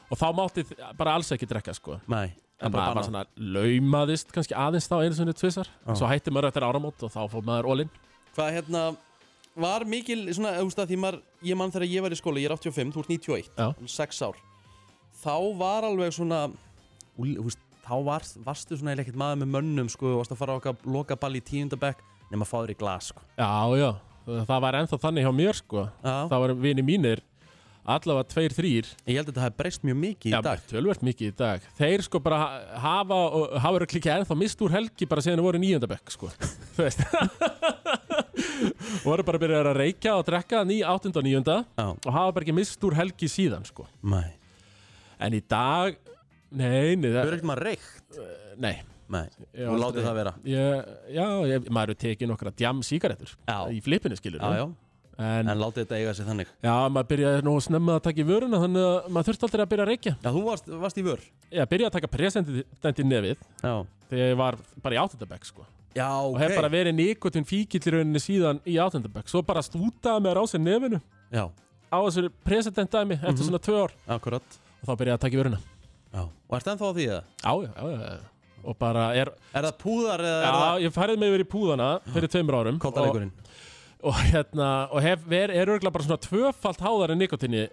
og 0.09 0.17
þá 0.21 0.27
mátti 0.39 0.65
bara 0.97 1.17
alls 1.19 1.33
ekki 1.35 1.49
drekka 1.51 1.75
sko 1.77 1.99
Nei, 2.09 2.31
en 2.61 2.71
maður 2.71 2.79
bara 2.79 2.95
bannað. 2.95 3.09
svona 3.11 3.25
laumaðist 3.59 4.33
kannski 4.33 4.57
aðeins 4.57 4.89
þá 4.89 4.97
einu 5.05 5.19
sinni 5.19 5.35
tvisar 5.37 5.69
Já. 5.69 5.93
svo 5.99 6.09
hætti 6.09 6.33
maður 6.33 6.49
eftir 6.53 6.67
áramót 6.69 7.05
og 7.05 7.13
þá 7.13 7.21
fór 7.35 7.45
maður 7.45 7.71
ólinn 7.75 7.93
Hvað 8.39 8.53
hérna 8.55 8.83
var 9.59 9.85
mikil 9.91 10.21
svona, 10.33 10.55
þú 10.61 10.69
veist 10.71 10.79
að 10.85 10.91
því 10.93 10.99
maður 11.03 11.21
ég 11.51 11.57
mann 11.59 11.73
þegar 11.75 11.89
ég 11.91 12.05
var 12.05 12.15
í 12.15 12.19
skóla, 12.21 12.39
ég 12.39 12.47
er 12.47 12.55
85, 12.55 12.93
þú 12.95 13.01
ert 13.03 13.11
91 13.11 13.49
Já. 13.59 13.69
6 13.99 14.23
ár 14.29 14.37
þá 15.19 15.35
var 15.59 15.87
alveg 15.89 16.15
svona 16.15 16.45
úl- 17.19 17.41
veist, 17.43 17.59
þá 17.83 17.95
var, 18.07 18.23
varstu 18.47 18.79
svona 18.79 18.95
ekkert 18.95 19.19
maður 19.19 19.43
með 19.43 19.51
mönnum 19.57 19.89
sko, 19.91 20.13
þú 20.15 20.21
varst 20.23 20.33
að 20.37 20.39
fara 20.45 20.57
á 20.57 20.73
loka 20.87 21.17
ball 21.19 21.35
í 21.35 21.43
tíundabæk 21.43 21.99
nema 22.33 22.45
að 22.47 22.51
fá 22.51 22.59
þér 22.61 22.75
í 22.75 22.79
glas 22.83 23.09
sko. 23.13 23.25
Já, 23.39 23.51
já, 23.81 23.91
það 24.49 24.63
var 24.67 24.79
ennþá 24.83 25.01
þannig 25.07 25.27
hjá 25.27 25.33
mér 25.39 25.59
sko. 25.59 25.87
Já. 26.05 26.15
það 26.31 26.45
var 26.45 26.55
vini 26.67 26.85
mínir 26.87 27.25
allavega 27.89 28.29
tveir, 28.29 28.53
þrýr 28.53 28.89
Ég 29.09 29.17
held 29.17 29.23
að 29.23 29.29
þetta 29.33 29.45
hafi 29.47 29.57
breyst 29.63 29.85
mjög 29.87 29.97
mikið 30.03 30.29
í 30.29 30.35
Já, 30.35 30.41
dag. 30.45 30.65
tölvert 30.69 31.05
mikið 31.09 31.31
í 31.31 31.37
dag. 31.39 31.69
Þeir 31.79 32.05
sko 32.05 32.21
bara 32.25 32.41
hafa 32.83 33.21
og 33.39 33.55
hafa 33.57 33.75
verið 33.79 33.93
klikið 33.95 34.15
ennþá 34.19 34.37
mist 34.43 34.65
úr 34.65 34.75
helgi 34.75 35.09
bara 35.09 35.25
síðan 35.25 35.41
þeir 35.41 35.47
voru 35.49 35.61
í 35.61 35.65
níundabekk 35.65 36.13
sko. 36.13 36.29
Þú 36.77 36.85
veist. 36.85 37.07
Voru 39.07 39.25
bara 39.27 39.41
byrjað 39.41 39.71
að 39.71 39.79
reykja 39.79 40.17
og 40.19 40.27
drekka 40.27 40.63
ný 40.67 40.81
áttunda 40.87 41.21
og 41.23 41.27
níunda 41.27 41.57
Já. 41.79 41.87
og 41.95 42.13
hafa 42.13 42.35
bara 42.37 42.47
ekki 42.47 42.57
mist 42.57 42.85
úr 42.87 42.97
helgi 42.99 43.31
síðan 43.31 43.67
sko. 43.69 43.87
En 45.19 45.35
í 45.35 45.43
dag 45.49 45.99
Nei, 46.49 46.97
nei 46.97 47.11
það, 47.13 47.35
Nei 48.57 48.79
Nei, 49.09 49.25
þú 49.57 49.77
látið 49.81 50.05
það 50.05 50.17
vera. 50.19 50.33
Ég, 50.45 50.91
Já, 51.17 51.27
ég, 51.49 51.69
maður 51.73 51.95
hefur 51.95 52.01
tekið 52.05 52.29
nokkra 52.29 52.53
djam 52.59 52.83
sígarettur 52.85 53.31
Já. 53.49 53.59
Í 53.73 53.79
flippinu 53.85 54.19
skilur 54.21 54.43
Já, 54.45 54.51
já, 54.61 54.67
En, 55.19 55.49
en 55.51 55.59
látið 55.59 55.83
þetta 55.83 55.97
eiga 55.99 56.13
sig 56.15 56.27
þannig. 56.29 56.51
Já, 56.63 56.75
maður 56.95 57.09
byrjaði 57.11 57.39
nú 57.43 57.55
snemma 57.65 57.97
að 57.99 58.03
taka 58.05 58.21
í 58.23 58.27
vöruna 58.29 58.61
Þannig 58.63 58.85
að 58.87 59.09
maður 59.17 59.27
þurfti 59.33 59.47
aldrei 59.49 59.63
að 59.65 59.71
byrja 59.73 59.85
að 59.87 59.91
reykja. 59.91 60.13
Já, 60.23 60.29
þú 60.37 60.43
varst, 60.47 60.69
varst 60.85 61.01
í 61.01 61.05
vör. 61.09 61.25
Ég 61.57 61.71
byrjaði 61.73 61.89
að 61.89 61.97
taka 61.97 62.11
present 62.13 62.53
í 62.53 63.07
nefið 63.09 63.41
Já, 63.65 63.73
Þegar 64.13 64.23
ég 64.29 64.37
var 64.39 64.59
bara 64.85 64.95
í 64.95 65.01
áttundabekk 65.03 65.49
sko. 65.49 65.67
Já 65.97 66.07
og 66.21 66.37
ok. 66.37 66.39
hef 66.45 66.55
bara 66.61 66.71
verið 66.71 66.95
nikotin 66.95 67.49
fíkill 67.49 67.81
í 67.83 67.95
rauninni 67.97 68.21
síðan 68.23 68.61
í 68.69 68.77
átendabökk 68.79 69.33
svo 69.33 69.43
bara 69.43 69.65
stútaði 69.67 70.23
mér 70.29 70.39
á 70.39 70.45
sér 70.47 70.63
nefinu. 70.63 71.01
Já, 71.35 71.49
á 71.91 71.99
þessu 72.05 72.29
president 72.47 72.93
dæmi 72.93 73.17
eftir 73.19 73.33
Mhm. 73.35 73.49
svona 73.49 73.59
tvö 73.59 73.83
ár. 73.89 73.93
Akkurat. 74.07 74.59
Og 74.83 74.87
þá 74.87 74.95
byrjaði 75.01 75.17
að 75.19 75.23
taka 75.25 75.35
í 75.35 75.41
vöruna. 75.43 75.59
Já, 76.15 76.21
og 76.23 76.55
ert 76.57 76.67
ennþá 76.71 76.87
á 76.87 76.93
því 76.95 77.05
eða? 77.09 77.23
já, 77.43 77.53
já, 77.67 77.73
já, 77.75 77.99
já 77.99 78.19
og 78.65 78.79
bara 78.79 79.09
er, 79.17 79.31
Er 79.55 79.67
það 79.69 79.77
púðar 79.83 80.23
eða 80.25 80.39
er 80.39 80.47
já, 80.49 80.61
það 80.63 80.83
ég 80.87 80.95
færið 80.97 81.21
mig 81.23 81.33
yfir 81.33 81.45
í 81.45 81.49
púðana 81.53 81.89
fyrir 82.15 82.33
tveimur 82.33 82.59
árum 82.61 82.79
og, 82.79 82.83
koldaleikurinn? 82.87 83.33
og 84.09 84.15
hérna, 84.31 84.69
og 84.95 85.03
hef 85.03 85.25
verið, 85.27 85.57
er 85.59 85.73
örgulega 85.75 85.95
bara 85.95 86.07
svona 86.09 86.23
tvöfalt 86.27 86.83
háðar 86.87 87.15
en 87.15 87.19
nikotinni 87.23 87.65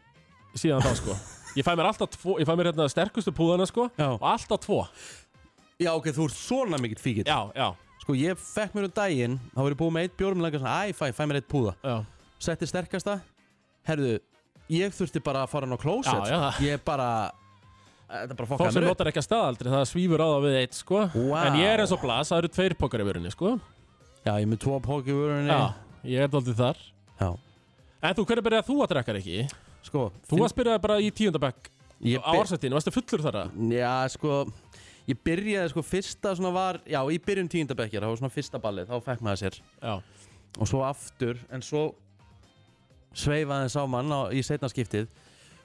síðan 0.57 0.81
þá 0.85 0.93
sko. 1.01 1.15
Ég 1.55 1.63
fæ 1.67 1.71
mér 1.77 1.87
alltaf 1.91 2.09
tvo, 2.15 2.37
ég 2.41 2.47
fæ 2.47 2.53
mér 2.59 2.71
hérna 2.71 2.87
sterkustu 2.91 3.31
púðana 3.35 3.67
sko 3.69 3.89
Já. 3.95 4.09
og 4.17 4.23
alltaf 4.27 4.59
tvo. 4.65 4.81
Já, 5.79 5.91
ok, 5.95 6.09
þú 6.15 6.25
ert 6.29 6.37
svona 6.39 6.79
mikill 6.79 7.01
fíkill. 7.03 7.27
Já, 7.27 7.51
já, 7.55 7.69
Sko, 8.05 8.13
ég 8.13 8.37
fekk 8.37 8.75
mér 8.77 8.85
um 8.85 8.91
daginn 8.93 9.35
Þá 9.55 9.59
var 9.63 9.73
ég 9.73 9.77
búið 9.79 9.93
með 9.95 10.03
eitt 10.05 10.17
bjórum 10.19 10.41
Lengar 10.43 10.61
svona, 10.61 10.75
æ, 10.85 10.93
fæ, 10.93 11.07
fæ 11.15 11.23
mér 11.25 11.39
eitt 11.39 11.47
púða. 11.49 11.71
Já. 11.81 11.95
Setti 12.45 12.67
sterkasta. 12.69 13.15
Herðu, 13.87 14.11
ég 14.69 14.93
þurfti 14.93 15.21
bara 15.25 15.41
að 15.45 15.49
fara 15.55 15.65
hann 15.67 15.73
á 15.73 15.79
klósett 15.81 16.27
Já, 16.29 16.35
já. 16.35 16.51
Ég 16.67 16.83
bara 16.85 17.07
Fólk 18.05 18.49
fokkaði 18.51 18.75
sem 18.75 18.85
notar 18.85 19.09
ekki 19.09 19.17
að 19.17 19.25
staðaldri, 19.25 19.71
það 19.73 19.85
svífur 19.89 20.21
á 20.21 20.27
það 20.29 20.43
við 20.45 20.57
eitt, 20.59 20.75
sko. 20.77 20.99
Vá. 21.09 21.39
En 21.47 21.55
ég 21.57 21.71
er 21.73 21.81
eins 21.81 21.93
og 21.95 22.01
blas, 22.03 22.29
það 22.29 22.37
eru 22.43 22.49
tveir 22.53 22.75
pokar 22.77 23.01
í 23.01 23.07
vörunni, 23.07 23.31
sko. 23.33 23.55
Já, 24.25 24.31
ég 24.37 24.45
er 24.45 24.49
með 24.51 24.59
tvo 24.61 24.79
póki 24.85 25.09
í 25.09 25.15
vörunni 25.17 25.49
Já, 25.49 25.73
ég 26.05 26.21
er 26.25 26.29
doldið 26.33 26.59
þar. 26.59 26.77
Já. 27.19 27.29
En 28.05 28.13
þú, 28.13 28.25
hvernig 28.29 28.45
byrjaði 28.45 28.67
þú 28.69 28.77
að 28.85 28.91
drekka 28.93 29.15
ekki? 29.17 29.39
Sko, 29.85 30.11
Þú 30.29 30.39
varst 30.43 30.57
byrjaði 30.57 30.81
bara 30.85 30.99
í 31.01 31.09
tíundabæk 31.13 31.69
Ég 32.05 32.21
á 32.21 32.31
ársættinu, 32.37 32.77
varstu 32.77 32.93
fullur 32.93 33.21
þar 33.25 33.35
að? 33.41 33.47
Já, 33.73 33.93
sko 34.13 34.45
Ég 35.09 35.17
byrjaði, 35.25 35.69
sko, 35.73 35.81
fyrsta 35.85 36.35
svona 36.37 36.53
var 36.53 36.79
Já, 36.85 37.01
í 37.09 37.17
byrjun 37.25 37.49
tíundabekkjar, 37.49 38.05
það 38.05 38.09
var 38.13 38.21
svona 38.21 38.33
fyrsta 38.33 38.61
ballið 38.61 38.89
Þá 38.89 38.95
fekk 39.05 39.21
maður 39.25 39.41
sér 39.41 39.59
Já. 39.61 39.93
Og 40.61 40.69
svo 40.69 40.81
aftur, 40.85 41.41
en 41.49 41.61
svo 41.65 41.83
Sveifaði 43.15 43.69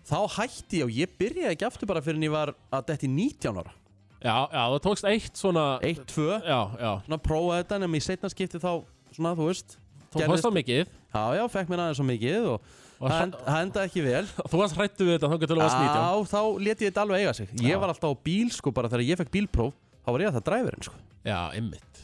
Þá 0.08 0.16
hætti 0.38 0.80
ég 0.80 0.86
og 0.88 0.94
ég 0.96 1.12
byrjaði 1.20 1.52
ekki 1.54 1.66
aftur 1.68 1.86
bara 1.90 2.00
fyrir 2.04 2.16
en 2.20 2.24
ég 2.28 2.32
var 2.32 2.54
að 2.72 2.86
detti 2.90 3.08
19 3.10 3.60
ára 3.60 3.72
Já, 4.20 4.34
já, 4.52 4.62
það 4.68 4.80
tókst 4.84 5.06
eitt 5.08 5.36
svona... 5.40 5.64
Eitt, 5.80 6.02
tvö, 6.12 6.40
Já, 6.44 6.58
já. 6.76 6.90
svona 7.06 7.18
prófaði 7.24 7.62
þetta 7.62 7.78
En 7.84 7.94
í 7.96 8.00
setna 8.04 8.28
skiptið 8.32 8.60
þá, 8.64 8.72
svona, 9.16 9.32
þú 9.38 9.46
veist 9.48 9.76
Þú 10.10 10.18
gerðist- 10.18 10.30
fórst 10.34 10.48
á 10.50 10.52
mikið. 10.58 10.88
Já, 11.14 11.22
já, 11.38 11.42
fekk 11.54 11.68
mér 11.70 11.82
aðeins 11.84 12.00
svo 12.00 12.06
mikið 12.08 12.48
Og 12.50 12.70
Og 13.00 13.06
það 13.08 13.14
hra- 13.16 13.22
end- 13.24 13.36
það 13.46 13.60
endaði 13.64 13.88
ekki 13.88 14.02
vel 14.04 14.24
Þú 14.52 14.58
varst 14.60 14.76
hrættu 14.76 15.06
við 15.08 15.14
þetta, 15.14 15.30
þá 15.32 15.36
getur 15.44 15.56
þú 15.56 15.62
varst 15.64 15.78
19. 15.80 16.00
Já, 16.00 16.10
þá 16.34 16.40
let 16.66 16.82
ég 16.84 16.90
þetta 16.90 17.04
alveg 17.06 17.22
eiga 17.24 17.32
sig 17.38 17.48
Ég 17.60 17.70
Já. 17.72 17.78
var 17.80 17.92
alltaf 17.94 18.12
á 18.12 18.16
bíl, 18.28 18.50
sko, 18.52 18.72
bara 18.76 18.90
þegar 18.92 19.06
ég 19.08 19.20
fekk 19.22 19.32
bílpróf 19.38 19.72
Þá 20.04 20.10
var 20.12 20.20
ég 20.24 20.28
að 20.32 20.36
það 20.36 20.44
dræfurinn, 20.50 20.84
sko 20.90 20.98
Já, 21.24 21.38
ymmit. 21.56 22.02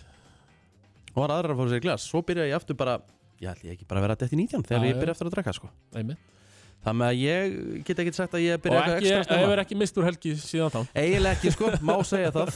og 1.17 1.21
var 1.25 1.33
aðrar 1.37 1.53
að 1.53 1.61
fá 1.61 1.69
sér 1.73 1.79
í 1.81 1.85
glas 1.85 2.05
svo 2.09 2.21
byrjaði 2.29 2.51
ég 2.53 2.57
aftur 2.61 2.77
bara 2.81 2.97
ég 3.41 3.49
ætli 3.53 3.71
ekki 3.73 3.87
bara 3.89 4.01
að 4.01 4.07
vera 4.07 4.17
dætt 4.21 4.33
í 4.33 4.41
19 4.41 4.65
þegar 4.69 4.81
Já, 4.81 4.89
ég 4.89 4.97
já. 4.97 5.01
byrja 5.03 5.15
aftur 5.17 5.29
að 5.31 5.37
drekka 5.37 5.55
sko. 5.57 5.71
Ymmit. 6.01 6.19
Með 6.95 7.07
að 7.09 7.22
ég 7.22 7.57
get 7.89 7.99
ekki 8.05 8.12
sagt 8.16 8.34
að 8.39 8.45
ég 8.47 8.55
Og 8.59 8.62
byrja 8.66 8.80
ekki, 8.82 8.93
eitthvað 8.93 9.18
ekstra 9.18 9.37
hefur 9.41 9.49
snemma 9.49 9.64
ekki 9.66 9.78
mist 9.82 9.99
úr 9.99 10.07
helgi 10.11 10.34
síðan 10.39 10.70
þá. 10.74 10.80
eiginlega 10.95 11.37
ekki 11.39 11.55
sko, 11.57 11.70
má 11.89 11.95
segja 12.07 12.30
það 12.37 12.53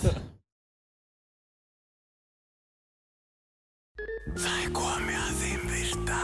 Það 4.41 4.59
er 4.63 4.71
komið 4.77 5.19
að 5.21 5.33
þeim 5.41 5.65
virta 5.75 6.21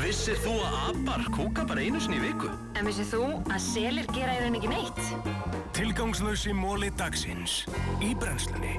Vissir 0.00 0.38
þú 0.42 0.54
að 0.66 0.76
abar 0.88 1.26
kúka 1.34 1.64
bara 1.68 1.84
einu 1.84 2.00
sinni 2.02 2.16
í 2.18 2.24
viku? 2.24 2.48
En 2.78 2.88
vissið 2.88 3.12
þú 3.12 3.22
að 3.52 3.60
selir 3.66 4.08
gera 4.16 4.34
í 4.38 4.40
raun 4.42 4.56
ekki 4.58 4.70
neitt? 4.72 5.02
Tilgangslösi 5.76 6.54
móli 6.56 6.90
dagsins 6.98 7.60
Í 8.02 8.14
brennslunni 8.18 8.78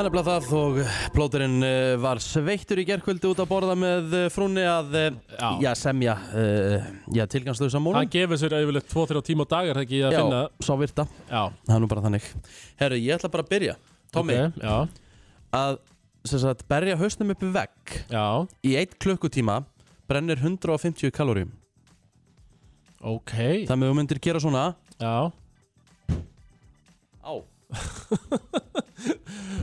hann 0.00 0.08
er 0.08 0.12
blað 0.14 0.28
það 0.30 0.52
og 0.56 0.78
plóterinn 1.12 1.56
uh, 1.60 1.94
var 2.00 2.20
sveittur 2.24 2.80
í 2.80 2.86
gerkvöldi 2.88 3.28
út 3.28 3.40
að 3.42 3.48
borða 3.50 3.74
með 3.76 4.14
uh, 4.16 4.22
frúnni 4.32 4.62
að 4.64 4.94
uh, 4.96 5.08
Já. 5.34 5.48
já, 5.60 5.68
semja 5.76 6.14
uh, 6.32 6.86
já, 7.12 7.26
tilgangslösa 7.28 7.82
mólum 7.84 7.98
Hann 7.98 8.08
gefur 8.14 8.40
sér 8.40 8.54
yfirleitt 8.62 8.88
2-3 8.88 9.22
tíma 9.26 9.44
á 9.44 9.48
dag, 9.50 9.68
er 9.68 9.76
það 9.76 9.84
ekki 9.84 9.98
að 10.08 10.16
já, 10.16 10.22
finna? 10.22 10.38
sá 10.64 10.72
virta, 10.80 11.04
Já. 11.28 11.42
það 11.66 11.74
er 11.76 11.82
nú 11.84 11.90
bara 11.92 12.04
þannig 12.06 12.28
herru, 12.80 13.00
ég 13.02 13.18
ætla 13.18 13.32
bara 13.34 13.44
að 13.44 13.52
byrja 13.52 13.74
Tommy 14.16 14.38
Ok, 14.46 14.64
já. 14.64 14.78
Að 15.60 15.76
sagt, 16.32 16.64
berja 16.72 16.96
hausnum 17.02 17.34
upp 17.34 17.44
í 17.44 17.52
vegg 17.58 17.96
Já. 18.08 18.24
Í 18.64 18.72
eitt 18.80 18.96
klukkutíma 19.04 19.58
brennir 20.08 20.40
150 20.40 21.12
kaloríum 21.12 21.52
Ok 23.04 23.36
Það 23.68 23.76
með 23.76 23.92
þú 23.92 24.00
myndir 24.00 24.24
gera 24.24 24.40
svona 24.40 24.64
Já 24.96 25.28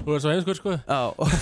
Þú 0.07 0.15
er 0.15 0.21
svo 0.23 0.31
heimskur 0.31 0.57
sko. 0.57 0.75
Já 0.77 0.99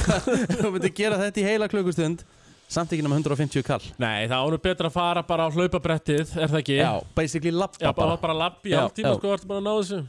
Þú 0.62 0.72
myndir 0.74 0.94
gera 0.98 1.20
þetta 1.22 1.42
í 1.42 1.46
heila 1.46 1.68
klukkustund 1.72 2.24
Samt 2.66 2.90
ekki 2.96 3.04
nema 3.06 3.20
150 3.20 3.62
kall. 3.62 3.84
Nei, 4.02 4.26
það 4.26 4.40
ánum 4.42 4.62
betra 4.64 4.90
að 4.90 4.96
fara 4.96 5.22
bara 5.28 5.46
á 5.46 5.54
hlaupabrettið, 5.54 6.32
er 6.34 6.50
það 6.50 6.62
ekki? 6.64 6.78
Já, 6.80 6.90
basically 7.14 7.52
lappa 7.54 7.78
Já, 7.84 7.92
bara, 7.94 8.16
bara. 8.18 8.34
lappi 8.40 8.72
í 8.72 8.74
hálftíma 8.74 9.12
já. 9.12 9.18
sko, 9.20 9.34
ertu 9.36 9.50
bara 9.52 9.62
að 9.62 9.68
ná 9.68 9.74
þessu? 9.76 10.00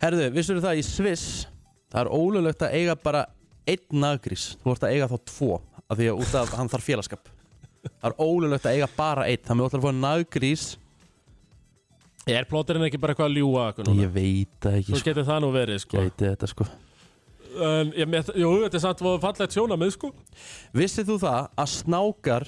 Herðu, 0.00 0.28
vissur 0.32 0.62
það 0.64 0.80
í 0.80 0.84
Sviss 0.88 1.26
Það 1.92 2.00
er 2.00 2.10
ólulegt 2.16 2.64
að 2.64 2.76
eiga 2.80 2.96
bara 3.04 3.20
einn 3.68 4.00
naggrís. 4.00 4.46
Þú 4.62 4.72
vart 4.72 4.86
að 4.88 4.94
eiga 4.96 5.10
þá 5.12 5.16
tvo 5.28 5.50
Af 5.84 6.00
því 6.00 6.08
að 6.08 6.22
út 6.24 6.34
af 6.40 6.54
hann 6.56 6.72
þarf 6.72 6.88
félagskap 6.88 7.28
Það 7.84 8.08
er 8.08 8.16
ólulegt 8.24 8.64
að 8.70 8.78
eiga 8.78 8.88
bara 8.96 9.28
einn 9.28 9.44
Þannig 9.44 9.60
að 9.60 9.68
þú 9.68 9.68
ætlar 9.68 9.84
að 9.84 9.86
fá 9.90 10.00
naggrís 10.08 10.64
Er 12.30 12.46
plóterinn 12.48 12.86
ekki 12.86 12.98
bara 13.02 13.12
eitthvað 13.12 13.28
að 13.28 13.34
núna? 13.88 14.02
Ég 14.06 14.12
veit 14.14 14.68
ekki 14.70 14.94
Svo 14.94 15.04
getur 15.04 15.26
það 15.28 15.40
nú 15.44 15.50
verið 15.54 15.80
sko 15.84 16.00
veit 16.00 16.16
þetta 16.24 16.48
sko 16.50 16.66
En, 17.54 17.92
ég, 17.94 18.08
með, 18.10 18.30
jú, 18.40 18.48
þetta 18.64 18.78
er 18.80 18.82
samt 18.82 19.02
voru 19.04 19.20
fallegt 19.22 19.54
sjónamið 19.54 19.92
sko 19.94 20.08
Vissið 20.74 21.12
þú 21.12 21.18
það 21.22 21.40
að 21.62 21.68
snákar 21.74 22.46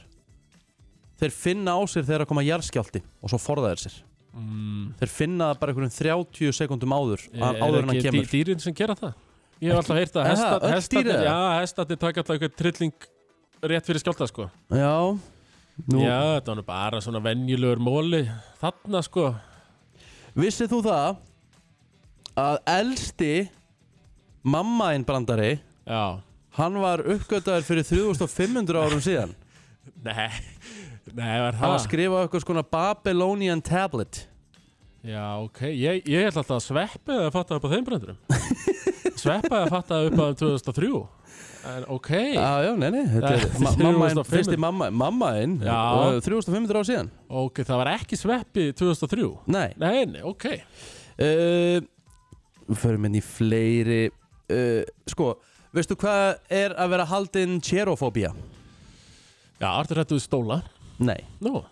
Þeir 1.21 1.33
finna 1.37 1.77
á 1.77 1.81
sér 1.89 2.05
þegar 2.09 2.25
að 2.25 2.31
koma 2.33 2.45
jarðskjálti 2.47 3.03
Og 3.23 3.33
svo 3.33 3.41
forða 3.43 3.73
þeir 3.75 3.85
sér 3.89 4.03
Mm. 4.37 4.91
Þeir 5.01 5.09
finna 5.09 5.47
það 5.49 5.61
bara 5.63 5.73
einhvern 5.73 5.93
30 5.95 6.51
sekundum 6.53 6.93
áður 6.93 7.23
Er, 7.33 7.41
Áður 7.57 7.77
er 7.79 7.79
en 7.79 7.87
hann 7.89 7.93
ekki 7.95 8.03
dý, 8.03 8.11
kemur 8.11 8.27
dýrin 8.29 8.59
sem 8.61 8.75
gera 8.77 8.93
það? 8.99 9.15
Ég 9.65 9.71
hef 9.73 9.79
alltaf 9.81 9.97
heyrt 9.97 10.19
að 10.21 10.21
Er 10.21 10.27
það? 10.27 10.35
hesta, 10.37 10.59
Öll 10.67 10.75
hestarnir, 10.75 11.07
dýr 11.07 11.15
eða? 11.15 11.23
já, 11.25 11.61
hestarnir 11.63 12.01
taka 12.03 12.21
alltaf 12.21 12.35
eitthvað 12.37 12.59
trilling 12.61 13.07
rétt 13.73 13.89
fyrir 13.89 14.03
skjálta 14.05 14.29
sko 14.29 14.49
Já 14.77 14.91
Já, 15.89 16.19
þetta 16.37 16.57
var 16.59 16.67
bara 16.69 17.01
svona 17.07 17.23
venjulegur 17.25 17.81
móli 17.87 18.21
þarna 18.61 19.01
sko 19.09 19.25
Vissið 20.37 20.73
þú 20.75 20.81
það 20.85 21.19
að 22.37 22.57
elsti 22.69 23.33
mammainn 24.47 25.05
brandari 25.09 25.55
Já. 25.87 26.21
Hann 26.57 26.77
var 26.81 27.03
uppgötaður 27.05 27.65
fyrir 27.67 27.87
3500 27.89 28.81
árum 28.85 29.03
síðan? 29.05 29.33
Nei, 30.07 30.29
nei, 31.15 31.37
var 31.41 31.55
Hann 31.57 31.61
það? 31.63 31.73
var 31.73 31.83
skrifað 31.85 32.25
eitthvað 32.27 32.43
skona 32.45 32.63
Babylonian 32.67 33.61
tablet. 33.65 34.25
Já, 35.07 35.23
ok, 35.45 35.61
ég, 35.71 36.01
ég 36.11 36.25
held 36.27 36.41
alltaf 36.41 36.57
að 36.59 36.65
sveppi 36.67 37.15
að 37.15 37.29
fatta 37.37 37.59
upp 37.61 37.67
á 37.69 37.71
þeim 37.71 37.85
brandurum 37.87 38.17
Sveppi 39.17 39.55
að 39.55 39.69
fatta 39.71 40.01
upp 40.09 40.17
á 40.19 40.27
2003 40.41 40.89
En 40.91 41.05
ok. 41.97 42.11
Já, 42.37 42.51
já, 42.67 42.71
nei, 42.79 42.89
nei 42.95 43.05
Þetta 43.11 43.31
Það 43.31 43.37
er 43.37 43.45
er 43.47 43.61
ma 43.65 43.71
mammainn, 43.71 44.19
3500. 44.21 44.31
fyrsti 44.33 44.59
mamma, 44.63 44.89
mammainn 45.03 45.57
Já. 45.65 45.77
og 45.97 46.21
3500 46.27 46.77
ára 46.77 46.89
síðan. 46.89 47.11
Ok, 47.43 47.61
það 47.67 47.81
var 47.83 47.91
ekki 47.97 48.19
sveppi 48.21 48.67
2003 48.79 49.29
Nei. 49.55 49.69
Nei, 49.83 50.05
nei, 50.11 50.23
ok. 50.27 50.49
Uh, 51.17 51.79
Við 52.67 52.81
förum 52.83 53.07
inn 53.09 53.19
í 53.19 53.23
fleiri 53.25 54.03
uh, 54.11 54.83
Sko, 55.11 55.31
veistu 55.77 55.97
hvað 56.01 56.41
er 56.53 56.75
að 56.77 56.93
vera 56.97 57.09
haldin 57.13 57.59
tjerofóbía? 57.65 58.33
Já, 59.57 59.69
Artur 59.73 60.03
hættuðu 60.03 60.21
stóla? 60.27 60.61
Nei. 61.01 61.21
Nú. 61.45 61.63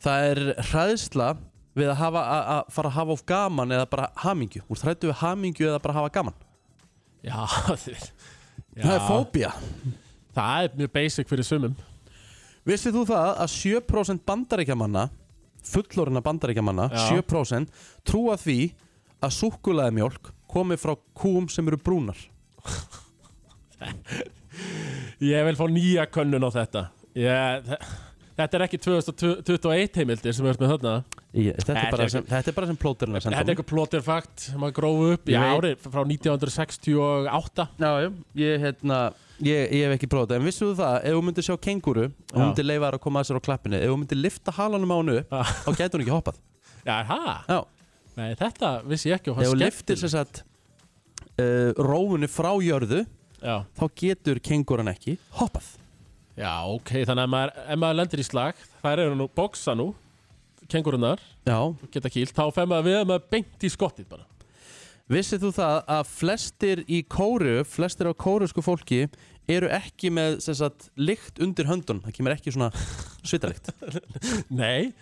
Það 0.00 0.28
er 0.30 0.38
hræðsla 0.70 1.32
við 1.76 1.90
að, 1.92 1.98
hafa, 2.00 2.22
að, 2.24 2.46
að 2.54 2.70
fara 2.74 2.90
að 2.90 2.96
hafa 2.96 3.14
of 3.16 3.24
gaman 3.28 3.74
eða 3.76 3.88
bara 3.92 4.08
hamingju. 4.24 4.62
Úr 4.70 4.80
þrættu 4.80 5.10
við 5.10 5.18
hamingju 5.20 5.68
eða 5.68 5.82
bara 5.84 5.98
hafa 6.00 6.12
gaman? 6.14 6.38
Já, 7.20 7.36
þið 7.84 8.06
Það 8.80 8.96
er 8.96 9.06
fóbía. 9.06 9.52
Það 10.36 10.66
er 10.66 10.76
mjög 10.80 10.92
basic 10.94 11.30
fyrir 11.30 11.46
sumum. 11.46 11.74
Vissið 12.68 12.98
þú 12.98 13.06
það 13.08 13.30
að 13.44 13.52
7% 13.56 14.24
bandaríkjamanna 14.28 15.08
fullorina 15.66 16.22
bandaríkjamanna 16.24 16.88
Já. 16.92 17.20
7% 17.20 17.68
trúa 18.06 18.36
því 18.40 18.58
að 19.20 19.34
súkkulaði 19.36 19.96
mjólk 19.98 20.30
komi 20.50 20.78
frá 20.80 20.94
kúm 21.16 21.48
sem 21.52 21.66
eru 21.68 21.78
brúnar? 21.80 22.18
Ég 25.20 25.44
vil 25.46 25.56
fá 25.58 25.66
nýja 25.70 26.06
könnun 26.12 26.44
á 26.48 26.50
þetta. 26.52 26.86
Ég, 27.16 27.70
Þetta 28.40 28.56
er 28.56 28.62
ekki 28.64 28.78
2021 28.80 29.98
heimildir 30.00 30.32
sem 30.36 30.46
við 30.46 30.52
erum 30.54 30.62
með 30.64 30.70
þarna. 30.74 30.92
Ég, 31.36 31.56
þetta, 31.60 31.74
er 31.76 31.90
bara 31.92 32.04
ekki- 32.06 32.14
sem, 32.14 32.24
þetta 32.30 32.50
er 32.50 32.54
bara 32.56 32.68
sem 32.70 32.78
plóterinn 32.80 33.16
að 33.18 33.24
Þetta 33.26 33.40
er 33.40 33.50
eitthvað 33.52 33.68
plótir 33.70 34.04
fakt 34.06 34.44
sem 34.46 34.64
að 34.66 34.72
grófu 34.78 35.10
upp 35.14 35.28
í 35.30 35.36
árið 35.38 35.84
frá 35.84 36.00
1968 36.08 37.66
Já, 37.78 37.90
ég, 38.40 38.60
hérna, 38.64 38.98
ég, 39.44 39.60
ég 39.76 39.84
hef 39.86 39.94
ekki 39.98 40.08
prófað 40.10 40.32
þetta. 40.32 40.40
En 40.40 40.48
vissu 40.48 40.70
þú 40.70 40.76
það, 40.80 40.96
ef 41.04 41.16
þú 41.18 41.22
myndir 41.28 41.46
sjá 41.46 41.56
kenguru 41.68 42.06
og 42.08 42.34
hún 42.34 42.46
myndir 42.48 42.66
leifa 42.66 42.90
að 42.90 42.98
koma 43.04 43.22
að 43.22 43.28
sér 43.30 43.38
á 43.38 43.46
klappinni 43.46 43.80
Ef 43.80 43.92
þú 43.92 43.98
myndir 44.02 44.20
lifta 44.20 44.54
halanum 44.56 44.90
á 44.90 44.96
hennu 44.98 45.18
upp 45.20 45.30
þá 45.30 45.70
gæti 45.78 45.92
hún 45.94 46.04
ekki 46.06 46.16
hoppað. 46.16 46.40
Já, 46.86 46.96
er? 47.04 47.36
Já. 47.46 47.60
Nei, 48.16 48.28
þetta 48.40 48.72
vissi 48.90 49.12
ég 49.12 49.20
ekki 49.20 49.34
Ef 49.36 49.52
þú 49.52 49.58
liftir 49.60 50.00
sem 50.00 50.12
sagt 50.16 50.42
uh, 51.38 51.70
rófunni 51.78 52.28
frá 52.30 52.50
jörðu 52.58 53.04
Já. 53.40 53.62
þá 53.78 53.84
getur 53.96 54.40
kenguran 54.44 54.90
ekki 54.92 55.16
hoppað 55.38 55.76
Já, 56.38 56.52
ok, 56.70 56.92
þannig 57.08 57.24
að 57.24 57.32
maður, 57.34 57.52
ef 57.66 57.80
maður 57.82 57.98
lendir 57.98 58.22
í 58.22 58.26
slag 58.26 58.60
þær 58.80 59.02
eru 59.04 59.18
nú 59.18 59.26
bóksa 59.34 59.74
nú 59.78 59.90
kengurunar, 60.70 61.22
Já. 61.48 61.58
geta 61.90 62.10
kýlt 62.12 62.36
þá 62.36 62.44
fer 62.54 62.68
maður 62.70 62.86
við 62.86 62.98
að 63.00 63.08
maður 63.10 63.26
beint 63.34 63.66
í 63.66 63.70
skottið 63.72 64.06
bara. 64.12 64.26
Vissið 65.10 65.42
þú 65.42 65.50
það 65.56 65.76
að 65.90 66.10
flestir 66.12 66.82
í 66.86 67.00
kóru, 67.10 67.54
flestir 67.66 68.06
á 68.06 68.14
kórusku 68.14 68.62
fólki 68.62 69.00
eru 69.50 69.70
ekki 69.74 70.12
með 70.14 70.38
sagt, 70.46 70.86
lykt 70.94 71.40
undir 71.42 71.66
höndun 71.66 72.02
það 72.04 72.14
kemur 72.14 72.36
ekki 72.36 72.54
svona 72.54 72.70
svitalikt. 73.26 73.72
Nei, 74.62 74.92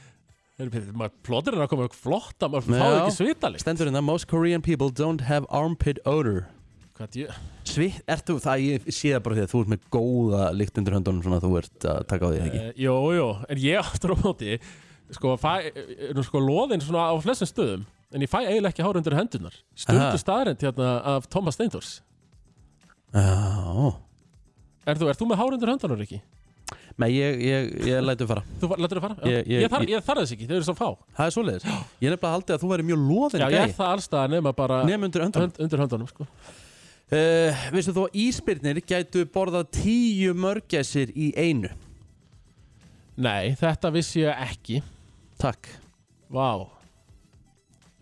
plótir 0.56 1.52
er 1.52 1.60
að 1.60 1.68
koma 1.74 1.84
eitthvað 1.84 2.00
flott 2.00 2.46
að 2.46 2.54
maður 2.54 2.80
fá 2.80 2.86
ekki 3.02 3.18
svitalikt. 3.18 3.66
Stendur 3.66 3.90
hérna, 3.90 4.00
most 4.04 4.30
Korean 4.30 4.64
people 4.64 4.88
don't 4.88 5.28
have 5.28 5.44
armpit 5.52 6.00
odor 6.08 6.46
Hvað 6.98 7.10
djö? 7.14 7.26
Svit, 7.68 7.98
ert 8.10 8.24
þú, 8.26 8.34
það 8.42 8.62
ég 8.64 8.86
sé 8.90 9.12
það 9.14 9.22
bara 9.28 9.36
því 9.38 9.42
að 9.44 9.50
þú 9.52 9.60
ert 9.62 9.70
með 9.72 9.82
góða 9.94 10.46
lykt 10.58 10.80
undir 10.80 10.96
höndunum 10.96 11.22
svona 11.22 11.38
að 11.38 11.44
þú 11.46 11.50
ert 11.60 11.86
að 11.92 12.00
taka 12.10 12.26
á 12.26 12.28
því 12.32 12.40
ekki 12.42 12.62
Uh, 12.64 12.72
jú, 12.84 12.94
jú, 13.14 13.26
en 13.54 13.60
ég 13.62 13.78
aftur 13.84 14.14
á 14.14 14.16
móti 14.18 14.56
sko, 15.14 15.36
fæ, 15.38 15.52
nú 16.16 16.24
sko 16.26 16.42
loðin 16.42 16.82
svona 16.82 17.04
á 17.08 17.14
flestum 17.22 17.48
stöðum 17.52 17.84
en 18.12 18.24
ég 18.24 18.32
fæ 18.32 18.40
eiginlega 18.42 18.72
ekki 18.74 18.82
hár 18.88 18.98
undir 18.98 19.14
hendunar 19.18 19.54
Aha. 19.54 19.78
Sturdu 19.84 20.18
staðrind 20.24 20.64
hérna 20.66 20.90
af 21.14 21.28
Thomas 21.30 21.54
Steindors 21.60 22.00
Já 23.14 23.94
Er 24.88 24.96
þú, 24.96 25.08
er 25.12 25.16
þú 25.20 25.26
með 25.28 25.40
hár 25.42 25.54
undir 25.56 25.70
hendunar 25.74 26.02
ekki? 26.04 26.18
Nei, 26.98 27.12
ég, 27.14 27.36
ég, 27.44 27.66
ég 27.86 28.00
lætu 28.02 28.26
fara 28.26 28.42
Þú 28.58 28.72
lætur 28.82 28.98
fara? 29.04 29.14
Ég- 29.28 29.44
ég- 29.46 29.62
Ég, 29.62 29.70
þar, 29.70 29.84
þarf 30.02 30.22
þess 30.24 30.32
ekki, 30.34 30.46
þau 30.50 30.56
eru 30.58 30.66
svo 30.66 30.74
fá 30.74 30.88
Það 31.14 31.28
er 31.28 31.34
svoleiðis 31.36 31.66
Ég 31.68 32.08
er 32.08 32.14
nefnilega 32.16 32.32
haldið 32.34 32.54
að 32.56 32.64
þú 32.64 32.70
væri 32.72 32.86
mjög 32.88 33.04
loðin 33.06 33.44
Já, 33.44 33.48
ég 33.54 33.60
er 33.68 33.74
það 33.76 33.92
allstað 33.94 34.32
nema 34.34 34.52
bara 34.58 34.80
Nema 34.88 35.06
undir 35.08 35.22
höndunum. 35.24 35.44
hönd, 35.52 35.60
undir 35.62 35.82
höndunum 35.84 36.08
sko. 36.10 36.26
Uh, 37.12 37.66
Vistu 37.74 37.94
þú 37.96 38.06
að 38.08 38.18
íspyrnir 38.24 38.80
gætu 38.86 39.24
borðað 39.34 39.70
tíu 39.78 40.34
mörgæsir 40.36 41.12
í 41.16 41.30
einu? 41.36 41.70
Nei, 43.18 43.54
þetta 43.58 43.90
vissi 43.94 44.22
ég 44.22 44.44
ekki. 44.46 44.82
Takk. 45.42 45.66
Vá. 46.30 46.68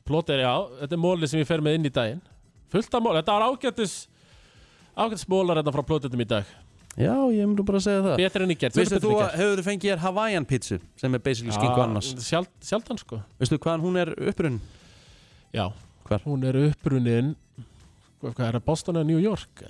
Plóter, 0.07 0.43
já, 0.45 0.53
þetta 0.83 0.95
er 0.95 1.01
móli 1.03 1.29
sem 1.31 1.41
ég 1.41 1.49
fer 1.49 1.63
með 1.65 1.79
inn 1.79 1.89
í 1.89 1.93
daginn. 1.95 2.21
Fullt 2.71 2.93
af 2.95 3.03
móli, 3.03 3.23
þetta 3.23 3.39
var 3.39 3.47
ágættis 3.49 3.97
ágættis 4.97 5.27
mólar 5.29 5.61
hérna 5.61 5.73
frá 5.75 5.85
plótetum 5.87 6.23
í 6.23 6.29
dag. 6.29 6.49
Já, 6.97 7.13
ég 7.29 7.45
myndi 7.45 7.65
bara 7.67 7.81
að 7.81 7.85
segja 7.85 8.03
það. 8.05 8.15
Betur 8.23 8.45
en 8.45 8.53
gerð 8.57 8.79
Vistu 8.81 9.01
þú 9.03 9.11
að 9.21 9.35
hefur 9.37 9.59
þú 9.61 9.65
fengið 9.67 9.91
þér 9.91 9.99
Hawaiian 10.01 10.47
pizzu 10.49 10.79
sem 10.97 11.17
er 11.17 11.21
basically 11.27 11.53
skingu 11.53 11.83
annars 11.83 12.13
sjald, 12.25 12.49
Sjaldan 12.65 13.01
sko. 13.01 13.19
Vistu 13.41 13.59
hvaðan 13.61 13.85
hún 13.85 13.99
er 14.01 14.13
upprunn? 14.31 14.57
Já, 15.53 15.67
Hvar? 16.09 16.23
hún 16.25 16.47
er 16.49 16.57
upprunnin 16.71 17.35
Hvað 18.23 18.47
er 18.49 18.57
það, 18.59 18.65
Boston 18.67 18.99
eða 19.01 19.09
New 19.11 19.21
York? 19.23 19.63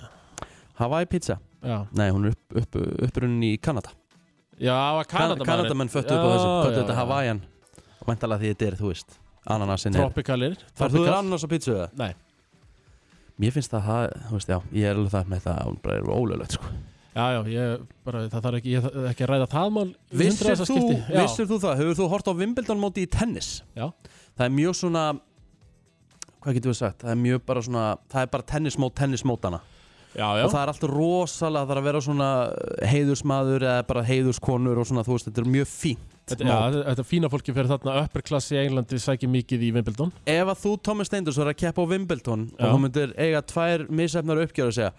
Hawaii 0.79 1.07
pizza? 1.09 1.39
Já. 1.65 1.79
Nei, 1.97 2.09
hún 2.13 2.27
er 2.29 2.35
upp, 2.35 2.57
upp, 2.61 2.77
upprunnin 3.07 3.43
í 3.43 3.55
Kanada 3.61 3.91
Já, 4.61 4.77
Kanada 5.09 5.45
Kanadamenn 5.45 5.89
föttu 5.91 6.13
upp 6.15 6.25
á 6.25 6.29
þessu 6.33 6.51
Föttu 6.67 6.81
þetta 6.83 6.97
Hawaiian 7.01 7.41
Og 8.01 8.07
mæntalega 8.11 8.41
því 8.43 8.53
þetta 8.53 8.69
er, 8.69 8.77
þú 8.79 8.91
veist 8.93 9.17
Ananasin 9.47 9.95
er 9.97 10.03
Tropikalir 10.05 10.55
Far 10.77 10.91
þú 10.93 11.01
Tropical. 11.03 11.17
ananas 11.19 11.45
á 11.45 11.49
pizzu 11.51 11.75
eða? 11.75 11.89
Nei 11.97 12.13
Mér 13.37 13.53
finnst 13.53 13.73
það, 13.73 14.13
þú 14.29 14.37
veist, 14.39 14.49
já, 14.49 14.57
ég 14.73 14.87
er 14.89 14.97
alveg 14.97 15.11
það 15.13 15.27
með 15.29 15.41
það, 15.45 15.57
hún 15.67 15.75
bara 15.83 15.97
er 15.99 16.07
ólöglegt, 16.09 16.55
sko. 16.57 16.71
Já, 17.17 17.25
já, 17.35 17.41
ég 17.53 17.83
bara, 18.05 18.23
það 18.33 18.45
þarf 18.47 18.57
ekki, 18.59 18.73
ekki 19.11 19.25
að 19.25 19.29
ræða 19.31 19.47
það 19.51 19.69
mál 19.75 19.91
Vissir 20.21 20.57
þú, 20.57 21.45
þú 21.51 21.59
það, 21.61 21.75
hefur 21.83 21.97
þú 21.99 22.07
hort 22.15 22.29
á 22.29 22.33
Wimbledon 22.39 22.81
móti 22.81 23.05
í 23.05 23.09
tennis? 23.13 23.51
Já. 23.77 23.91
Það 24.37 24.43
er 24.47 24.55
mjög 24.57 24.77
svona, 24.81 25.03
hvað 26.43 26.59
getur 26.59 26.73
við 26.73 26.79
sagt, 26.81 27.01
það 27.03 27.13
er 27.13 27.23
mjög 27.23 27.45
bara 27.47 27.63
svona, 27.65 27.87
það 28.11 28.25
er 28.25 28.31
bara 28.35 28.47
tennismót, 28.53 28.95
tennismótana. 28.97 29.61
Já, 30.17 30.27
já. 30.39 30.43
Og 30.47 30.51
það 30.53 30.61
er 30.61 30.71
alltaf 30.71 30.91
rosalega, 30.91 31.67
það 31.67 31.73
er 31.75 31.79
að 31.81 31.87
vera 31.87 32.03
svona 32.05 32.29
heiðursmaður 32.89 33.65
eða 33.67 33.87
bara 33.89 34.05
heiðurskonur 34.07 34.79
og 34.81 34.87
svona, 34.89 35.03
þú 35.05 35.17
veist, 35.17 35.27
þetta 35.29 35.43
er 35.43 35.51
mjög 35.57 35.67
fínt. 35.69 36.13
Þetta, 36.27 36.43
já, 36.43 36.55
þetta, 36.89 37.03
fína 37.07 37.27
fólki 37.31 37.53
fyrir 37.55 37.69
þarna 37.71 37.93
upper 38.01 38.23
class 38.27 38.51
í 38.51 38.57
Englandi 38.59 38.97
sækir 38.99 39.29
mikið 39.31 39.61
í 39.63 39.69
Wimbledon 39.77 40.09
Ef 40.27 40.49
að 40.51 40.57
þú, 40.59 40.71
Thomas 40.83 41.07
Steindors, 41.07 41.37
var 41.39 41.53
að 41.53 41.61
keppa 41.61 41.85
á 41.87 41.91
Wimbledon 41.93 42.41
Já. 42.49 42.57
og 42.57 42.73
þú 42.73 42.81
myndir 42.83 43.13
eiga 43.15 43.39
tvær 43.47 43.85
misefnar 43.95 44.41
uppgjör 44.43 44.73
og 44.73 44.75
segja 44.75 44.89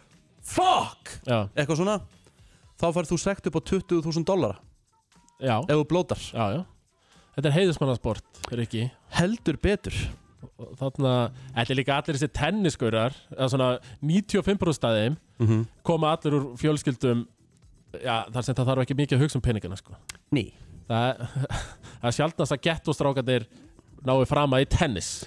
Fuck! 0.41 1.13
Já. 1.29 1.43
Eitthvað 1.53 1.83
svona 1.83 1.99
Þá 2.81 2.87
færð 2.97 3.13
þú 3.13 3.19
sekt 3.21 3.51
upp 3.51 3.61
á 3.61 3.63
20.000 3.75 4.25
dollara 4.31 4.57
Já 5.37 5.59
Ef 5.59 5.75
þú 5.75 5.85
blótar 5.93 6.25
Já, 6.31 6.47
já 6.57 6.63
Þetta 7.37 7.53
er 7.53 7.57
heiðismannasport, 7.59 8.43
er 8.49 8.65
ekki 8.65 8.87
Heldur 9.19 9.61
betur 9.61 10.01
Þarna, 10.79 11.13
þetta 11.57 11.73
er 11.75 11.79
líka 11.81 11.97
allir 11.99 12.15
þessi 12.19 12.29
tennisgaurar 12.39 13.15
eða 13.35 13.49
svona 13.51 13.69
95% 14.03 14.77
staðið 14.79 15.17
Mhm. 15.39 15.65
koma 15.87 16.13
allir 16.17 16.35
úr 16.39 16.47
fjölskyldum 16.59 17.27
já, 18.03 18.25
þar 18.31 18.43
sem 18.45 18.55
það 18.55 18.67
þarf 18.71 18.83
ekki 18.85 18.97
mikið 18.99 19.17
að 19.19 19.23
hugsa 19.23 19.37
um 19.39 19.43
peningana 19.43 19.77
sko. 19.79 19.95
Ný 20.33 20.53
Það, 20.89 21.19
það 22.01 22.09
er 22.09 22.15
sjaldnast 22.17 22.53
að 22.55 22.63
gettostrákandir 22.65 23.45
náu 24.07 24.25
frama 24.27 24.61
í 24.63 24.67
tennis 24.67 25.25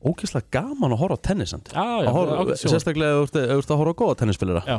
Ógeðslega 0.00 0.48
gaman 0.56 0.94
að 0.96 1.00
horfa 1.02 1.16
á 1.20 1.24
tennisand 1.28 1.68
Já, 1.70 1.84
já, 2.00 2.08
Að 2.08 2.14
horfa, 2.16 2.56
sjón. 2.56 2.72
Sérstaklega 2.72 3.18
ert 3.54 3.70
að 3.70 3.76
horfa 3.82 3.92
á 3.92 4.00
góða 4.00 4.16
tennisspilera 4.22 4.62
Já. 4.66 4.78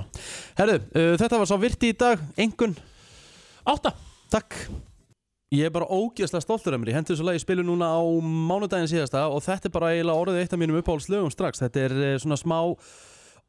Herðu, 0.58 0.78
uh, 0.98 1.14
þetta 1.22 1.38
var 1.42 1.46
sá 1.52 1.58
virti 1.62 1.92
í 1.94 1.98
dag 1.98 2.20
Engun 2.42 2.74
Átta 3.70 3.94
Takk 4.34 4.58
Ég 5.52 5.68
er 5.68 5.72
bara 5.76 5.84
ógeðslega 5.92 6.46
stoltur 6.46 6.78
af 6.78 6.80
mér. 6.80 6.94
Ég 6.94 6.96
hendi 6.96 7.12
þessu 7.12 7.26
lagi 7.28 7.42
spilu 7.44 7.64
núna 7.68 7.90
á 7.92 8.00
mánudaginn 8.24 8.88
síðasta 8.88 9.26
og 9.28 9.42
þetta 9.44 9.68
er 9.68 9.74
bara 9.76 9.90
eiginlega 9.92 10.22
orðið 10.24 10.38
eitt 10.40 10.54
af 10.56 10.60
mínum 10.62 10.78
uppáhaldslögum 10.80 11.32
strax. 11.34 11.60
Þetta 11.60 11.82
er 11.90 11.96
eh, 12.00 12.12
svona 12.24 12.38
smá 12.40 12.56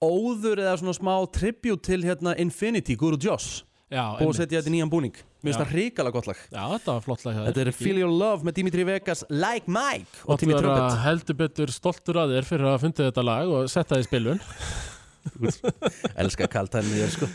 óður 0.02 0.64
eða 0.64 0.72
svona 0.80 0.96
smá 0.96 1.12
tribute 1.30 1.84
til 1.86 2.00
hérna 2.02 2.32
Infinity, 2.42 2.96
Guru 2.98 3.20
Joss. 3.22 3.60
Og 3.92 4.32
setja 4.34 4.58
þetta 4.58 4.72
í 4.72 4.74
nýjan 4.74 4.90
búning. 4.90 5.14
Mér 5.44 5.52
finnst 5.52 5.60
það 5.60 5.70
hrikalega 5.76 6.16
gott 6.16 6.26
lag. 6.32 6.40
Já, 6.48 6.62
þetta 6.72 6.96
var 6.96 7.04
flott 7.04 7.22
lag. 7.28 7.38
Þetta 7.46 7.62
er 7.62 7.70
Feel 7.76 8.00
Your 8.00 8.14
Love 8.18 8.48
með 8.48 8.56
Dimitri 8.56 8.86
Vegas 8.88 9.22
Like 9.30 9.70
Mike 9.70 10.24
og 10.26 10.40
Timmy 10.40 10.56
þú 10.56 10.58
er 10.58 10.66
að 10.66 10.78
Trumpet. 10.80 11.02
heldur 11.04 11.38
betur 11.38 11.72
stoltur 11.76 12.18
að 12.24 12.34
þér 12.34 12.48
fyrir 12.48 12.66
að 12.66 12.74
hafa 12.74 12.82
fundið 12.86 13.10
þetta 13.12 13.24
lag 13.28 13.52
og 13.52 13.70
setja 13.70 13.92
það 13.92 14.02
í 14.02 14.08
spilun. 14.08 14.42
Elskar 16.24 16.50
kalt 16.56 16.74
henni 16.80 16.98
þér 16.98 17.14
sko. 17.14 17.30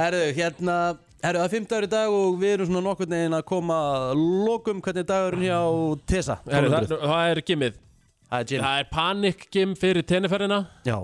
Herðu, 0.00 0.24
hérna 0.40 0.80
Herðu, 1.20 1.36
það 1.36 1.44
er 1.44 1.52
fimmtagur 1.52 1.84
í 1.84 1.90
dag 1.92 2.14
og 2.16 2.36
við 2.40 2.52
erum 2.54 2.68
svona 2.70 2.80
nokkurn 2.86 3.12
veginn 3.12 3.36
að 3.36 3.46
koma 3.50 3.78
að 3.92 4.20
lokum. 4.46 4.78
Hvernig 4.80 5.02
er 5.02 5.08
dagurinn 5.10 5.42
hjá 5.44 5.60
Tessa? 6.08 6.36
Heru, 6.48 6.70
það, 6.72 6.94
það 7.02 7.24
er 7.28 7.40
gimmið 7.50 7.78
Það 8.30 8.42
er 8.42 8.46
gym 8.50 8.62
Það 8.62 8.80
er 8.80 8.88
panik 8.94 9.46
gim 9.50 9.72
fyrir 9.78 10.06
tenniferðina. 10.06 10.60
Já. 10.86 10.96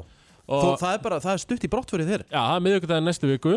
Þó, 0.46 0.68
það 0.78 0.92
er 0.92 1.00
bara, 1.02 1.18
það 1.24 1.32
er 1.32 1.42
stutt 1.42 1.64
í 1.66 1.70
brott 1.70 1.90
fyrir 1.90 2.06
þér. 2.06 2.22
Já, 2.30 2.38
það 2.38 2.54
er 2.54 2.62
miðvikudaginn 2.66 3.10
næstu 3.10 3.30
viku. 3.32 3.56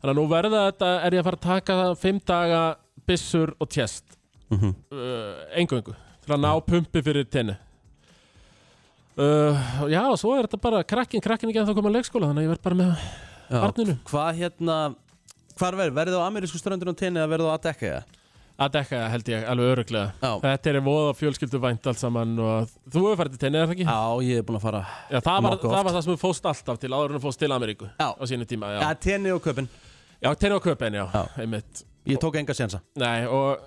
Þannig 0.00 0.12
að 0.12 0.18
nú 0.18 0.24
verða 0.32 0.64
þetta, 0.66 0.88
er 1.06 1.16
ég 1.16 1.22
að 1.22 1.28
fara 1.28 1.38
að 1.38 1.46
taka 1.46 1.76
það 1.80 1.94
fimm 2.02 2.18
daga 2.26 2.64
byssur 3.06 3.54
og 3.62 3.70
tjest. 3.70 4.18
Mm 4.50 4.58
-hmm. 4.58 4.74
uh, 4.92 5.58
Engöngu 5.58 5.94
Til 6.26 6.34
að 6.34 6.42
ná 6.42 6.50
pumpi 6.66 7.02
fyrir 7.02 7.24
tenni. 7.30 7.56
Uh, 9.16 9.54
Já, 9.88 10.02
og 10.10 10.18
svo 10.18 10.34
er 10.36 10.46
þetta 10.46 10.60
bara 10.60 10.82
krakkin, 10.84 11.22
krakkin 11.22 11.48
ekki 11.48 11.60
að 11.62 11.70
það 11.70 11.74
koma 11.74 11.88
að 11.88 11.96
leikskóla 11.96 12.26
Þannig 12.26 12.42
að 12.42 12.44
ég 12.44 12.52
verð 12.52 12.62
bara 12.62 12.74
með 12.74 12.90
barninu. 13.48 13.98
Hvað 14.04 14.34
hérna 14.36 14.94
Hvar 15.56 15.76
verður? 15.78 15.94
Verður 15.96 16.16
það 16.18 16.22
á 16.24 16.28
amerísku 16.30 16.60
ströndunum 16.60 16.96
tenni 16.98 17.20
eða 17.22 17.30
verður 17.32 17.50
það 17.50 17.56
að 17.58 17.66
dekka 17.70 17.90
það? 17.96 18.14
Að 18.56 18.70
dekka 18.72 18.98
það 19.02 19.10
held 19.12 19.26
ég, 19.28 19.42
alveg 19.52 19.70
öruglega 19.74 20.06
Já. 20.22 20.30
Þetta 20.46 20.70
er 20.70 20.76
voða 20.86 21.08
fjölskyldu 21.18 21.58
vænt 21.60 21.88
allt 21.90 22.00
saman 22.00 22.30
og 22.40 22.70
þú 22.88 23.02
hefur 23.04 23.18
farið 23.20 23.34
til 23.34 23.40
tenni, 23.42 23.60
það 23.60 23.74
ekki? 23.74 23.84
Já, 23.84 23.98
ég 24.24 24.40
er 24.40 24.46
búin 24.48 24.56
að 24.56 24.62
fara 24.64 24.80
Já, 25.12 25.18
það 25.20 25.40
var, 25.44 25.56
nokkuð 25.56 25.68
það 25.68 25.76
oft. 25.76 25.88
var 25.88 25.96
það 25.96 26.04
sem 26.06 26.12
þú 26.14 26.20
fóst 26.22 26.48
alltaf 26.52 26.78
til 26.80 26.90
áður 26.96 27.12
en 27.12 27.18
þú 27.18 27.22
fóst 27.26 27.42
til 27.42 27.50
Ameríku 27.52 27.88
Já. 28.00 28.08
á 28.16 28.22
sínu 28.32 28.46
tíma 28.48 28.70
Já, 28.72 28.78
Já, 28.80 28.88
tenni 29.06 29.34
og 29.36 29.42
köpinn 29.44 29.68
já 30.24 30.30
tenni 30.40 30.56
á 30.56 30.60
köpen, 30.64 30.96
já, 30.96 31.04
Já. 31.12 31.22
einmitt 31.44 31.82
Ég 32.08 32.22
tók 32.22 32.38
enga 32.40 32.56
sjensa 32.56 32.80
Nei, 32.96 33.26
og 33.28 33.60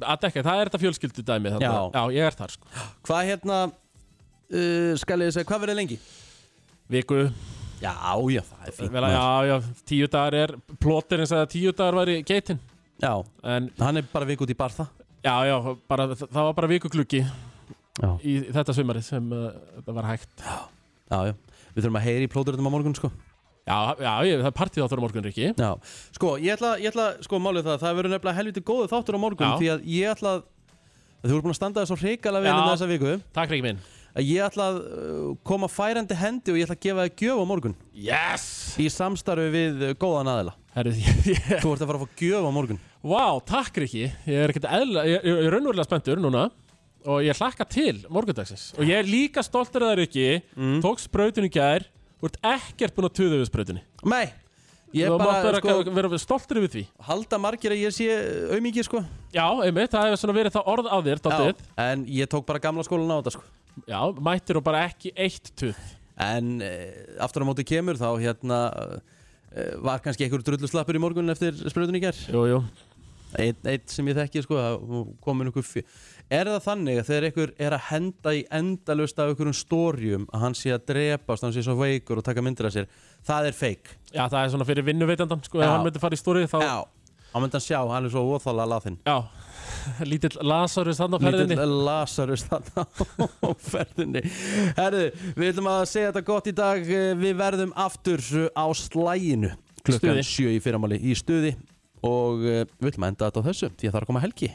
að 0.00 0.22
dekka, 0.24 0.44
það 0.48 0.60
er 0.62 0.70
þetta 0.70 0.80
fjölskyldu 0.86 1.26
dæmi 1.28 1.52
þarna. 1.52 1.68
Já. 1.68 1.84
já, 1.92 2.02
ég 2.16 2.30
er 2.30 2.38
þar 2.40 2.56
sko 2.56 2.72
Hvað 3.04 3.28
hérna 3.34 3.60
uh, 3.68 4.92
Skal 5.04 5.20
ég 5.26 5.36
segja, 5.36 5.44
hvað 5.52 5.66
verður 5.66 5.78
lengi? 5.82 6.00
Viku, 6.88 7.20
Já, 7.76 7.92
já, 8.32 8.40
það 8.40 8.68
er 8.70 8.74
fínt 8.76 8.94
að, 8.96 9.06
já, 9.12 9.24
já, 9.50 9.56
tíu 9.88 10.06
dagar 10.08 10.36
er 10.38 10.52
plóterinn 10.80 11.28
sagði 11.28 11.44
að 11.44 11.50
tíu 11.52 11.72
dagar 11.76 11.98
væri 12.00 12.14
geitin. 12.24 12.60
Já, 13.02 13.12
En, 13.44 13.68
hann 13.82 14.00
er 14.00 14.06
bara 14.12 14.24
viku 14.28 14.46
út 14.46 14.52
í 14.52 14.56
barða 14.56 14.86
já, 15.20 15.34
já, 15.44 15.56
bara, 15.90 16.06
það 16.16 16.38
var 16.46 16.54
bara 16.56 16.70
vikugluggi 16.70 17.20
Já, 17.20 18.10
í 18.24 18.38
þetta 18.52 18.72
sumarið 18.76 19.04
sem 19.04 19.28
uh, 19.32 19.50
þetta 19.78 19.94
var 19.96 20.08
hægt. 20.08 20.32
Já, 20.40 20.56
já 21.28 21.34
Við 21.76 21.84
þurfum 21.84 21.98
að 22.00 22.06
heyri 22.06 22.24
í 22.24 22.30
plóðurinn 22.32 22.68
á 22.68 22.72
morgun, 22.72 22.94
sko. 22.96 23.10
Já, 23.66 23.76
já, 24.00 24.10
ég, 24.24 24.40
það 24.40 24.48
er 24.48 24.56
partíð 24.56 24.84
áttur 24.86 25.00
á 25.00 25.04
morgun, 25.04 25.24
Riki 25.26 25.46
Já, 25.50 25.70
sko, 26.16 26.32
ég 26.40 26.54
ætla, 26.56 26.72
ég 26.80 26.92
ætla 26.92 27.06
sko, 27.26 27.40
málið 27.42 27.66
það, 27.66 27.80
það 27.82 27.96
verður 27.98 28.14
nefnilega 28.14 28.38
helviti 28.38 28.62
góðu 28.68 28.88
þáttur 28.92 29.18
á 29.18 29.24
morgun 29.24 29.48
Já. 29.50 29.56
því 29.60 29.70
að 29.74 29.88
ég 29.90 30.12
ætla 30.14 30.34
að 30.38 30.44
þú 31.26 31.34
ert 31.34 31.46
búin 31.48 31.52
að 31.56 31.58
standa 31.58 31.82
þess 31.82 31.90
svo 31.92 31.98
hrikalega 32.00 32.44
vel 32.46 32.52
Já. 32.52 32.56
inn 32.56 32.70
þessa 32.70 32.88
viku. 32.92 33.14
Takk, 33.36 33.52
Riki 33.52 33.66
minn 33.66 33.80
að 34.16 34.30
ég 34.30 34.44
ætla 34.46 34.66
að 34.72 34.76
uh, 34.82 35.32
koma 35.46 35.68
færandi 35.70 36.16
hendi 36.16 36.52
og 36.52 36.58
ég 36.58 36.66
ætla 36.66 36.76
að 36.78 36.84
gefa 36.86 37.06
þig 37.06 37.22
gjöf 37.22 37.40
á 37.42 37.44
morgun. 37.50 37.74
Yes! 37.92 38.44
í 38.80 38.86
samstarfi 38.92 39.48
við 39.52 39.82
uh, 39.90 39.96
góðan 40.00 40.30
aðila. 40.32 40.54
Herri, 40.76 40.92
ég, 41.32 41.50
Þú 41.62 41.72
ert 41.72 41.82
að 41.84 41.90
fara 41.90 41.98
að 42.00 42.04
fá 42.04 42.22
gjöf 42.22 42.46
á 42.48 42.52
morgun. 42.52 42.80
Vá, 43.06 43.24
takk 43.46 43.80
Riki 43.80 44.06
Ég 44.26 44.38
er 44.42 44.52
ekkert 44.52 44.68
eðla, 44.68 45.04
ég, 45.08 45.20
ég, 45.24 45.42
er 45.46 45.54
raunverulega 45.54 45.86
spenntur 45.86 46.20
núna 46.20 46.48
Og 47.06 47.20
ég 47.22 47.38
hlakka 47.38 47.64
til 47.70 48.00
morgundagsins. 48.10 48.72
Og 48.76 48.88
ég 48.88 48.98
er 48.98 49.06
líka 49.06 49.44
stoltur 49.46 49.84
að 49.86 49.92
það 49.92 50.00
Riki 50.02 50.26
Mm. 50.56 50.80
Tók 50.82 50.98
sprautinu 51.00 51.52
gær. 51.52 51.86
Þú 52.18 52.30
ert 52.30 52.40
ekkert 52.56 52.96
búin 52.96 53.08
að 53.10 53.14
tuða 53.20 53.38
við 53.38 53.48
sprautinni 53.50 53.82
Nei, 54.08 54.32
ég 54.96 55.06
er 55.06 55.18
bara 55.20 55.42
vera, 55.44 55.60
sko, 55.60 55.92
vera 55.94 56.18
stoltur 56.18 56.62
við 56.64 56.72
því. 56.72 56.84
halda 57.08 57.38
margir 57.38 57.74
að 57.76 57.82
ég 57.84 57.94
sé 57.94 58.06
auðmikið 58.56 58.88
sko. 58.88 59.02
Já, 59.36 59.44
einmitt, 59.66 59.92
það 59.92 60.08
hefur 60.08 60.22
svona 60.22 60.36
verið 60.38 60.56
það 60.56 60.72
orð 60.72 60.88
á 60.88 60.96
þér 61.06 61.22
dálítið. 61.26 61.62
En 61.84 62.04
ég 62.08 62.32
tók 62.32 62.48
bara 62.48 62.62
gamla 62.64 62.86
skólan 62.88 63.12
á 63.12 63.20
þetta 63.20 63.36
sko 63.36 63.44
Já, 63.84 64.00
mættir 64.24 64.56
og 64.60 64.64
bara 64.66 64.86
ekki 64.88 65.12
eitt 65.14 65.52
tuð. 65.58 65.76
En 66.16 66.56
uh, 66.64 67.22
aftur 67.26 67.44
á 67.44 67.48
móti 67.50 67.66
kemur 67.68 67.98
þá 68.00 68.08
hérna 68.22 68.60
uh, 68.72 68.98
var 69.84 70.00
kannski 70.04 70.24
einhver 70.26 70.44
drullu 70.46 70.68
slappur 70.70 70.96
í 70.96 71.02
morgun 71.02 71.28
eftir 71.32 71.56
spröðun 71.68 71.98
í 71.98 72.04
ger 72.06 72.16
Jú, 72.32 72.46
jú. 72.48 72.60
Eitt, 73.36 73.58
eitt 73.68 73.92
sem 73.92 74.06
ég 74.08 74.16
þekki 74.16 74.40
sko 74.46 74.56
komin 75.24 75.50
einhver 75.50 75.64
fjö 75.66 75.82
Er 76.32 76.48
það 76.48 76.62
þannig 76.64 77.00
að 77.02 77.08
þegar 77.10 77.26
einhver 77.28 77.52
er 77.66 77.74
að 77.76 77.84
henda 77.90 78.32
í 78.32 78.40
endalust 78.54 79.18
af 79.20 79.28
einhverjum 79.32 79.56
stórjum 79.58 80.24
að 80.32 80.44
hann 80.46 80.56
sé 80.56 80.72
að 80.72 80.86
drepast, 80.88 81.44
hann 81.44 81.52
sé 81.54 81.64
svo 81.66 81.74
veikur 81.78 82.22
og 82.22 82.24
taka 82.26 82.42
myndir 82.46 82.68
af 82.70 82.74
sér 82.78 82.88
það 83.26 83.50
er 83.50 83.58
fake? 83.58 83.98
Já, 84.08 84.22
það 84.24 84.38
er 84.40 84.52
svona 84.54 84.68
fyrir 84.70 84.86
vinnuveitandan 84.88 85.42
sko, 85.44 85.60
ef 85.60 85.68
hann 85.74 85.84
myndi 85.84 86.00
fara 86.02 86.16
í 86.16 86.22
stórið 86.22 86.48
þá 86.54 86.56
Já, 86.64 86.76
hann 87.34 87.44
myndi 87.44 87.60
að 87.60 87.66
sjá, 87.66 87.78
hann 87.92 88.08
er 88.08 88.14
svo 88.14 88.24
óþálega 88.32 88.70
laðinn 88.72 88.98
Já, 89.04 89.16
lítill 90.10 90.34
Lazarus 90.42 91.00
þannig 91.02 91.20
á 91.20 91.26
ferðinni. 91.26 91.56
Lítill 91.56 91.76
Lazarus 91.86 92.46
þarna 92.48 92.86
á 92.86 93.50
ferðinni. 93.70 94.24
Herðu, 94.78 95.06
við 95.36 95.52
ætlum 95.52 95.70
að 95.72 95.84
segja 95.92 96.10
þetta 96.10 96.26
gott 96.32 96.50
í 96.50 96.56
dag. 96.56 96.90
Við 97.22 97.38
verðum 97.38 97.72
aftur 97.86 98.24
á 98.52 98.66
slæginu 98.76 99.54
klukkan 99.86 100.18
Stuði. 100.18 100.26
sjö 100.26 100.54
í 100.56 100.62
fyrramáli 100.62 100.98
í 100.98 101.14
stuði 101.18 101.54
og 102.06 102.42
eh, 102.46 102.64
við 102.80 102.92
ætlum 102.92 103.06
að 103.06 103.12
enda 103.12 103.28
þetta 103.28 103.42
á 103.42 103.46
þessu 103.48 103.68
því 103.70 103.88
að 103.88 103.92
það 103.92 103.98
er 104.00 104.06
að 104.06 104.10
koma 104.10 104.24
helgi 104.24 104.48